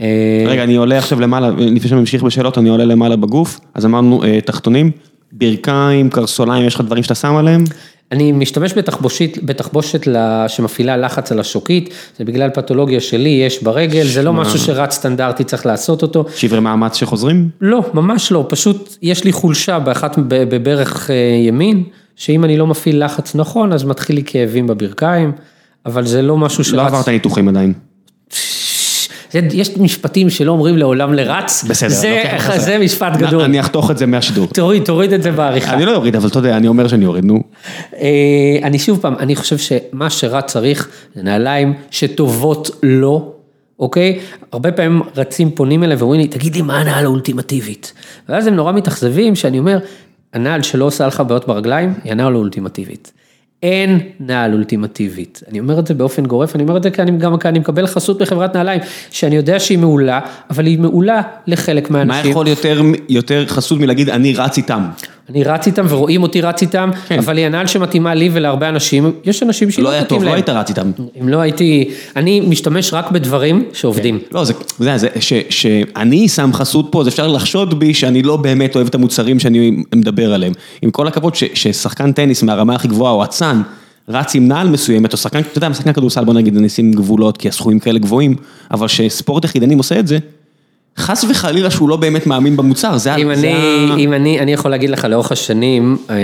אה, 0.00 0.44
רגע, 0.46 0.64
אני 0.64 0.76
עולה 0.76 0.98
עכשיו 0.98 1.20
למעלה, 1.20 1.50
לפני 1.58 1.96
ממשיך 1.96 2.22
בשאלות, 2.22 2.58
אני 2.58 2.68
עולה 2.68 2.84
למעלה 2.84 3.16
בגוף, 3.16 3.60
אז 3.74 3.86
אמרנו 3.86 4.24
אה, 4.24 4.40
תחתונים, 4.40 4.90
ברכיים, 5.32 6.10
קרסוליים, 6.10 6.66
יש 6.66 6.74
לך 6.74 6.80
דברים 6.80 7.02
שאתה 7.02 7.14
שם 7.14 7.36
עליהם? 7.36 7.64
אני 8.12 8.32
משתמש 8.32 8.74
בתחבושית, 8.78 9.44
בתחבושת 9.44 10.08
שמפעילה 10.48 10.96
לחץ 10.96 11.32
על 11.32 11.40
השוקית, 11.40 11.94
זה 12.18 12.24
בגלל 12.24 12.50
פתולוגיה 12.50 13.00
שלי, 13.00 13.28
יש 13.28 13.62
ברגל, 13.62 14.06
זה 14.06 14.22
לא 14.22 14.32
משהו 14.32 14.58
שרץ 14.58 14.94
סטנדרטי, 14.94 15.44
צריך 15.44 15.66
לעשות 15.66 16.02
אותו. 16.02 16.24
שברי 16.36 16.60
מאמץ 16.60 16.96
שחוזרים? 16.96 17.48
לא, 17.60 17.84
ממש 17.94 18.32
לא, 18.32 18.46
פשוט 18.48 18.96
יש 19.02 19.24
לי 19.24 19.32
חולשה 19.32 19.78
באחת, 19.78 20.18
בברך 20.28 21.10
אה, 21.10 21.14
ימין, 21.46 21.84
שאם 22.16 22.44
אני 22.44 22.56
לא 22.56 22.66
מפעיל 22.66 23.04
לחץ 23.04 23.34
נכון, 23.34 23.72
אז 23.72 23.84
מתחיל 23.84 24.16
לי 24.16 24.22
כאבים 24.26 24.66
בברכיים, 24.66 25.32
אבל 25.86 26.06
זה 26.06 26.22
לא 26.22 26.36
משהו 26.36 26.64
שרץ. 26.64 26.74
לא 26.74 26.86
עברת 26.86 27.08
ניתוחים 27.08 27.48
עדיין. 27.48 27.72
יש 29.52 29.76
משפטים 29.76 30.30
שלא 30.30 30.52
אומרים 30.52 30.78
לעולם 30.78 31.14
לרץ, 31.14 31.64
בסדר, 31.68 31.88
זה, 31.88 32.22
אוקיי, 32.36 32.60
זה 32.66 32.78
משפט 32.78 33.16
גדול. 33.16 33.42
אני 33.42 33.60
אחתוך 33.60 33.90
את 33.90 33.98
זה 33.98 34.06
מהשידור. 34.06 34.46
תוריד, 34.46 34.84
תוריד 34.84 35.12
את 35.12 35.22
זה 35.22 35.32
בעריכה. 35.32 35.72
אני 35.72 35.84
לא 35.84 35.94
אוריד, 35.94 36.16
אבל 36.16 36.28
אתה 36.28 36.38
יודע, 36.38 36.56
אני 36.56 36.68
אומר 36.68 36.88
שאני 36.88 37.06
אוריד, 37.06 37.24
נו. 37.24 37.42
אה, 37.94 38.08
אני 38.62 38.78
שוב 38.78 38.98
פעם, 39.00 39.14
אני 39.18 39.36
חושב 39.36 39.58
שמה 39.58 40.10
שרץ 40.10 40.44
צריך 40.44 40.88
זה 41.14 41.22
נעליים 41.22 41.74
שטובות 41.90 42.70
לו. 42.82 43.32
אוקיי? 43.78 44.18
הרבה 44.52 44.72
פעמים 44.72 45.02
רצים 45.16 45.50
פונים 45.50 45.84
אליי 45.84 45.96
ואומרים 45.96 46.20
לי, 46.20 46.28
תגיד 46.28 46.56
לי 46.56 46.62
מה 46.62 46.78
הנעל 46.80 47.04
האולטימטיבית. 47.04 47.92
ואז 48.28 48.46
הם 48.46 48.54
נורא 48.54 48.72
מתאכזבים 48.72 49.34
שאני 49.36 49.58
אומר, 49.58 49.78
הנעל 50.32 50.62
שלא 50.62 50.84
עושה 50.84 51.06
לך 51.06 51.22
בעיות 51.26 51.46
ברגליים, 51.46 51.94
היא 52.04 52.12
הנעל 52.12 52.32
האולטימטיבית. 52.32 53.12
אין 53.62 53.98
נעל 54.20 54.52
אולטימטיבית. 54.52 55.42
אני 55.50 55.60
אומר 55.60 55.78
את 55.78 55.86
זה 55.86 55.94
באופן 55.94 56.26
גורף, 56.26 56.54
אני 56.54 56.62
אומר 56.62 56.76
את 56.76 56.82
זה 56.82 56.90
כי 56.90 57.02
אני 57.02 57.18
גם 57.18 57.38
כי 57.38 57.48
אני 57.48 57.58
מקבל 57.58 57.86
חסות 57.86 58.18
בחברת 58.18 58.56
נעליים, 58.56 58.80
שאני 59.10 59.36
יודע 59.36 59.60
שהיא 59.60 59.78
מעולה, 59.78 60.20
אבל 60.50 60.66
היא 60.66 60.78
מעולה 60.78 61.22
לחלק 61.46 61.90
מהאנשים. 61.90 62.24
מה 62.24 62.30
יכול 62.30 62.48
יותר, 62.48 62.82
יותר 63.08 63.46
חסות 63.46 63.80
מלהגיד 63.80 64.10
אני 64.10 64.34
רץ 64.34 64.56
איתם? 64.56 64.82
אני 65.30 65.44
רץ 65.44 65.66
איתם 65.66 65.86
ורואים 65.88 66.22
אותי 66.22 66.40
רץ 66.40 66.62
איתם, 66.62 66.90
כן. 67.08 67.18
אבל 67.18 67.36
היא 67.36 67.46
הנעל 67.46 67.66
שמתאימה 67.66 68.14
לי 68.14 68.30
ולהרבה 68.32 68.68
אנשים, 68.68 69.12
יש 69.24 69.42
אנשים 69.42 69.70
שלא 69.70 69.92
לא 69.92 70.02
תתאים 70.02 70.22
להם. 70.22 70.30
לא 70.30 70.34
היית 70.34 70.48
רץ 70.48 70.68
איתם. 70.68 70.90
אם 71.20 71.28
לא 71.28 71.40
הייתי, 71.40 71.90
אני 72.16 72.40
משתמש 72.40 72.94
רק 72.94 73.10
בדברים 73.10 73.64
שעובדים. 73.72 74.18
כן. 74.18 74.36
לא, 74.36 74.44
זה, 74.44 74.52
זה, 74.78 74.98
זה 74.98 75.08
ש, 75.20 75.32
שאני 75.50 76.28
שם 76.28 76.50
חסות 76.52 76.88
פה, 76.90 77.00
אז 77.00 77.08
אפשר 77.08 77.26
לחשוד 77.26 77.78
בי 77.78 77.94
שאני 77.94 78.22
לא 78.22 78.36
באמת 78.36 78.76
אוהב 78.76 78.86
את 78.86 78.94
המוצרים 78.94 79.38
שאני 79.40 79.70
מדבר 79.94 80.34
עליהם. 80.34 80.52
עם 80.82 80.90
כל 80.90 81.08
הכבוד 81.08 81.34
ש, 81.34 81.44
ששחקן 81.54 82.12
טניס 82.12 82.42
מהרמה 82.42 82.74
הכי 82.74 82.88
גבוהה, 82.88 83.12
או 83.12 83.24
אצן, 83.24 83.62
רץ 84.08 84.34
עם 84.34 84.48
נעל 84.48 84.68
מסוימת, 84.68 85.12
או 85.12 85.18
שחקן, 85.18 85.40
אתה 85.40 85.58
יודע, 85.58 85.74
שחקן 85.74 85.92
כדורסל, 85.92 86.24
בוא 86.24 86.34
נגיד, 86.34 86.56
אני 86.56 86.66
אשים 86.66 86.92
גבולות, 86.92 87.36
כי 87.36 87.48
הסכומים 87.48 87.78
כאלה 87.78 87.98
גבוהים, 87.98 88.34
אבל 88.70 88.88
שספורט 88.88 89.44
יחידנים 89.44 89.78
עושה 89.78 89.98
את 89.98 90.06
זה, 90.06 90.18
חס 90.98 91.24
וחלילה 91.30 91.70
שהוא 91.70 91.88
לא 91.88 91.96
באמת 91.96 92.26
מאמין 92.26 92.56
במוצר, 92.56 92.96
זה 92.96 93.12
ה... 93.12 93.16
אם 93.16 93.30
אני, 93.30 93.54
אם 93.98 94.12
אני, 94.12 94.40
אני 94.40 94.52
יכול 94.52 94.70
להגיד 94.70 94.90
לך, 94.90 95.04
לאורך 95.04 95.32
השנים, 95.32 95.96
אה, 96.10 96.14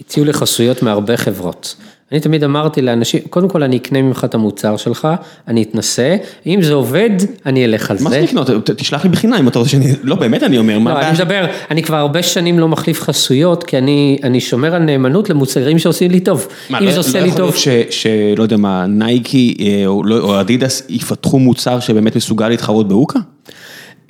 הציעו 0.00 0.26
לי 0.26 0.32
חסויות 0.32 0.82
מהרבה 0.82 1.16
חברות. 1.16 1.76
אני 2.12 2.20
תמיד 2.20 2.44
אמרתי 2.44 2.82
לאנשים, 2.82 3.20
קודם 3.30 3.48
כל 3.48 3.62
אני 3.62 3.76
אקנה 3.76 4.02
ממך 4.02 4.24
את 4.24 4.34
המוצר 4.34 4.76
שלך, 4.76 5.08
אני 5.48 5.62
אתנסה, 5.62 6.16
אם 6.46 6.62
זה 6.62 6.72
עובד, 6.72 7.10
אני 7.46 7.64
אלך 7.64 7.90
על 7.90 7.98
זה. 7.98 8.04
מה 8.04 8.10
זה 8.10 8.20
לקנות? 8.20 8.50
תשלח 8.76 9.04
לי 9.04 9.10
בחינם 9.10 9.34
אם 9.34 9.48
אתה 9.48 9.58
רוצה 9.58 9.70
שאני... 9.70 9.92
לא, 10.02 10.16
באמת 10.16 10.42
אני 10.42 10.58
אומר, 10.58 10.78
מה... 10.78 10.94
לא, 10.94 11.00
אני 11.00 11.12
מדבר, 11.12 11.44
אני 11.70 11.82
כבר 11.82 11.96
הרבה 11.96 12.22
שנים 12.22 12.58
לא 12.58 12.68
מחליף 12.68 13.02
חסויות, 13.02 13.64
כי 13.64 13.78
אני 13.78 14.18
אני 14.22 14.40
שומר 14.40 14.74
על 14.74 14.82
נאמנות 14.82 15.30
למוצרים 15.30 15.78
שעושים 15.78 16.10
לי 16.10 16.20
טוב. 16.20 16.46
מה, 16.70 16.78
אם 16.78 16.84
לא, 16.84 16.92
זה 16.92 16.98
עושה 16.98 17.20
לא 17.20 17.26
לי 17.26 17.30
טוב... 17.30 17.40
לא 17.40 17.54
יכול 17.54 17.72
להיות 17.72 17.92
שלא 17.92 18.42
יודע 18.42 18.56
מה, 18.56 18.86
נייקי 18.86 19.56
אה, 19.60 19.86
או, 19.86 20.04
לא, 20.04 20.18
או 20.18 20.40
אדידס 20.40 20.82
יפתחו 20.88 21.38
מוצר 21.38 21.80
שבאמת 21.80 22.16
מסוגל 22.16 22.48
להתחרות 22.48 22.88
באוקה? 22.88 23.18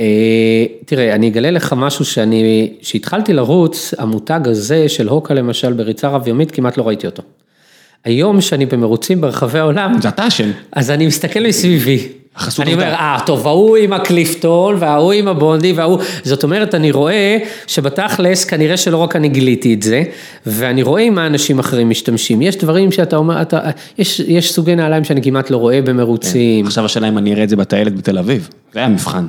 אה, 0.00 0.64
תראה, 0.84 1.14
אני 1.14 1.28
אגלה 1.28 1.50
לך 1.50 1.74
משהו 1.76 2.04
שאני, 2.04 2.72
כשהתחלתי 2.80 3.32
לרוץ, 3.32 3.94
המותג 3.98 4.40
הזה 4.44 4.88
של 4.88 5.08
הוקה 5.08 5.34
למשל 5.34 5.72
בריצה 5.72 6.08
רב 6.08 6.28
יומית, 6.28 6.50
כמעט 6.50 6.76
לא 6.76 6.88
ראיתי 6.88 7.06
אותו. 7.06 7.22
היום 8.04 8.40
שאני 8.40 8.66
במרוצים 8.66 9.20
ברחבי 9.20 9.58
העולם, 9.58 9.94
זה 10.02 10.08
אתה 10.08 10.28
אשם. 10.28 10.50
אז 10.72 10.90
אני 10.90 11.06
מסתכל 11.06 11.40
מסביבי. 11.40 12.08
אני 12.58 12.74
אומר, 12.74 12.92
אה, 12.94 13.18
טוב, 13.26 13.46
ההוא 13.46 13.76
עם 13.76 13.92
הקליפטון, 13.92 14.76
וההוא 14.78 15.12
עם 15.12 15.28
הבונדי, 15.28 15.72
וההוא, 15.72 15.98
זאת 16.24 16.42
אומרת, 16.42 16.74
אני 16.74 16.90
רואה 16.90 17.38
שבתכלס, 17.66 18.44
כנראה 18.44 18.76
שלא 18.76 18.96
רק 18.96 19.16
אני 19.16 19.28
גיליתי 19.28 19.74
את 19.74 19.82
זה, 19.82 20.02
ואני 20.46 20.82
רואה 20.82 21.10
מה 21.10 21.26
אנשים 21.26 21.58
אחרים 21.58 21.90
משתמשים. 21.90 22.42
יש 22.42 22.56
דברים 22.56 22.92
שאתה 22.92 23.16
אומר, 23.16 23.42
אתה, 23.42 23.60
יש, 23.98 24.20
יש 24.20 24.52
סוגי 24.52 24.76
נעליים 24.76 25.04
שאני 25.04 25.22
כמעט 25.22 25.50
לא 25.50 25.56
רואה 25.56 25.82
במרוצים. 25.82 26.64
כן. 26.64 26.66
עכשיו 26.66 26.84
השאלה 26.84 27.08
אם 27.08 27.18
אני 27.18 27.32
אראה 27.32 27.44
את 27.44 27.48
זה 27.48 27.56
בטיילת 27.56 27.96
בתל 27.96 28.18
אביב, 28.18 28.48
זה 28.72 28.78
היה 28.78 28.88
מבחן. 28.88 29.26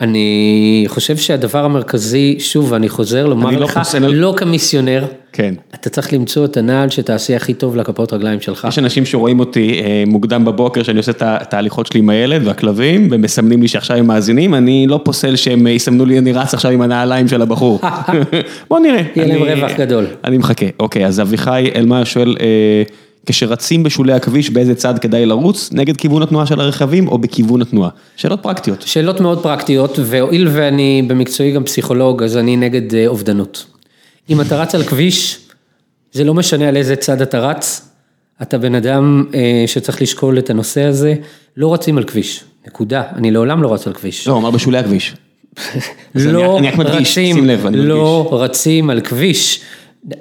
אני 0.00 0.84
חושב 0.86 1.16
שהדבר 1.16 1.64
המרכזי, 1.64 2.36
שוב, 2.38 2.74
אני 2.74 2.88
חוזר 2.88 3.26
לומר 3.26 3.50
לא 3.50 3.60
לך, 3.60 3.80
לא. 4.00 4.14
לא 4.14 4.34
כמיסיונר, 4.36 5.04
כן. 5.32 5.54
אתה 5.74 5.90
צריך 5.90 6.12
למצוא 6.12 6.44
את 6.44 6.56
הנעל 6.56 6.90
שתעשה 6.90 7.36
הכי 7.36 7.54
טוב 7.54 7.76
לכפות 7.76 8.12
רגליים 8.12 8.40
שלך. 8.40 8.66
יש 8.68 8.78
אנשים 8.78 9.04
שרואים 9.04 9.40
אותי 9.40 9.80
אה, 9.84 10.04
מוקדם 10.06 10.44
בבוקר, 10.44 10.82
שאני 10.82 10.98
עושה 10.98 11.12
את 11.22 11.54
ההליכות 11.54 11.86
שלי 11.86 12.00
עם 12.00 12.08
הילד 12.08 12.46
והכלבים, 12.46 13.08
ומסמנים 13.10 13.62
לי 13.62 13.68
שעכשיו 13.68 13.96
הם 13.96 14.06
מאזינים, 14.06 14.54
אני 14.54 14.86
לא 14.86 15.00
פוסל 15.04 15.36
שהם 15.36 15.66
יסמנו 15.66 16.06
לי, 16.06 16.18
אני 16.18 16.32
רץ 16.32 16.54
עכשיו 16.54 16.70
עם 16.70 16.80
הנעליים 16.80 17.28
של 17.28 17.42
הבחור. 17.42 17.80
בוא 18.70 18.78
נראה. 18.78 19.02
יהיה 19.16 19.26
להם 19.26 19.42
רווח 19.42 19.72
גדול. 19.78 20.06
אני 20.24 20.38
מחכה. 20.38 20.66
אוקיי, 20.80 21.06
אז 21.06 21.20
אביחי 21.20 21.70
אלמה 21.74 22.04
שואל, 22.04 22.36
אה, 22.40 22.82
כשרצים 23.28 23.82
בשולי 23.82 24.12
הכביש, 24.12 24.50
באיזה 24.50 24.74
צד 24.74 24.98
כדאי 24.98 25.26
לרוץ, 25.26 25.70
נגד 25.72 25.96
כיוון 25.96 26.22
התנועה 26.22 26.46
של 26.46 26.60
הרכבים 26.60 27.08
או 27.08 27.18
בכיוון 27.18 27.62
התנועה? 27.62 27.90
שאלות 28.16 28.42
פרקטיות. 28.42 28.82
שאלות 28.82 29.20
מאוד 29.20 29.42
פרקטיות, 29.42 29.98
והואיל 30.04 30.48
ואני 30.52 31.02
במקצועי 31.06 31.52
גם 31.52 31.64
פסיכולוג, 31.64 32.22
אז 32.22 32.36
אני 32.36 32.56
נגד 32.56 32.94
אה, 32.94 33.06
אובדנות. 33.06 33.66
אם 34.30 34.40
אתה 34.40 34.62
רץ 34.62 34.74
על 34.74 34.82
כביש, 34.82 35.38
זה 36.12 36.24
לא 36.24 36.34
משנה 36.34 36.68
על 36.68 36.76
איזה 36.76 36.96
צד 36.96 37.22
אתה 37.22 37.38
רץ, 37.38 37.88
אתה 38.42 38.58
בן 38.58 38.74
אדם 38.74 39.24
אה, 39.34 39.64
שצריך 39.66 40.02
לשקול 40.02 40.38
את 40.38 40.50
הנושא 40.50 40.82
הזה, 40.82 41.14
לא 41.56 41.74
רצים 41.74 41.98
על 41.98 42.04
כביש, 42.04 42.44
נקודה, 42.66 43.02
אני 43.16 43.30
לעולם 43.30 43.62
לא 43.62 43.74
רץ 43.74 43.86
על 43.86 43.92
כביש. 43.92 44.28
לא, 44.28 44.36
אמר 44.36 44.50
בשולי 44.50 44.78
הכביש. 44.78 45.14
לא 46.14 46.58
רצים, 46.78 47.44
לא 47.74 48.28
רצים 48.32 48.90
על 48.90 49.00
כביש. 49.00 49.60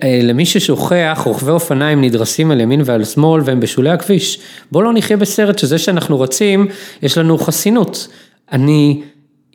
אה, 0.03 0.19
למי 0.23 0.45
ששוכח, 0.45 1.21
רוכבי 1.25 1.51
אופניים 1.51 2.01
נדרסים 2.01 2.51
על 2.51 2.61
ימין 2.61 2.81
ועל 2.85 3.05
שמאל 3.05 3.41
והם 3.45 3.59
בשולי 3.59 3.89
הכביש. 3.89 4.39
בואו 4.71 4.83
לא 4.83 4.93
נחיה 4.93 5.17
בסרט 5.17 5.59
שזה 5.59 5.77
שאנחנו 5.77 6.19
רצים, 6.19 6.67
יש 7.01 7.17
לנו 7.17 7.37
חסינות. 7.37 8.07
אני, 8.51 9.01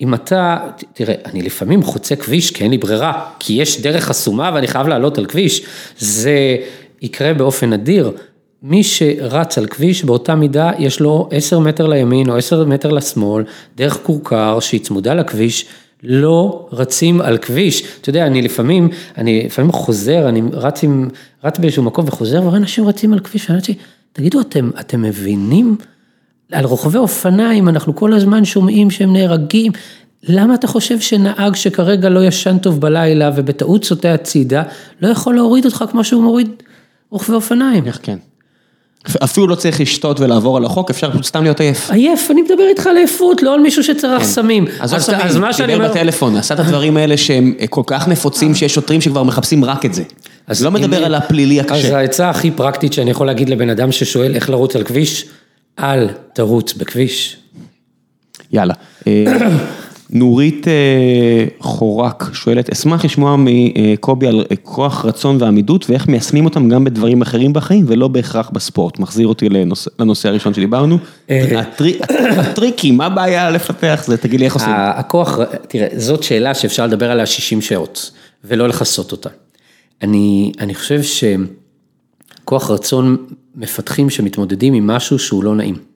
אם 0.00 0.14
אתה, 0.14 0.58
תראה, 0.92 1.14
אני 1.24 1.42
לפעמים 1.42 1.82
חוצה 1.82 2.16
כביש 2.16 2.50
כי 2.50 2.64
אין 2.64 2.70
לי 2.70 2.78
ברירה, 2.78 3.30
כי 3.38 3.52
יש 3.52 3.80
דרך 3.80 4.04
חסומה 4.04 4.50
ואני 4.54 4.66
חייב 4.66 4.88
לעלות 4.88 5.18
על 5.18 5.26
כביש. 5.26 5.62
זה 5.98 6.56
יקרה 7.02 7.34
באופן 7.34 7.72
נדיר. 7.72 8.12
מי 8.62 8.84
שרץ 8.84 9.58
על 9.58 9.66
כביש 9.66 10.04
באותה 10.04 10.34
מידה 10.34 10.70
יש 10.78 11.00
לו 11.00 11.28
עשר 11.30 11.58
מטר 11.58 11.86
לימין 11.86 12.30
או 12.30 12.36
עשר 12.36 12.64
מטר 12.64 12.90
לשמאל, 12.90 13.44
דרך 13.76 13.98
כורכר 14.02 14.60
שהיא 14.60 14.80
צמודה 14.80 15.14
לכביש, 15.14 15.66
לא 16.02 16.68
רצים 16.72 17.20
על 17.20 17.38
כביש. 17.38 17.82
אתה 18.00 18.10
יודע, 18.10 18.26
אני 18.26 18.42
לפעמים, 18.42 18.88
אני 19.18 19.46
לפעמים 19.46 19.72
חוזר, 19.72 20.28
אני 20.28 20.42
רץ 20.52 20.84
עם, 20.84 21.08
רץ 21.44 21.58
באיזשהו 21.58 21.82
מקום 21.82 22.04
וחוזר, 22.08 22.42
ורואה 22.42 22.56
אנשים 22.56 22.88
רצים 22.88 23.12
על 23.12 23.18
כביש, 23.18 23.50
ואני 23.50 23.60
אומרת 23.68 23.78
תגידו, 24.12 24.40
אתם, 24.40 24.70
אתם 24.80 25.02
מבינים? 25.02 25.76
על 26.52 26.64
רוכבי 26.64 26.98
אופניים, 26.98 27.68
אנחנו 27.68 27.96
כל 27.96 28.12
הזמן 28.12 28.44
שומעים 28.44 28.90
שהם 28.90 29.12
נהרגים. 29.12 29.72
למה 30.28 30.54
אתה 30.54 30.66
חושב 30.66 31.00
שנהג 31.00 31.54
שכרגע 31.54 32.08
לא 32.08 32.24
ישן 32.24 32.58
טוב 32.58 32.80
בלילה 32.80 33.30
ובטעות 33.36 33.84
סוטה 33.84 34.14
הצידה, 34.14 34.62
לא 35.00 35.08
יכול 35.08 35.34
להוריד 35.34 35.64
אותך 35.64 35.84
כמו 35.90 36.04
שהוא 36.04 36.22
מוריד 36.22 36.48
רוכבי 37.10 37.34
אופניים? 37.34 37.86
איך 37.86 37.98
כן? 38.02 38.18
אפילו 39.24 39.46
לא 39.46 39.54
צריך 39.54 39.80
לשתות 39.80 40.20
ולעבור 40.20 40.56
על 40.56 40.64
החוק, 40.64 40.90
אפשר 40.90 41.10
פשוט 41.10 41.24
סתם 41.24 41.42
להיות 41.42 41.60
עייף. 41.60 41.90
עייף, 41.90 42.30
אני 42.30 42.42
מדבר 42.42 42.68
איתך 42.68 42.86
על 42.86 42.96
עייפות, 42.96 43.42
לא 43.42 43.54
על 43.54 43.60
מישהו 43.60 43.84
שצריך 43.84 44.22
כן. 44.22 44.28
סמים. 44.28 44.64
אז, 44.80 44.94
אז, 44.94 45.10
אז 45.22 45.36
מה 45.36 45.52
שאני 45.52 45.74
אומר... 45.74 45.86
דיבר 45.88 46.00
בטלפון, 46.00 46.36
עשה 46.36 46.54
את 46.54 46.60
הדברים 46.60 46.96
האלה 46.96 47.16
שהם 47.16 47.54
אה, 47.60 47.66
כל 47.66 47.82
כך 47.86 48.08
נפוצים 48.08 48.54
שיש 48.54 48.74
שוטרים 48.74 49.00
שכבר 49.00 49.22
מחפשים 49.22 49.64
רק 49.64 49.84
את 49.84 49.94
זה. 49.94 50.02
אז 50.46 50.64
לא 50.64 50.70
מדבר 50.70 51.04
על 51.04 51.14
הפלילי 51.14 51.60
הקשה. 51.60 51.74
אז 51.74 51.92
העצה 51.92 52.30
הכי 52.30 52.50
פרקטית 52.50 52.92
שאני 52.92 53.10
יכול 53.10 53.26
להגיד 53.26 53.48
לבן 53.48 53.70
אדם 53.70 53.92
ששואל 53.92 54.34
איך 54.34 54.50
לרוץ 54.50 54.76
על 54.76 54.84
כביש, 54.84 55.24
אל 55.78 56.08
תרוץ 56.32 56.72
בכביש. 56.72 57.36
יאללה. 58.52 58.74
אה, 60.12 60.18
נורית 60.18 60.68
אה, 60.68 61.44
חורק 61.60 62.30
שואלת, 62.32 62.70
אשמח 62.70 63.04
לשמוע 63.04 63.36
מקובי 63.38 64.26
על 64.26 64.44
אה, 64.50 64.56
כוח 64.56 65.04
רצון 65.04 65.36
ועמידות 65.40 65.90
ואיך 65.90 66.08
מיישמים 66.08 66.44
אותם 66.44 66.68
גם 66.68 66.84
בדברים 66.84 67.22
אחרים 67.22 67.52
בחיים 67.52 67.84
ולא 67.88 68.08
בהכרח 68.08 68.50
בספורט. 68.50 68.98
מחזיר 68.98 69.26
אותי 69.26 69.48
לנושא, 69.98 70.28
הראשון 70.28 70.54
שדיברנו. 70.54 70.98
הטרי, 71.28 71.98
הטריקים, 72.38 72.96
מה 72.96 73.06
הבעיה 73.06 73.50
לפתח 73.50 74.02
זה? 74.06 74.16
תגיד 74.16 74.40
לי 74.40 74.46
איך 74.46 74.54
עושים. 74.54 74.72
הכוח, 74.76 75.38
תראה, 75.68 75.88
זאת 75.96 76.22
שאלה 76.22 76.54
שאפשר 76.54 76.86
לדבר 76.86 77.10
עליה 77.10 77.26
60 77.26 77.60
שעות 77.60 78.10
ולא 78.44 78.68
לכסות 78.68 79.12
אותה. 79.12 79.28
אני, 80.02 80.52
אני 80.60 80.74
חושב 80.74 81.00
שכוח 81.02 82.70
רצון 82.70 83.16
מפתחים 83.54 84.10
שמתמודדים 84.10 84.74
עם 84.74 84.86
משהו 84.86 85.18
שהוא 85.18 85.44
לא 85.44 85.54
נעים. 85.54 85.91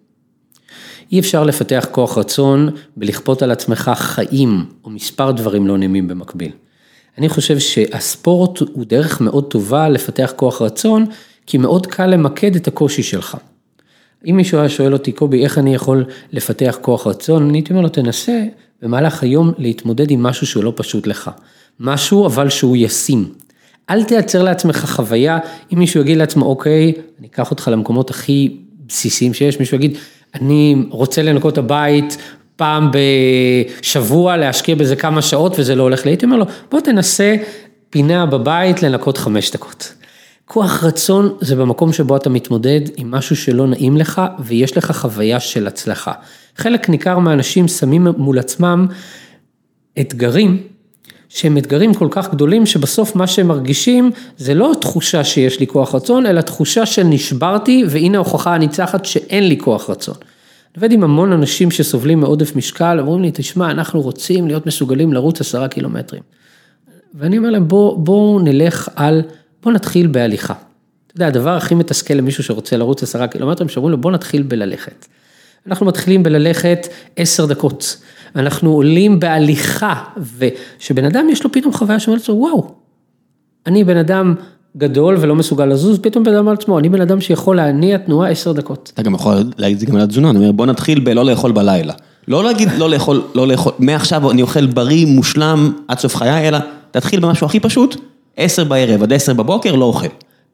אי 1.13 1.21
אפשר 1.21 1.45
לפתח 1.45 1.87
כוח 1.91 2.19
רצון 2.19 2.69
ולכפות 2.97 3.43
על 3.43 3.51
עצמך 3.51 3.91
חיים 3.97 4.65
או 4.85 4.91
מספר 4.91 5.31
דברים 5.31 5.67
לא 5.67 5.79
נעימים 5.79 6.09
במקביל. 6.09 6.51
אני 7.19 7.29
חושב 7.29 7.59
שהספורט 7.59 8.59
הוא 8.59 8.85
דרך 8.85 9.21
מאוד 9.21 9.45
טובה 9.45 9.89
לפתח 9.89 10.33
כוח 10.37 10.63
רצון, 10.63 11.07
כי 11.47 11.59
מאוד 11.59 11.87
קל 11.87 12.07
למקד 12.07 12.57
את 12.57 12.69
הקושי 12.69 13.03
שלך. 13.03 13.37
אם 14.27 14.37
מישהו 14.37 14.59
היה 14.59 14.69
שואל 14.69 14.93
אותי, 14.93 15.13
קובי, 15.13 15.45
איך 15.45 15.59
אני 15.59 15.75
יכול 15.75 16.05
לפתח 16.33 16.79
כוח 16.81 17.07
רצון, 17.07 17.49
אני 17.49 17.59
הייתי 17.59 17.73
אומר 17.73 17.83
לו, 17.83 17.89
תנסה 17.89 18.45
במהלך 18.83 19.23
היום 19.23 19.53
להתמודד 19.59 20.11
עם 20.11 20.23
משהו 20.23 20.47
שהוא 20.47 20.65
לא 20.65 20.73
פשוט 20.77 21.07
לך. 21.07 21.31
משהו 21.81 22.27
אבל 22.27 22.49
שהוא 22.49 22.77
ישים. 22.77 23.33
אל 23.91 24.05
תייצר 24.05 24.43
לעצמך 24.43 24.77
חוויה, 24.77 25.39
אם 25.73 25.79
מישהו 25.79 26.01
יגיד 26.01 26.19
לעצמו, 26.19 26.45
אוקיי, 26.45 26.93
אני 27.19 27.27
אקח 27.27 27.51
אותך 27.51 27.69
למקומות 27.73 28.11
הכי 28.11 28.57
בסיסיים 28.89 29.35
שיש, 29.35 29.61
מישהו 29.61 29.77
יגיד, 29.77 29.99
אני 30.41 30.87
רוצה 30.91 31.23
לנקות 31.23 31.53
את 31.53 31.59
הבית 31.59 32.17
פעם 32.57 32.91
בשבוע, 32.91 34.37
להשקיע 34.37 34.75
בזה 34.75 34.97
כמה 34.97 35.23
שעות 35.23 35.59
וזה 35.59 35.75
לא 35.75 35.83
הולך 35.83 36.05
לי, 36.05 36.11
הייתי 36.11 36.25
אומר 36.25 36.37
לו, 36.37 36.45
בוא 36.71 36.81
תנסה 36.81 37.37
פינה 37.91 38.27
בבית 38.27 38.83
לנקות 38.83 39.19
חמש 39.19 39.51
דקות. 39.51 39.95
כוח 40.45 40.85
רצון 40.85 41.37
זה 41.41 41.57
במקום 41.57 41.93
שבו 41.93 42.17
אתה 42.17 42.31
מתמודד 42.31 42.81
עם 42.97 43.11
משהו 43.11 43.37
שלא 43.37 43.67
נעים 43.67 43.97
לך 43.97 44.23
ויש 44.39 44.77
לך 44.77 44.93
חוויה 44.93 45.41
של 45.41 45.67
הצלחה. 45.67 46.13
חלק 46.57 46.89
ניכר 46.89 47.19
מהאנשים 47.19 47.69
שמים 47.69 48.07
מול 48.17 48.39
עצמם 48.39 48.87
אתגרים 50.01 50.63
שהם 51.29 51.59
אתגרים 51.59 51.95
כל 51.95 52.09
כך 52.11 52.31
גדולים 52.31 52.67
שבסוף 52.67 53.17
מה 53.17 53.27
שהם 53.27 53.49
מרגישים 53.49 54.11
זה 54.39 54.55
לא 54.55 54.73
תחושה 54.81 55.25
שיש 55.25 55.61
לי 55.61 55.67
כוח 55.67 55.95
רצון, 55.95 56.27
אלא 56.27 56.41
תחושה 56.41 56.87
שנשברתי 56.87 57.85
והנה 57.89 58.19
ההוכחה 58.19 58.55
הניצחת 58.55 59.05
שאין 59.05 59.49
לי 59.49 59.59
כוח 59.59 59.91
רצון. 59.91 60.15
אני 60.15 60.83
עובד 60.83 60.93
עם 60.93 61.05
המון 61.05 61.33
אנשים 61.33 61.71
שסובלים 61.71 62.21
מעודף 62.21 62.57
משקל, 62.57 63.01
אומרים 63.01 63.23
לי, 63.23 63.31
תשמע, 63.35 63.71
אנחנו 63.71 64.01
רוצים 64.01 64.47
להיות 64.47 64.67
מסוגלים 64.67 65.13
לרוץ 65.13 65.41
עשרה 65.41 65.69
קילומטרים. 65.69 66.23
ואני 67.15 67.39
אומר 67.39 67.51
להם, 67.51 67.69
בואו 67.69 67.97
בוא 67.97 68.41
נלך 68.41 68.89
על, 68.97 69.23
בואו 69.63 69.75
נתחיל 69.75 70.07
בהליכה. 70.07 70.55
אתה 71.07 71.15
יודע, 71.17 71.27
הדבר 71.27 71.57
הכי 71.57 71.75
מתסכל 71.75 72.15
למישהו 72.15 72.45
שרוצה 72.45 72.77
לרוץ 72.77 73.03
עשרה 73.03 73.27
קילומטרים, 73.27 73.69
שאומרים 73.69 73.93
לו, 73.93 73.99
בואו 73.99 74.15
נתחיל 74.15 74.43
בללכת. 74.43 75.07
אנחנו 75.67 75.87
מתחילים 75.87 76.23
בללכת 76.23 76.89
עשר 77.17 77.47
דקות. 77.47 77.97
אנחנו 78.37 78.71
עולים 78.71 79.21
בהליכה, 79.21 79.95
ושבן 80.39 81.05
אדם 81.05 81.27
יש 81.31 81.45
לו 81.45 81.53
פתאום 81.53 81.73
חוויה 81.73 82.01
שאומרת 82.01 82.29
לו, 82.29 82.35
וואו, 82.35 82.71
אני 83.67 83.85
בן 83.85 83.97
אדם 83.97 84.35
גדול 84.77 85.17
ולא 85.21 85.35
מסוגל 85.35 85.65
לזוז, 85.65 85.99
פתאום 85.99 86.25
בן 86.25 86.35
אדם 86.35 86.49
על 86.49 86.55
עצמו, 86.55 86.79
אני 86.79 86.89
בן 86.89 87.01
אדם 87.01 87.21
שיכול 87.21 87.57
להניע 87.57 87.99
תנועה 87.99 88.31
עשר 88.31 88.53
דקות. 88.53 88.91
אתה 88.95 89.03
גם 89.03 89.15
יכול 89.15 89.35
להגיד 89.59 89.75
את 89.75 89.81
זה 89.81 89.87
גם 89.87 89.97
על 89.97 90.03
התזונה, 90.03 90.31
אני 90.31 90.39
אומר 90.39 90.53
בוא 90.53 90.67
נתחיל 90.67 91.01
בלא 91.01 91.25
לאכול 91.25 91.53
בלילה. 91.53 91.93
לא 92.29 92.45
להגיד 92.45 92.69
לא 92.79 92.91
לאכול, 92.91 93.23
לא 93.35 93.49
לאכול, 93.49 93.73
מעכשיו 93.79 94.31
אני 94.31 94.43
אוכל 94.43 94.67
בריא, 94.67 95.07
מושלם, 95.07 95.73
עד 95.89 95.99
סוף 95.99 96.17
חיי, 96.17 96.49
אלא 96.49 96.59
תתחיל 96.91 97.21
במשהו 97.21 97.47
הכי 97.47 97.61
פשוט, 97.61 97.97
עשר 98.37 98.65
בערב 98.65 99.03
עד 99.03 99.13
עשר 99.13 99.35
בבוקר 99.35 99.75
לא 99.75 99.85
אוכל. 99.85 100.07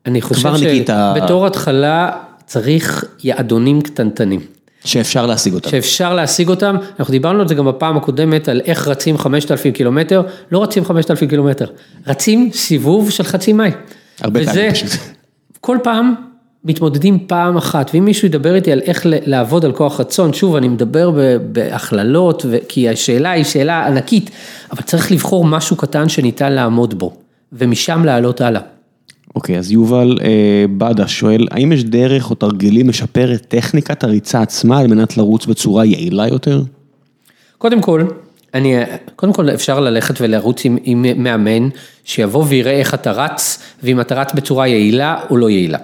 אני 0.07 0.23
חושב 0.23 0.51
שבתור 0.57 1.47
התחלה 1.47 2.11
צריך 2.47 3.05
יעדונים 3.25 3.81
קטנטנים. 3.81 4.41
שאפשר 4.85 5.27
להשיג 5.27 5.55
אותם. 5.55 5.71
שאפשר 5.71 6.15
להשיג 6.15 6.49
אותם, 6.49 6.77
אנחנו 6.99 7.13
דיברנו 7.13 7.41
על 7.41 7.49
זה 7.49 7.55
גם 7.55 7.67
בפעם 7.67 7.97
הקודמת, 7.97 8.49
על 8.49 8.61
איך 8.65 8.89
רצים 8.89 9.19
5,000 9.19 9.73
קילומטר, 9.73 10.23
לא 10.53 10.63
רצים 10.63 10.85
5,000 10.85 11.29
קילומטר, 11.29 11.67
רצים 12.07 12.51
סיבוב 12.53 13.11
של 13.11 13.25
חצי 13.25 13.53
מייל. 13.53 13.73
הרבה 14.21 14.45
פעמים 14.45 14.73
פשוט. 14.73 14.91
כל 15.61 15.79
פעם 15.83 16.15
מתמודדים 16.65 17.19
פעם 17.27 17.57
אחת, 17.57 17.91
ואם 17.95 18.05
מישהו 18.05 18.27
ידבר 18.27 18.55
איתי 18.55 18.73
על 18.73 18.81
איך 18.81 19.01
לעבוד 19.05 19.65
על 19.65 19.73
כוח 19.73 20.01
רצון, 20.01 20.33
שוב, 20.33 20.57
אני 20.57 20.69
מדבר 20.69 21.11
בהכללות, 21.53 22.47
כי 22.69 22.89
השאלה 22.89 23.31
היא 23.31 23.45
שאלה 23.45 23.87
ענקית, 23.87 24.31
אבל 24.73 24.83
צריך 24.83 25.13
לבחור 25.13 25.45
משהו 25.45 25.77
קטן 25.77 26.09
שניתן 26.09 26.53
לעמוד 26.53 26.99
בו, 26.99 27.13
ומשם 27.53 28.05
לעלות 28.05 28.41
הלאה. 28.41 28.61
אוקיי, 29.35 29.59
אז 29.59 29.73
יובל 29.73 30.19
אה, 30.25 30.65
בדה 30.77 31.09
שואל, 31.09 31.47
האם 31.51 31.73
יש 31.73 31.85
דרך 31.85 32.31
או 32.31 32.35
תרגילים 32.35 32.89
לשפר 32.89 33.35
את 33.35 33.47
טכניקת 33.49 34.05
הריצה 34.05 34.43
עצמה 34.43 34.79
על 34.79 34.87
מנת 34.87 35.17
לרוץ 35.17 35.47
בצורה 35.47 35.85
יעילה 35.85 36.29
יותר? 36.29 36.63
קודם 37.59 37.81
כל, 37.81 38.05
אני, 38.55 38.77
קודם 39.17 39.33
כל 39.33 39.51
אפשר 39.51 39.81
ללכת 39.81 40.15
ולרוץ 40.21 40.65
עם, 40.65 40.79
עם 40.83 41.05
מאמן 41.17 41.69
שיבוא 42.05 42.45
ויראה 42.49 42.73
איך 42.73 42.95
אתה 42.95 43.13
רץ, 43.13 43.63
ואם 43.83 44.01
אתה 44.01 44.15
רץ 44.15 44.33
בצורה 44.33 44.69
יעילה 44.69 45.21
או 45.31 45.37
לא 45.37 45.51
יעילה. 45.51 45.79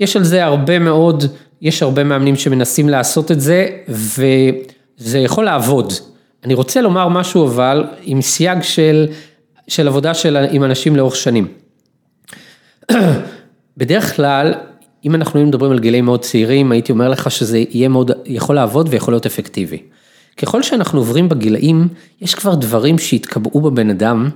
יש 0.00 0.16
על 0.16 0.24
זה 0.24 0.44
הרבה 0.44 0.78
מאוד, 0.78 1.24
יש 1.62 1.82
הרבה 1.82 2.04
מאמנים 2.04 2.36
שמנסים 2.36 2.88
לעשות 2.88 3.30
את 3.30 3.40
זה, 3.40 3.66
וזה 3.88 5.18
יכול 5.18 5.44
לעבוד. 5.44 5.92
אני 6.44 6.54
רוצה 6.54 6.80
לומר 6.80 7.08
משהו 7.08 7.46
אבל, 7.46 7.84
עם 8.02 8.22
סייג 8.22 8.62
של, 8.62 9.06
של 9.68 9.88
עבודה 9.88 10.14
של, 10.14 10.36
עם 10.50 10.64
אנשים 10.64 10.96
לאורך 10.96 11.16
שנים. 11.16 11.63
בדרך 13.76 14.16
כלל, 14.16 14.54
אם 15.04 15.14
אנחנו 15.14 15.46
מדברים 15.46 15.72
על 15.72 15.78
גילאים 15.78 16.04
מאוד 16.04 16.20
צעירים, 16.22 16.72
הייתי 16.72 16.92
אומר 16.92 17.08
לך 17.08 17.30
שזה 17.30 17.58
יהיה 17.70 17.88
מאוד, 17.88 18.10
יכול 18.26 18.54
לעבוד 18.56 18.88
ויכול 18.90 19.14
להיות 19.14 19.26
אפקטיבי. 19.26 19.78
ככל 20.36 20.62
שאנחנו 20.62 20.98
עוברים 20.98 21.28
בגילאים, 21.28 21.88
יש 22.20 22.34
כבר 22.34 22.54
דברים 22.54 22.98
שהתקבעו 22.98 23.60
בבן 23.60 23.90
אדם, 23.90 24.28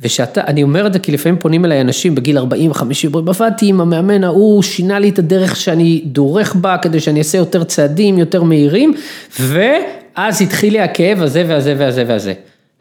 ושאתה, 0.00 0.40
אני 0.46 0.62
אומר 0.62 0.86
את 0.86 0.92
זה 0.92 0.98
כי 0.98 1.12
לפעמים 1.12 1.38
פונים 1.38 1.64
אליי 1.64 1.80
אנשים 1.80 2.14
בגיל 2.14 2.38
40, 2.38 2.74
50, 2.74 3.14
עבדתי 3.14 3.66
עם 3.66 3.80
המאמן 3.80 4.24
ההוא, 4.24 4.62
שינה 4.62 4.98
לי 4.98 5.08
את 5.08 5.18
הדרך 5.18 5.56
שאני 5.56 6.02
דורך 6.04 6.54
בה, 6.54 6.76
כדי 6.78 7.00
שאני 7.00 7.18
אעשה 7.18 7.38
יותר 7.38 7.64
צעדים, 7.64 8.18
יותר 8.18 8.42
מהירים, 8.42 8.94
ואז 9.40 10.42
התחיל 10.42 10.72
לי 10.72 10.80
הכאב 10.80 11.22
הזה 11.22 11.44
והזה 11.48 11.74
והזה 11.78 12.04
והזה. 12.06 12.32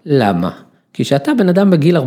למה? 0.06 0.50
כי 0.94 1.04
כשאתה 1.04 1.34
בן 1.34 1.50
אדם 1.50 1.70
בגיל 1.70 1.98
40-50, 1.98 2.02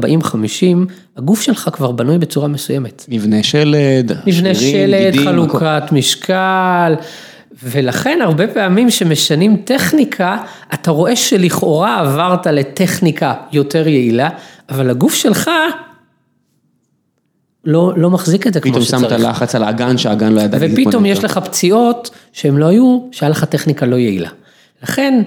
הגוף 1.17 1.41
שלך 1.41 1.69
כבר 1.73 1.93
בנוי 1.93 2.19
בצורה 2.19 2.49
מסוימת. 2.49 3.05
מבנה 3.09 3.43
שלד, 3.43 4.13
מבנה 4.27 4.55
שלד, 4.55 5.17
חלוקת 5.25 5.83
משקל, 5.93 6.95
ולכן 7.63 8.19
הרבה 8.23 8.47
פעמים 8.47 8.91
שמשנים 8.91 9.57
טכניקה, 9.65 10.37
אתה 10.75 10.91
רואה 10.91 11.17
שלכאורה 11.17 12.01
עברת 12.01 12.47
לטכניקה 12.47 13.35
יותר 13.53 13.89
יעילה, 13.89 14.29
אבל 14.69 14.91
הגוף 14.91 15.15
שלך 15.15 15.51
לא, 17.65 17.93
לא 17.97 18.11
מחזיק 18.11 18.47
את 18.47 18.55
זה 18.55 18.61
כמו 18.61 18.83
שצריך. 18.83 19.05
פתאום 19.05 19.11
שמת 19.11 19.21
לחץ 19.21 19.55
על 19.55 19.63
האגן 19.63 19.99
שהאגן 19.99 20.33
לא 20.33 20.41
ידע 20.41 20.59
להתמודד. 20.59 20.87
ופתאום 20.87 21.07
יש 21.07 21.25
לך 21.25 21.39
פציעות 21.39 22.11
שהם 22.33 22.59
לא 22.59 22.67
היו, 22.67 23.01
שהיה 23.13 23.31
לך 23.31 23.45
טכניקה 23.45 23.87
לא 23.87 23.97
יעילה. 23.97 24.29
לכן, 24.83 25.23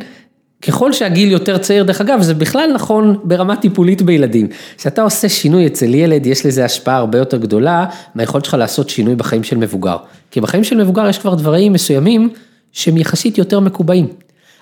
ככל 0.61 0.93
שהגיל 0.93 1.31
יותר 1.31 1.57
צעיר, 1.57 1.83
דרך 1.83 2.01
אגב, 2.01 2.21
זה 2.21 2.33
בכלל 2.33 2.71
נכון 2.73 3.19
ברמה 3.23 3.55
טיפולית 3.55 4.01
בילדים. 4.01 4.47
כשאתה 4.77 5.01
עושה 5.01 5.29
שינוי 5.29 5.67
אצל 5.67 5.95
ילד, 5.95 6.25
יש 6.25 6.45
לזה 6.45 6.65
השפעה 6.65 6.97
הרבה 6.97 7.17
יותר 7.17 7.37
גדולה 7.37 7.85
מהיכולת 8.15 8.45
שלך 8.45 8.53
לעשות 8.53 8.89
שינוי 8.89 9.15
בחיים 9.15 9.43
של 9.43 9.57
מבוגר. 9.57 9.97
כי 10.31 10.41
בחיים 10.41 10.63
של 10.63 10.77
מבוגר 10.77 11.09
יש 11.09 11.17
כבר 11.17 11.35
דברים 11.35 11.73
מסוימים 11.73 12.29
שהם 12.71 12.97
יחסית 12.97 13.37
יותר 13.37 13.59
מקובעים. 13.59 14.07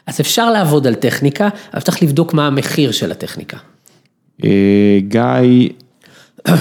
אז 0.08 0.22
אפשר 0.22 0.52
לעבוד 0.52 0.88
על 0.88 0.96
טכניקה, 0.96 1.50
אבל 1.74 1.82
צריך 1.82 2.04
לבדוק 2.04 2.34
מה 2.34 2.48
המחיר 2.48 2.92
של 2.92 3.12
הטכניקה. 3.12 3.58
אה, 4.44 5.00
גיא 5.08 5.70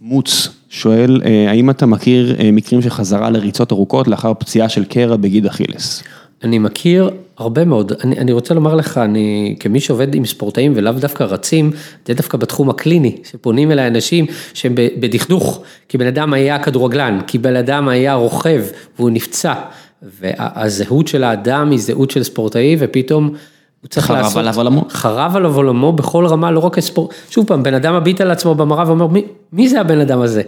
מוץ 0.00 0.48
שואל, 0.70 1.20
אה, 1.24 1.50
האם 1.50 1.70
אתה 1.70 1.86
מכיר 1.86 2.36
אה, 2.38 2.50
מקרים 2.50 2.82
של 2.82 2.90
חזרה 2.90 3.30
לריצות 3.30 3.72
ארוכות 3.72 4.08
לאחר 4.08 4.34
פציעה 4.34 4.68
של 4.68 4.84
קרע 4.84 5.16
בגיד 5.16 5.46
אכילס? 5.46 6.02
אני 6.44 6.58
מכיר 6.58 7.10
הרבה 7.36 7.64
מאוד, 7.64 7.92
אני, 8.04 8.18
אני 8.18 8.32
רוצה 8.32 8.54
לומר 8.54 8.74
לך, 8.74 8.98
אני 8.98 9.56
כמי 9.60 9.80
שעובד 9.80 10.14
עם 10.14 10.26
ספורטאים 10.26 10.72
ולאו 10.76 10.92
דווקא 10.92 11.24
רצים, 11.24 11.70
זה 12.06 12.14
דווקא 12.14 12.38
בתחום 12.38 12.70
הקליני, 12.70 13.16
שפונים 13.24 13.70
אליי 13.70 13.86
אנשים 13.86 14.26
שהם 14.54 14.74
בדכדוך, 14.74 15.62
כי 15.88 15.98
בן 15.98 16.06
אדם 16.06 16.32
היה 16.32 16.58
כדורגלן, 16.58 17.18
כי 17.26 17.38
בן 17.38 17.56
אדם 17.56 17.88
היה 17.88 18.14
רוכב 18.14 18.64
והוא 18.98 19.10
נפצע, 19.10 19.54
והזהות 20.02 21.08
של 21.08 21.24
האדם 21.24 21.70
היא 21.70 21.78
זהות 21.78 22.10
של 22.10 22.22
ספורטאי 22.22 22.76
ופתאום 22.78 23.34
הוא 23.80 23.88
צריך 23.88 24.06
חרב 24.06 24.16
לעשות, 24.16 24.32
חרב 24.32 24.40
עליו 24.40 24.56
עולמו. 24.56 24.84
חרב 24.90 25.36
עליו 25.36 25.56
עולמו 25.56 25.92
בכל 25.92 26.26
רמה, 26.26 26.50
לא 26.50 26.60
רק 26.60 26.78
הספורט, 26.78 27.14
שוב 27.30 27.46
פעם, 27.46 27.62
בן 27.62 27.74
אדם 27.74 27.96
מביט 27.96 28.20
על 28.20 28.30
עצמו 28.30 28.54
במראה 28.54 28.86
ואומר, 28.86 29.06
מי, 29.06 29.24
מי 29.52 29.68
זה 29.68 29.80
הבן 29.80 30.00
אדם 30.00 30.20
הזה? 30.20 30.42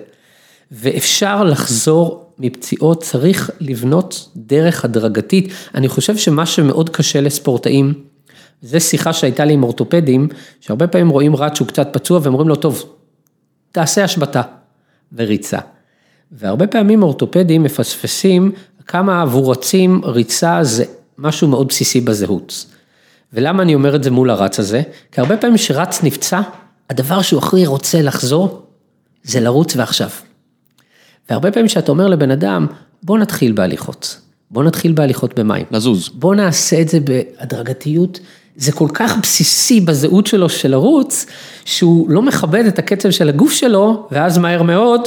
ואפשר 0.73 1.45
לחזור 1.45 2.28
מפציעות 2.39 3.03
צריך 3.03 3.51
לבנות 3.61 4.29
דרך 4.37 4.85
הדרגתית. 4.85 5.53
אני 5.75 5.89
חושב 5.89 6.17
שמה 6.17 6.47
שמאוד 6.47 6.91
קשה 6.91 7.21
לספורטאים, 7.21 7.95
זו 8.63 8.81
שיחה 8.81 9.13
שהייתה 9.13 9.45
לי 9.45 9.53
עם 9.53 9.63
אורתופדים, 9.63 10.29
שהרבה 10.61 10.87
פעמים 10.87 11.09
רואים 11.09 11.37
רץ 11.37 11.57
שהוא 11.57 11.69
קצת 11.69 11.89
פצוע 11.93 12.21
ואומרים 12.23 12.49
לו, 12.49 12.57
טוב, 12.57 12.85
תעשה 13.73 14.05
השבתה 14.05 14.43
וריצה. 15.13 15.59
והרבה 16.33 16.67
פעמים 16.67 17.03
אורתופדים 17.03 17.63
מפספסים 17.63 18.53
כמה 18.87 19.23
עבור 19.23 19.53
רצים 19.53 20.05
ריצה 20.05 20.59
זה 20.63 20.85
משהו 21.19 21.49
מאוד 21.49 21.69
בסיסי 21.69 22.01
בזהות. 22.01 22.67
ולמה 23.33 23.63
אני 23.63 23.75
אומר 23.75 23.97
את 23.97 24.05
זה 24.05 24.11
מול 24.11 24.31
הרץ 24.31 24.59
הזה? 24.61 24.83
כי 25.13 25.21
הרבה 25.21 25.37
פעמים 25.37 25.57
שרץ 25.57 26.03
נפצע, 26.03 26.41
הדבר 26.91 27.23
שהוא 27.23 27.39
הכי 27.39 27.67
רוצה 27.67 28.03
לחזור, 28.03 28.63
זה 29.23 29.41
לרוץ 29.41 29.77
ועכשיו. 29.77 30.11
והרבה 31.31 31.51
פעמים 31.51 31.69
שאתה 31.69 31.93
אומר 31.93 32.07
לבן 32.09 32.31
אדם, 32.31 32.67
בוא 33.03 33.19
נתחיל 33.19 33.53
בהליכות, 33.53 34.21
בוא 34.51 34.65
נתחיל 34.65 34.93
בהליכות 34.93 35.39
במים. 35.39 35.65
לזוז. 35.71 36.11
בוא 36.15 36.35
נעשה 36.35 36.81
את 36.81 36.89
זה 36.89 37.01
בהדרגתיות, 37.01 38.21
זה 38.57 38.73
כל 38.73 38.89
כך 38.95 39.19
בסיסי 39.23 39.81
בזהות 39.81 40.27
שלו 40.27 40.49
של 40.49 40.71
לרוץ, 40.71 41.27
שהוא 41.65 42.11
לא 42.11 42.23
מכבד 42.23 42.65
את 42.67 42.79
הקצב 42.79 43.11
של 43.11 43.29
הגוף 43.29 43.53
שלו, 43.53 44.09
ואז 44.13 44.39
מהר 44.39 44.63
מאוד, 44.63 45.01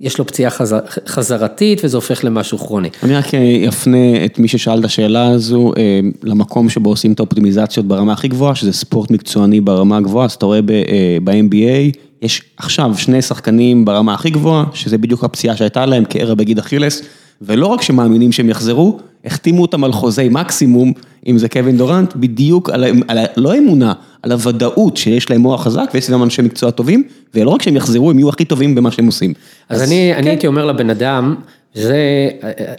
יש 0.00 0.18
לו 0.18 0.26
פציעה 0.26 0.50
חזר, 0.50 0.78
חזרתית 1.06 1.80
וזה 1.84 1.96
הופך 1.96 2.24
למשהו 2.24 2.58
כרוני. 2.58 2.88
אני 3.02 3.14
רק 3.14 3.34
אפנה 3.68 4.24
את 4.24 4.38
מי 4.38 4.48
ששאל 4.48 4.80
את 4.80 4.84
השאלה 4.84 5.28
הזו 5.28 5.72
אה, 5.76 6.00
למקום 6.22 6.68
שבו 6.68 6.90
עושים 6.90 7.12
את 7.12 7.18
האופטימיזציות 7.20 7.86
ברמה 7.86 8.12
הכי 8.12 8.28
גבוהה, 8.28 8.54
שזה 8.54 8.72
ספורט 8.72 9.10
מקצועני 9.10 9.60
ברמה 9.60 9.96
הגבוהה, 9.96 10.24
אז 10.24 10.32
אתה 10.32 10.46
רואה 10.46 10.62
ב-MBA, 10.62 11.68
אה, 11.68 11.88
יש 12.22 12.42
עכשיו 12.56 12.92
שני 12.98 13.22
שחקנים 13.22 13.84
ברמה 13.84 14.14
הכי 14.14 14.30
גבוהה, 14.30 14.64
שזה 14.74 14.98
בדיוק 14.98 15.24
הפציעה 15.24 15.56
שהייתה 15.56 15.86
להם 15.86 16.04
קרע 16.04 16.34
בגיד 16.34 16.58
אכילס, 16.58 17.02
ולא 17.42 17.66
רק 17.66 17.82
שמאמינים 17.82 18.32
שהם 18.32 18.50
יחזרו, 18.50 18.98
החתימו 19.24 19.62
אותם 19.62 19.84
על 19.84 19.92
חוזי 19.92 20.28
מקסימום, 20.30 20.92
אם 21.26 21.38
זה 21.38 21.48
קווין 21.48 21.76
דורנט, 21.76 22.16
בדיוק 22.16 22.70
על, 22.70 22.84
על 23.08 23.18
לא 23.36 23.52
האמונה, 23.52 23.92
על 24.22 24.32
הוודאות 24.32 24.96
שיש 24.96 25.30
להם 25.30 25.40
מוח 25.40 25.64
חזק 25.64 25.90
ויש 25.94 26.10
גם 26.10 26.22
אנשי 26.22 26.42
מקצוע 26.42 26.70
טובים, 26.70 27.02
ולא 27.34 27.50
רק 27.50 27.62
שהם 27.62 27.76
יחזרו, 27.76 28.10
הם 28.10 28.18
יהיו 28.18 28.28
הכי 28.28 28.44
טובים 28.44 28.74
במה 28.74 28.90
שהם 28.90 29.06
עושים. 29.06 29.32
אז, 29.68 29.82
אז 29.82 29.88
אני, 29.88 30.10
כן. 30.12 30.18
אני 30.18 30.30
הייתי 30.30 30.46
אומר 30.46 30.66
לבן 30.66 30.90
אדם, 30.90 31.34
זה 31.74 32.28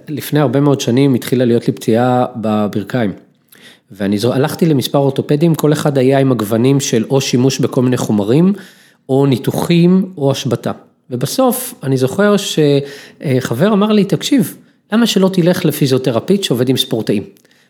לפני 0.10 0.40
הרבה 0.40 0.60
מאוד 0.60 0.82
שנים 0.82 1.14
התחילה 1.14 1.46
להיות 1.46 1.68
לי 1.68 1.74
פציעה 1.74 2.26
בברכיים. 2.36 3.12
ואני 3.92 4.18
הלכתי 4.34 4.66
למספר 4.66 4.98
אורתופדים, 5.00 5.56
כל 5.56 5.74
אחד 5.74 5.98
היה 5.98 6.20
עם 6.20 6.32
הגוונים 6.32 6.80
של 6.80 7.06
או 7.10 7.22
שימוש 7.22 7.60
בכל 7.60 7.82
מיני 7.82 7.98
חומרים, 7.98 8.54
או 9.10 9.26
ניתוחים, 9.26 10.12
או 10.18 10.32
השבתה. 10.32 10.72
ובסוף, 11.10 11.74
אני 11.84 11.98
זוכר 11.98 12.36
שחבר 12.38 13.74
אמר 13.74 13.92
לי, 13.92 14.06
תקשיב, 14.06 14.58
למה 14.92 15.08
שלא 15.08 15.30
תלך 15.34 15.66
לפיזיותרפיסט 15.66 16.44
שעובד 16.44 16.70
עם 16.70 16.78
ספורטאים? 16.78 17.24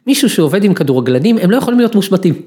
מישהו 0.07 0.29
שעובד 0.29 0.63
עם 0.63 0.73
כדורגלנים, 0.73 1.37
הם 1.37 1.51
לא 1.51 1.57
יכולים 1.57 1.79
להיות 1.79 1.95
מושבתים. 1.95 2.41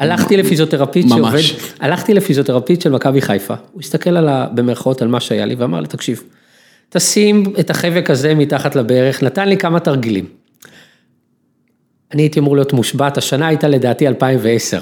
הלכתי 0.00 0.36
לפיזיותרפיסט 0.36 1.08
שעובד, 1.08 1.40
הלכתי 1.80 2.14
לפיזיותרפיסט 2.14 2.82
של 2.82 2.90
מכבי 2.90 3.20
חיפה, 3.20 3.54
הוא 3.72 3.80
הסתכל 3.80 4.16
על 4.16 4.28
ה... 4.28 4.46
במרכאות 4.54 5.02
על 5.02 5.08
מה 5.08 5.20
שהיה 5.20 5.46
לי 5.46 5.54
ואמר 5.54 5.80
לי, 5.80 5.86
תקשיב, 5.86 6.22
תשים 6.88 7.42
את 7.60 7.70
החבק 7.70 8.10
הזה 8.10 8.34
מתחת 8.34 8.76
לברך, 8.76 9.22
נתן 9.22 9.48
לי 9.48 9.56
כמה 9.56 9.80
תרגילים. 9.80 10.24
אני 12.12 12.22
הייתי 12.22 12.40
אמור 12.40 12.56
להיות 12.56 12.72
מושבת, 12.72 13.18
השנה 13.18 13.46
הייתה 13.46 13.68
לדעתי 13.68 14.08
2010 14.08 14.80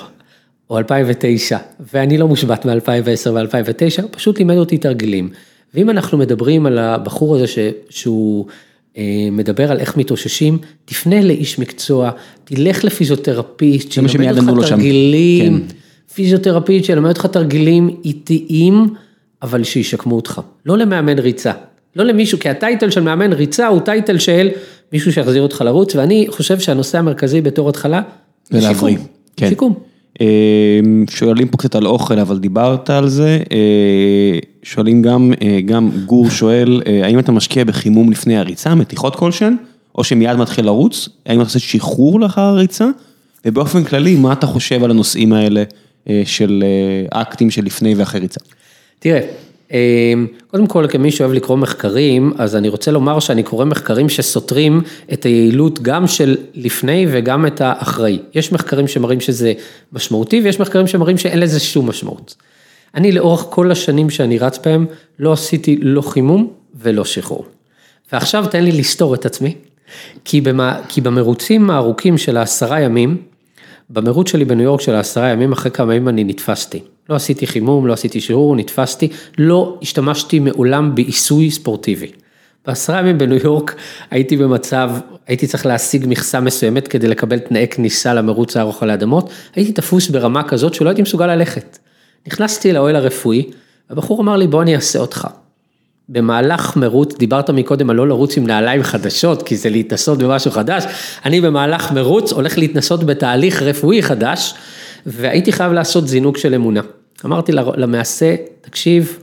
או 0.70 0.78
2009, 0.78 1.58
ואני 1.92 2.18
לא 2.18 2.28
מושבת 2.28 2.66
מ-2010 2.66 3.30
ו-2009, 3.30 4.08
פשוט 4.10 4.38
לימד 4.38 4.56
אותי 4.56 4.78
תרגילים. 4.78 5.30
ואם 5.74 5.90
אנחנו 5.90 6.18
מדברים 6.18 6.66
על 6.66 6.78
הבחור 6.78 7.36
הזה 7.36 7.46
ש... 7.46 7.58
שהוא 7.90 8.46
אה, 8.98 9.28
מדבר 9.32 9.70
על 9.70 9.80
איך 9.80 9.96
מתאוששים, 9.96 10.58
תפנה 10.84 11.22
לאיש 11.22 11.58
מקצוע, 11.58 12.10
תלך 12.44 12.84
לפיזיותרפיסט, 12.84 13.92
שילמד 13.92 14.48
אותך 14.48 14.68
תרגילים, 14.68 15.58
כן. 15.58 15.74
פיזיותרפיסט 16.14 16.84
שילמד 16.84 17.08
אותך 17.08 17.26
תרגילים 17.26 17.96
איטיים, 18.04 18.94
אבל 19.42 19.64
שישקמו 19.64 20.16
אותך. 20.16 20.40
לא 20.66 20.78
למאמן 20.78 21.18
ריצה, 21.18 21.52
לא 21.96 22.04
למישהו, 22.04 22.38
כי 22.38 22.48
הטייטל 22.48 22.90
של 22.90 23.00
מאמן 23.00 23.32
ריצה 23.32 23.66
הוא 23.66 23.80
טייטל 23.80 24.18
של 24.18 24.48
מישהו 24.92 25.12
שיחזיר 25.12 25.42
אותך 25.42 25.60
לרוץ, 25.60 25.94
ואני 25.94 26.26
חושב 26.28 26.58
שהנושא 26.58 26.98
המרכזי 26.98 27.40
בתור 27.40 27.68
התחלה, 27.68 28.02
זה 28.50 28.60
שיקום. 28.60 28.96
כן. 29.36 29.48
שיקום. 29.48 29.74
אמ, 30.20 31.04
שואלים 31.10 31.48
פה 31.48 31.58
קצת 31.58 31.74
על 31.74 31.86
אוכל, 31.86 32.18
אבל 32.18 32.38
דיברת 32.38 32.90
על 32.90 33.08
זה. 33.08 33.38
אה, 33.52 34.38
שואלים 34.62 35.02
גם, 35.02 35.32
אה, 35.42 35.60
גם 35.60 35.90
גור 36.06 36.30
שואל, 36.30 36.82
אה, 36.86 37.04
האם 37.04 37.18
אתה 37.18 37.32
משקיע 37.32 37.64
בחימום 37.64 38.10
לפני 38.10 38.38
הריצה, 38.38 38.74
מתיחות 38.74 39.16
כלשהן, 39.16 39.56
או 39.94 40.04
שמיד 40.04 40.36
מתחיל 40.36 40.64
לרוץ? 40.64 41.08
האם 41.26 41.40
אתה 41.40 41.46
עושה 41.46 41.58
שחרור 41.58 42.20
לאחר 42.20 42.40
הריצה? 42.40 42.88
ובאופן 43.44 43.84
כללי, 43.84 44.16
מה 44.16 44.32
אתה 44.32 44.46
חושב 44.46 44.84
על 44.84 44.90
הנושאים 44.90 45.32
האלה 45.32 45.62
של 46.24 46.64
אקטים 47.10 47.50
של 47.50 47.64
לפני 47.64 47.94
ואחרי 47.94 48.20
ריצה? 48.20 48.40
תראה, 48.98 49.20
קודם 50.50 50.66
כל, 50.66 50.86
כמי 50.88 51.10
שאוהב 51.10 51.32
לקרוא 51.32 51.56
מחקרים, 51.56 52.32
אז 52.38 52.56
אני 52.56 52.68
רוצה 52.68 52.90
לומר 52.90 53.20
שאני 53.20 53.42
קורא 53.42 53.64
מחקרים 53.64 54.08
שסותרים 54.08 54.80
את 55.12 55.24
היעילות 55.24 55.82
גם 55.82 56.06
של 56.06 56.36
לפני 56.54 57.06
וגם 57.10 57.46
את 57.46 57.60
האחרי. 57.60 58.18
יש 58.34 58.52
מחקרים 58.52 58.88
שמראים 58.88 59.20
שזה 59.20 59.52
משמעותי 59.92 60.40
ויש 60.44 60.60
מחקרים 60.60 60.86
שמראים 60.86 61.18
שאין 61.18 61.40
לזה 61.40 61.60
שום 61.60 61.88
משמעות. 61.88 62.34
אני 62.94 63.12
לאורך 63.12 63.46
כל 63.50 63.70
השנים 63.70 64.10
שאני 64.10 64.38
רץ 64.38 64.58
בהם, 64.64 64.86
לא 65.18 65.32
עשיתי 65.32 65.78
לא 65.82 66.02
חימום 66.02 66.52
ולא 66.74 67.04
שחרור. 67.04 67.46
ועכשיו 68.12 68.46
תן 68.50 68.64
לי 68.64 68.72
לסתור 68.72 69.14
את 69.14 69.26
עצמי, 69.26 69.54
כי, 70.24 70.40
במה, 70.40 70.80
כי 70.88 71.00
במרוצים 71.00 71.70
הארוכים 71.70 72.18
של 72.18 72.36
העשרה 72.36 72.80
ימים, 72.80 73.16
במרוץ 73.90 74.30
שלי 74.30 74.44
בניו 74.44 74.64
יורק 74.64 74.80
של 74.80 74.94
העשרה 74.94 75.28
ימים, 75.28 75.52
אחרי 75.52 75.70
כמה 75.70 75.94
ימים 75.94 76.08
אני 76.08 76.24
נתפסתי. 76.24 76.80
לא 77.08 77.14
עשיתי 77.14 77.46
חימום, 77.46 77.86
לא 77.86 77.92
עשיתי 77.92 78.20
שיעור, 78.20 78.56
נתפסתי, 78.56 79.08
לא 79.38 79.78
השתמשתי 79.82 80.38
מעולם 80.38 80.94
בעיסוי 80.94 81.50
ספורטיבי. 81.50 82.10
בעשרה 82.66 82.98
ימים 82.98 83.18
בניו 83.18 83.38
יורק 83.44 83.74
הייתי 84.10 84.36
במצב, 84.36 84.90
הייתי 85.26 85.46
צריך 85.46 85.66
להשיג 85.66 86.04
מכסה 86.08 86.40
מסוימת 86.40 86.88
כדי 86.88 87.08
לקבל 87.08 87.38
תנאי 87.38 87.66
כניסה 87.70 88.14
למרוץ 88.14 88.56
הארוך 88.56 88.82
על 88.82 88.90
האדמות, 88.90 89.30
הייתי 89.54 89.72
תפוס 89.72 90.08
ברמה 90.08 90.42
כזאת 90.42 90.74
שלא 90.74 90.88
הייתי 90.88 91.02
מסוגל 91.02 91.26
ללכת. 91.26 91.78
נכנסתי 92.26 92.72
לאוהל 92.72 92.96
הרפואי, 92.96 93.50
הבחור 93.90 94.20
אמר 94.20 94.36
לי 94.36 94.46
בוא 94.46 94.62
אני 94.62 94.76
אעשה 94.76 94.98
אותך. 94.98 95.28
במהלך 96.08 96.76
מרוץ, 96.76 97.16
דיברת 97.18 97.50
מקודם 97.50 97.90
על 97.90 97.96
לא 97.96 98.08
לרוץ 98.08 98.36
עם 98.36 98.46
נעליים 98.46 98.82
חדשות, 98.82 99.42
כי 99.42 99.56
זה 99.56 99.70
להתנסות 99.70 100.18
במשהו 100.18 100.50
חדש, 100.50 100.84
אני 101.24 101.40
במהלך 101.40 101.92
מרוץ 101.92 102.32
הולך 102.32 102.58
להתנסות 102.58 103.04
בתהליך 103.04 103.62
רפואי 103.62 104.02
חדש, 104.02 104.54
והייתי 105.06 105.52
חייב 105.52 105.72
לעשות 105.72 106.08
זינוק 106.08 106.38
של 106.38 106.54
אמונה. 106.54 106.80
אמרתי 107.24 107.52
למעשה, 107.52 108.34
תקשיב, 108.60 109.18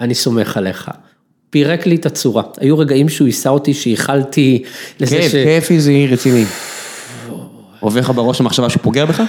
אני 0.00 0.14
סומך 0.14 0.56
עליך. 0.56 0.90
פירק 1.50 1.86
לי 1.86 1.94
את 1.94 2.06
הצורה. 2.06 2.42
היו 2.60 2.78
רגעים 2.78 3.08
שהוא 3.08 3.26
יישא 3.26 3.48
אותי, 3.48 3.74
שייחלתי 3.74 4.62
לזה 5.00 5.16
כיף, 5.16 5.28
ש... 5.28 5.32
כיף, 5.32 5.44
כיף 5.44 5.70
איזי 5.70 6.06
רציני. 6.06 6.44
עובר 7.80 8.00
לך 8.00 8.10
בראש 8.10 8.40
המחשבה 8.40 8.70
שהוא 8.70 8.82
פוגע 8.82 9.04
בך? 9.04 9.22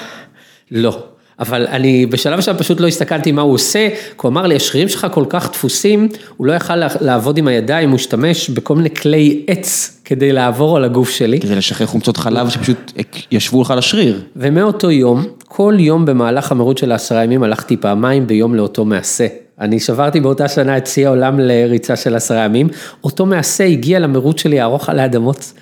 לא. 0.71 1.03
אבל 1.39 1.67
אני 1.67 2.05
בשלב 2.05 2.41
שם 2.41 2.53
פשוט 2.57 2.79
לא 2.79 2.87
הסתכלתי 2.87 3.31
מה 3.31 3.41
הוא 3.41 3.53
עושה, 3.53 3.89
כי 3.89 4.15
הוא 4.21 4.29
אמר 4.29 4.47
לי, 4.47 4.55
השרירים 4.55 4.89
שלך 4.89 5.07
כל 5.11 5.25
כך 5.29 5.51
דפוסים, 5.51 6.07
הוא 6.37 6.47
לא 6.47 6.53
יכל 6.53 6.75
לעבוד 7.01 7.37
עם 7.37 7.47
הידיים, 7.47 7.89
הוא 7.89 7.95
השתמש 7.95 8.49
בכל 8.49 8.75
מיני 8.75 8.89
כלי 8.89 9.43
עץ 9.47 10.01
כדי 10.05 10.31
לעבור 10.31 10.77
על 10.77 10.83
הגוף 10.83 11.09
שלי. 11.09 11.39
כדי 11.39 11.55
לשחרר 11.55 11.87
חומצות 11.87 12.17
חלב 12.17 12.49
שפשוט 12.49 12.91
ישבו 13.31 13.61
לך 13.61 13.71
על 13.71 13.77
השריר. 13.77 14.21
ומאותו 14.35 14.91
יום, 14.91 15.25
כל 15.47 15.75
יום 15.79 16.05
במהלך 16.05 16.51
המרוץ 16.51 16.79
של 16.79 16.91
העשרה 16.91 17.23
ימים 17.23 17.43
הלכתי 17.43 17.77
פעמיים 17.77 18.27
ביום 18.27 18.55
לאותו 18.55 18.85
מעשה. 18.85 19.27
אני 19.59 19.79
שברתי 19.79 20.19
באותה 20.19 20.47
שנה 20.47 20.77
את 20.77 20.87
שיא 20.87 21.07
העולם 21.07 21.39
לריצה 21.39 21.95
של 21.95 22.15
עשרה 22.15 22.43
ימים, 22.45 22.67
אותו 23.03 23.25
מעשה 23.25 23.63
הגיע 23.63 23.99
למרוץ 23.99 24.41
שלי 24.41 24.59
הארוך 24.59 24.89
על 24.89 24.99
האדמות, 24.99 25.53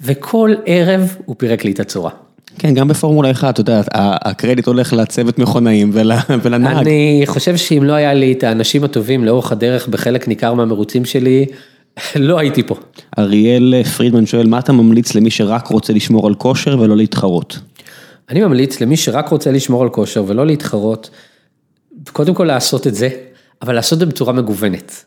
וכל 0.00 0.54
ערב 0.66 1.16
הוא 1.24 1.36
פירק 1.38 1.64
לי 1.64 1.70
את 1.70 1.80
הצורה. 1.80 2.10
כן, 2.58 2.74
גם 2.74 2.88
בפורמולה 2.88 3.30
1, 3.30 3.48
אתה 3.48 3.60
יודע, 3.60 3.82
הקרדיט 3.94 4.66
הולך 4.66 4.92
לצוות 4.92 5.38
מכונאים 5.38 5.90
ולנהג. 6.42 6.76
אני 6.76 7.22
חושב 7.26 7.56
שאם 7.56 7.82
לא 7.84 7.92
היה 7.92 8.14
לי 8.14 8.32
את 8.32 8.44
האנשים 8.44 8.84
הטובים 8.84 9.24
לאורך 9.24 9.52
הדרך 9.52 9.88
בחלק 9.88 10.28
ניכר 10.28 10.54
מהמרוצים 10.54 11.04
שלי, 11.04 11.46
לא 12.16 12.38
הייתי 12.38 12.62
פה. 12.62 12.74
אריאל 13.18 13.82
פרידמן 13.96 14.26
שואל, 14.26 14.46
מה 14.46 14.58
אתה 14.58 14.72
ממליץ 14.72 15.14
למי 15.14 15.30
שרק 15.30 15.66
רוצה 15.66 15.92
לשמור 15.92 16.26
על 16.26 16.34
כושר 16.34 16.80
ולא 16.80 16.96
להתחרות? 16.96 17.58
אני 18.30 18.40
ממליץ 18.40 18.80
למי 18.80 18.96
שרק 18.96 19.28
רוצה 19.28 19.50
לשמור 19.50 19.82
על 19.82 19.88
כושר 19.88 20.24
ולא 20.26 20.46
להתחרות, 20.46 21.10
קודם 22.12 22.34
כל 22.34 22.44
לעשות 22.44 22.86
את 22.86 22.94
זה, 22.94 23.08
אבל 23.62 23.74
לעשות 23.74 23.96
את 23.96 23.98
זה 23.98 24.06
בצורה 24.06 24.32
מגוונת. 24.32 25.04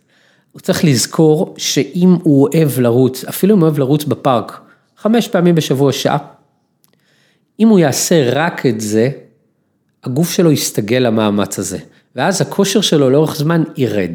הוא 0.51 0.59
צריך 0.59 0.85
לזכור 0.85 1.53
שאם 1.57 2.15
הוא 2.23 2.47
אוהב 2.53 2.79
לרוץ, 2.79 3.25
אפילו 3.25 3.55
אם 3.55 3.59
הוא 3.59 3.67
אוהב 3.67 3.79
לרוץ 3.79 4.03
בפארק, 4.03 4.59
חמש 4.97 5.27
פעמים 5.27 5.55
בשבוע 5.55 5.91
שעה, 5.91 6.17
אם 7.59 7.67
הוא 7.67 7.79
יעשה 7.79 8.29
רק 8.33 8.65
את 8.65 8.81
זה, 8.81 9.09
הגוף 10.03 10.31
שלו 10.31 10.51
יסתגל 10.51 10.97
למאמץ 10.97 11.59
הזה, 11.59 11.77
ואז 12.15 12.41
הכושר 12.41 12.81
שלו 12.81 13.09
לאורך 13.09 13.35
זמן 13.35 13.63
ירד. 13.77 14.11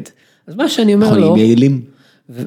אז 0.47 0.55
מה 0.55 0.69
שאני 0.69 0.93
אומר 0.93 1.07
לו... 1.07 1.13
חולים 1.13 1.35
יעילים. 1.35 1.81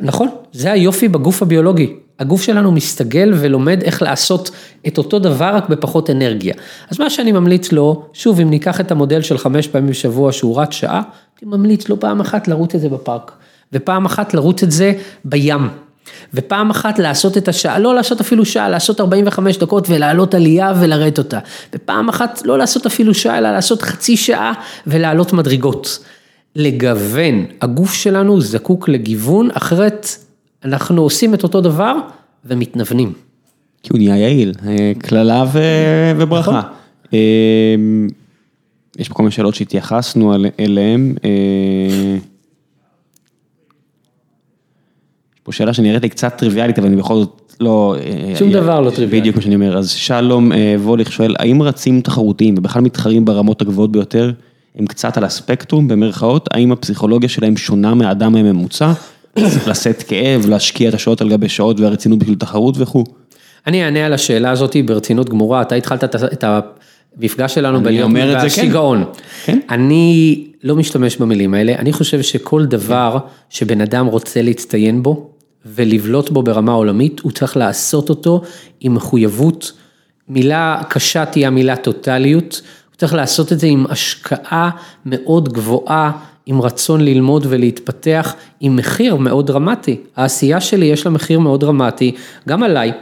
נכון, 0.02 0.28
זה 0.52 0.72
היופי 0.72 1.08
בגוף 1.08 1.42
הביולוגי. 1.42 1.96
הגוף 2.18 2.42
שלנו 2.42 2.72
מסתגל 2.72 3.32
ולומד 3.34 3.82
איך 3.82 4.02
לעשות 4.02 4.50
את 4.86 4.98
אותו 4.98 5.18
דבר 5.18 5.54
רק 5.54 5.68
בפחות 5.68 6.10
אנרגיה. 6.10 6.54
אז 6.90 6.98
מה 6.98 7.10
שאני 7.10 7.32
ממליץ 7.32 7.72
לו, 7.72 8.06
שוב 8.12 8.40
אם 8.40 8.50
ניקח 8.50 8.80
את 8.80 8.90
המודל 8.90 9.22
של 9.22 9.38
חמש 9.38 9.68
פעמים 9.68 9.90
בשבוע 9.90 10.32
שהוא 10.32 10.60
רץ 10.60 10.72
שעה, 10.72 11.02
אני 11.42 11.50
ממליץ 11.50 11.88
לו 11.88 12.00
פעם 12.00 12.20
אחת 12.20 12.48
לרוץ 12.48 12.74
את 12.74 12.80
זה 12.80 12.88
בפארק, 12.88 13.32
ופעם 13.72 14.04
אחת 14.04 14.34
לרוץ 14.34 14.62
את 14.62 14.70
זה 14.70 14.92
בים. 15.24 15.68
ופעם 16.34 16.70
אחת 16.70 16.98
לעשות 16.98 17.36
את 17.36 17.48
השעה, 17.48 17.78
לא 17.78 17.94
לעשות 17.94 18.20
אפילו 18.20 18.44
שעה, 18.44 18.68
לעשות 18.68 19.00
45 19.00 19.56
דקות 19.56 19.90
ולעלות 19.90 20.34
עלייה 20.34 20.72
ולרדת 20.80 21.18
אותה. 21.18 21.38
ופעם 21.74 22.08
אחת 22.08 22.42
לא 22.44 22.58
לעשות 22.58 22.86
אפילו 22.86 23.14
שעה, 23.14 23.38
אלא 23.38 23.52
לעשות 23.52 23.82
חצי 23.82 24.16
שעה 24.16 24.52
ולעלות 24.86 25.32
מדרגות. 25.32 25.98
לגוון, 26.56 27.46
הגוף 27.60 27.94
שלנו 27.94 28.40
זקוק 28.40 28.88
לגיוון, 28.88 29.48
אחרת 29.52 30.08
אנחנו 30.64 31.02
עושים 31.02 31.34
את 31.34 31.42
אותו 31.42 31.60
דבר 31.60 31.96
ומתנוונים. 32.44 33.12
כי 33.82 33.88
הוא 33.92 33.98
נהיה 33.98 34.16
יעיל, 34.16 34.52
אה, 34.66 34.92
קללה 34.98 35.44
ו- 35.52 36.12
וברכה. 36.16 36.50
נכון. 36.50 36.70
אה, 37.14 37.74
יש 38.98 39.08
פה 39.08 39.14
כל 39.14 39.22
מיני 39.22 39.32
שאלות 39.32 39.54
שהתייחסנו 39.54 40.34
אליהן. 40.60 41.14
אה, 41.24 42.16
יש 45.34 45.40
פה 45.42 45.43
שאלה 45.54 45.74
שנראית 45.74 46.02
לי 46.02 46.08
קצת 46.08 46.34
טריוויאלית, 46.38 46.78
אבל 46.78 46.86
אני 46.86 46.96
בכל 46.96 47.14
זאת 47.14 47.52
לא... 47.60 47.96
אה, 48.00 48.36
שום 48.36 48.48
אה, 48.48 48.54
דבר 48.54 48.80
לא 48.80 48.90
טריוויאלי. 48.90 49.20
בדיוק 49.20 49.36
מה 49.36 49.42
שאני 49.42 49.54
אומר. 49.54 49.78
אז 49.78 49.90
שלום 49.90 50.52
אה, 50.52 50.74
ווליך 50.78 51.12
שואל, 51.12 51.34
האם 51.38 51.62
רצים 51.62 52.00
תחרותיים 52.00 52.54
ובכלל 52.58 52.82
מתחרים 52.82 53.24
ברמות 53.24 53.62
הגבוהות 53.62 53.92
ביותר, 53.92 54.32
הם 54.76 54.86
קצת 54.86 55.16
על 55.16 55.24
הספקטרום 55.24 55.88
במרכאות, 55.88 56.48
האם 56.52 56.72
הפסיכולוגיה 56.72 57.28
שלהם 57.28 57.56
שונה 57.56 57.94
מהאדם 57.94 58.36
הממוצע? 58.36 58.92
לשאת 59.68 60.02
כאב, 60.02 60.46
להשקיע 60.48 60.88
את 60.88 60.94
השעות 60.94 61.20
על 61.20 61.28
גבי 61.30 61.48
שעות 61.48 61.80
והרצינות 61.80 62.18
בשביל 62.18 62.36
תחרות 62.38 62.74
וכו'. 62.78 63.04
אני 63.66 63.84
אענה 63.84 64.06
על 64.06 64.12
השאלה 64.12 64.50
הזאת 64.50 64.76
ברצינות 64.86 65.28
גמורה, 65.28 65.62
אתה 65.62 65.74
התחלת 65.74 66.04
את 66.14 66.44
המפגש 66.44 67.54
שלנו 67.54 67.82
בלהיות 67.82 68.10
זה, 68.12 68.18
כן. 68.18 68.44
בשיגעון. 68.44 69.04
כן. 69.44 69.58
אני 69.70 70.44
לא 70.64 70.76
משתמש 70.76 71.16
במילים 71.16 71.54
האלה, 71.54 71.74
אני 71.78 71.92
חושב 71.92 72.22
שכל 72.22 72.64
דבר 72.64 73.18
שבן 73.50 73.80
אדם 73.80 74.06
רוצה 74.06 74.42
להצטיין 74.42 75.02
בו 75.02 75.30
ולבלוט 75.66 76.30
בו 76.30 76.42
ברמה 76.42 76.72
עולמית, 76.72 77.20
הוא 77.20 77.32
צריך 77.32 77.56
לעשות 77.56 78.10
אותו 78.10 78.42
עם 78.80 78.94
מחויבות. 78.94 79.72
מילה 80.28 80.82
קשה 80.88 81.24
תהיה 81.24 81.48
המילה 81.48 81.76
טוטליות, 81.76 82.60
הוא 82.90 82.96
צריך 82.98 83.14
לעשות 83.14 83.52
את 83.52 83.60
זה 83.60 83.66
עם 83.66 83.84
השקעה 83.88 84.70
מאוד 85.06 85.52
גבוהה, 85.52 86.10
עם 86.46 86.60
רצון 86.62 87.00
ללמוד 87.00 87.46
ולהתפתח, 87.48 88.34
עם 88.60 88.76
מחיר 88.76 89.16
מאוד 89.16 89.46
דרמטי. 89.46 89.96
העשייה 90.16 90.60
שלי 90.60 90.86
יש 90.86 91.06
לה 91.06 91.10
מחיר 91.12 91.38
מאוד 91.40 91.60
דרמטי, 91.60 92.12
גם 92.48 92.62
עליי. 92.62 92.92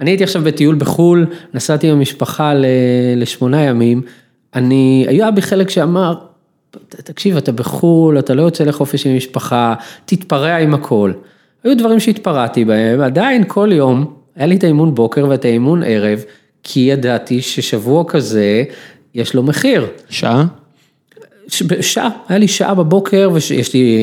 אני 0.00 0.10
הייתי 0.10 0.24
עכשיו 0.24 0.42
בטיול 0.44 0.74
בחו"ל, 0.74 1.26
נסעתי 1.54 1.90
עם 1.90 1.96
המשפחה 1.96 2.54
ל- 2.54 2.64
לשמונה 3.16 3.62
ימים, 3.62 4.02
אני, 4.54 5.04
היה 5.08 5.30
בי 5.30 5.42
חלק 5.42 5.70
שאמר, 5.70 6.14
"ת- 6.70 6.94
תקשיב, 6.94 7.36
אתה 7.36 7.52
בחו"ל, 7.52 8.18
אתה 8.18 8.34
לא 8.34 8.42
יוצא 8.42 8.64
לחופש 8.64 9.06
עם 9.06 9.16
משפחה, 9.16 9.74
תתפרע 10.04 10.56
עם 10.56 10.74
הכל. 10.74 11.12
היו 11.64 11.76
דברים 11.76 12.00
שהתפרעתי 12.00 12.64
בהם, 12.64 13.00
עדיין 13.00 13.44
כל 13.46 13.68
יום, 13.72 14.14
היה 14.36 14.46
לי 14.46 14.56
את 14.56 14.64
האימון 14.64 14.94
בוקר 14.94 15.26
ואת 15.28 15.44
האימון 15.44 15.82
ערב, 15.82 16.24
כי 16.62 16.80
ידעתי 16.80 17.42
ששבוע 17.42 18.04
כזה, 18.08 18.64
יש 19.14 19.34
לו 19.34 19.42
מחיר. 19.42 19.86
שעה? 20.08 20.46
שעה, 21.80 22.08
היה 22.28 22.38
לי 22.38 22.48
שעה 22.48 22.74
בבוקר 22.74 23.30
ויש 23.32 23.74
לי, 23.74 23.96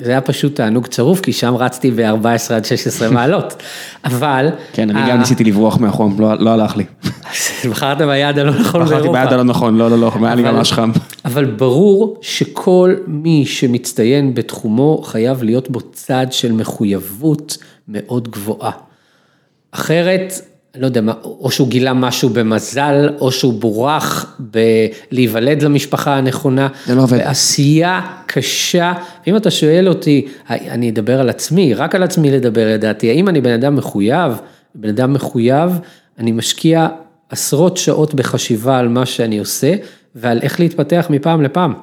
זה 0.00 0.10
היה 0.10 0.20
פשוט 0.20 0.56
תענוג 0.56 0.86
צרוף, 0.86 1.20
כי 1.20 1.32
שם 1.32 1.54
רצתי 1.56 1.90
ב-14 1.90 2.54
עד 2.54 2.64
16 2.64 3.10
מעלות, 3.14 3.62
אבל... 4.04 4.48
כן, 4.72 4.90
אני 4.90 5.00
ה- 5.00 5.08
גם 5.10 5.18
ניסיתי 5.18 5.44
לברוח 5.44 5.78
מהחום, 5.78 6.20
לא 6.20 6.34
לא 6.38 6.50
הלך 6.50 6.76
לי. 6.76 6.84
בחרת 7.70 7.98
ביעד 7.98 8.38
הלא 8.38 8.50
נכון 8.50 8.80
בחרתי 8.80 8.90
באירופה. 9.00 9.20
ביד 9.24 9.32
הלא 9.32 9.42
נכון, 9.42 9.76
לא, 9.76 9.90
לא, 9.90 9.98
לא, 9.98 10.12
היה 10.22 10.34
לי 10.34 10.42
ממש 10.42 10.72
חם. 10.72 10.90
אבל 11.24 11.44
ברור 11.44 12.16
שכל 12.22 12.94
מי 13.06 13.46
שמצטיין 13.46 14.34
בתחומו 14.34 15.02
חייב 15.02 15.42
להיות 15.42 15.70
בו 15.70 15.80
צד 15.80 16.26
של 16.30 16.52
מחויבות 16.52 17.58
מאוד 17.88 18.28
גבוהה. 18.30 18.70
אחרת, 19.72 20.32
לא 20.76 20.86
יודע 20.86 21.00
או 21.24 21.50
שהוא 21.50 21.68
גילה 21.68 21.92
משהו 21.92 22.28
במזל, 22.28 23.08
או 23.20 23.32
שהוא 23.32 23.52
בורח 23.52 24.36
בלהיוולד 24.38 25.62
למשפחה 25.62 26.16
הנכונה. 26.16 26.68
זה 26.86 26.94
לא 26.94 27.02
עובד. 27.02 27.18
בעשייה 27.18 28.00
קשה, 28.26 28.92
ואם 29.26 29.36
אתה 29.36 29.50
שואל 29.50 29.88
אותי, 29.88 30.26
אני 30.50 30.90
אדבר 30.90 31.20
על 31.20 31.28
עצמי, 31.28 31.74
רק 31.74 31.94
על 31.94 32.02
עצמי 32.02 32.30
לדבר 32.30 32.74
לדעתי, 32.74 33.10
האם 33.10 33.28
אני 33.28 33.40
בן 33.40 33.52
אדם 33.52 33.76
מחויב? 33.76 34.32
בן 34.74 34.88
אדם 34.88 35.12
מחויב, 35.12 35.70
אני 36.18 36.32
משקיע 36.32 36.88
עשרות 37.28 37.76
שעות 37.76 38.14
בחשיבה 38.14 38.78
על 38.78 38.88
מה 38.88 39.06
שאני 39.06 39.38
עושה, 39.38 39.74
ועל 40.14 40.38
איך 40.42 40.60
להתפתח 40.60 41.06
מפעם 41.10 41.42
לפעם. 41.42 41.74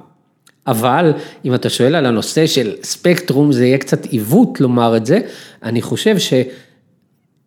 אבל 0.68 1.14
אם 1.46 1.56
אתה 1.56 1.70
שואל 1.70 1.96
על 1.96 2.06
הנושא 2.06 2.48
של 2.48 2.72
ספקטרום, 2.84 3.52
זה 3.52 3.66
יהיה 3.66 3.78
קצת 3.78 4.06
עיוות 4.06 4.62
לומר 4.62 4.98
את 4.98 5.06
זה, 5.06 5.20
אני 5.64 5.82
חושב 5.82 6.18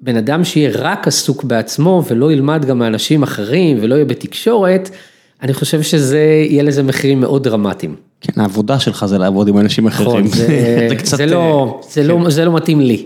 שבן 0.03 0.17
אדם 0.17 0.45
שיהיה 0.45 0.71
רק 0.75 1.09
עסוק 1.09 1.45
בעצמו 1.45 2.03
ולא 2.09 2.33
ילמד 2.33 2.65
גם 2.65 2.79
מאנשים 2.79 3.23
אחרים 3.23 3.79
ולא 3.81 3.95
יהיה 3.95 4.05
בתקשורת, 4.05 4.91
אני 5.43 5.55
חושב 5.55 5.83
שזה, 5.83 6.45
יהיה 6.51 6.63
לזה 6.63 6.83
מחירים 6.83 7.21
מאוד 7.21 7.45
דרמטיים. 7.45 7.95
כן, 8.21 8.41
העבודה 8.41 8.79
שלך 8.79 9.05
זה 9.05 9.19
לעבוד 9.19 9.49
עם 9.49 9.59
אנשים 9.59 9.87
אחרים. 9.87 10.09
נכון, 10.09 10.27
זה, 10.27 10.89
קצת, 10.99 11.17
זה, 11.17 11.27
לא, 11.27 11.81
זה, 11.91 12.03
לא, 12.03 12.31
זה 12.31 12.45
לא 12.45 12.55
מתאים 12.55 12.81
לי. 12.81 13.05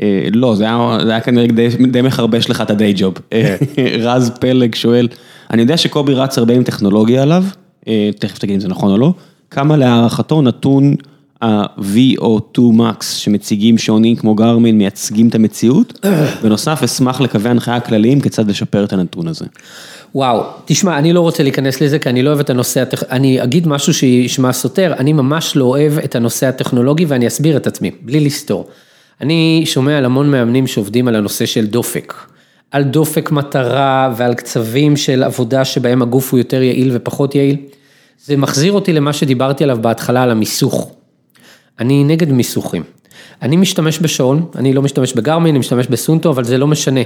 אה, 0.00 0.28
לא, 0.32 0.54
זה 0.54 0.64
היה, 0.64 0.98
זה 1.04 1.10
היה 1.10 1.20
כנראה 1.20 1.46
די, 1.46 1.68
די 1.68 2.02
מחרבש 2.02 2.50
לך 2.50 2.60
את 2.60 2.70
הדיי 2.70 2.92
ג'וב. 2.96 3.14
אה, 3.32 3.56
רז 4.06 4.30
פלג 4.40 4.74
שואל, 4.74 5.08
אני 5.50 5.62
יודע 5.62 5.76
שקובי 5.76 6.14
רץ 6.14 6.38
הרבה 6.38 6.54
עם 6.54 6.62
טכנולוגיה 6.62 7.22
עליו, 7.22 7.44
אה, 7.88 8.10
תכף 8.18 8.38
תגיד 8.38 8.54
אם 8.54 8.60
זה 8.60 8.68
נכון 8.68 8.92
או 8.92 8.98
לא, 8.98 9.12
כמה 9.50 9.76
להערכתו 9.76 10.42
נתון 10.42 10.94
ה-VO2 11.42 12.58
Max 12.58 13.04
שמציגים 13.04 13.78
שעונים 13.78 14.16
כמו 14.16 14.34
גרמין 14.34 14.78
מייצגים 14.78 15.28
את 15.28 15.34
המציאות, 15.34 16.06
בנוסף 16.42 16.82
אשמח 16.82 17.20
לקווי 17.20 17.50
הנחיה 17.50 17.80
כלליים 17.80 18.20
כיצד 18.20 18.50
לשפר 18.50 18.84
את 18.84 18.92
הנתון 18.92 19.28
הזה. 19.28 19.44
וואו, 20.14 20.42
תשמע, 20.64 20.98
אני 20.98 21.12
לא 21.12 21.20
רוצה 21.20 21.42
להיכנס 21.42 21.80
לזה, 21.80 21.98
כי 21.98 22.08
אני 22.08 22.22
לא 22.22 22.28
אוהב 22.28 22.40
את 22.40 22.50
הנושא, 22.50 22.80
הטכ... 22.80 23.02
אני 23.10 23.42
אגיד 23.42 23.68
משהו 23.68 23.94
שישמע 23.94 24.52
סותר, 24.52 24.92
אני 24.98 25.12
ממש 25.12 25.56
לא 25.56 25.64
אוהב 25.64 25.98
את 25.98 26.14
הנושא 26.14 26.46
הטכנולוגי 26.46 27.04
ואני 27.04 27.26
אסביר 27.26 27.56
את 27.56 27.66
עצמי, 27.66 27.90
בלי 28.02 28.20
לסתור. 28.20 28.68
אני 29.20 29.62
שומע 29.66 29.98
על 29.98 30.04
המון 30.04 30.30
מאמנים 30.30 30.66
שעובדים 30.66 31.08
על 31.08 31.16
הנושא 31.16 31.46
של 31.46 31.66
דופק. 31.66 32.14
על 32.70 32.82
דופק 32.82 33.30
מטרה 33.30 34.14
ועל 34.16 34.34
קצבים 34.34 34.96
של 34.96 35.22
עבודה 35.22 35.64
שבהם 35.64 36.02
הגוף 36.02 36.32
הוא 36.32 36.38
יותר 36.38 36.62
יעיל 36.62 36.90
ופחות 36.92 37.34
יעיל. 37.34 37.56
זה 38.24 38.36
מחזיר 38.36 38.72
אותי 38.72 38.92
למה 38.92 39.12
שדיברתי 39.12 39.64
עליו 39.64 39.78
בהתחלה, 39.80 40.22
על 40.22 40.30
המיסוך. 40.30 40.95
אני 41.80 42.04
נגד 42.04 42.32
מיסוכים. 42.32 42.82
אני 43.42 43.56
משתמש 43.56 43.98
בשעון, 43.98 44.46
אני 44.56 44.72
לא 44.72 44.82
משתמש 44.82 45.12
בגרמין, 45.12 45.50
אני 45.50 45.58
משתמש 45.58 45.86
בסונטו, 45.86 46.30
אבל 46.30 46.44
זה 46.44 46.58
לא 46.58 46.66
משנה. 46.66 47.00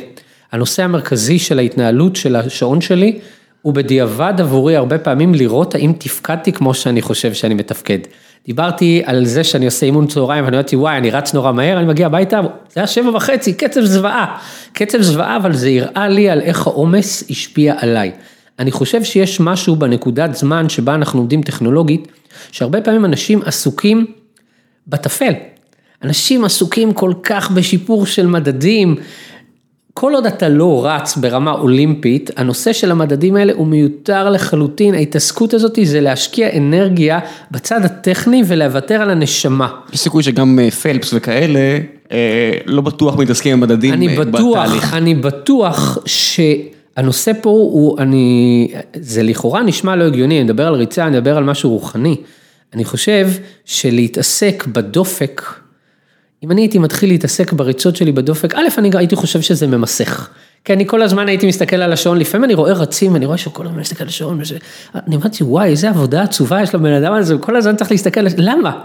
הנושא 0.53 0.83
המרכזי 0.83 1.39
של 1.39 1.59
ההתנהלות 1.59 2.17
של 2.17 2.37
השעון 2.37 2.81
שלי, 2.81 3.19
הוא 3.63 3.75
בדיעבד 3.75 4.35
עבורי 4.39 4.77
הרבה 4.77 4.99
פעמים 4.99 5.35
לראות 5.35 5.75
האם 5.75 5.93
תפקדתי 5.99 6.53
כמו 6.53 6.75
שאני 6.75 7.03
חושב 7.03 7.35
שאני 7.35 7.55
מתפקד. 7.55 7.99
דיברתי 8.47 9.03
על 9.05 9.25
זה 9.25 9.45
שאני 9.45 9.65
עושה 9.65 9.87
אימון 9.87 10.07
צהריים 10.07 10.45
ואני 10.45 10.57
אמרתי 10.57 10.77
וואי 10.77 10.97
אני 10.97 11.11
רץ 11.11 11.35
נורא 11.35 11.53
מהר, 11.53 11.79
אני 11.79 11.87
מגיע 11.87 12.07
הביתה, 12.07 12.41
זה 12.43 12.81
היה 12.81 12.87
שבע 12.87 13.11
וחצי, 13.17 13.53
קצב 13.53 13.81
זוועה. 13.81 14.39
קצב 14.73 15.01
זוועה 15.01 15.37
אבל 15.37 15.53
זה 15.53 15.71
הראה 15.81 16.09
לי 16.09 16.31
על 16.31 16.41
איך 16.41 16.67
העומס 16.67 17.25
השפיע 17.31 17.75
עליי. 17.79 18.13
אני 18.59 18.71
חושב 18.71 19.05
שיש 19.05 19.41
משהו 19.41 19.77
בנקודת 19.77 20.35
זמן 20.35 20.69
שבה 20.69 20.95
אנחנו 20.95 21.21
עומדים 21.21 21.43
טכנולוגית, 21.43 22.09
שהרבה 22.53 22.81
פעמים 22.81 23.05
אנשים 23.05 23.41
עסוקים 23.45 24.07
בטפל. 24.91 25.33
אנשים 26.05 26.45
עסוקים 26.45 26.93
כל 26.93 27.13
כך 27.23 27.51
בשיפור 27.51 28.07
של 28.07 28.27
מדדים. 28.27 28.97
כל 29.95 30.15
עוד 30.15 30.27
אתה 30.27 30.49
לא 30.49 30.87
רץ 30.87 31.17
ברמה 31.17 31.53
אולימפית, 31.53 32.31
הנושא 32.37 32.73
של 32.73 32.91
המדדים 32.91 33.37
האלה 33.37 33.53
הוא 33.57 33.67
מיותר 33.67 34.31
לחלוטין, 34.31 34.95
ההתעסקות 34.95 35.55
הזאת 35.55 35.79
זה 35.83 36.01
להשקיע 36.01 36.57
אנרגיה 36.57 37.19
בצד 37.51 37.85
הטכני 37.85 38.43
ולוותר 38.47 39.03
על 39.03 39.11
הנשמה. 39.11 39.69
יש 39.93 40.01
סיכוי 40.01 40.23
שגם 40.23 40.59
אה, 40.59 40.71
פלפס 40.71 41.11
וכאלה, 41.15 41.79
אה, 42.13 42.53
לא 42.67 42.83
בטוח 42.83 43.17
מתעסקים 43.17 43.53
עם 43.53 43.61
מדדים 43.61 43.95
אני 43.95 44.09
אה, 44.09 44.25
בטוח, 44.25 44.67
בתהליך. 44.67 44.95
אני 44.95 45.15
בטוח 45.15 45.99
שהנושא 46.07 47.33
פה 47.43 47.51
הוא, 47.51 47.99
אני, 47.99 48.69
זה 48.97 49.23
לכאורה 49.23 49.63
נשמע 49.63 49.97
לא 49.97 50.05
הגיוני, 50.05 50.37
אני 50.37 50.45
מדבר 50.45 50.67
על 50.67 50.75
ריצה, 50.75 51.07
אני 51.07 51.17
מדבר 51.17 51.37
על 51.37 51.45
משהו 51.45 51.71
רוחני. 51.71 52.17
אני 52.75 52.85
חושב 52.85 53.29
שלהתעסק 53.65 54.65
בדופק, 54.67 55.43
אם 56.43 56.51
אני 56.51 56.61
הייתי 56.61 56.79
מתחיל 56.79 57.11
להתעסק 57.11 57.53
בריצות 57.53 57.97
שלי 57.97 58.13
בדופק, 58.13 58.55
א', 58.55 58.69
אני 58.79 58.91
הייתי 58.95 59.17
חושב 59.17 59.41
שזה 59.41 59.67
ממסך. 59.67 60.29
כי 60.65 60.73
אני 60.73 60.87
כל 60.87 61.03
הזמן 61.03 61.29
הייתי 61.29 61.47
מסתכל 61.47 61.77
על 61.77 61.93
השעון, 61.93 62.19
לפעמים 62.19 62.45
אני 62.45 62.55
רואה 62.55 62.73
רצים, 62.73 63.17
אני 63.17 63.27
רואה 63.27 63.39
שכל 63.39 63.67
הזמן 63.67 63.79
מסתכל 63.79 64.05
על 64.05 64.09
השעון, 64.09 64.41
וש... 64.41 64.53
אני 64.95 65.17
אמרתי, 65.17 65.45
וואי, 65.45 65.69
איזה 65.69 65.89
עבודה 65.89 66.23
עצובה 66.23 66.63
יש 66.63 66.75
לבן 66.75 66.93
אדם 66.93 67.13
הזה, 67.13 67.37
וכל 67.37 67.57
הזמן 67.57 67.77
צריך 67.77 67.91
להסתכל, 67.91 68.21
למה? 68.37 68.83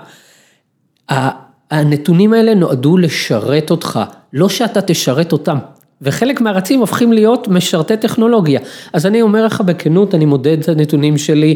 הנתונים 1.72 2.34
האלה 2.34 2.54
נועדו 2.54 2.98
לשרת 2.98 3.72
אותך, 3.72 4.00
לא 4.34 4.50
שאתה 4.50 4.82
תשרת 4.82 5.32
אותם. 5.32 5.58
וחלק 6.02 6.42
מהרצים 6.42 6.80
הופכים 6.80 7.14
להיות 7.14 7.48
משרתי 7.48 7.98
טכנולוגיה. 7.98 8.60
אז 8.94 9.06
אני 9.06 9.22
אומר 9.22 9.46
לך 9.46 9.62
בכנות, 9.62 10.16
אני 10.16 10.26
מודד 10.26 10.60
את 10.60 10.70
הנתונים 10.70 11.18
שלי, 11.18 11.56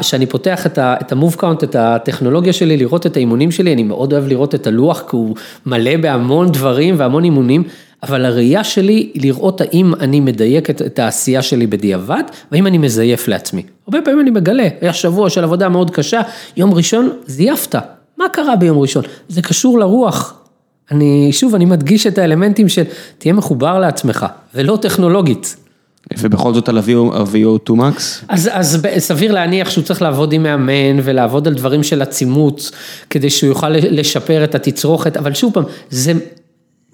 שאני 0.00 0.26
פותח 0.26 0.66
את 0.66 0.78
ה-move 0.78 1.36
count, 1.36 1.64
את 1.64 1.76
הטכנולוגיה 1.78 2.52
שלי, 2.52 2.76
לראות 2.76 3.06
את 3.06 3.16
האימונים 3.16 3.50
שלי, 3.50 3.72
אני 3.72 3.82
מאוד 3.82 4.12
אוהב 4.12 4.26
לראות 4.26 4.54
את 4.54 4.66
הלוח, 4.66 5.04
כי 5.10 5.16
הוא 5.16 5.36
מלא 5.66 5.96
בהמון 5.96 6.52
דברים 6.52 6.94
והמון 6.98 7.24
אימונים, 7.24 7.62
אבל 8.02 8.24
הראייה 8.24 8.64
שלי 8.64 9.10
היא 9.14 9.22
לראות 9.22 9.60
האם 9.60 9.94
אני 10.00 10.20
מדייק 10.20 10.70
את 10.70 10.98
העשייה 10.98 11.42
שלי 11.42 11.66
בדיעבד, 11.66 12.22
והאם 12.52 12.66
אני 12.66 12.78
מזייף 12.78 13.28
לעצמי. 13.28 13.62
הרבה 13.86 13.98
פעמים 14.04 14.20
אני 14.20 14.30
מגלה, 14.30 14.68
היה 14.80 14.92
שבוע 14.92 15.30
של 15.30 15.44
עבודה 15.44 15.68
מאוד 15.68 15.90
קשה, 15.90 16.20
יום 16.56 16.74
ראשון 16.74 17.10
זייפת. 17.26 17.74
מה 18.18 18.28
קרה 18.28 18.56
ביום 18.56 18.78
ראשון? 18.78 19.04
זה 19.28 19.42
קשור 19.42 19.78
לרוח, 19.78 20.41
אני, 20.90 21.28
שוב, 21.32 21.54
אני 21.54 21.64
מדגיש 21.64 22.06
את 22.06 22.18
האלמנטים 22.18 22.68
של 22.68 22.82
תהיה 23.18 23.32
מחובר 23.32 23.78
לעצמך, 23.78 24.26
ולא 24.54 24.78
טכנולוגית. 24.82 25.56
ובכל 26.18 26.54
זאת 26.54 26.68
על 26.68 26.78
ה-VO2 26.78 27.70
Max? 27.70 28.24
אז, 28.28 28.50
אז 28.52 28.86
סביר 28.98 29.32
להניח 29.32 29.70
שהוא 29.70 29.84
צריך 29.84 30.02
לעבוד 30.02 30.32
עם 30.32 30.42
מאמן 30.42 31.00
ולעבוד 31.02 31.48
על 31.48 31.54
דברים 31.54 31.82
של 31.82 32.02
עצימות, 32.02 32.70
כדי 33.10 33.30
שהוא 33.30 33.48
יוכל 33.48 33.68
לשפר 33.70 34.44
את 34.44 34.54
התצרוכת, 34.54 35.16
אבל 35.16 35.34
שוב 35.34 35.54
פעם, 35.54 35.64
זה, 35.90 36.12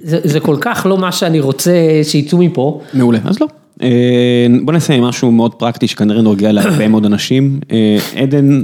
זה, 0.01 0.21
זה 0.25 0.41
כל 0.41 0.57
כך 0.61 0.87
לא 0.87 0.99
מה 0.99 1.13
שאני 1.13 1.41
רוצה 1.41 2.01
שיצאו 2.03 2.39
מפה. 2.39 2.81
מעולה, 2.95 3.19
אז 3.25 3.41
לא. 3.41 3.47
אה, 3.83 4.47
בוא 4.65 4.73
נסיים 4.73 5.03
עם 5.03 5.09
משהו 5.09 5.33
מאוד 5.33 5.55
פרקטי 5.55 5.89
שכנראה 5.89 6.23
נוגע 6.23 6.53
להרבה 6.53 6.89
מאוד 6.89 7.05
אנשים. 7.05 7.61
אה, 7.73 7.99
עדן 8.17 8.63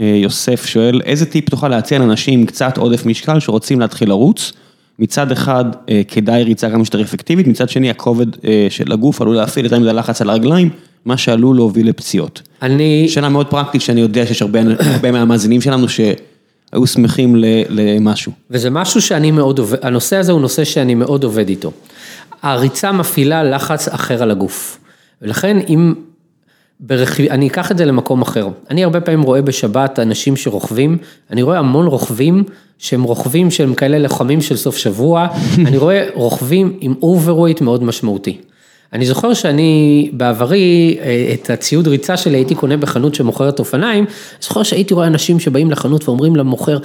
אה, 0.00 0.06
יוסף 0.06 0.66
שואל, 0.66 1.00
איזה 1.04 1.26
טיפ 1.26 1.50
תוכל 1.50 1.68
להציע 1.68 1.98
לאנשים 1.98 2.40
עם 2.40 2.46
קצת 2.46 2.78
עודף 2.78 3.06
משקל 3.06 3.40
שרוצים 3.40 3.80
להתחיל 3.80 4.08
לרוץ? 4.08 4.52
מצד 4.98 5.32
אחד 5.32 5.64
אה, 5.88 6.02
כדאי 6.08 6.42
ריצה 6.42 6.70
כמה 6.70 6.84
שיותר 6.84 7.02
אפקטיבית, 7.02 7.46
מצד 7.46 7.68
שני 7.68 7.90
הכובד 7.90 8.26
אה, 8.44 8.66
של 8.70 8.92
הגוף 8.92 9.20
עלול 9.20 9.36
להפעיל 9.36 9.64
יותר 9.66 9.78
מדי 9.78 9.92
לחץ 9.92 10.22
על 10.22 10.30
הרגליים, 10.30 10.70
מה 11.04 11.16
שעלול 11.16 11.56
להוביל 11.56 11.88
לפציעות. 11.88 12.42
אני... 12.62 13.08
שאלה 13.08 13.28
מאוד 13.28 13.46
פרקטית 13.46 13.80
שאני 13.80 14.00
יודע 14.00 14.26
שיש 14.26 14.42
הרבה, 14.42 14.60
הרבה 14.78 15.12
מהמאזינים 15.12 15.60
שלנו 15.60 15.88
שהיו 15.88 16.86
שמחים 16.86 17.34
למשהו. 17.68 18.32
וזה 18.50 18.70
משהו 18.70 19.02
שאני 19.02 19.30
מאוד 19.30 19.58
עובד, 19.58 19.78
הנושא 19.82 20.16
הזה 20.16 20.32
הוא 20.32 20.40
נושא 20.40 20.64
שאני 20.64 20.94
מאוד 20.94 21.24
עובד 21.24 21.48
איתו. 21.48 21.72
הריצה 22.42 22.92
מפעילה 22.92 23.44
לחץ 23.44 23.88
אחר 23.88 24.22
על 24.22 24.30
הגוף. 24.30 24.78
ולכן 25.22 25.56
אם 25.68 25.94
ברכיבה, 26.80 27.30
אני 27.30 27.48
אקח 27.48 27.72
את 27.72 27.78
זה 27.78 27.84
למקום 27.84 28.22
אחר. 28.22 28.48
אני 28.70 28.84
הרבה 28.84 29.00
פעמים 29.00 29.22
רואה 29.22 29.42
בשבת 29.42 29.98
אנשים 29.98 30.36
שרוכבים, 30.36 30.98
אני 31.30 31.42
רואה 31.42 31.58
המון 31.58 31.86
רוכבים 31.86 32.44
שהם 32.78 33.02
רוכבים 33.02 33.50
שהם 33.50 33.74
כאלה 33.74 33.98
לוחמים 33.98 34.40
של 34.40 34.56
סוף 34.56 34.76
שבוע, 34.76 35.28
אני 35.66 35.76
רואה 35.76 36.06
רוכבים 36.14 36.76
עם 36.80 36.94
overweight 37.02 37.60
מאוד 37.60 37.84
משמעותי. 37.84 38.38
אני 38.92 39.06
זוכר 39.06 39.34
שאני 39.34 40.10
בעברי, 40.12 40.98
אה, 41.00 41.34
את 41.34 41.50
הציוד 41.50 41.88
ריצה 41.88 42.16
שלי 42.16 42.36
הייתי 42.36 42.54
קונה 42.54 42.76
בחנות 42.76 43.14
שמוכרת 43.14 43.58
אופניים, 43.58 44.04
זוכר 44.40 44.62
שהייתי 44.62 44.94
רואה 44.94 45.06
אנשים 45.06 45.40
שבאים 45.40 45.70
לחנות 45.70 46.08
ואומרים 46.08 46.36
למוכר, 46.36 46.78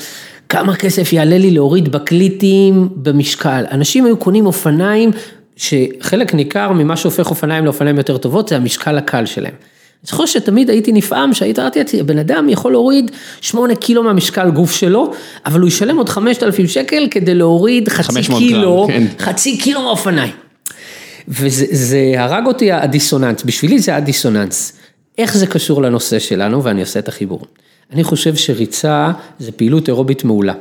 כמה 0.50 0.76
כסף 0.76 1.14
יעלה 1.14 1.38
לי 1.38 1.52
להוריד 1.52 1.92
בקילואים 1.91 2.90
במשקל. 2.96 3.66
אנשים 3.72 4.06
היו 4.06 4.18
קונים 4.18 4.46
אופניים, 4.46 5.12
שחלק 5.56 6.34
ניכר 6.34 6.72
ממה 6.72 6.98
שהופך 6.98 7.30
אופניים 7.30 7.66
לאופניים 7.66 7.98
יותר 7.98 8.18
טובות, 8.18 8.50
זה 8.50 8.56
המשקל 8.56 8.98
הקל 8.98 9.26
שלהם. 9.26 9.54
אני 10.02 10.07
זוכר 10.07 10.26
שתמיד 10.26 10.69
הייתי 10.69 10.91
נפעם 10.91 11.34
שהייתי 11.34 11.61
ראיתי 11.61 11.80
לעצמי, 11.80 11.99
הבן 11.99 12.18
אדם 12.18 12.49
יכול 12.49 12.72
להוריד 12.72 13.11
שמונה 13.41 13.76
קילו 13.76 14.03
מהמשקל 14.03 14.49
גוף 14.49 14.72
שלו, 14.72 15.14
אבל 15.45 15.60
הוא 15.60 15.68
ישלם 15.68 15.98
עוד 15.98 16.10
חמשת 16.10 16.44
אלפים 16.44 16.68
שקל 16.68 17.07
כדי 17.11 17.36
להוריד 17.36 17.90
חצי 17.90 18.22
קילו, 18.38 18.88
גרם, 18.90 19.07
כן. 19.07 19.07
חצי 19.19 19.57
קילו 19.57 19.82
מהאופניים. 19.82 20.34
וזה 21.28 22.14
הרג 22.18 22.45
אותי 22.45 22.72
הדיסוננס, 22.72 23.44
בשבילי 23.44 23.80
זה 23.80 23.95
הדיסוננס. 23.95 24.73
איך 25.18 25.38
זה 25.38 25.48
קשור 25.48 25.82
לנושא 25.82 26.19
שלנו, 26.19 26.64
ואני 26.64 26.82
עושה 26.82 26.99
את 26.99 27.07
החיבור. 27.07 27.45
אני 27.94 28.03
חושב 28.03 28.36
שריצה 28.36 29.11
זה 29.40 29.52
פעילות 29.52 29.88
אירובית 29.88 30.23
מעולה, 30.23 30.53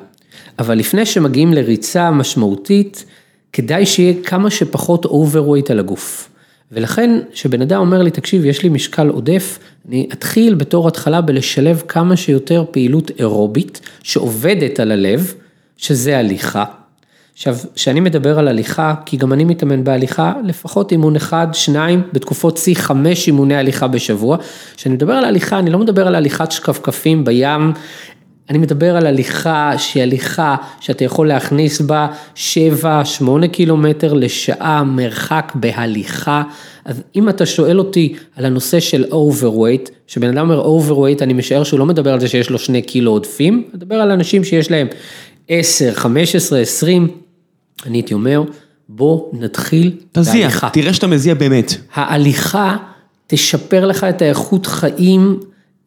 אבל 0.58 0.78
לפני 0.78 1.06
שמגיעים 1.06 1.52
לריצה 1.52 2.10
משמעותית, 2.10 3.04
כדאי 3.52 3.86
שיהיה 3.86 4.14
כמה 4.24 4.50
שפחות 4.50 5.04
overweight 5.04 5.70
על 5.70 5.78
הגוף. 5.78 6.29
ולכן, 6.72 7.20
כשבן 7.32 7.62
אדם 7.62 7.80
אומר 7.80 8.02
לי, 8.02 8.10
תקשיב, 8.10 8.44
יש 8.44 8.62
לי 8.62 8.68
משקל 8.68 9.08
עודף, 9.08 9.58
אני 9.88 10.08
אתחיל 10.12 10.54
בתור 10.54 10.88
התחלה 10.88 11.20
בלשלב 11.20 11.82
כמה 11.88 12.16
שיותר 12.16 12.64
פעילות 12.70 13.10
אירובית 13.18 13.80
שעובדת 14.02 14.80
על 14.80 14.92
הלב, 14.92 15.34
שזה 15.76 16.18
הליכה. 16.18 16.64
עכשיו, 17.40 17.56
כשאני 17.74 18.00
מדבר 18.00 18.38
על 18.38 18.48
הליכה, 18.48 18.94
כי 19.06 19.16
גם 19.16 19.32
אני 19.32 19.44
מתאמן 19.44 19.84
בהליכה, 19.84 20.32
לפחות 20.44 20.92
אימון 20.92 21.16
אחד, 21.16 21.48
שניים, 21.52 22.02
בתקופות 22.12 22.56
שיא 22.56 22.74
חמש 22.74 23.26
אימוני 23.26 23.56
הליכה 23.56 23.88
בשבוע. 23.88 24.36
כשאני 24.76 24.94
מדבר 24.94 25.12
על 25.12 25.24
הליכה, 25.24 25.58
אני 25.58 25.70
לא 25.70 25.78
מדבר 25.78 26.06
על 26.06 26.14
הליכת 26.14 26.52
שכפכפים 26.52 27.24
בים, 27.24 27.72
אני 28.50 28.58
מדבר 28.58 28.96
על 28.96 29.06
הליכה 29.06 29.72
שהיא 29.78 30.02
הליכה 30.02 30.56
שאתה 30.80 31.04
יכול 31.04 31.28
להכניס 31.28 31.80
בה 31.80 32.08
7-8 32.34 32.38
קילומטר 33.52 34.12
לשעה 34.12 34.84
מרחק 34.84 35.52
בהליכה. 35.54 36.42
אז 36.84 37.02
אם 37.16 37.28
אתה 37.28 37.46
שואל 37.46 37.78
אותי 37.78 38.14
על 38.36 38.44
הנושא 38.44 38.80
של 38.80 39.04
overweight, 39.04 39.90
שבן 40.06 40.28
אדם 40.28 40.50
אומר 40.50 40.64
overweight, 40.64 41.22
אני 41.22 41.32
משער 41.32 41.64
שהוא 41.64 41.78
לא 41.78 41.86
מדבר 41.86 42.12
על 42.12 42.20
זה 42.20 42.28
שיש 42.28 42.50
לו 42.50 42.58
2 42.58 42.82
קילו 42.82 43.10
עודפים, 43.10 43.54
אני 43.54 43.76
מדבר 43.76 43.94
על 43.94 44.10
אנשים 44.10 44.44
שיש 44.44 44.70
להם 44.70 44.86
10, 45.48 45.94
15, 45.94 46.60
20, 46.60 47.08
אני 47.86 47.98
הייתי 47.98 48.14
אומר, 48.14 48.42
בוא 48.88 49.28
נתחיל 49.32 49.96
תזיע, 50.12 50.32
בהליכה. 50.32 50.68
תראה 50.72 50.92
שאתה 50.92 51.06
מזיע 51.06 51.34
באמת. 51.34 51.74
ההליכה 51.94 52.76
תשפר 53.26 53.86
לך 53.86 54.04
את 54.04 54.22
האיכות 54.22 54.66
חיים 54.66 55.40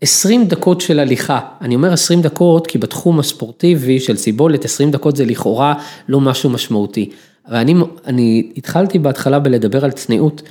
20 0.03 0.45
דקות 0.45 0.81
של 0.81 0.99
הליכה, 0.99 1.39
אני 1.61 1.75
אומר 1.75 1.93
20 1.93 2.21
דקות 2.21 2.67
כי 2.67 2.77
בתחום 2.77 3.19
הספורטיבי 3.19 3.99
של 3.99 4.17
סיבולת 4.17 4.65
20 4.65 4.91
דקות 4.91 5.15
זה 5.15 5.25
לכאורה 5.25 5.73
לא 6.07 6.21
משהו 6.21 6.49
משמעותי. 6.49 7.09
אבל 7.47 7.55
אני, 7.55 7.75
אני 8.05 8.51
התחלתי 8.57 8.99
בהתחלה 8.99 9.39
בלדבר 9.39 9.85
על 9.85 9.91
צניעות, 9.91 10.41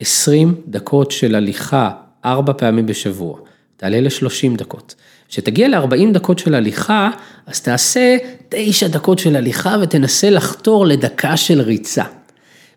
20 0.00 0.54
דקות 0.68 1.10
של 1.10 1.34
הליכה, 1.34 1.90
4 2.24 2.52
פעמים 2.52 2.86
בשבוע, 2.86 3.38
תעלה 3.76 4.00
ל-30 4.00 4.56
דקות. 4.56 4.94
כשתגיע 5.28 5.68
ל-40 5.68 6.12
דקות 6.12 6.38
של 6.38 6.54
הליכה, 6.54 7.10
אז 7.46 7.60
תעשה 7.60 8.16
9 8.48 8.88
דקות 8.88 9.18
של 9.18 9.36
הליכה 9.36 9.76
ותנסה 9.82 10.30
לחתור 10.30 10.86
לדקה 10.86 11.36
של 11.36 11.60
ריצה. 11.60 12.04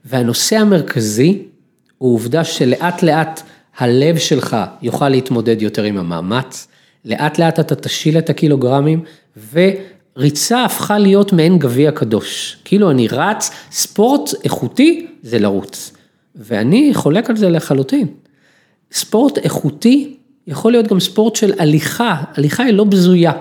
והנושא 0.06 0.58
המרכזי 0.58 1.44
הוא 1.98 2.16
עובדה 2.16 2.44
שלאט 2.44 3.04
לאט 3.04 3.42
הלב 3.82 4.18
שלך 4.18 4.58
יוכל 4.82 5.10
להתמודד 5.10 5.62
יותר 5.62 5.84
עם 5.84 5.98
המאמץ, 5.98 6.68
לאט 7.06 7.40
לאט 7.40 7.60
אתה 7.60 7.76
תשיל 7.76 8.18
את 8.18 8.30
הקילוגרמים, 8.30 9.04
וריצה 9.54 10.66
הפכה 10.66 10.98
להיות 10.98 11.34
מעין 11.34 11.60
גביע 11.60 11.92
קדוש. 11.92 12.58
כאילו 12.66 12.92
אני 12.92 13.08
רץ, 13.08 13.52
ספורט 13.72 14.30
איכותי 14.44 15.08
זה 15.24 15.40
לרוץ. 15.40 15.94
ואני 16.36 16.92
חולק 16.94 17.30
על 17.30 17.36
זה 17.36 17.50
לחלוטין. 17.50 18.08
ספורט 18.92 19.38
איכותי 19.38 20.16
יכול 20.48 20.72
להיות 20.72 20.88
גם 20.88 21.00
ספורט 21.00 21.36
של 21.36 21.54
הליכה, 21.60 22.16
הליכה 22.38 22.64
היא 22.64 22.74
לא 22.74 22.84
בזויה. 22.84 23.32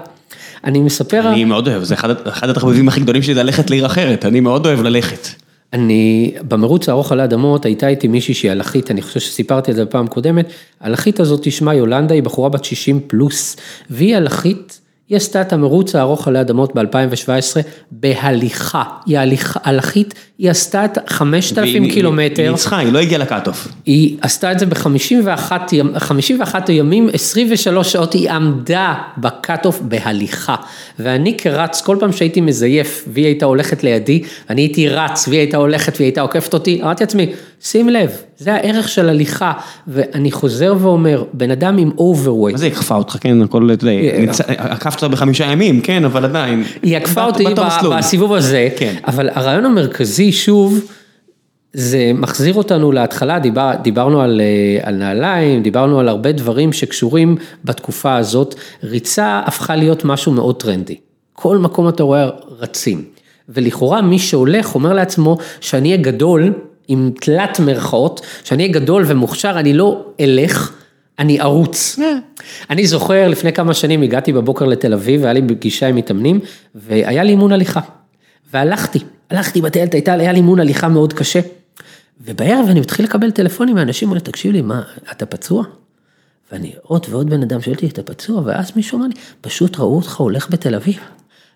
אני 0.64 0.80
מספר... 0.80 1.28
אני 1.28 1.44
מאוד 1.44 1.68
אוהב, 1.68 1.82
זה 1.82 1.94
אחד, 1.94 2.26
אחד 2.26 2.50
התחביבים 2.50 2.88
הכי 2.88 3.00
גדולים 3.00 3.22
שלי 3.22 3.34
ללכת 3.34 3.70
לעיר 3.70 3.86
אחרת, 3.86 4.24
אני 4.24 4.40
מאוד 4.40 4.66
אוהב 4.66 4.82
ללכת. 4.82 5.49
אני, 5.72 6.34
במרוץ 6.48 6.88
הארוך 6.88 7.12
עלי 7.12 7.20
אדמות 7.20 7.64
הייתה 7.64 7.88
איתי 7.88 8.08
מישהי 8.08 8.34
שהיא 8.34 8.50
הלכית, 8.50 8.90
אני 8.90 9.02
חושב 9.02 9.20
שסיפרתי 9.20 9.70
את 9.70 9.76
זה 9.76 9.84
בפעם 9.84 10.06
קודמת, 10.06 10.46
הלכית 10.80 11.20
הזאת 11.20 11.40
תשמע 11.42 11.74
יולנדה 11.74 12.14
היא 12.14 12.22
בחורה 12.22 12.48
בת 12.48 12.64
60 12.64 13.00
פלוס, 13.06 13.56
והיא 13.90 14.16
הלכית 14.16 14.80
היא 15.08 15.16
עשתה 15.16 15.40
את 15.40 15.52
המרוץ 15.52 15.94
הארוך 15.94 16.28
עלי 16.28 16.40
אדמות 16.40 16.74
ב-2017 16.74 17.60
בהליכה, 17.90 18.84
היא 19.06 19.18
הלכית, 19.64 20.14
היא 20.40 20.50
עשתה 20.50 20.84
את 20.84 20.98
5,000 21.06 21.90
קילומטר. 21.90 22.42
היא 22.42 22.50
ניצחה, 22.50 22.78
היא 22.78 22.92
לא 22.92 22.98
הגיעה 22.98 23.20
ל 23.20 23.26
cut-off. 23.26 23.68
היא 23.86 24.16
עשתה 24.20 24.52
את 24.52 24.58
זה 24.58 24.66
ב-51 24.66 26.72
ימים, 26.72 27.08
23 27.12 27.92
שעות 27.92 28.12
היא 28.12 28.30
עמדה 28.30 28.94
ב 29.18 29.26
cut-off 29.26 29.80
בהליכה. 29.80 30.54
ואני 30.98 31.36
כרץ, 31.38 31.80
כל 31.80 31.96
פעם 32.00 32.12
שהייתי 32.12 32.40
מזייף 32.40 33.04
והיא 33.12 33.26
הייתה 33.26 33.46
הולכת 33.46 33.84
לידי, 33.84 34.22
אני 34.50 34.62
הייתי 34.62 34.88
רץ 34.88 35.28
והיא 35.28 35.40
הייתה 35.40 35.56
הולכת 35.56 35.96
והיא 35.96 36.06
הייתה 36.06 36.20
עוקפת 36.20 36.54
אותי, 36.54 36.82
אמרתי 36.82 37.04
לעצמי, 37.04 37.32
שים 37.62 37.88
לב, 37.88 38.10
זה 38.38 38.54
הערך 38.54 38.88
של 38.88 39.08
הליכה, 39.08 39.52
ואני 39.86 40.32
חוזר 40.32 40.74
ואומר, 40.78 41.24
בן 41.32 41.50
אדם 41.50 41.78
עם 41.78 41.90
overweight. 41.98 42.54
מה 42.54 42.58
זה 42.58 42.66
עקפה 42.66 42.94
אותך, 42.94 43.16
כן, 43.20 43.42
הכל, 43.42 43.70
אתה 43.72 43.86
יודע, 43.86 44.32
עקפת 44.56 45.04
בחמישה 45.04 45.44
ימים, 45.44 45.80
כן, 45.80 46.04
אבל 46.04 46.24
עדיין. 46.24 46.64
היא 46.82 46.96
עקפה 46.96 47.24
אותי 47.24 47.44
בסיבוב 47.96 48.34
הזה, 48.34 48.68
כן. 48.76 48.94
אבל 49.06 49.28
הרעיון 49.34 49.64
המרכזי, 49.64 50.29
שוב, 50.32 50.80
זה 51.72 52.10
מחזיר 52.14 52.54
אותנו 52.54 52.92
להתחלה, 52.92 53.38
דיבר, 53.38 53.70
דיברנו 53.82 54.20
על, 54.20 54.40
אה, 54.40 54.88
על 54.88 54.94
נעליים, 54.94 55.62
דיברנו 55.62 56.00
על 56.00 56.08
הרבה 56.08 56.32
דברים 56.32 56.72
שקשורים 56.72 57.36
בתקופה 57.64 58.16
הזאת, 58.16 58.54
ריצה 58.84 59.42
הפכה 59.46 59.76
להיות 59.76 60.04
משהו 60.04 60.32
מאוד 60.32 60.60
טרנדי. 60.60 60.96
כל 61.32 61.58
מקום 61.58 61.88
אתה 61.88 62.02
רואה 62.02 62.28
רצים. 62.58 63.04
ולכאורה 63.48 64.02
מי 64.02 64.18
שהולך 64.18 64.74
אומר 64.74 64.92
לעצמו 64.92 65.38
שאני 65.60 65.92
אהיה 65.92 66.02
גדול, 66.02 66.52
עם 66.88 67.10
תלת 67.20 67.60
מירכאות, 67.60 68.20
שאני 68.44 68.62
אהיה 68.62 68.74
גדול 68.74 69.04
ומוכשר, 69.06 69.52
אני 69.56 69.72
לא 69.72 70.04
אלך, 70.20 70.72
אני 71.18 71.40
ארוץ. 71.40 71.98
אני 72.70 72.86
זוכר, 72.86 73.28
לפני 73.28 73.52
כמה 73.52 73.74
שנים 73.74 74.02
הגעתי 74.02 74.32
בבוקר 74.32 74.64
לתל 74.64 74.92
אביב, 74.92 75.20
והיה 75.20 75.32
לי 75.32 75.42
פגישה 75.48 75.86
עם 75.86 75.96
מתאמנים, 75.96 76.40
והיה 76.74 77.22
לי 77.22 77.30
אימון 77.30 77.52
הליכה. 77.52 77.80
והלכתי, 78.52 78.98
הלכתי 79.30 79.60
בטיילת, 79.60 79.94
הייתה, 79.94 80.12
היה 80.12 80.32
לי 80.32 80.38
אימון 80.38 80.60
הליכה 80.60 80.88
מאוד 80.88 81.12
קשה. 81.12 81.40
ובערב 82.24 82.66
אני 82.70 82.80
מתחיל 82.80 83.04
לקבל 83.04 83.30
טלפונים 83.30 83.74
מאנשים, 83.74 84.08
אומרים, 84.08 84.24
תקשיב 84.24 84.52
לי, 84.52 84.62
מה, 84.62 84.82
אתה 85.12 85.26
פצוע? 85.26 85.64
ואני, 86.52 86.72
עוד 86.82 87.06
ועוד 87.10 87.30
בן 87.30 87.42
אדם 87.42 87.60
שואל 87.60 87.74
אותי, 87.74 87.86
אתה 87.86 88.02
פצוע? 88.02 88.42
ואז 88.44 88.72
מישהו 88.76 88.98
אמר 88.98 89.06
לי, 89.06 89.14
פשוט 89.40 89.78
ראו 89.78 89.96
אותך 89.96 90.16
הולך 90.16 90.50
בתל 90.50 90.74
אביב. 90.74 90.98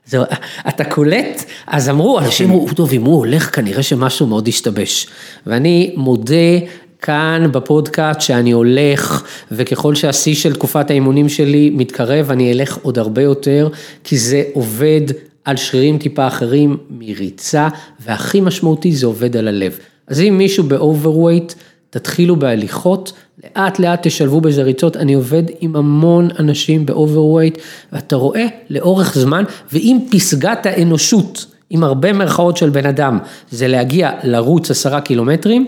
זהו, 0.07 0.25
אתה 0.69 0.85
קולט? 0.85 1.45
אז 1.67 1.89
אמרו, 1.89 2.19
אנשים 2.19 2.51
אמרו, 2.51 2.69
טוב, 2.77 2.93
אם 2.93 3.05
הוא 3.05 3.17
הולך, 3.17 3.57
כנראה 3.57 3.83
שמשהו 3.83 4.27
מאוד 4.27 4.49
השתבש. 4.49 5.07
ואני 5.47 5.95
מודה 5.97 6.59
כאן 7.03 7.49
בפודקאסט 7.53 8.21
שאני 8.21 8.53
הולך, 8.53 9.25
וככל 9.53 9.95
שהשיא 9.95 10.35
של 10.35 10.55
תקופת 10.55 10.91
האימונים 10.91 11.29
שלי 11.29 11.71
מתקרב, 11.71 12.31
אני 12.31 12.53
אלך 12.53 12.79
עוד 12.83 12.99
הרבה 12.99 13.23
יותר, 13.23 13.69
כי 14.05 14.19
זה 14.19 14.43
עובד 14.53 15.01
על 15.45 15.57
שרירים 15.57 15.99
טיפה 15.99 16.27
אחרים 16.27 16.77
מריצה, 16.91 17.69
והכי 18.01 18.41
משמעותי 18.41 18.93
זה 18.93 19.07
עובד 19.07 19.37
על 19.37 19.49
הלב. 19.49 19.79
אז 20.07 20.21
אם 20.21 20.39
מישהו 20.39 20.65
ב 20.65 20.72
overweight, 20.72 21.53
תתחילו 21.91 22.37
בהליכות, 22.37 23.12
לאט 23.45 23.79
לאט 23.79 24.07
תשלבו 24.07 24.41
בזה 24.41 24.62
ריצות, 24.62 24.97
אני 24.97 25.15
עובד 25.15 25.43
עם 25.61 25.77
המון 25.77 26.29
אנשים 26.39 26.87
ב 26.87 26.93
overweight, 26.93 27.59
ואתה 27.93 28.16
רואה 28.16 28.47
לאורך 28.71 29.15
זמן, 29.15 29.45
ואם 29.73 29.99
פסגת 30.11 30.66
האנושות, 30.66 31.47
עם 31.71 31.85
הרבה 31.85 32.12
מירכאות 32.12 32.57
של 32.57 32.71
בן 32.71 32.87
אדם, 32.87 33.19
זה 33.51 33.69
להגיע 33.69 34.11
לרוץ 34.25 34.71
עשרה 34.71 35.01
קילומטרים, 35.01 35.66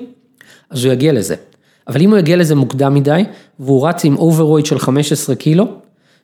אז 0.71 0.85
הוא 0.85 0.93
יגיע 0.93 1.13
לזה. 1.13 1.35
אבל 1.89 2.01
אם 2.01 2.11
הוא 2.11 2.19
יגיע 2.19 2.37
לזה 2.37 2.55
מוקדם 2.55 2.95
מדי, 2.95 3.25
והוא 3.61 3.89
רץ 3.89 4.05
עם 4.05 4.17
overweight 4.17 4.67
של 4.67 4.79
15 4.79 5.35
קילו, 5.35 5.69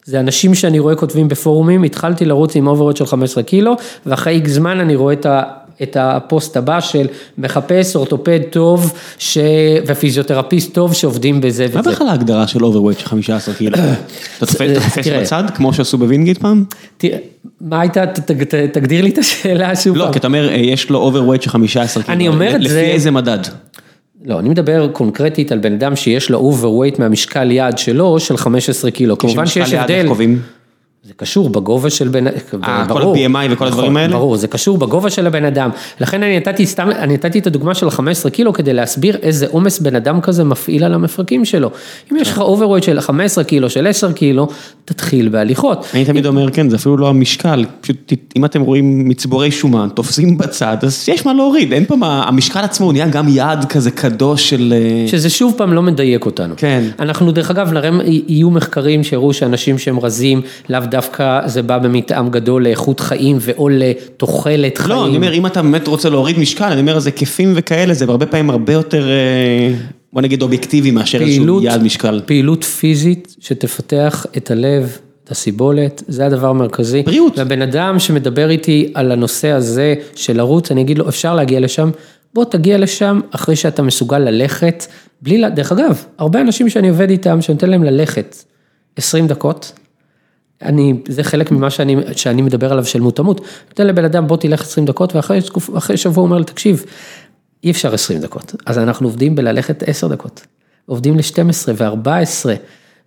זה 0.05 0.21
אנשים 0.21 0.55
שאני 0.55 0.79
רואה 0.79 0.95
כותבים 0.95 1.29
בפורומים, 1.29 1.83
התחלתי 1.83 2.25
לרוץ 2.25 2.57
עם 2.57 2.67
overweight 2.67 2.97
של 2.97 3.07
15 3.07 3.43
קילו, 3.43 3.75
ואחרי 4.07 4.33
איקס 4.33 4.51
זמן 4.51 4.81
אני 4.81 4.97
רואה 4.97 5.13
את 5.13 5.27
ה... 5.27 5.43
את 5.83 5.97
הפוסט 6.01 6.57
הבא 6.57 6.81
של 6.81 7.07
מחפש 7.39 7.97
אורתופד 7.97 8.41
טוב 8.51 8.93
ש... 9.19 9.39
ופיזיותרפיסט 9.87 10.75
טוב 10.75 10.93
שעובדים 10.95 11.41
בזה 11.41 11.67
וזה. 11.69 11.77
מה 11.77 11.93
בכלל 11.93 12.09
ההגדרה 12.09 12.47
של 12.47 12.65
overweight 12.65 12.99
של 12.99 13.07
15 13.07 13.55
קילו? 13.55 13.77
אתה 14.39 14.47
תופס. 14.47 14.99
בצד, 15.21 15.45
כמו 15.55 15.75
שעשו 15.75 15.99
בווינגיט 15.99 16.39
פעם? 16.39 16.65
תראה, 16.97 17.19
מה 17.61 17.81
הייתה, 17.81 18.05
תגדיר 18.73 19.03
לי 19.05 19.11
את 19.11 19.19
השאלה 19.19 19.77
שוב 19.77 19.97
לא. 19.97 20.09
כי 20.13 20.19
אתה 20.19 20.27
אומר, 20.27 20.49
אה, 20.49 20.55
יש 20.55 20.91
לו 20.91 20.99
overweight 20.99 21.43
של 21.43 21.51
15 21.51 22.03
קילו. 22.03 22.15
אני 22.15 22.29
אומר 22.29 22.51
את 22.57 22.61
לפי 22.61 22.69
זה- 22.69 22.81
איזה 22.81 23.11
מדד? 23.11 23.39
לא, 24.25 24.39
אני 24.39 24.49
מדבר 24.49 24.89
קונקרטית 24.93 25.53
על 25.53 25.59
בן 25.59 25.73
אדם 25.73 25.97
שיש 25.97 26.31
לו 26.31 26.39
overweight 26.39 26.99
מהמשקל 26.99 27.51
יעד 27.51 27.79
שלו 27.79 28.21
של 28.21 28.37
15 28.37 28.91
קילו. 28.91 29.19
כמובן 29.19 29.47
שיש 29.47 29.73
הבדל? 29.73 30.07
זה 31.05 31.13
קשור 31.17 31.51
בגובה 31.51 31.91
של 31.91 32.09
בן, 32.09 32.27
אה, 32.27 32.33
כל 32.51 32.59
ברור. 32.89 33.17
ה-BMI 33.17 33.53
וכל 33.53 33.67
הדברים 33.67 33.93
נכון, 33.93 33.97
האלה? 33.97 34.13
ברור, 34.13 34.37
זה 34.37 34.49
קשור 34.49 34.79
בגובה 34.79 35.11
של 35.11 35.27
הבן 35.27 35.45
אדם. 35.45 35.71
לכן 36.01 36.23
אני 36.23 36.37
נתתי 36.37 36.67
סתם, 36.67 36.91
אני 36.91 37.15
נתתי 37.15 37.39
את 37.39 37.47
הדוגמה 37.47 37.75
של 37.75 37.91
15 37.91 38.31
קילו 38.31 38.53
כדי 38.53 38.73
להסביר 38.73 39.17
איזה 39.23 39.47
עומס 39.51 39.81
בן 39.81 39.97
אדם 39.97 40.21
כזה 40.21 40.45
מפעיל 40.45 40.85
על 40.85 40.95
המפרקים 40.95 41.45
שלו. 41.45 41.71
אם 42.13 42.17
יש 42.17 42.31
לך 42.31 42.39
overweight 42.39 42.85
של 42.85 43.01
15 43.01 43.45
קילו, 43.45 43.71
של 43.71 43.87
10 43.87 44.13
קילו, 44.13 44.49
תתחיל 44.85 45.29
בהליכות. 45.29 45.87
אני 45.95 46.05
תמיד 46.05 46.27
אומר, 46.27 46.51
כן, 46.51 46.71
זה 46.71 46.77
אפילו 46.77 46.97
לא 46.97 47.09
המשקל, 47.09 47.65
פשוט 47.81 48.13
אם 48.37 48.45
אתם 48.45 48.61
רואים 48.61 49.09
מצבורי 49.09 49.51
שומן, 49.51 49.89
תופסים 49.95 50.39
בצד, 50.39 50.77
אז 50.83 51.09
יש 51.09 51.27
מה 51.27 51.33
להוריד, 51.33 51.73
אין 51.73 51.85
פה 51.85 51.97
מה, 51.97 52.25
המשקל 52.29 52.61
עצמו 52.61 52.93
נהיה 52.93 53.09
גם 53.09 53.29
יעד 53.29 53.65
כזה 53.65 53.91
קדוש 53.91 54.51
של... 54.51 54.75
אה, 54.77 55.09
שזה 55.09 55.31
שוב 55.31 55.55
פעם 55.57 55.73
לא 55.73 55.83
מדייק 55.83 56.27
אותנו. 56.27 56.55
כן. 56.57 56.85
אנחנו 56.99 57.33
דרך 57.33 57.51
אגב 57.51 57.73
נראה, 57.73 57.91
יהיו 58.05 58.51
מחקרים 58.51 59.05
שיראו 59.05 59.33
שאנשים 59.33 59.79
שהם 59.79 60.01
רזים, 60.01 60.41
לאו 60.69 60.81
דווקא 60.93 61.41
זה 61.47 61.63
בא 61.63 61.79
במתאם 61.79 62.31
גדול 62.31 62.65
לאיכות 62.65 63.01
חיים 63.01 63.37
ואו 63.41 63.69
לתוחלת 63.69 64.79
חיים. 64.79 64.91
לא, 64.91 65.07
אני 65.07 65.17
אומר, 65.17 65.33
אם 65.33 65.47
אתה 65.47 65.63
באמת 65.63 65.89
רוצה 65.89 66.11
להוריד 66.11 66.39
משקל, 66.39 66.65
אני 66.65 66.81
אומר, 66.81 66.97
אז 66.97 67.07
היקפים 67.07 67.53
וכאלה, 67.57 67.95
זה 67.95 68.05
הרבה 68.09 68.27
פעמים 68.27 68.51
הרבה 68.51 68.73
יותר, 68.73 69.09
אה, 69.09 69.75
בוא 70.13 70.23
נגיד, 70.23 70.43
אובייקטיבי 70.43 70.91
מאשר 70.91 71.21
איזשהו 71.21 71.39
פעילות, 71.39 71.63
יעד 71.63 71.83
משקל. 71.83 72.21
פעילות 72.27 72.65
פיזית 72.65 73.37
שתפתח 73.41 74.27
את 74.37 74.51
הלב, 74.51 74.99
את 75.25 75.31
הסיבולת, 75.31 76.03
זה 76.09 76.27
הדבר 76.27 76.49
המרכזי. 76.49 77.03
בריאות. 77.03 77.39
והבן 77.39 77.63
אדם 77.63 77.99
שמדבר 77.99 78.51
איתי 78.51 78.91
על 78.95 79.13
הנושא 79.13 79.51
הזה 79.51 79.95
של 80.15 80.37
לרוץ, 80.37 80.71
אני 80.71 80.81
אגיד 80.81 80.99
לו, 80.99 81.09
אפשר 81.09 81.35
להגיע 81.35 81.61
לשם, 81.61 81.91
בוא 82.35 82.45
תגיע 82.45 82.79
לשם 82.79 83.21
אחרי 83.31 83.57
שאתה 83.57 83.83
מסוגל 83.83 84.19
ללכת, 84.19 84.87
בלי, 85.23 85.43
דרך 85.55 85.73
אגב, 85.73 86.05
הרבה 86.19 86.41
אנשים 86.41 86.69
שאני 86.69 86.89
עובד 86.89 87.11
איתם, 87.11 87.43
שאני 87.43 87.55
נותן 87.55 87.71
להם 87.71 87.85
ללכת 87.85 88.37
20 88.97 89.27
דקות, 89.27 89.73
אני, 90.63 90.95
זה 91.09 91.23
חלק 91.25 91.51
ממה 91.51 91.71
שאני, 91.71 91.97
שאני 92.17 92.43
מדבר 92.43 92.73
עליו 92.73 92.85
של 92.85 93.01
מותאמות. 93.01 93.41
נותן 93.69 93.87
לבן 93.87 94.05
אדם, 94.05 94.27
בוא 94.27 94.37
תלך 94.37 94.61
20 94.61 94.87
דקות, 94.87 95.15
ואחרי 95.15 95.97
שבוע 95.97 96.23
הוא 96.23 96.27
אומר 96.27 96.39
לי, 96.39 96.45
תקשיב, 96.45 96.85
אי 97.65 97.71
אפשר 97.71 97.95
20 97.95 98.21
דקות. 98.21 98.55
אז 98.67 98.79
אנחנו 98.79 99.07
עובדים 99.07 99.35
בללכת 99.35 99.83
10 99.87 100.09
דקות. 100.09 100.47
עובדים 100.87 101.17
ל-12 101.17 101.69
ו-14, 101.77 102.47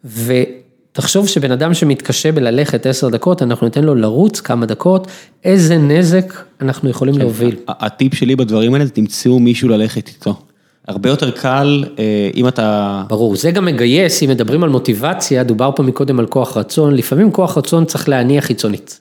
ותחשוב 0.06 1.28
שבן 1.28 1.52
אדם 1.52 1.74
שמתקשה 1.74 2.32
בללכת 2.32 2.86
10 2.86 3.10
דקות, 3.10 3.42
אנחנו 3.42 3.68
ניתן 3.68 3.84
לו 3.84 3.96
לרוץ 3.96 4.40
כמה 4.40 4.66
דקות, 4.66 5.08
איזה 5.44 5.78
נזק 5.78 6.34
אנחנו 6.62 6.90
יכולים 6.90 7.18
להוביל. 7.18 7.56
ה- 7.68 7.86
הטיפ 7.86 8.14
שלי 8.16 8.36
בדברים 8.36 8.74
האלה, 8.74 8.90
תמצאו 8.90 9.40
מישהו 9.40 9.70
ללכת 9.70 10.08
איתו. 10.08 10.42
הרבה 10.88 11.10
יותר 11.10 11.32
קל, 11.32 11.84
אה, 12.00 12.30
אם 12.36 12.48
אתה... 12.48 13.04
ברור, 13.08 13.36
זה 13.36 13.52
גם 13.52 13.66
מגייס, 13.66 14.24
אם 14.24 14.30
מדברים 14.30 14.64
על 14.64 14.70
מוטיבציה, 14.70 15.44
דובר 15.44 15.70
פה 15.76 15.84
מקודם 15.84 16.20
על 16.20 16.26
כוח 16.26 16.58
רצון, 16.58 16.96
לפעמים 16.96 17.32
כוח 17.32 17.58
רצון 17.58 17.86
צריך 17.86 18.10
להניע 18.10 18.42
חיצונית. 18.42 19.00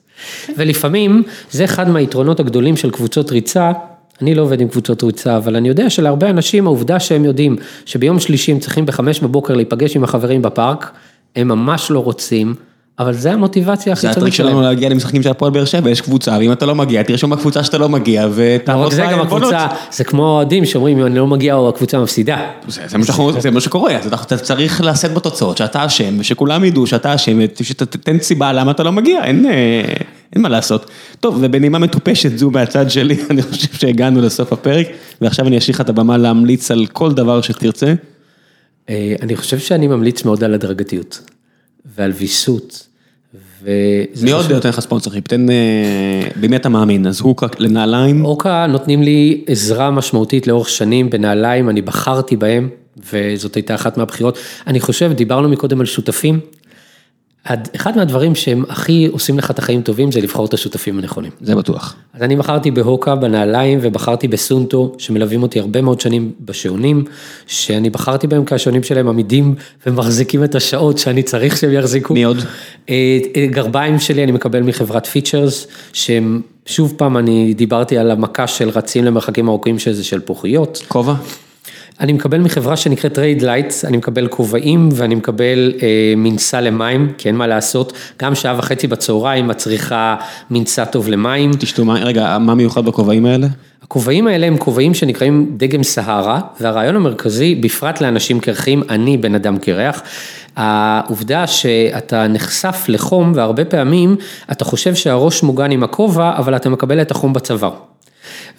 ולפעמים, 0.57 1.23
זה 1.51 1.65
אחד 1.65 1.89
מהיתרונות 1.89 2.39
הגדולים 2.39 2.77
של 2.77 2.91
קבוצות 2.91 3.31
ריצה, 3.31 3.71
אני 4.21 4.35
לא 4.35 4.41
עובד 4.41 4.61
עם 4.61 4.67
קבוצות 4.67 5.03
ריצה, 5.03 5.37
אבל 5.37 5.55
אני 5.55 5.67
יודע 5.67 5.89
שלהרבה 5.89 6.29
אנשים, 6.29 6.67
העובדה 6.67 6.99
שהם 6.99 7.25
יודעים 7.25 7.55
שביום 7.85 8.19
שלישי 8.19 8.51
הם 8.51 8.59
צריכים 8.59 8.85
בחמש 8.85 9.19
בבוקר 9.19 9.53
להיפגש 9.53 9.95
עם 9.95 10.03
החברים 10.03 10.41
בפארק, 10.41 10.91
הם 11.35 11.47
ממש 11.47 11.91
לא 11.91 11.99
רוצים, 11.99 12.55
אבל 12.99 13.13
זה 13.13 13.33
המוטיבציה 13.33 13.83
זה 13.83 13.91
החיצונית 13.91 14.17
הטריק 14.17 14.33
שלנו 14.33 14.49
שלהם. 14.49 14.63
להגיע 14.63 14.89
למשחקים 14.89 15.23
של 15.23 15.29
הפועל 15.29 15.51
באר 15.51 15.65
שבע, 15.65 15.89
יש 15.89 16.01
קבוצה, 16.01 16.37
ואם 16.39 16.51
אתה 16.51 16.65
לא 16.65 16.75
מגיע, 16.75 17.03
תרשום 17.03 17.29
בקבוצה 17.29 17.63
שאתה 17.63 17.77
לא 17.77 17.89
מגיע, 17.89 18.25
לא 18.25 18.31
ותעמוד 18.35 18.87
רק 18.87 18.93
זה, 18.93 19.05
גם. 19.11 19.19
הקבוצה, 19.19 19.67
זה 19.91 20.03
כמו 20.03 20.27
האוהדים 20.27 20.65
שאומרים, 20.65 20.99
אם 20.99 21.05
אני 21.05 21.15
לא 21.15 21.27
מגיע, 21.27 21.55
או 21.55 21.69
הקבוצה 21.69 21.99
מפסידה. 21.99 22.51
זה, 22.67 22.81
זה, 22.87 22.97
מה 22.97 23.03
זה 23.59 23.59
שקורה, 23.59 23.97
אז 23.97 24.13
אתה 24.13 24.37
צריך 24.37 24.81
לשאת 24.81 25.13
בתוצאות 25.13 25.57
שאתה 25.57 25.85
אשם, 25.85 26.19
ושכולם 26.19 26.63
ידעו 26.63 26.87
שאתה 26.87 27.15
אשם, 27.15 27.39
ושתתן 27.59 28.19
סיבה 28.19 28.53
למה 28.53 28.71
אתה 28.71 28.83
לא 28.83 28.91
מגיע, 28.91 29.23
אין, 29.23 29.45
אה, 29.45 29.93
אין 30.33 30.41
מה 30.41 30.49
לעשות. 30.49 30.91
טוב, 31.19 31.37
ובנימה 31.41 31.79
מטופשת 31.79 32.37
זו 32.37 32.51
מהצד 32.51 32.89
שלי, 32.89 33.17
אני 33.29 33.41
חושב 33.41 33.73
שהגענו 33.73 34.21
לסוף 34.21 34.53
הפרק, 34.53 34.87
ועכשיו 35.21 35.47
אני 35.47 35.57
אשאיר 35.57 35.75
לך 35.75 35.81
את 35.81 35.89
הבמה 35.89 36.17
להמליץ 36.17 36.71
על 36.71 36.85
כל 36.93 37.13
דבר 37.13 37.41
שתרצה. 37.41 37.93
אה, 38.89 39.15
אני 39.21 39.35
חושב 39.35 39.59
שאני 39.59 39.87
ממליץ 39.87 40.25
מאוד 40.25 40.43
על 40.43 40.53
הדרגתיות 40.53 41.34
ועל 41.97 42.11
ויסות. 42.11 42.87
וזה 43.61 44.25
מי 44.25 44.31
עוד. 44.31 44.51
נותן 44.51 44.69
לך 44.69 44.79
sponsorship? 44.79 45.27
תן, 45.27 45.45
במי 46.41 46.55
אתה 46.55 46.69
מאמין? 46.69 47.07
אז 47.07 47.19
הוקה 47.19 47.47
לנעליים, 47.59 48.25
הוקה 48.25 48.67
נותנים 48.67 49.03
לי 49.03 49.43
עזרה 49.47 49.91
משמעותית 49.91 50.47
לאורך 50.47 50.69
שנים 50.69 51.09
בנעליים, 51.09 51.69
אני 51.69 51.81
בחרתי 51.81 52.35
בהם, 52.35 52.69
וזאת 53.13 53.55
הייתה 53.55 53.75
אחת 53.75 53.97
מהבחירות. 53.97 54.37
אני 54.67 54.79
חושב, 54.79 55.11
דיברנו 55.13 55.49
מקודם 55.49 55.79
על 55.79 55.85
שותפים, 55.85 56.39
אחד 57.75 57.97
מהדברים 57.97 58.35
שהם 58.35 58.63
הכי 58.69 59.09
עושים 59.11 59.37
לך 59.37 59.51
את 59.51 59.59
החיים 59.59 59.81
טובים 59.81 60.11
זה 60.11 60.21
לבחור 60.21 60.45
את 60.45 60.53
השותפים 60.53 60.99
הנכונים. 60.99 61.31
זה 61.41 61.55
בטוח. 61.55 61.95
אז 62.13 62.21
אני 62.21 62.35
בחרתי 62.35 62.71
בהוקה 62.71 63.15
בנעליים 63.15 63.79
ובחרתי 63.81 64.27
בסונטו 64.27 64.95
שמלווים 64.97 65.43
אותי 65.43 65.59
הרבה 65.59 65.81
מאוד 65.81 66.01
שנים 66.01 66.31
בשעונים, 66.39 67.03
שאני 67.47 67.89
בחרתי 67.89 68.27
בהם 68.27 68.45
כי 68.45 68.55
השעונים 68.55 68.83
שלהם 68.83 69.07
עמידים 69.07 69.55
ומחזיקים 69.85 70.43
את 70.43 70.55
השעות 70.55 70.97
שאני 70.97 71.23
צריך 71.23 71.57
שהם 71.57 71.73
יחזיקו. 71.73 72.13
מי 72.13 72.23
עוד? 72.23 72.37
אה, 72.89 73.19
אה, 73.35 73.47
גרביים 73.47 73.99
שלי 73.99 74.23
אני 74.23 74.31
מקבל 74.31 74.61
מחברת 74.63 75.05
פיצ'רס, 75.05 75.67
שהם, 75.93 76.41
שוב 76.65 76.93
פעם 76.97 77.17
אני 77.17 77.53
דיברתי 77.53 77.97
על 77.97 78.11
המכה 78.11 78.47
של 78.47 78.69
רצים 78.69 79.03
למרחקים 79.03 79.47
ארוכים 79.47 79.79
שזה 79.79 80.03
שלפוחיות. 80.03 80.81
כובע? 80.87 81.13
אני 81.99 82.13
מקבל 82.13 82.41
מחברה 82.41 82.77
שנקראת 82.77 83.13
ריידלייט, 83.13 83.85
אני 83.85 83.97
מקבל 83.97 84.27
כובעים 84.27 84.89
ואני 84.93 85.15
מקבל 85.15 85.73
אה, 85.81 86.13
מנשא 86.17 86.61
למים, 86.61 87.11
כי 87.17 87.27
אין 87.27 87.35
מה 87.35 87.47
לעשות, 87.47 87.93
גם 88.21 88.35
שעה 88.35 88.57
וחצי 88.57 88.87
בצהריים 88.87 89.47
מצריכה 89.47 90.15
מנשא 90.51 90.85
טוב 90.85 91.09
למים. 91.09 91.51
תשתו 91.59 91.85
מים, 91.85 92.03
רגע, 92.03 92.37
מה 92.37 92.55
מיוחד 92.55 92.85
בכובעים 92.85 93.25
האלה? 93.25 93.47
הכובעים 93.83 94.27
האלה 94.27 94.47
הם 94.47 94.57
כובעים 94.57 94.93
שנקראים 94.93 95.51
דגם 95.57 95.83
סהרה, 95.83 96.41
והרעיון 96.61 96.95
המרכזי, 96.95 97.55
בפרט 97.55 98.01
לאנשים 98.01 98.39
קרחים, 98.39 98.83
אני 98.89 99.17
בן 99.17 99.35
אדם 99.35 99.57
קרח, 99.57 100.01
העובדה 100.55 101.47
שאתה 101.47 102.27
נחשף 102.27 102.85
לחום 102.87 103.31
והרבה 103.35 103.65
פעמים 103.65 104.15
אתה 104.51 104.65
חושב 104.65 104.95
שהראש 104.95 105.43
מוגן 105.43 105.71
עם 105.71 105.83
הכובע, 105.83 106.31
אבל 106.37 106.55
אתה 106.55 106.69
מקבל 106.69 107.01
את 107.01 107.11
החום 107.11 107.33
בצוואר. 107.33 107.94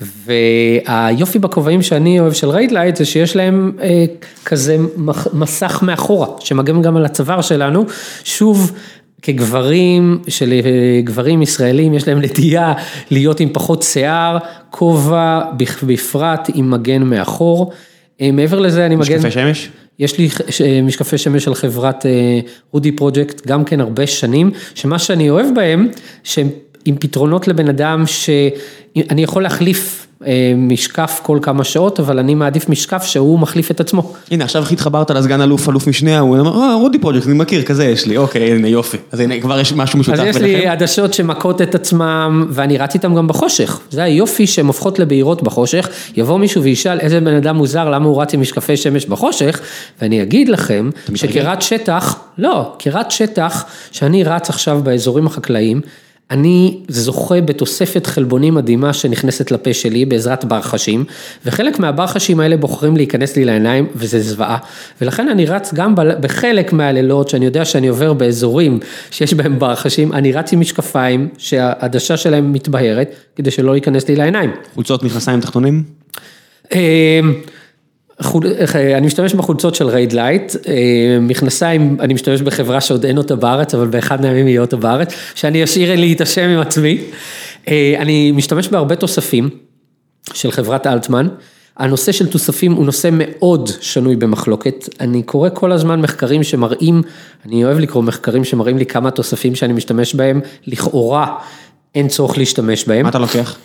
והיופי 0.00 1.38
בכובעים 1.38 1.82
שאני 1.82 2.20
אוהב 2.20 2.32
של 2.32 2.48
ריידלייט 2.48 2.96
זה 2.96 3.04
שיש 3.04 3.36
להם 3.36 3.72
אה, 3.82 4.04
כזה 4.44 4.76
מסך 5.32 5.82
מאחורה, 5.82 6.26
שמגן 6.40 6.82
גם 6.82 6.96
על 6.96 7.04
הצוואר 7.04 7.40
שלנו, 7.40 7.84
שוב. 8.24 8.72
כגברים, 9.22 10.18
של 10.28 10.52
אה, 10.52 11.00
גברים 11.04 11.42
ישראלים 11.42 11.94
יש 11.94 12.08
להם 12.08 12.20
נטייה 12.22 12.72
להיות 13.10 13.40
עם 13.40 13.48
פחות 13.52 13.82
שיער, 13.82 14.38
כובע 14.70 15.42
בפרט 15.82 16.50
עם 16.54 16.70
מגן 16.70 17.02
מאחור. 17.02 17.72
אה, 18.20 18.30
מעבר 18.32 18.60
לזה 18.60 18.86
אני 18.86 18.96
מגן... 18.96 19.16
משקפי 19.16 19.30
שמש? 19.30 19.68
יש 19.98 20.18
לי 20.18 20.28
משקפי 20.82 21.18
שמש 21.18 21.44
של 21.44 21.54
חברת 21.54 22.06
רודי 22.70 22.92
פרויקט 22.92 23.46
גם 23.46 23.64
כן 23.64 23.80
הרבה 23.80 24.06
שנים, 24.06 24.50
שמה 24.74 24.98
שאני 24.98 25.30
אוהב 25.30 25.46
בהם, 25.54 25.88
שהם 26.24 26.48
עם 26.86 26.96
פתרונות 26.96 27.48
לבן 27.48 27.68
אדם 27.68 28.04
שאני 28.06 29.22
יכול 29.22 29.42
להחליף 29.42 30.06
אה, 30.26 30.52
משקף 30.56 31.20
כל 31.22 31.38
כמה 31.42 31.64
שעות, 31.64 32.00
אבל 32.00 32.18
אני 32.18 32.34
מעדיף 32.34 32.68
משקף 32.68 33.02
שהוא 33.04 33.38
מחליף 33.38 33.70
את 33.70 33.80
עצמו. 33.80 34.12
הנה, 34.30 34.44
עכשיו 34.44 34.64
התחברת 34.72 35.10
לסגן 35.10 35.40
אלוף, 35.40 35.68
אלוף 35.68 35.86
משנה, 35.86 36.18
הוא 36.18 36.40
אמר, 36.40 36.62
אה, 36.62 36.74
רודי 36.74 36.98
פרויקט, 36.98 37.26
אני 37.26 37.34
מכיר, 37.34 37.62
כזה 37.62 37.84
יש 37.84 38.06
לי, 38.06 38.16
אוקיי, 38.16 38.52
הנה 38.52 38.68
יופי. 38.68 38.96
אז 39.12 39.20
הנה, 39.20 39.40
כבר 39.40 39.60
יש 39.60 39.72
משהו 39.72 39.98
משותף 39.98 40.18
ביניכם. 40.18 40.30
אז 40.30 40.36
יש 40.36 40.42
לי 40.42 40.66
עדשות 40.66 41.14
שמכות 41.14 41.62
את 41.62 41.74
עצמם, 41.74 42.46
ואני 42.50 42.78
רץ 42.78 42.94
איתם 42.94 43.14
גם 43.14 43.26
בחושך. 43.26 43.80
זה 43.90 44.02
היופי 44.02 44.46
שהן 44.46 44.66
הופכות 44.66 44.98
לבהירות 44.98 45.42
בחושך, 45.42 45.88
יבוא 46.16 46.38
מישהו 46.38 46.62
וישאל 46.62 47.00
איזה 47.00 47.20
בן 47.20 47.34
אדם 47.34 47.56
מוזר, 47.56 47.90
למה 47.90 48.06
הוא 48.06 48.22
רץ 48.22 48.34
עם 48.34 48.40
משקפי 48.40 48.76
שמש 48.76 49.06
בחושך, 49.06 49.60
ואני 50.02 50.22
אגיד 50.22 50.48
לכם, 50.48 50.90
שכרץ 51.14 51.62
שטח, 51.62 52.18
לא, 52.38 52.72
כרץ 52.78 53.12
שטח, 53.12 53.64
שאני 53.92 54.24
רץ 54.24 54.50
עכשיו 54.50 54.80
באזורים 54.84 55.26
החקלאיים, 55.26 55.80
אני 56.30 56.78
זוכה 56.88 57.40
בתוספת 57.40 58.06
חלבונים 58.06 58.54
מדהימה 58.54 58.92
שנכנסת 58.92 59.50
לפה 59.50 59.74
שלי 59.74 60.04
בעזרת 60.04 60.44
ברחשים, 60.44 61.04
וחלק 61.44 61.78
מהברחשים 61.78 62.40
האלה 62.40 62.56
בוחרים 62.56 62.96
להיכנס 62.96 63.36
לי 63.36 63.44
לעיניים, 63.44 63.86
וזה 63.94 64.20
זוועה. 64.20 64.58
ולכן 65.00 65.28
אני 65.28 65.46
רץ 65.46 65.74
גם 65.74 65.94
בחלק 65.96 66.72
מהלילות, 66.72 67.28
שאני 67.28 67.44
יודע 67.44 67.64
שאני 67.64 67.88
עובר 67.88 68.12
באזורים 68.12 68.78
שיש 69.10 69.34
בהם 69.34 69.58
ברחשים, 69.58 70.12
אני 70.12 70.32
רץ 70.32 70.52
עם 70.52 70.60
משקפיים 70.60 71.28
שהעדשה 71.38 72.16
שלהם 72.16 72.52
מתבהרת, 72.52 73.14
כדי 73.36 73.50
שלא 73.50 73.74
ייכנס 73.74 74.08
לי 74.08 74.16
לעיניים. 74.16 74.50
חולצות 74.74 75.02
מכנסיים 75.02 75.40
תחתונים? 75.40 75.82
אמ, 78.24 78.40
אני 78.96 79.06
משתמש 79.06 79.34
בחולצות 79.34 79.74
של 79.74 79.86
רייד 79.86 80.12
לייט, 80.12 80.52
אה, 80.68 81.18
מכנסיים, 81.20 81.96
אני 82.00 82.14
משתמש 82.14 82.42
בחברה 82.42 82.80
שעוד 82.80 83.04
אין 83.04 83.18
אותה 83.18 83.36
בארץ, 83.36 83.74
אבל 83.74 83.86
באחד 83.86 84.20
מהימים 84.20 84.48
יהיה 84.48 84.60
אותה 84.60 84.76
בארץ, 84.76 85.14
שאני 85.34 85.64
אשאיר 85.64 85.96
לי 85.96 86.12
את 86.12 86.20
השם 86.20 86.48
עם 86.48 86.60
עצמי. 86.60 86.98
אה, 87.68 87.94
אני 87.98 88.32
משתמש 88.32 88.68
בהרבה 88.68 88.96
תוספים 88.96 89.50
של 90.32 90.50
חברת 90.50 90.86
אלטמן. 90.86 91.28
הנושא 91.76 92.12
של 92.12 92.26
תוספים 92.26 92.72
הוא 92.72 92.86
נושא 92.86 93.08
מאוד 93.12 93.70
שנוי 93.80 94.16
במחלוקת. 94.16 94.88
אני 95.00 95.22
קורא 95.22 95.48
כל 95.54 95.72
הזמן 95.72 96.00
מחקרים 96.00 96.42
שמראים, 96.42 97.02
אני 97.46 97.64
אוהב 97.64 97.78
לקרוא 97.78 98.02
מחקרים 98.02 98.44
שמראים 98.44 98.78
לי 98.78 98.86
כמה 98.86 99.10
תוספים 99.10 99.54
שאני 99.54 99.72
משתמש 99.72 100.14
בהם, 100.14 100.40
לכאורה 100.66 101.38
אין 101.94 102.08
צורך 102.08 102.38
להשתמש 102.38 102.84
בהם. 102.84 103.02
מה 103.02 103.08
אתה 103.08 103.18
לוקח? 103.18 103.56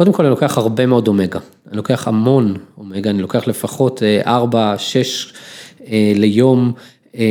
קודם 0.00 0.12
כל 0.12 0.22
אני 0.22 0.30
לוקח 0.30 0.58
הרבה 0.58 0.86
מאוד 0.86 1.08
אומגה, 1.08 1.38
אני 1.68 1.76
לוקח 1.76 2.08
המון 2.08 2.54
אומגה, 2.78 3.10
אני 3.10 3.22
לוקח 3.22 3.48
לפחות 3.48 4.02
4, 4.26 4.72
אה, 4.72 4.78
6 4.78 5.32
אה, 5.86 6.12
ליום 6.16 6.72
אה, 7.16 7.22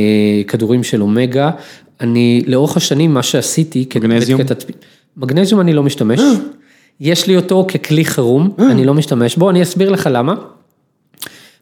כדורים 0.48 0.82
של 0.82 1.02
אומגה. 1.02 1.50
אני 2.00 2.42
לאורך 2.46 2.76
השנים 2.76 3.14
מה 3.14 3.22
שעשיתי, 3.22 3.86
מגנזיום? 3.96 4.40
מגנזיום 5.16 5.60
אני 5.60 5.72
לא 5.72 5.82
משתמש, 5.82 6.20
יש 7.00 7.26
לי 7.26 7.36
אותו 7.36 7.66
ככלי 7.68 8.04
חירום, 8.04 8.50
אני 8.58 8.84
לא 8.84 8.94
משתמש 8.94 9.36
בו, 9.36 9.50
אני 9.50 9.62
אסביר 9.62 9.90
לך 9.90 10.08
למה. 10.12 10.34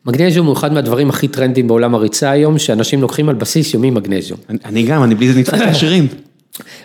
מגנזיום 0.07 0.47
הוא 0.47 0.55
אחד 0.55 0.73
מהדברים 0.73 1.11
הכי 1.11 1.29
טרנדיים 1.29 1.69
בעולם 1.69 1.95
הריצה 1.95 2.31
היום, 2.31 2.59
שאנשים 2.59 3.03
לוקחים 3.03 3.29
על 3.29 3.35
בסיס 3.35 3.75
יומי 3.75 3.91
מגנזיום. 3.91 4.39
אני 4.65 4.83
גם, 4.83 5.03
אני 5.05 5.15
בלי 5.15 5.33
זה 5.33 5.41
נתפס 5.41 5.61
לעשירים. 5.67 6.07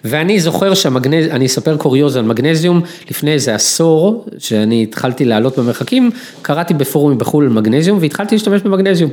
ואני 0.03 0.39
זוכר 0.39 0.73
שהמגנז... 0.73 1.25
אני 1.27 1.45
אספר 1.45 1.77
קוריוז 1.77 2.17
על 2.17 2.25
מגנזיום, 2.25 2.81
לפני 3.09 3.31
איזה 3.33 3.55
עשור, 3.55 4.25
שאני 4.37 4.83
התחלתי 4.83 5.25
לעלות 5.25 5.59
במרחקים, 5.59 6.11
קראתי 6.41 6.73
בפורומים 6.73 7.17
בחו"ל 7.17 7.43
על 7.43 7.49
מגנזיום, 7.49 7.97
והתחלתי 8.01 8.35
להשתמש 8.35 8.61
במגנזיום. 8.61 9.11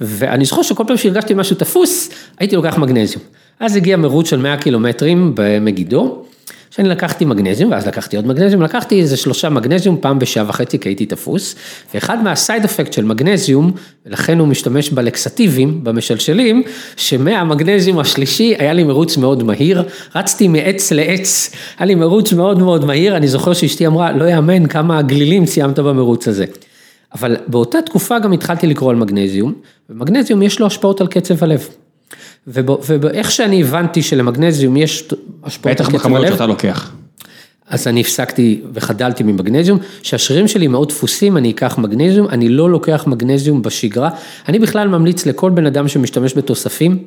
ואני 0.00 0.44
זוכר 0.44 0.62
שכל 0.62 0.84
פעם 0.86 0.96
שהרגשתי 0.96 1.34
משהו 1.34 1.56
תפוס, 1.56 2.10
הייתי 2.38 2.56
לוקח 2.56 2.78
מגנזיום. 2.78 3.22
אז 3.60 3.76
הגיע 3.76 3.96
מרוץ 3.96 4.28
של 4.28 4.36
100 4.36 4.56
קילומטרים 4.56 5.32
במגידו, 5.34 6.24
שאני 6.76 6.88
לקחתי 6.88 7.24
מגנזיום, 7.24 7.70
ואז 7.70 7.86
לקחתי 7.86 8.16
עוד 8.16 8.26
מגנזיום, 8.26 8.62
לקחתי 8.62 9.00
איזה 9.00 9.16
שלושה 9.16 9.48
מגנזיום 9.48 9.96
פעם 10.00 10.18
בשעה 10.18 10.44
וחצי 10.48 10.78
כי 10.78 10.88
הייתי 10.88 11.06
תפוס, 11.06 11.54
ואחד 11.94 12.22
מהסייד 12.22 12.64
אפקט 12.64 12.92
של 12.92 13.04
מגנזיום, 13.04 13.72
ולכן 14.06 14.38
הוא 14.38 14.48
משתמש 14.48 14.90
בלקסטיבים, 14.90 15.84
במשלשלים, 15.84 16.62
שמהמגנזיום 16.96 17.98
השלישי 17.98 18.54
היה 18.58 18.72
לי 18.72 18.84
מרוץ 18.84 19.16
מאוד 19.16 19.42
מהיר, 19.42 19.84
רצתי 20.14 20.48
מעץ 20.48 20.92
לעץ, 20.92 21.50
היה 21.78 21.86
לי 21.86 21.94
מרוץ 21.94 22.32
מאוד 22.32 22.58
מאוד 22.58 22.84
מהיר, 22.84 23.16
אני 23.16 23.28
זוכר 23.28 23.52
שאשתי 23.52 23.86
אמרה, 23.86 24.12
לא 24.12 24.24
יאמן 24.24 24.66
כמה 24.66 25.02
גלילים 25.02 25.46
סיימת 25.46 25.78
במרוץ 25.78 26.28
הזה. 26.28 26.44
אבל 27.14 27.36
באותה 27.46 27.82
תקופה 27.82 28.18
גם 28.18 28.32
התחלתי 28.32 28.66
לקרוא 28.66 28.90
על 28.90 28.96
מגנזיום, 28.96 29.54
ומגנזיום 29.90 30.42
יש 30.42 30.60
לו 30.60 30.66
השפעות 30.66 31.00
על 31.00 31.06
קצב 31.06 31.44
הלב. 31.44 31.68
ואיך 32.46 33.30
שאני 33.30 33.62
הבנתי 33.62 34.02
שלמגנזיום 34.02 34.76
יש 34.76 35.08
השפעות. 35.44 35.74
בטח 35.74 35.88
בכמויות 35.88 36.26
שאתה 36.32 36.46
לוקח. 36.46 36.92
אז 37.68 37.88
אני 37.88 38.00
הפסקתי 38.00 38.60
וחדלתי 38.72 39.22
ממגנזיום, 39.22 39.78
שהשרירים 40.02 40.48
שלי 40.48 40.66
מאוד 40.66 40.88
דפוסים, 40.88 41.36
אני 41.36 41.50
אקח 41.50 41.78
מגנזיום, 41.78 42.28
אני 42.28 42.48
לא 42.48 42.70
לוקח 42.70 43.04
מגנזיום 43.06 43.62
בשגרה. 43.62 44.10
אני 44.48 44.58
בכלל 44.58 44.88
ממליץ 44.88 45.26
לכל 45.26 45.50
בן 45.50 45.66
אדם 45.66 45.88
שמשתמש 45.88 46.34
בתוספים, 46.34 47.04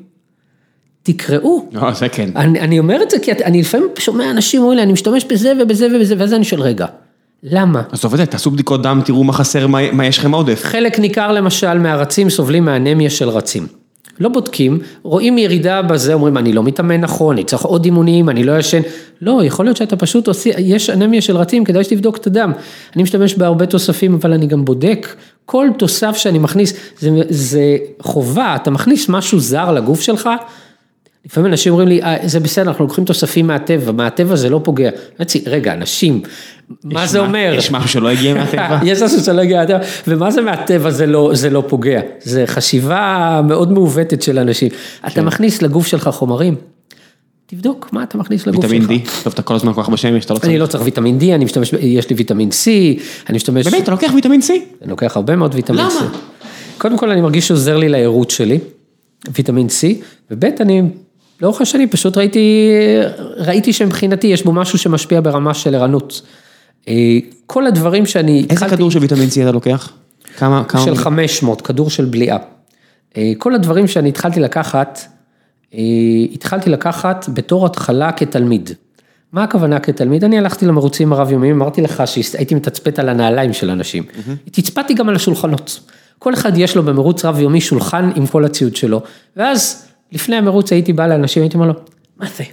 תקראו. 1.04 1.66
לא, 1.72 1.94
זה 1.94 2.10
כן. 2.10 2.30
אני, 2.36 2.60
אני 2.60 2.80
אומר 2.80 3.04
את 3.04 3.10
זה 3.10 3.20
כי 3.20 3.32
אני 3.32 3.62
לפעמים 3.62 3.88
שומע 4.00 4.32
אנשים 4.32 4.62
אומרים 4.62 4.78
לי, 4.78 4.84
אני 4.84 4.94
משתמש 4.94 5.26
בזה 5.26 5.54
ובזה 5.62 5.88
ובזה, 5.96 6.16
ואז 6.18 6.34
אני 6.34 6.44
שואל, 6.44 6.62
רגע, 6.62 6.86
למה? 7.44 7.82
את 7.94 8.18
זה, 8.18 8.26
תעשו 8.26 8.52
בדיקות 8.52 8.82
דם, 8.82 9.02
תראו 9.06 9.24
מה 9.24 9.34
חסר, 9.34 9.68
מה, 9.68 9.92
מה 9.92 10.06
יש 10.06 10.18
לכם 10.18 10.32
עודף. 10.32 10.60
חלק 10.64 11.00
ניכר 11.00 11.32
למשל 11.32 11.78
מהרצים 11.78 12.30
סובלים 12.30 12.66
מאנמיה 12.66 13.10
של 13.10 13.30
רצים. 13.30 13.68
לא 14.20 14.30
בודקים, 14.30 14.80
רואים 15.04 15.38
ירידה 15.38 15.82
בזה, 15.82 16.14
אומרים 16.14 16.38
אני 16.38 16.54
לא 16.54 16.64
מתאמן 16.64 17.02
נכון, 17.02 17.36
אני 17.36 17.44
צריך 17.44 17.62
עוד 17.62 17.86
אימונים, 17.86 18.30
אני 18.30 18.44
לא 18.44 18.58
ישן, 18.58 18.82
לא, 19.22 19.42
יכול 19.44 19.66
להיות 19.66 19.78
שאתה 19.78 19.96
פשוט 19.96 20.28
עושה, 20.28 20.50
יש 20.58 20.90
אנמיה 20.90 21.22
של 21.22 21.38
רצים, 21.38 21.64
כדאי 21.64 21.84
שתבדוק 21.84 22.18
את 22.18 22.28
הדם. 22.28 22.52
אני 22.96 23.04
משתמש 23.04 23.36
בהרבה 23.36 23.66
תוספים, 23.66 24.14
אבל 24.14 24.34
אני 24.34 24.48
גם 24.48 24.66
בודק, 24.66 25.16
כל 25.46 25.68
תוסף 25.78 26.18
שאני 26.18 26.40
מכניס, 26.40 26.74
זה, 27.00 27.10
זה 27.30 27.78
חובה, 28.02 28.56
אתה 28.56 28.72
מכניס 28.72 29.10
משהו 29.10 29.40
זר 29.40 29.72
לגוף 29.72 30.02
שלך, 30.02 30.30
לפעמים 31.26 31.52
אנשים 31.52 31.72
אומרים 31.72 31.88
לי, 31.88 32.04
אה, 32.04 32.18
זה 32.24 32.40
בסדר, 32.40 32.68
אנחנו 32.68 32.86
לוקחים 32.86 33.06
תוספים 33.06 33.48
מהטבע, 33.48 33.92
מהטבע 33.92 34.36
זה 34.36 34.50
לא 34.50 34.62
פוגע. 34.64 34.90
רגע, 35.46 35.74
אנשים, 35.74 36.22
מה 36.84 37.08
זה 37.08 37.20
אומר? 37.20 37.54
יש 37.58 37.72
משהו 37.72 37.90
שלא 37.90 38.10
הגיע 38.10 38.34
מהטבע? 38.34 38.80
יש 38.92 39.02
משהו 39.02 39.20
שלא 39.20 39.42
הגיע 39.42 39.60
מהטבע, 39.60 39.80
ומה 40.08 40.32
זה 40.32 40.42
מהטבע 40.42 40.90
זה 40.90 41.06
לא, 41.06 41.32
זה 41.34 41.50
לא 41.50 41.64
פוגע? 41.68 42.02
זה 42.20 42.44
חשיבה 42.48 43.42
מאוד 43.48 43.72
מעוותת 43.72 44.22
של 44.22 44.40
אנשים. 44.40 44.70
אתה 45.00 45.10
כן. 45.10 45.26
מכניס 45.26 45.62
לגוף 45.62 45.88
שלך 45.88 46.10
חומרים, 46.14 46.56
תבדוק 47.46 47.90
מה 47.92 48.04
אתה 48.04 48.18
מכניס 48.18 48.48
לגוף 48.48 48.62
שלך. 48.62 48.72
ויטמין 48.72 49.00
D, 49.00 49.24
טוב, 49.24 49.34
אתה 49.34 49.42
כל 49.42 49.56
הזמן 49.56 49.74
כל 49.74 49.84
כך 49.84 49.90
בשמש, 49.90 50.26
אתה 50.26 50.34
לא 50.34 50.40
צריך. 50.40 50.50
אני 50.50 50.60
לא 50.60 50.66
צריך 50.66 50.84
ויטמין 50.84 51.18
D, 51.20 51.24
אני 51.36 51.46
משתמש, 51.46 51.74
יש 51.74 52.10
לי 52.10 52.16
ויטמין 52.16 52.50
C, 52.50 52.68
אני 53.30 53.36
משתמש... 53.36 53.68
באמת, 53.68 53.84
אתה 53.84 53.92
לוקח 53.92 54.12
ויטמין 54.16 54.42
C? 54.42 54.50
אני 54.82 54.90
לוקח 54.90 55.16
הרבה 55.16 55.36
מאוד 55.36 55.56
ויטמין 55.56 55.80
C. 55.80 55.92
למה? 56.02 56.12
קודם 56.78 56.98
כל 56.98 57.12
אני 57.12 57.22
מרגיש 57.22 57.48
שעוזר 57.48 57.78
לי 57.78 57.90
לערות 57.90 58.30
שלי, 58.30 58.60
ויטמין 59.34 59.68
C, 59.68 60.04
וב' 60.32 60.46
אני 60.60 60.82
לאורך 61.42 61.62
השנים 61.62 61.90
פשוט 61.90 62.18
ראיתי, 62.18 62.70
ראיתי 63.38 63.74
שמבחינתי 63.74 64.28
יש 64.28 64.44
בו 64.44 64.54
משהו 64.54 64.78
שמשפיע 64.78 65.22
ברמה 65.22 65.54
של 65.54 65.76
ערנות. 65.76 66.22
אה, 66.88 67.18
כל 67.46 67.68
הדברים 67.68 68.06
שאני 68.06 68.38
איזה 68.40 68.54
התחלתי... 68.54 68.76
כדור 68.76 68.92
של 68.92 69.00
ויטמין 69.00 69.30
C 69.30 69.42
אתה 69.42 69.52
לוקח? 69.52 69.92
כמה? 70.38 70.64
כמה... 70.64 70.82
של 70.82 70.96
500, 70.96 71.62
כדור 71.62 71.90
של 71.90 72.06
בליעה. 72.06 72.38
אה, 73.18 73.32
כל 73.38 73.56
הדברים 73.56 73.88
שאני 73.88 74.10
התחלתי 74.10 74.40
לקחת, 74.40 75.00
אה, 75.74 75.80
התחלתי 76.34 76.70
לקחת 76.70 77.26
בתור 77.34 77.66
התחלה 77.66 78.12
כתלמיד. 78.12 78.70
מה 79.32 79.44
הכוונה 79.44 79.80
כתלמיד? 79.80 80.24
אני 80.24 80.38
הלכתי 80.38 80.66
למרוצים 80.66 81.14
הרב-יומיים, 81.14 81.56
אמרתי 81.56 81.82
לך 81.82 82.04
שהייתי 82.06 82.56
מתצפת 82.56 83.00
על 83.00 83.10
הנעליים 83.10 83.54
של 83.54 83.70
אנשים. 83.70 84.04
Mm-hmm. 84.04 84.50
תצפתי 84.52 84.94
גם 84.94 85.10
על 85.10 85.16
השולחנות. 85.16 85.80
כל 86.20 86.34
אחד 86.34 86.58
יש 86.58 86.76
לו 86.76 86.84
במרוץ 86.84 87.26
רב-יומי 87.26 87.62
שולחן 87.62 88.12
עם 88.16 88.28
כל 88.28 88.46
הציוד 88.46 88.76
שלו. 88.76 89.02
ואז 89.38 89.86
לפני 90.12 90.36
המרוץ 90.36 90.72
הייתי 90.72 90.94
בא 90.94 91.08
לאנשים, 91.08 91.44
הייתי 91.44 91.56
אומר 91.56 91.68
לו, 91.68 91.74
מה 92.18 92.28
זה? 92.38 92.44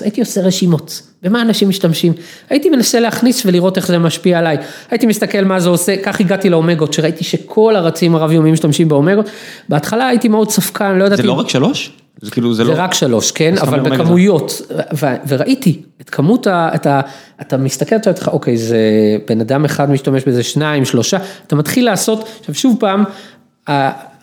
הייתי 0.00 0.20
עושה 0.20 0.40
רשימות, 0.40 1.02
במה 1.22 1.42
אנשים 1.42 1.68
משתמשים, 1.68 2.12
הייתי 2.50 2.70
מנסה 2.70 3.00
להכניס 3.00 3.46
ולראות 3.46 3.76
איך 3.76 3.86
זה 3.86 3.98
משפיע 3.98 4.38
עליי, 4.38 4.56
הייתי 4.90 5.06
מסתכל 5.06 5.44
מה 5.44 5.60
זה 5.60 5.68
עושה, 5.68 5.96
כך 6.02 6.20
הגעתי 6.20 6.50
לאומגות, 6.50 6.92
שראיתי 6.92 7.24
שכל 7.24 7.76
הרצים 7.76 8.14
הרב-יומיים 8.14 8.54
משתמשים 8.54 8.88
באומגות, 8.88 9.26
בהתחלה 9.68 10.06
הייתי 10.06 10.28
מאוד 10.28 10.50
ספקן, 10.50 10.98
לא 10.98 11.04
ידעתי... 11.04 11.22
זה 11.22 11.28
לא 11.28 11.32
רק 11.32 11.48
שלוש? 11.48 11.92
זה 12.20 12.30
כאילו, 12.30 12.54
זה 12.54 12.64
זה 12.64 12.70
לא... 12.70 12.74
רק 12.76 12.94
שלוש, 12.94 13.32
כן, 13.32 13.54
אבל. 13.60 13.80
בכמויות, 13.80 14.62
ו- 15.00 15.16
וראיתי 15.28 15.82
את 16.00 16.10
כמות 16.10 16.46
ה... 16.46 16.70
את 16.74 16.86
ה 16.86 17.00
אתה 17.40 17.56
מסתכל, 17.56 17.96
אתה 17.96 18.10
אומר, 18.10 18.32
אוקיי, 18.32 18.56
זה 18.56 18.78
בן 19.28 19.40
אדם 19.40 19.64
אחד 19.64 19.90
משתמש 19.90 20.24
בזה, 20.24 20.42
שניים, 20.42 20.84
שלושה, 20.84 21.18
אתה 21.46 21.56
מתחיל 21.56 21.84
לעשות, 21.84 22.28
עכשיו 22.40 22.54
שוב 22.54 22.76
פעם, 22.80 23.04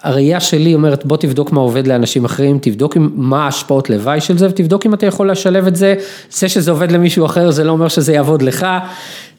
הראייה 0.03 0.39
שלי 0.39 0.73
אומרת, 0.73 1.05
בוא 1.05 1.17
תבדוק 1.17 1.51
מה 1.51 1.59
עובד 1.59 1.87
לאנשים 1.87 2.25
אחרים, 2.25 2.59
תבדוק 2.61 2.97
מה 2.99 3.45
ההשפעות 3.45 3.89
לוואי 3.89 4.21
של 4.21 4.37
זה, 4.37 4.49
ותבדוק 4.49 4.85
אם 4.85 4.93
אתה 4.93 5.05
יכול 5.05 5.31
לשלב 5.31 5.67
את 5.67 5.75
זה, 5.75 5.95
זה 6.31 6.49
שזה 6.49 6.71
עובד 6.71 6.91
למישהו 6.91 7.25
אחר, 7.25 7.51
זה 7.51 7.63
לא 7.63 7.71
אומר 7.71 7.87
שזה 7.87 8.13
יעבוד 8.13 8.41
לך. 8.41 8.67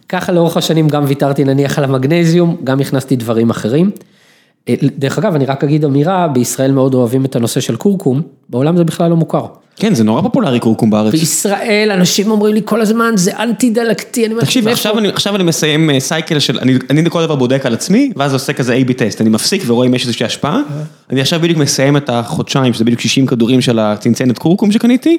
ככה 0.09 0.33
לאורך 0.33 0.57
השנים 0.57 0.89
גם 0.89 1.05
ויתרתי 1.07 1.45
נניח 1.45 1.79
על 1.79 1.85
המגנזיום, 1.85 2.57
גם 2.65 2.81
הכנסתי 2.81 3.17
דברים 3.17 3.51
אחרים. 3.51 3.91
אה, 4.69 4.75
דרך 4.83 5.19
אגב, 5.19 5.35
אני 5.35 5.47
רק 5.47 5.65
אגיד 5.65 5.85
אמירה, 5.85 6.29
בישראל 6.29 6.73
מאוד 6.73 6.95
אוהבים 6.95 7.25
את 7.25 7.37
הנושא 7.37 7.61
של 7.61 7.77
קורקום, 7.77 8.23
בעולם 8.49 8.77
זה 8.77 8.85
בכלל 8.85 9.11
לא 9.11 9.17
מוכר. 9.17 9.47
כן, 9.77 9.95
זה 9.95 10.05
נורא 10.05 10.23
פופולרי 10.23 10.61
קורקום 10.61 10.91
בארץ. 10.91 11.13
בישראל 11.13 11.91
אנשים 11.95 12.31
אומרים 12.31 12.55
לי 12.55 12.61
כל 12.65 12.81
הזמן, 12.81 13.13
זה 13.17 13.43
אנטי 13.43 13.71
דלקתי, 13.71 14.27
אני 14.27 14.35
תקשיב? 14.41 14.69
עכשיו 14.69 14.99
אני, 14.99 15.09
עכשיו 15.09 15.37
אני 15.37 15.45
מסיים 15.45 15.91
אה, 15.91 16.01
סייקל 16.01 16.39
של, 16.39 16.59
אני, 16.59 16.75
אני 16.91 17.03
לכל 17.03 17.25
דבר 17.25 17.37
בודק 17.37 17.67
על 17.67 17.75
עצמי, 17.75 18.13
ואז 18.17 18.33
עושה 18.33 18.53
כזה 18.53 18.77
A-B 18.77 18.93
טסט, 18.93 19.21
אני 19.21 19.31
מפסיק 19.31 19.63
ורואה 19.67 19.87
אם 19.87 19.95
יש 19.95 20.03
איזושהי 20.03 20.27
השפעה, 20.27 20.63
אני 21.11 21.21
עכשיו 21.21 21.41
בדיוק 21.41 21.59
מסיים 21.59 21.97
את 21.97 22.11
החודשיים, 22.11 22.75
שזה 22.75 22.85
בדיוק 22.85 23.01
60 23.01 23.27
כדורים 23.27 23.61
של 23.61 23.79
הצנצנת 23.79 24.39
קורקום 24.39 24.73
שקניתי, 24.73 25.19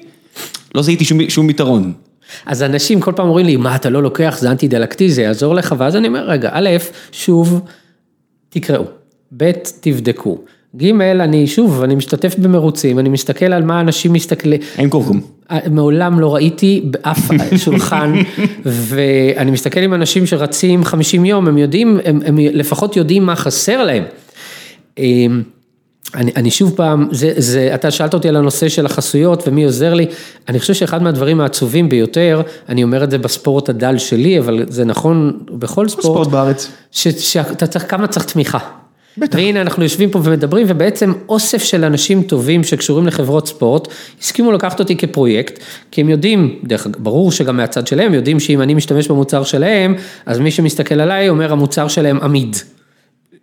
לא 0.75 0.81
זיהיתי 0.81 1.05
שום, 1.05 1.29
שום 1.29 1.49
יתרון. 1.49 1.93
אז 2.45 2.63
אנשים 2.63 2.99
כל 2.99 3.11
פעם 3.15 3.27
אומרים 3.27 3.45
לי, 3.45 3.55
מה 3.55 3.75
אתה 3.75 3.89
לא 3.89 4.03
לוקח, 4.03 4.37
זה 4.39 4.51
אנטי 4.51 4.67
דלקתי, 4.67 5.09
זה 5.09 5.21
יעזור 5.21 5.55
לך, 5.55 5.75
ואז 5.77 5.95
אני 5.95 6.07
אומר, 6.07 6.29
רגע, 6.29 6.49
א', 6.53 6.69
שוב, 7.11 7.61
תקראו, 8.49 8.83
ב', 9.37 9.51
תבדקו. 9.81 10.37
ג', 10.75 11.01
אני 11.01 11.47
שוב, 11.47 11.83
אני 11.83 11.95
משתתף 11.95 12.35
במרוצים, 12.37 12.99
אני 12.99 13.09
מסתכל 13.09 13.45
על 13.45 13.63
מה 13.63 13.81
אנשים 13.81 14.13
מסתכלים, 14.13 14.59
אין 14.77 14.89
קורקום. 14.89 15.21
מעולם 15.71 16.19
לא 16.19 16.35
ראיתי 16.35 16.81
באף 16.83 17.31
שולחן, 17.65 18.13
ואני 18.65 19.51
מסתכל 19.51 19.79
עם 19.79 19.93
אנשים 19.93 20.25
שרצים 20.25 20.83
50 20.83 21.25
יום, 21.25 21.47
הם 21.47 21.57
יודעים, 21.57 21.99
הם, 22.05 22.19
הם 22.25 22.37
לפחות 22.37 22.97
יודעים 22.97 23.25
מה 23.25 23.35
חסר 23.35 23.83
להם. 23.83 24.03
אמ, 24.97 25.41
אני, 26.15 26.31
אני 26.35 26.51
שוב 26.51 26.73
פעם, 26.75 27.07
זה, 27.11 27.33
זה, 27.37 27.71
אתה 27.75 27.91
שאלת 27.91 28.13
אותי 28.13 28.29
על 28.29 28.35
הנושא 28.35 28.69
של 28.69 28.85
החסויות 28.85 29.47
ומי 29.47 29.63
עוזר 29.63 29.93
לי, 29.93 30.05
אני 30.47 30.59
חושב 30.59 30.73
שאחד 30.73 31.03
מהדברים 31.03 31.41
העצובים 31.41 31.89
ביותר, 31.89 32.41
אני 32.69 32.83
אומר 32.83 33.03
את 33.03 33.11
זה 33.11 33.17
בספורט 33.17 33.69
הדל 33.69 33.97
שלי, 33.97 34.39
אבל 34.39 34.65
זה 34.67 34.85
נכון 34.85 35.39
בכל 35.51 35.89
ספורט, 35.89 36.05
ספורט 36.05 36.27
בארץ. 36.27 36.71
שאתה 36.91 37.67
צריך, 37.67 37.85
כמה 37.87 38.07
צריך 38.07 38.25
תמיכה. 38.25 38.59
בטח. 39.17 39.37
והנה 39.37 39.61
אנחנו 39.61 39.83
יושבים 39.83 40.09
פה 40.09 40.19
ומדברים 40.23 40.65
ובעצם 40.69 41.13
אוסף 41.29 41.63
של 41.63 41.83
אנשים 41.83 42.23
טובים 42.23 42.63
שקשורים 42.63 43.07
לחברות 43.07 43.47
ספורט, 43.47 43.87
הסכימו 44.21 44.51
לקחת 44.51 44.79
אותי 44.79 44.97
כפרויקט, 44.97 45.59
כי 45.91 46.01
הם 46.01 46.09
יודעים, 46.09 46.59
דרך 46.63 46.85
אגב, 46.85 47.03
ברור 47.03 47.31
שגם 47.31 47.57
מהצד 47.57 47.87
שלהם, 47.87 48.13
יודעים 48.13 48.39
שאם 48.39 48.61
אני 48.61 48.73
משתמש 48.73 49.07
במוצר 49.07 49.43
שלהם, 49.43 49.95
אז 50.25 50.39
מי 50.39 50.51
שמסתכל 50.51 50.99
עליי 50.99 51.29
אומר 51.29 51.51
המוצר 51.51 51.87
שלהם 51.87 52.19
עמיד. 52.21 52.55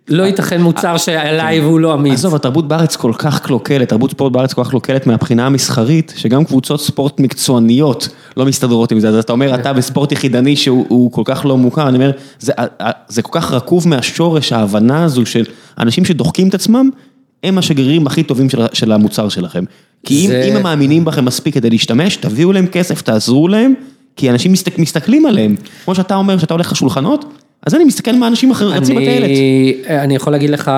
לא 0.09 0.23
ייתכן 0.23 0.61
מוצר 0.61 0.97
שעליי 0.97 1.61
והוא 1.61 1.79
לא 1.79 1.93
עמיד. 1.93 2.13
עזוב, 2.13 2.35
התרבות 2.35 2.67
בארץ 2.67 2.95
כל 2.95 3.11
כך 3.17 3.39
קלוקלת, 3.41 3.89
תרבות 3.89 4.11
ספורט 4.11 4.31
בארץ 4.31 4.53
כל 4.53 4.63
כך 4.63 4.69
קלוקלת 4.69 5.07
מהבחינה 5.07 5.45
המסחרית, 5.45 6.13
שגם 6.17 6.45
קבוצות 6.45 6.81
ספורט 6.81 7.19
מקצועניות 7.19 8.09
לא 8.37 8.45
מסתדרות 8.45 8.91
עם 8.91 8.99
זה, 8.99 9.09
אז 9.09 9.15
אתה 9.15 9.31
אומר, 9.33 9.55
אתה 9.55 9.73
בספורט 9.73 10.11
יחידני 10.11 10.55
שהוא 10.55 10.85
הוא 10.89 11.11
כל 11.11 11.21
כך 11.25 11.45
לא 11.45 11.57
מוכר, 11.57 11.87
אני 11.87 11.95
אומר, 11.97 12.11
זה, 12.39 12.53
זה 13.07 13.21
כל 13.21 13.39
כך 13.39 13.51
רקוב 13.51 13.87
מהשורש, 13.87 14.53
ההבנה 14.53 15.03
הזו 15.03 15.25
של 15.25 15.43
אנשים 15.79 16.05
שדוחקים 16.05 16.47
את 16.49 16.53
עצמם, 16.53 16.89
הם 17.43 17.57
השגרירים 17.57 18.07
הכי 18.07 18.23
טובים 18.23 18.49
של, 18.49 18.61
של 18.73 18.91
המוצר 18.91 19.29
שלכם. 19.29 19.63
כי 20.05 20.21
אם, 20.23 20.27
זה- 20.27 20.43
אם 20.51 20.55
הם 20.55 20.63
מאמינים 20.63 21.05
בכם 21.05 21.25
מספיק 21.25 21.53
כדי 21.53 21.69
להשתמש, 21.69 22.15
תביאו 22.15 22.51
להם 22.53 22.67
כסף, 22.67 23.01
תעזרו 23.01 23.47
להם, 23.47 23.73
כי 24.15 24.29
אנשים 24.29 24.51
מסתכלים 24.77 25.25
עליהם. 25.25 25.55
כמו 25.85 25.95
שאתה 25.95 26.15
אומר, 26.15 26.37
שאתה 26.37 26.53
הולך 26.53 26.71
לשולחנות, 26.71 27.25
אז 27.67 27.75
אני 27.75 27.83
מסתכל 27.83 28.11
מה 28.11 28.27
אנשים 28.27 28.51
אחרים 28.51 28.71
רצים 28.71 28.95
בטיילת. 28.95 29.29
אני, 29.89 30.15
יכול 30.15 30.33
להגיד 30.33 30.49
לך, 30.49 30.71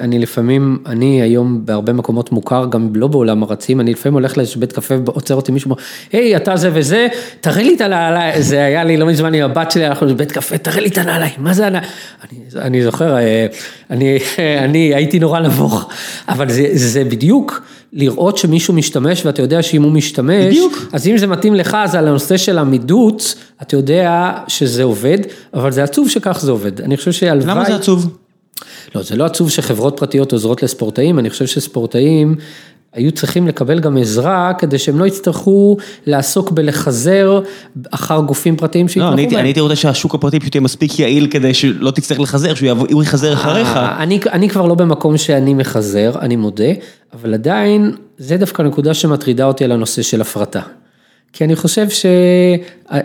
אני 0.00 0.18
לפעמים, 0.18 0.78
אני 0.86 1.22
היום 1.22 1.60
בהרבה 1.64 1.92
מקומות 1.92 2.32
מוכר, 2.32 2.66
גם 2.70 2.90
לא 2.94 3.06
בעולם 3.06 3.42
הרצים, 3.42 3.80
אני 3.80 3.92
לפעמים 3.92 4.14
הולך 4.14 4.36
לאיזשהו 4.36 4.60
בית 4.60 4.72
קפה, 4.72 4.94
עוצר 5.06 5.34
אותי 5.34 5.52
מישהו, 5.52 5.76
היי, 6.12 6.36
אתה 6.36 6.56
זה 6.56 6.70
וזה, 6.72 7.08
תראה 7.40 7.62
לי 7.62 7.74
את 7.74 7.80
הנעליים, 7.80 8.42
זה 8.42 8.64
היה 8.64 8.84
לי 8.84 8.96
לא 8.96 9.06
מזמן 9.06 9.34
עם 9.34 9.44
הבת 9.50 9.70
שלי, 9.70 9.86
אנחנו 9.86 10.06
בבית 10.06 10.32
קפה, 10.32 10.58
תראה 10.58 10.80
לי 10.80 10.88
את 10.88 10.98
הנעליים, 10.98 11.34
מה 11.38 11.54
זה 11.54 11.66
הנעליים? 11.66 11.92
אני, 12.22 12.40
אני 12.60 12.82
זוכר, 12.82 13.16
אה, 13.16 13.46
אני, 13.90 14.18
אני 14.64 14.94
הייתי 14.94 15.18
נורא 15.18 15.40
נבוך, 15.40 15.88
אבל 16.28 16.50
זה, 16.50 16.68
זה 16.72 17.04
בדיוק 17.04 17.62
לראות 17.92 18.38
שמישהו 18.38 18.74
משתמש, 18.74 19.26
ואתה 19.26 19.42
יודע 19.42 19.62
שאם 19.62 19.82
הוא 19.82 19.92
משתמש, 19.92 20.46
בדיוק. 20.46 20.88
אז 20.92 21.06
אם 21.06 21.18
זה 21.18 21.26
מתאים 21.26 21.54
לך, 21.54 21.76
אז 21.80 21.94
על 21.94 22.08
הנושא 22.08 22.36
של 22.36 22.58
עמידות, 22.58 23.34
אתה 23.62 23.76
יודע 23.76 24.32
שזה 24.48 24.82
עובד, 24.82 25.18
אבל 25.54 25.72
זה 25.72 25.84
עצוב 25.84 26.08
שכך 26.08 26.40
זה 26.40 26.50
עובד. 26.50 26.80
אני 26.80 26.96
חושב 26.96 27.12
שהלוואי... 27.12 27.50
למה 27.50 27.64
זה 27.64 27.74
עצוב? 27.74 28.18
לא, 28.94 29.02
זה 29.02 29.16
לא 29.16 29.24
עצוב 29.24 29.50
שחברות 29.50 29.96
פרטיות 29.96 30.32
עוזרות 30.32 30.62
לספורטאים, 30.62 31.18
אני 31.18 31.30
חושב 31.30 31.46
שספורטאים 31.46 32.36
היו 32.92 33.12
צריכים 33.12 33.48
לקבל 33.48 33.80
גם 33.80 33.96
עזרה, 33.96 34.52
כדי 34.58 34.78
שהם 34.78 34.98
לא 34.98 35.06
יצטרכו 35.06 35.76
לעסוק 36.06 36.50
בלחזר 36.50 37.40
אחר 37.90 38.20
גופים 38.20 38.56
פרטיים 38.56 38.86
לא, 38.86 38.92
שיתמכו 38.92 39.16
בהם. 39.16 39.36
אני 39.38 39.48
הייתי 39.48 39.60
רוצה 39.60 39.76
שהשוק 39.76 40.14
הפרטי 40.14 40.40
פשוט 40.40 40.54
יהיה 40.54 40.62
מספיק 40.62 40.98
יעיל 40.98 41.26
כדי 41.30 41.54
שלא 41.54 41.90
תצטרך 41.90 42.20
לחזר, 42.20 42.54
שהוא 42.54 43.02
יחזר 43.02 43.32
אחריך. 43.32 43.68
אה, 43.68 44.02
אני, 44.02 44.20
אני 44.32 44.48
כבר 44.48 44.66
לא 44.66 44.74
במקום 44.74 45.16
שאני 45.16 45.54
מחזר, 45.54 46.12
אני 46.20 46.36
מודה, 46.36 46.72
אבל 47.14 47.34
עדיין, 47.34 47.92
זה 48.18 48.36
דווקא 48.36 48.62
נקודה 48.62 48.94
שמטרידה 48.94 49.44
אותי 49.44 49.64
על 49.64 49.72
הנושא 49.72 50.02
של 50.02 50.20
הפרטה. 50.20 50.60
כי 51.32 51.44
אני 51.44 51.56
חושב 51.56 51.88
ש... 51.88 52.06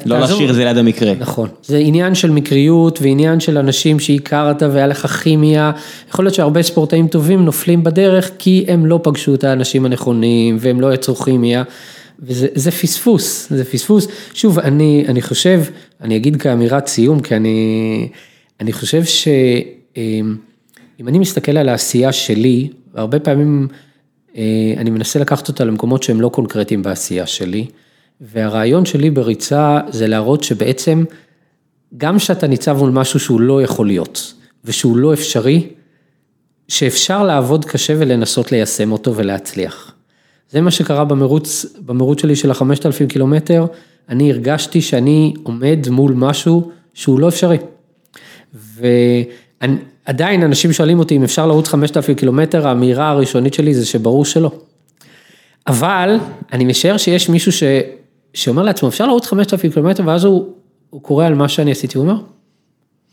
לא 0.06 0.20
להשאיר 0.20 0.50
את 0.50 0.56
זה 0.56 0.66
ליד 0.66 0.78
המקרה. 0.78 1.14
נכון, 1.20 1.50
זה 1.64 1.78
עניין 1.78 2.16
של 2.16 2.32
מקריות 2.32 3.00
ועניין 3.02 3.40
של 3.40 3.58
אנשים 3.58 4.00
שהכרת 4.00 4.64
והיה 4.64 4.88
לך 4.88 5.08
כימיה, 5.08 5.72
יכול 6.10 6.26
להיות 6.26 6.36
שהרבה 6.36 6.64
ספורטאים 6.64 7.08
טובים 7.08 7.46
נופלים 7.46 7.84
בדרך 7.84 8.32
כי 8.40 8.66
הם 8.68 8.86
לא 8.86 9.00
פגשו 9.04 9.36
את 9.36 9.44
האנשים 9.44 9.86
הנכונים 9.86 10.58
והם 10.60 10.82
לא 10.82 10.94
יצרו 10.94 11.16
כימיה. 11.16 11.64
וזה 12.20 12.48
זה 12.54 12.72
פספוס, 12.72 13.48
זה 13.50 13.66
פספוס. 13.66 14.08
שוב, 14.34 14.60
אני, 14.60 15.06
אני 15.08 15.22
חושב, 15.22 15.64
אני 16.02 16.16
אגיד 16.16 16.42
כאמירת 16.42 16.88
סיום, 16.88 17.20
כי 17.20 17.36
אני, 17.36 18.10
אני 18.62 18.74
חושב 18.74 19.04
שאם 19.04 20.38
אני 21.08 21.20
מסתכל 21.20 21.58
על 21.58 21.70
העשייה 21.70 22.12
שלי, 22.12 22.70
והרבה 22.94 23.20
פעמים 23.20 23.68
אה, 24.38 24.74
אני 24.78 24.90
מנסה 24.90 25.20
לקחת 25.20 25.48
אותה 25.48 25.66
למקומות 25.66 26.04
שהם 26.04 26.22
לא 26.22 26.30
קונקרטיים 26.30 26.84
בעשייה 26.84 27.28
שלי, 27.28 27.66
והרעיון 28.22 28.86
שלי 28.86 29.10
בריצה 29.10 29.80
זה 29.90 30.08
להראות 30.08 30.44
שבעצם 30.44 31.04
גם 31.98 32.20
שאתה 32.20 32.48
ניצב 32.48 32.78
מול 32.78 32.92
משהו 32.92 33.20
שהוא 33.20 33.42
לא 33.42 33.62
יכול 33.62 33.88
להיות, 33.88 34.34
ושהוא 34.66 34.98
לא 34.98 35.14
אפשרי, 35.14 35.68
שאפשר 36.68 37.24
לעבוד 37.24 37.66
קשה 37.66 37.94
ולנסות 37.98 38.52
ליישם 38.52 38.92
אותו 38.92 39.16
ולהצליח. 39.16 39.94
זה 40.50 40.62
מה 40.62 40.72
שקרה 40.72 41.06
במרוץ, 41.06 41.66
במרוץ 41.86 42.22
שלי 42.22 42.36
של 42.36 42.52
החמשת 42.52 42.86
אלפים 42.86 43.08
קילומטר, 43.08 43.66
אני 44.10 44.32
הרגשתי 44.32 44.82
שאני 44.82 45.34
עומד 45.44 45.88
מול 45.90 46.14
משהו 46.14 46.72
שהוא 46.94 47.20
לא 47.20 47.28
אפשרי. 47.28 47.58
ועדיין 48.54 50.44
אנשים 50.44 50.74
שואלים 50.74 51.00
אותי 51.00 51.16
אם 51.16 51.24
אפשר 51.24 51.48
לרוץ 51.48 51.68
חמשת 51.68 51.98
אלפים 51.98 52.16
קילומטר, 52.16 52.68
האמירה 52.68 53.10
הראשונית 53.10 53.54
שלי 53.54 53.74
זה 53.74 53.86
שברור 53.86 54.26
שלא. 54.26 54.52
אבל 55.68 56.18
אני 56.54 56.66
משער 56.66 56.98
שיש 56.98 57.30
מישהו 57.30 57.52
ש... 57.52 57.64
שאומר 58.34 58.64
לעצמו, 58.64 58.90
אפשר 58.90 59.08
לרוץ 59.08 59.28
חמשת 59.28 59.54
אלפים 59.54 59.72
קילומטר, 59.72 60.04
ואז 60.08 60.24
הוא, 60.24 60.46
הוא 60.90 61.02
קורא 61.02 61.26
על 61.26 61.34
מה 61.36 61.48
שאני 61.50 61.72
עשיתי, 61.72 61.98
הוא 61.98 62.08
אומר, 62.08 62.22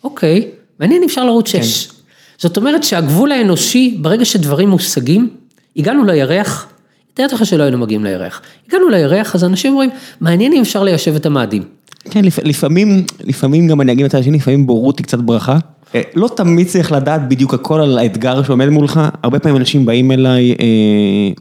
אוקיי, 0.05 0.49
מעניין 0.81 1.03
אפשר 1.05 1.25
לרוץ 1.25 1.49
שש. 1.49 1.87
כן. 1.87 1.93
זאת 2.39 2.57
אומרת 2.57 2.85
שהגבול 2.85 3.33
האנושי, 3.33 3.99
ברגע 4.01 4.25
שדברים 4.25 4.69
מושגים, 4.69 5.29
הגענו 5.77 6.05
לירח, 6.05 6.67
תאר 7.15 7.27
לך 7.33 7.47
שלא 7.47 7.63
היינו 7.63 7.79
מגיעים 7.79 8.05
לירח. 8.05 8.41
הגענו 8.69 8.89
לירח, 8.89 9.35
אז 9.35 9.45
אנשים 9.45 9.73
אומרים, 9.73 9.91
מעניין 10.21 10.53
אם 10.53 10.61
אפשר 10.63 10.83
ליישב 10.83 11.15
את 11.15 11.27
המאדים. 11.27 11.63
כן, 12.11 12.25
לפ- 12.25 12.39
לפעמים, 12.45 13.05
לפעמים 13.25 13.69
גם 13.69 13.81
אני 13.81 13.93
אגיד 13.93 14.05
את 14.07 14.15
השני, 14.15 14.37
לפעמים 14.37 14.67
בורות 14.67 14.99
היא 14.99 15.05
קצת 15.05 15.19
ברכה. 15.19 15.59
אה, 15.95 16.01
לא 16.15 16.29
תמיד 16.37 16.67
צריך 16.67 16.93
לדעת 16.93 17.29
בדיוק 17.29 17.55
הכל 17.55 17.81
על 17.81 17.99
האתגר 17.99 18.43
שעומד 18.43 18.69
מולך, 18.69 19.01
הרבה 19.23 19.39
פעמים 19.39 19.57
אנשים 19.57 19.87
באים 19.87 20.13
אליי, 20.13 20.51
אה, 20.53 20.57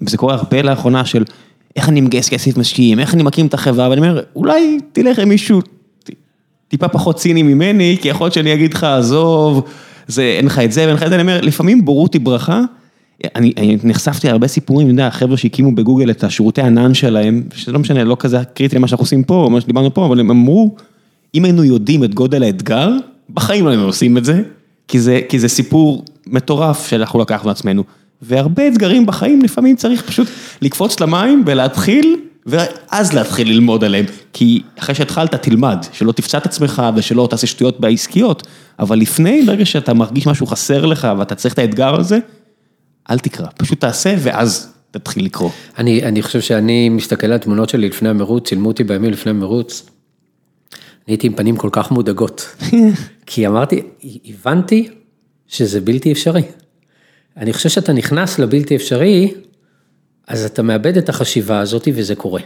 וזה 0.02 0.18
קורה 0.18 0.34
הרבה 0.34 0.62
לאחרונה, 0.62 1.06
של 1.06 1.24
איך 1.76 1.90
אני 1.90 2.02
מגייס 2.02 2.30
כסף 2.30 2.58
משקיעים, 2.58 3.00
איך 3.00 3.14
אני 3.14 3.24
מקים 3.24 3.46
את 3.46 3.54
החברה, 3.54 3.90
ואני 3.90 4.02
אומר, 4.02 4.22
אולי 4.36 4.78
תלך 4.92 5.20
עם 5.20 5.30
מישהו 5.30 5.62
טיפה 6.68 6.88
פחות 6.88 7.16
ציני 7.16 7.44
ממני, 7.44 7.98
כי 8.02 8.08
יכול 8.08 8.26
להיות 8.26 8.34
שאני 8.34 8.54
אגיד 8.54 8.74
לך, 8.74 8.84
עזוב, 8.84 9.64
זה, 10.08 10.22
אין 10.38 10.46
לך 10.46 10.60
את 10.60 10.72
זה 10.72 10.84
ואין 10.84 10.96
לך 10.96 11.04
את 11.04 11.10
זה, 11.10 11.16
אני 11.16 11.22
אומר, 11.22 11.42
לפעמים 11.42 11.86
בורות 11.86 12.14
היא 12.14 12.22
ברכה, 12.22 12.62
אני, 13.36 13.54
אני 13.58 13.78
נחשפתי 13.84 14.28
להרבה 14.28 14.48
סיפורים, 14.48 14.88
אני 14.88 14.94
יודע, 14.94 15.10
חבר'ה 15.10 15.38
שהקימו 15.38 15.76
בגוגל 15.76 16.12
את 16.12 16.24
השירותי 16.24 16.62
ענן 16.62 16.94
שלהם, 16.94 17.44
שזה 17.56 17.72
לא 17.72 17.80
משנה, 17.80 18.04
לא 18.04 18.18
כזה 18.20 18.44
קריטי 18.54 18.76
למה 18.76 18.88
שאנחנו 18.88 19.04
עושים 19.04 19.24
פה, 19.24 19.48
מה 19.52 19.62
שדיברנו 19.62 19.94
פה, 19.94 20.06
אבל 20.06 20.20
הם 20.20 20.30
אמרו, 20.30 20.76
אם 21.36 21.46
היינו 21.46 21.64
יודעים 21.64 22.04
את 22.04 22.14
גודל 22.14 22.44
האתגר, 22.44 22.90
בחיים 23.30 23.66
לא 23.66 23.70
היינו 23.70 23.84
עושים 23.84 24.18
את 24.18 24.26
זה, 24.26 24.42
כי 24.88 25.00
זה, 25.00 25.22
כי 25.30 25.40
זה 25.40 25.48
סיפור 25.48 26.06
מטורף 26.28 26.88
שאנחנו 26.88 27.20
לקחנו 27.20 27.50
לעצמנו. 27.50 27.84
והרבה 28.22 28.68
אתגרים 28.68 29.06
בחיים, 29.06 29.42
לפעמים 29.42 29.76
צריך 29.76 30.02
פשוט 30.02 30.28
לקפוץ 30.62 31.00
למים 31.00 31.44
ולהתחיל, 31.46 32.16
ואז 32.46 33.14
להתחיל 33.14 33.50
ללמוד 33.50 33.84
עליהם. 33.84 34.06
כי 34.34 34.62
אחרי 34.80 34.96
שהתחלת, 34.96 35.36
תלמד, 35.36 35.86
שלא 35.92 36.12
תפצע 36.12 36.38
את 36.38 36.46
עצמך 36.46 36.84
ושלא 36.96 37.28
תעשה 37.30 37.48
שטויות 37.48 37.80
בעסקיות, 37.80 38.48
אבל 38.80 39.00
לפני, 39.00 39.42
ברגע 39.46 39.66
שאתה 39.66 39.94
מרגיש 39.94 40.28
משהו 40.28 40.48
חסר 40.48 40.86
לך 40.86 41.08
ואתה 41.18 41.36
צריך 41.36 41.54
את 41.54 41.60
האתגר 41.60 41.96
הזה, 41.96 42.20
אל 43.10 43.20
תקרא, 43.20 43.48
פשוט 43.58 43.80
תעשה 43.80 44.16
ואז 44.20 44.74
תתחיל 44.92 45.26
לקרוא. 45.26 45.50
אני, 45.78 46.04
אני 46.04 46.22
חושב 46.22 46.42
שאני 46.42 46.90
מסתכל 46.90 47.28
על 47.28 47.34
התמונות 47.34 47.70
שלי 47.70 47.90
לפני 47.90 48.10
המרוץ, 48.10 48.48
צילמו 48.48 48.68
אותי 48.68 48.84
בימים 48.84 49.12
לפני 49.12 49.30
המרוץ, 49.30 49.90
אני 50.74 51.14
הייתי 51.14 51.28
עם 51.28 51.34
פנים 51.34 51.58
כל 51.58 51.70
כך 51.72 51.92
מודאגות. 51.92 52.56
כי 53.26 53.48
אמרתי, 53.48 53.82
הבנתי 54.26 54.90
שזה 55.48 55.82
בלתי 55.82 56.12
אפשרי. 56.12 56.42
אני 57.40 57.54
חושב 57.54 57.70
שאתה 57.70 57.94
נכנס 57.94 58.40
לבלתי 58.40 58.76
אפשרי, 58.76 59.34
אז 60.28 60.46
אתה 60.46 60.62
מאבד 60.62 60.98
את 60.98 61.10
החשיבה 61.10 61.60
הזאת 61.60 61.88
וזה 61.94 62.16
קורה. 62.16 62.42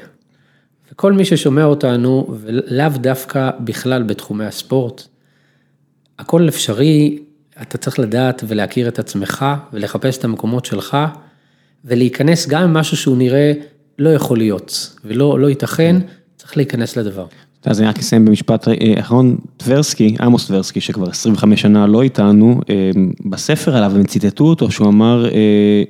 וכל 0.91 1.13
מי 1.13 1.25
ששומע 1.25 1.63
אותנו, 1.63 2.35
ולאו 2.41 2.89
דווקא 2.95 3.49
בכלל 3.59 4.03
בתחומי 4.03 4.45
הספורט, 4.45 5.03
הכל 6.19 6.47
אפשרי, 6.47 7.19
אתה 7.61 7.77
צריך 7.77 7.99
לדעת 7.99 8.43
ולהכיר 8.47 8.87
את 8.87 8.99
עצמך 8.99 9.45
ולחפש 9.73 10.17
את 10.17 10.23
המקומות 10.23 10.65
שלך 10.65 10.97
ולהיכנס 11.85 12.47
גם 12.47 12.63
עם 12.63 12.73
משהו 12.73 12.97
שהוא 12.97 13.17
נראה 13.17 13.53
לא 13.99 14.09
יכול 14.09 14.37
להיות 14.37 14.95
ולא 15.05 15.39
לא 15.39 15.49
ייתכן, 15.49 15.95
צריך 16.37 16.57
להיכנס 16.57 16.97
לדבר. 16.97 17.25
אז 17.65 17.81
אני 17.81 17.89
רק 17.89 17.99
אסיים 17.99 18.25
במשפט 18.25 18.67
אה, 18.67 18.73
אחרון, 18.99 19.35
טברסקי, 19.57 20.15
עמוס 20.19 20.47
טברסקי, 20.47 20.81
שכבר 20.81 21.09
25 21.09 21.61
שנה 21.61 21.87
לא 21.87 22.01
איתנו, 22.01 22.59
אה, 22.69 22.91
בספר 23.25 23.77
עליו 23.77 23.91
הם 23.95 24.03
ציטטו 24.03 24.43
אותו, 24.43 24.71
שהוא 24.71 24.87
אמר, 24.87 25.25
אה, 25.25 25.83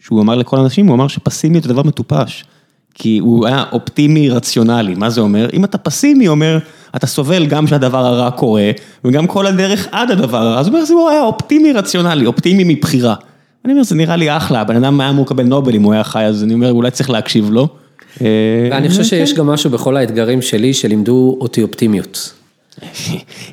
שהוא 0.00 0.22
אמר 0.22 0.34
לכל 0.34 0.56
האנשים, 0.56 0.86
הוא 0.86 0.94
אמר 0.94 1.08
שפסימיות 1.08 1.62
זה 1.64 1.68
דבר 1.68 1.82
מטופש. 1.82 2.44
כי 2.94 3.18
הוא 3.18 3.46
היה 3.46 3.64
אופטימי 3.72 4.30
רציונלי, 4.30 4.94
מה 4.94 5.10
זה 5.10 5.20
אומר? 5.20 5.48
אם 5.52 5.64
אתה 5.64 5.78
פסימי, 5.78 6.28
אומר, 6.28 6.58
אתה 6.96 7.06
סובל 7.06 7.46
גם 7.46 7.66
שהדבר 7.66 8.06
הרע 8.06 8.30
קורה, 8.30 8.70
וגם 9.04 9.26
כל 9.26 9.46
הדרך 9.46 9.88
עד 9.92 10.10
הדבר 10.10 10.38
הרע, 10.38 10.58
אז 10.60 10.66
הוא 10.66 10.74
אומר, 10.74 10.84
זה 10.84 10.94
היה 11.10 11.22
אופטימי 11.22 11.72
רציונלי, 11.72 12.26
אופטימי 12.26 12.64
מבחירה. 12.66 13.14
אני 13.64 13.72
אומר, 13.72 13.82
זה 13.82 13.94
נראה 13.94 14.16
לי 14.16 14.36
אחלה, 14.36 14.60
הבן 14.60 14.76
אדם 14.76 15.00
היה 15.00 15.10
אמור 15.10 15.24
לקבל 15.24 15.44
נובל 15.44 15.74
אם 15.74 15.82
הוא 15.82 15.92
היה 15.92 16.04
חי, 16.04 16.24
אז 16.24 16.44
אני 16.44 16.54
אומר, 16.54 16.72
אולי 16.72 16.90
צריך 16.90 17.10
להקשיב 17.10 17.50
לו. 17.50 17.68
ואני 18.70 18.88
חושב 18.88 19.04
שיש 19.04 19.34
גם 19.34 19.46
משהו 19.46 19.70
בכל 19.70 19.96
האתגרים 19.96 20.42
שלי 20.42 20.74
שלימדו 20.74 21.38
אותי 21.40 21.62
אופטימיות. 21.62 22.32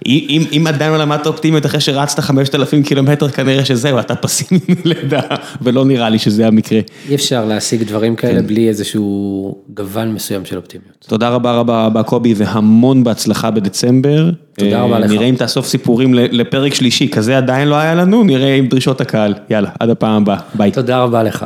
אם 0.05 0.65
עדיין 0.67 0.91
לא 0.91 0.97
למדת 0.97 1.27
אופטימיות 1.27 1.65
אחרי 1.65 1.79
שרצת 1.79 2.19
5,000 2.19 2.83
קילומטר, 2.83 3.29
כנראה 3.29 3.65
שזהו, 3.65 3.99
אתה 3.99 4.15
פסימי 4.15 4.59
מלידה, 4.85 5.21
ולא 5.61 5.85
נראה 5.85 6.09
לי 6.09 6.19
שזה 6.19 6.47
המקרה. 6.47 6.79
אי 7.09 7.15
אפשר 7.15 7.45
להשיג 7.45 7.83
דברים 7.83 8.15
כאלה 8.15 8.41
בלי 8.41 8.67
איזשהו 8.67 9.55
גוון 9.73 10.13
מסוים 10.13 10.45
של 10.45 10.57
אופטימיות. 10.57 11.05
תודה 11.07 11.29
רבה 11.29 11.51
רבה 11.51 11.85
רבה 11.85 12.03
קובי, 12.03 12.33
והמון 12.37 13.03
בהצלחה 13.03 13.51
בדצמבר. 13.51 14.29
תודה 14.53 14.81
רבה 14.81 14.99
לך. 14.99 15.11
נראה 15.11 15.25
אם 15.25 15.35
תאסוף 15.35 15.67
סיפורים 15.67 16.13
לפרק 16.13 16.73
שלישי, 16.73 17.09
כזה 17.09 17.37
עדיין 17.37 17.67
לא 17.67 17.75
היה 17.75 17.95
לנו, 17.95 18.23
נראה 18.23 18.55
עם 18.55 18.67
דרישות 18.67 19.01
הקהל. 19.01 19.33
יאללה, 19.49 19.69
עד 19.79 19.89
הפעם 19.89 20.21
הבאה, 20.21 20.37
ביי. 20.55 20.71
תודה 20.71 21.03
רבה 21.03 21.23
לך. 21.23 21.45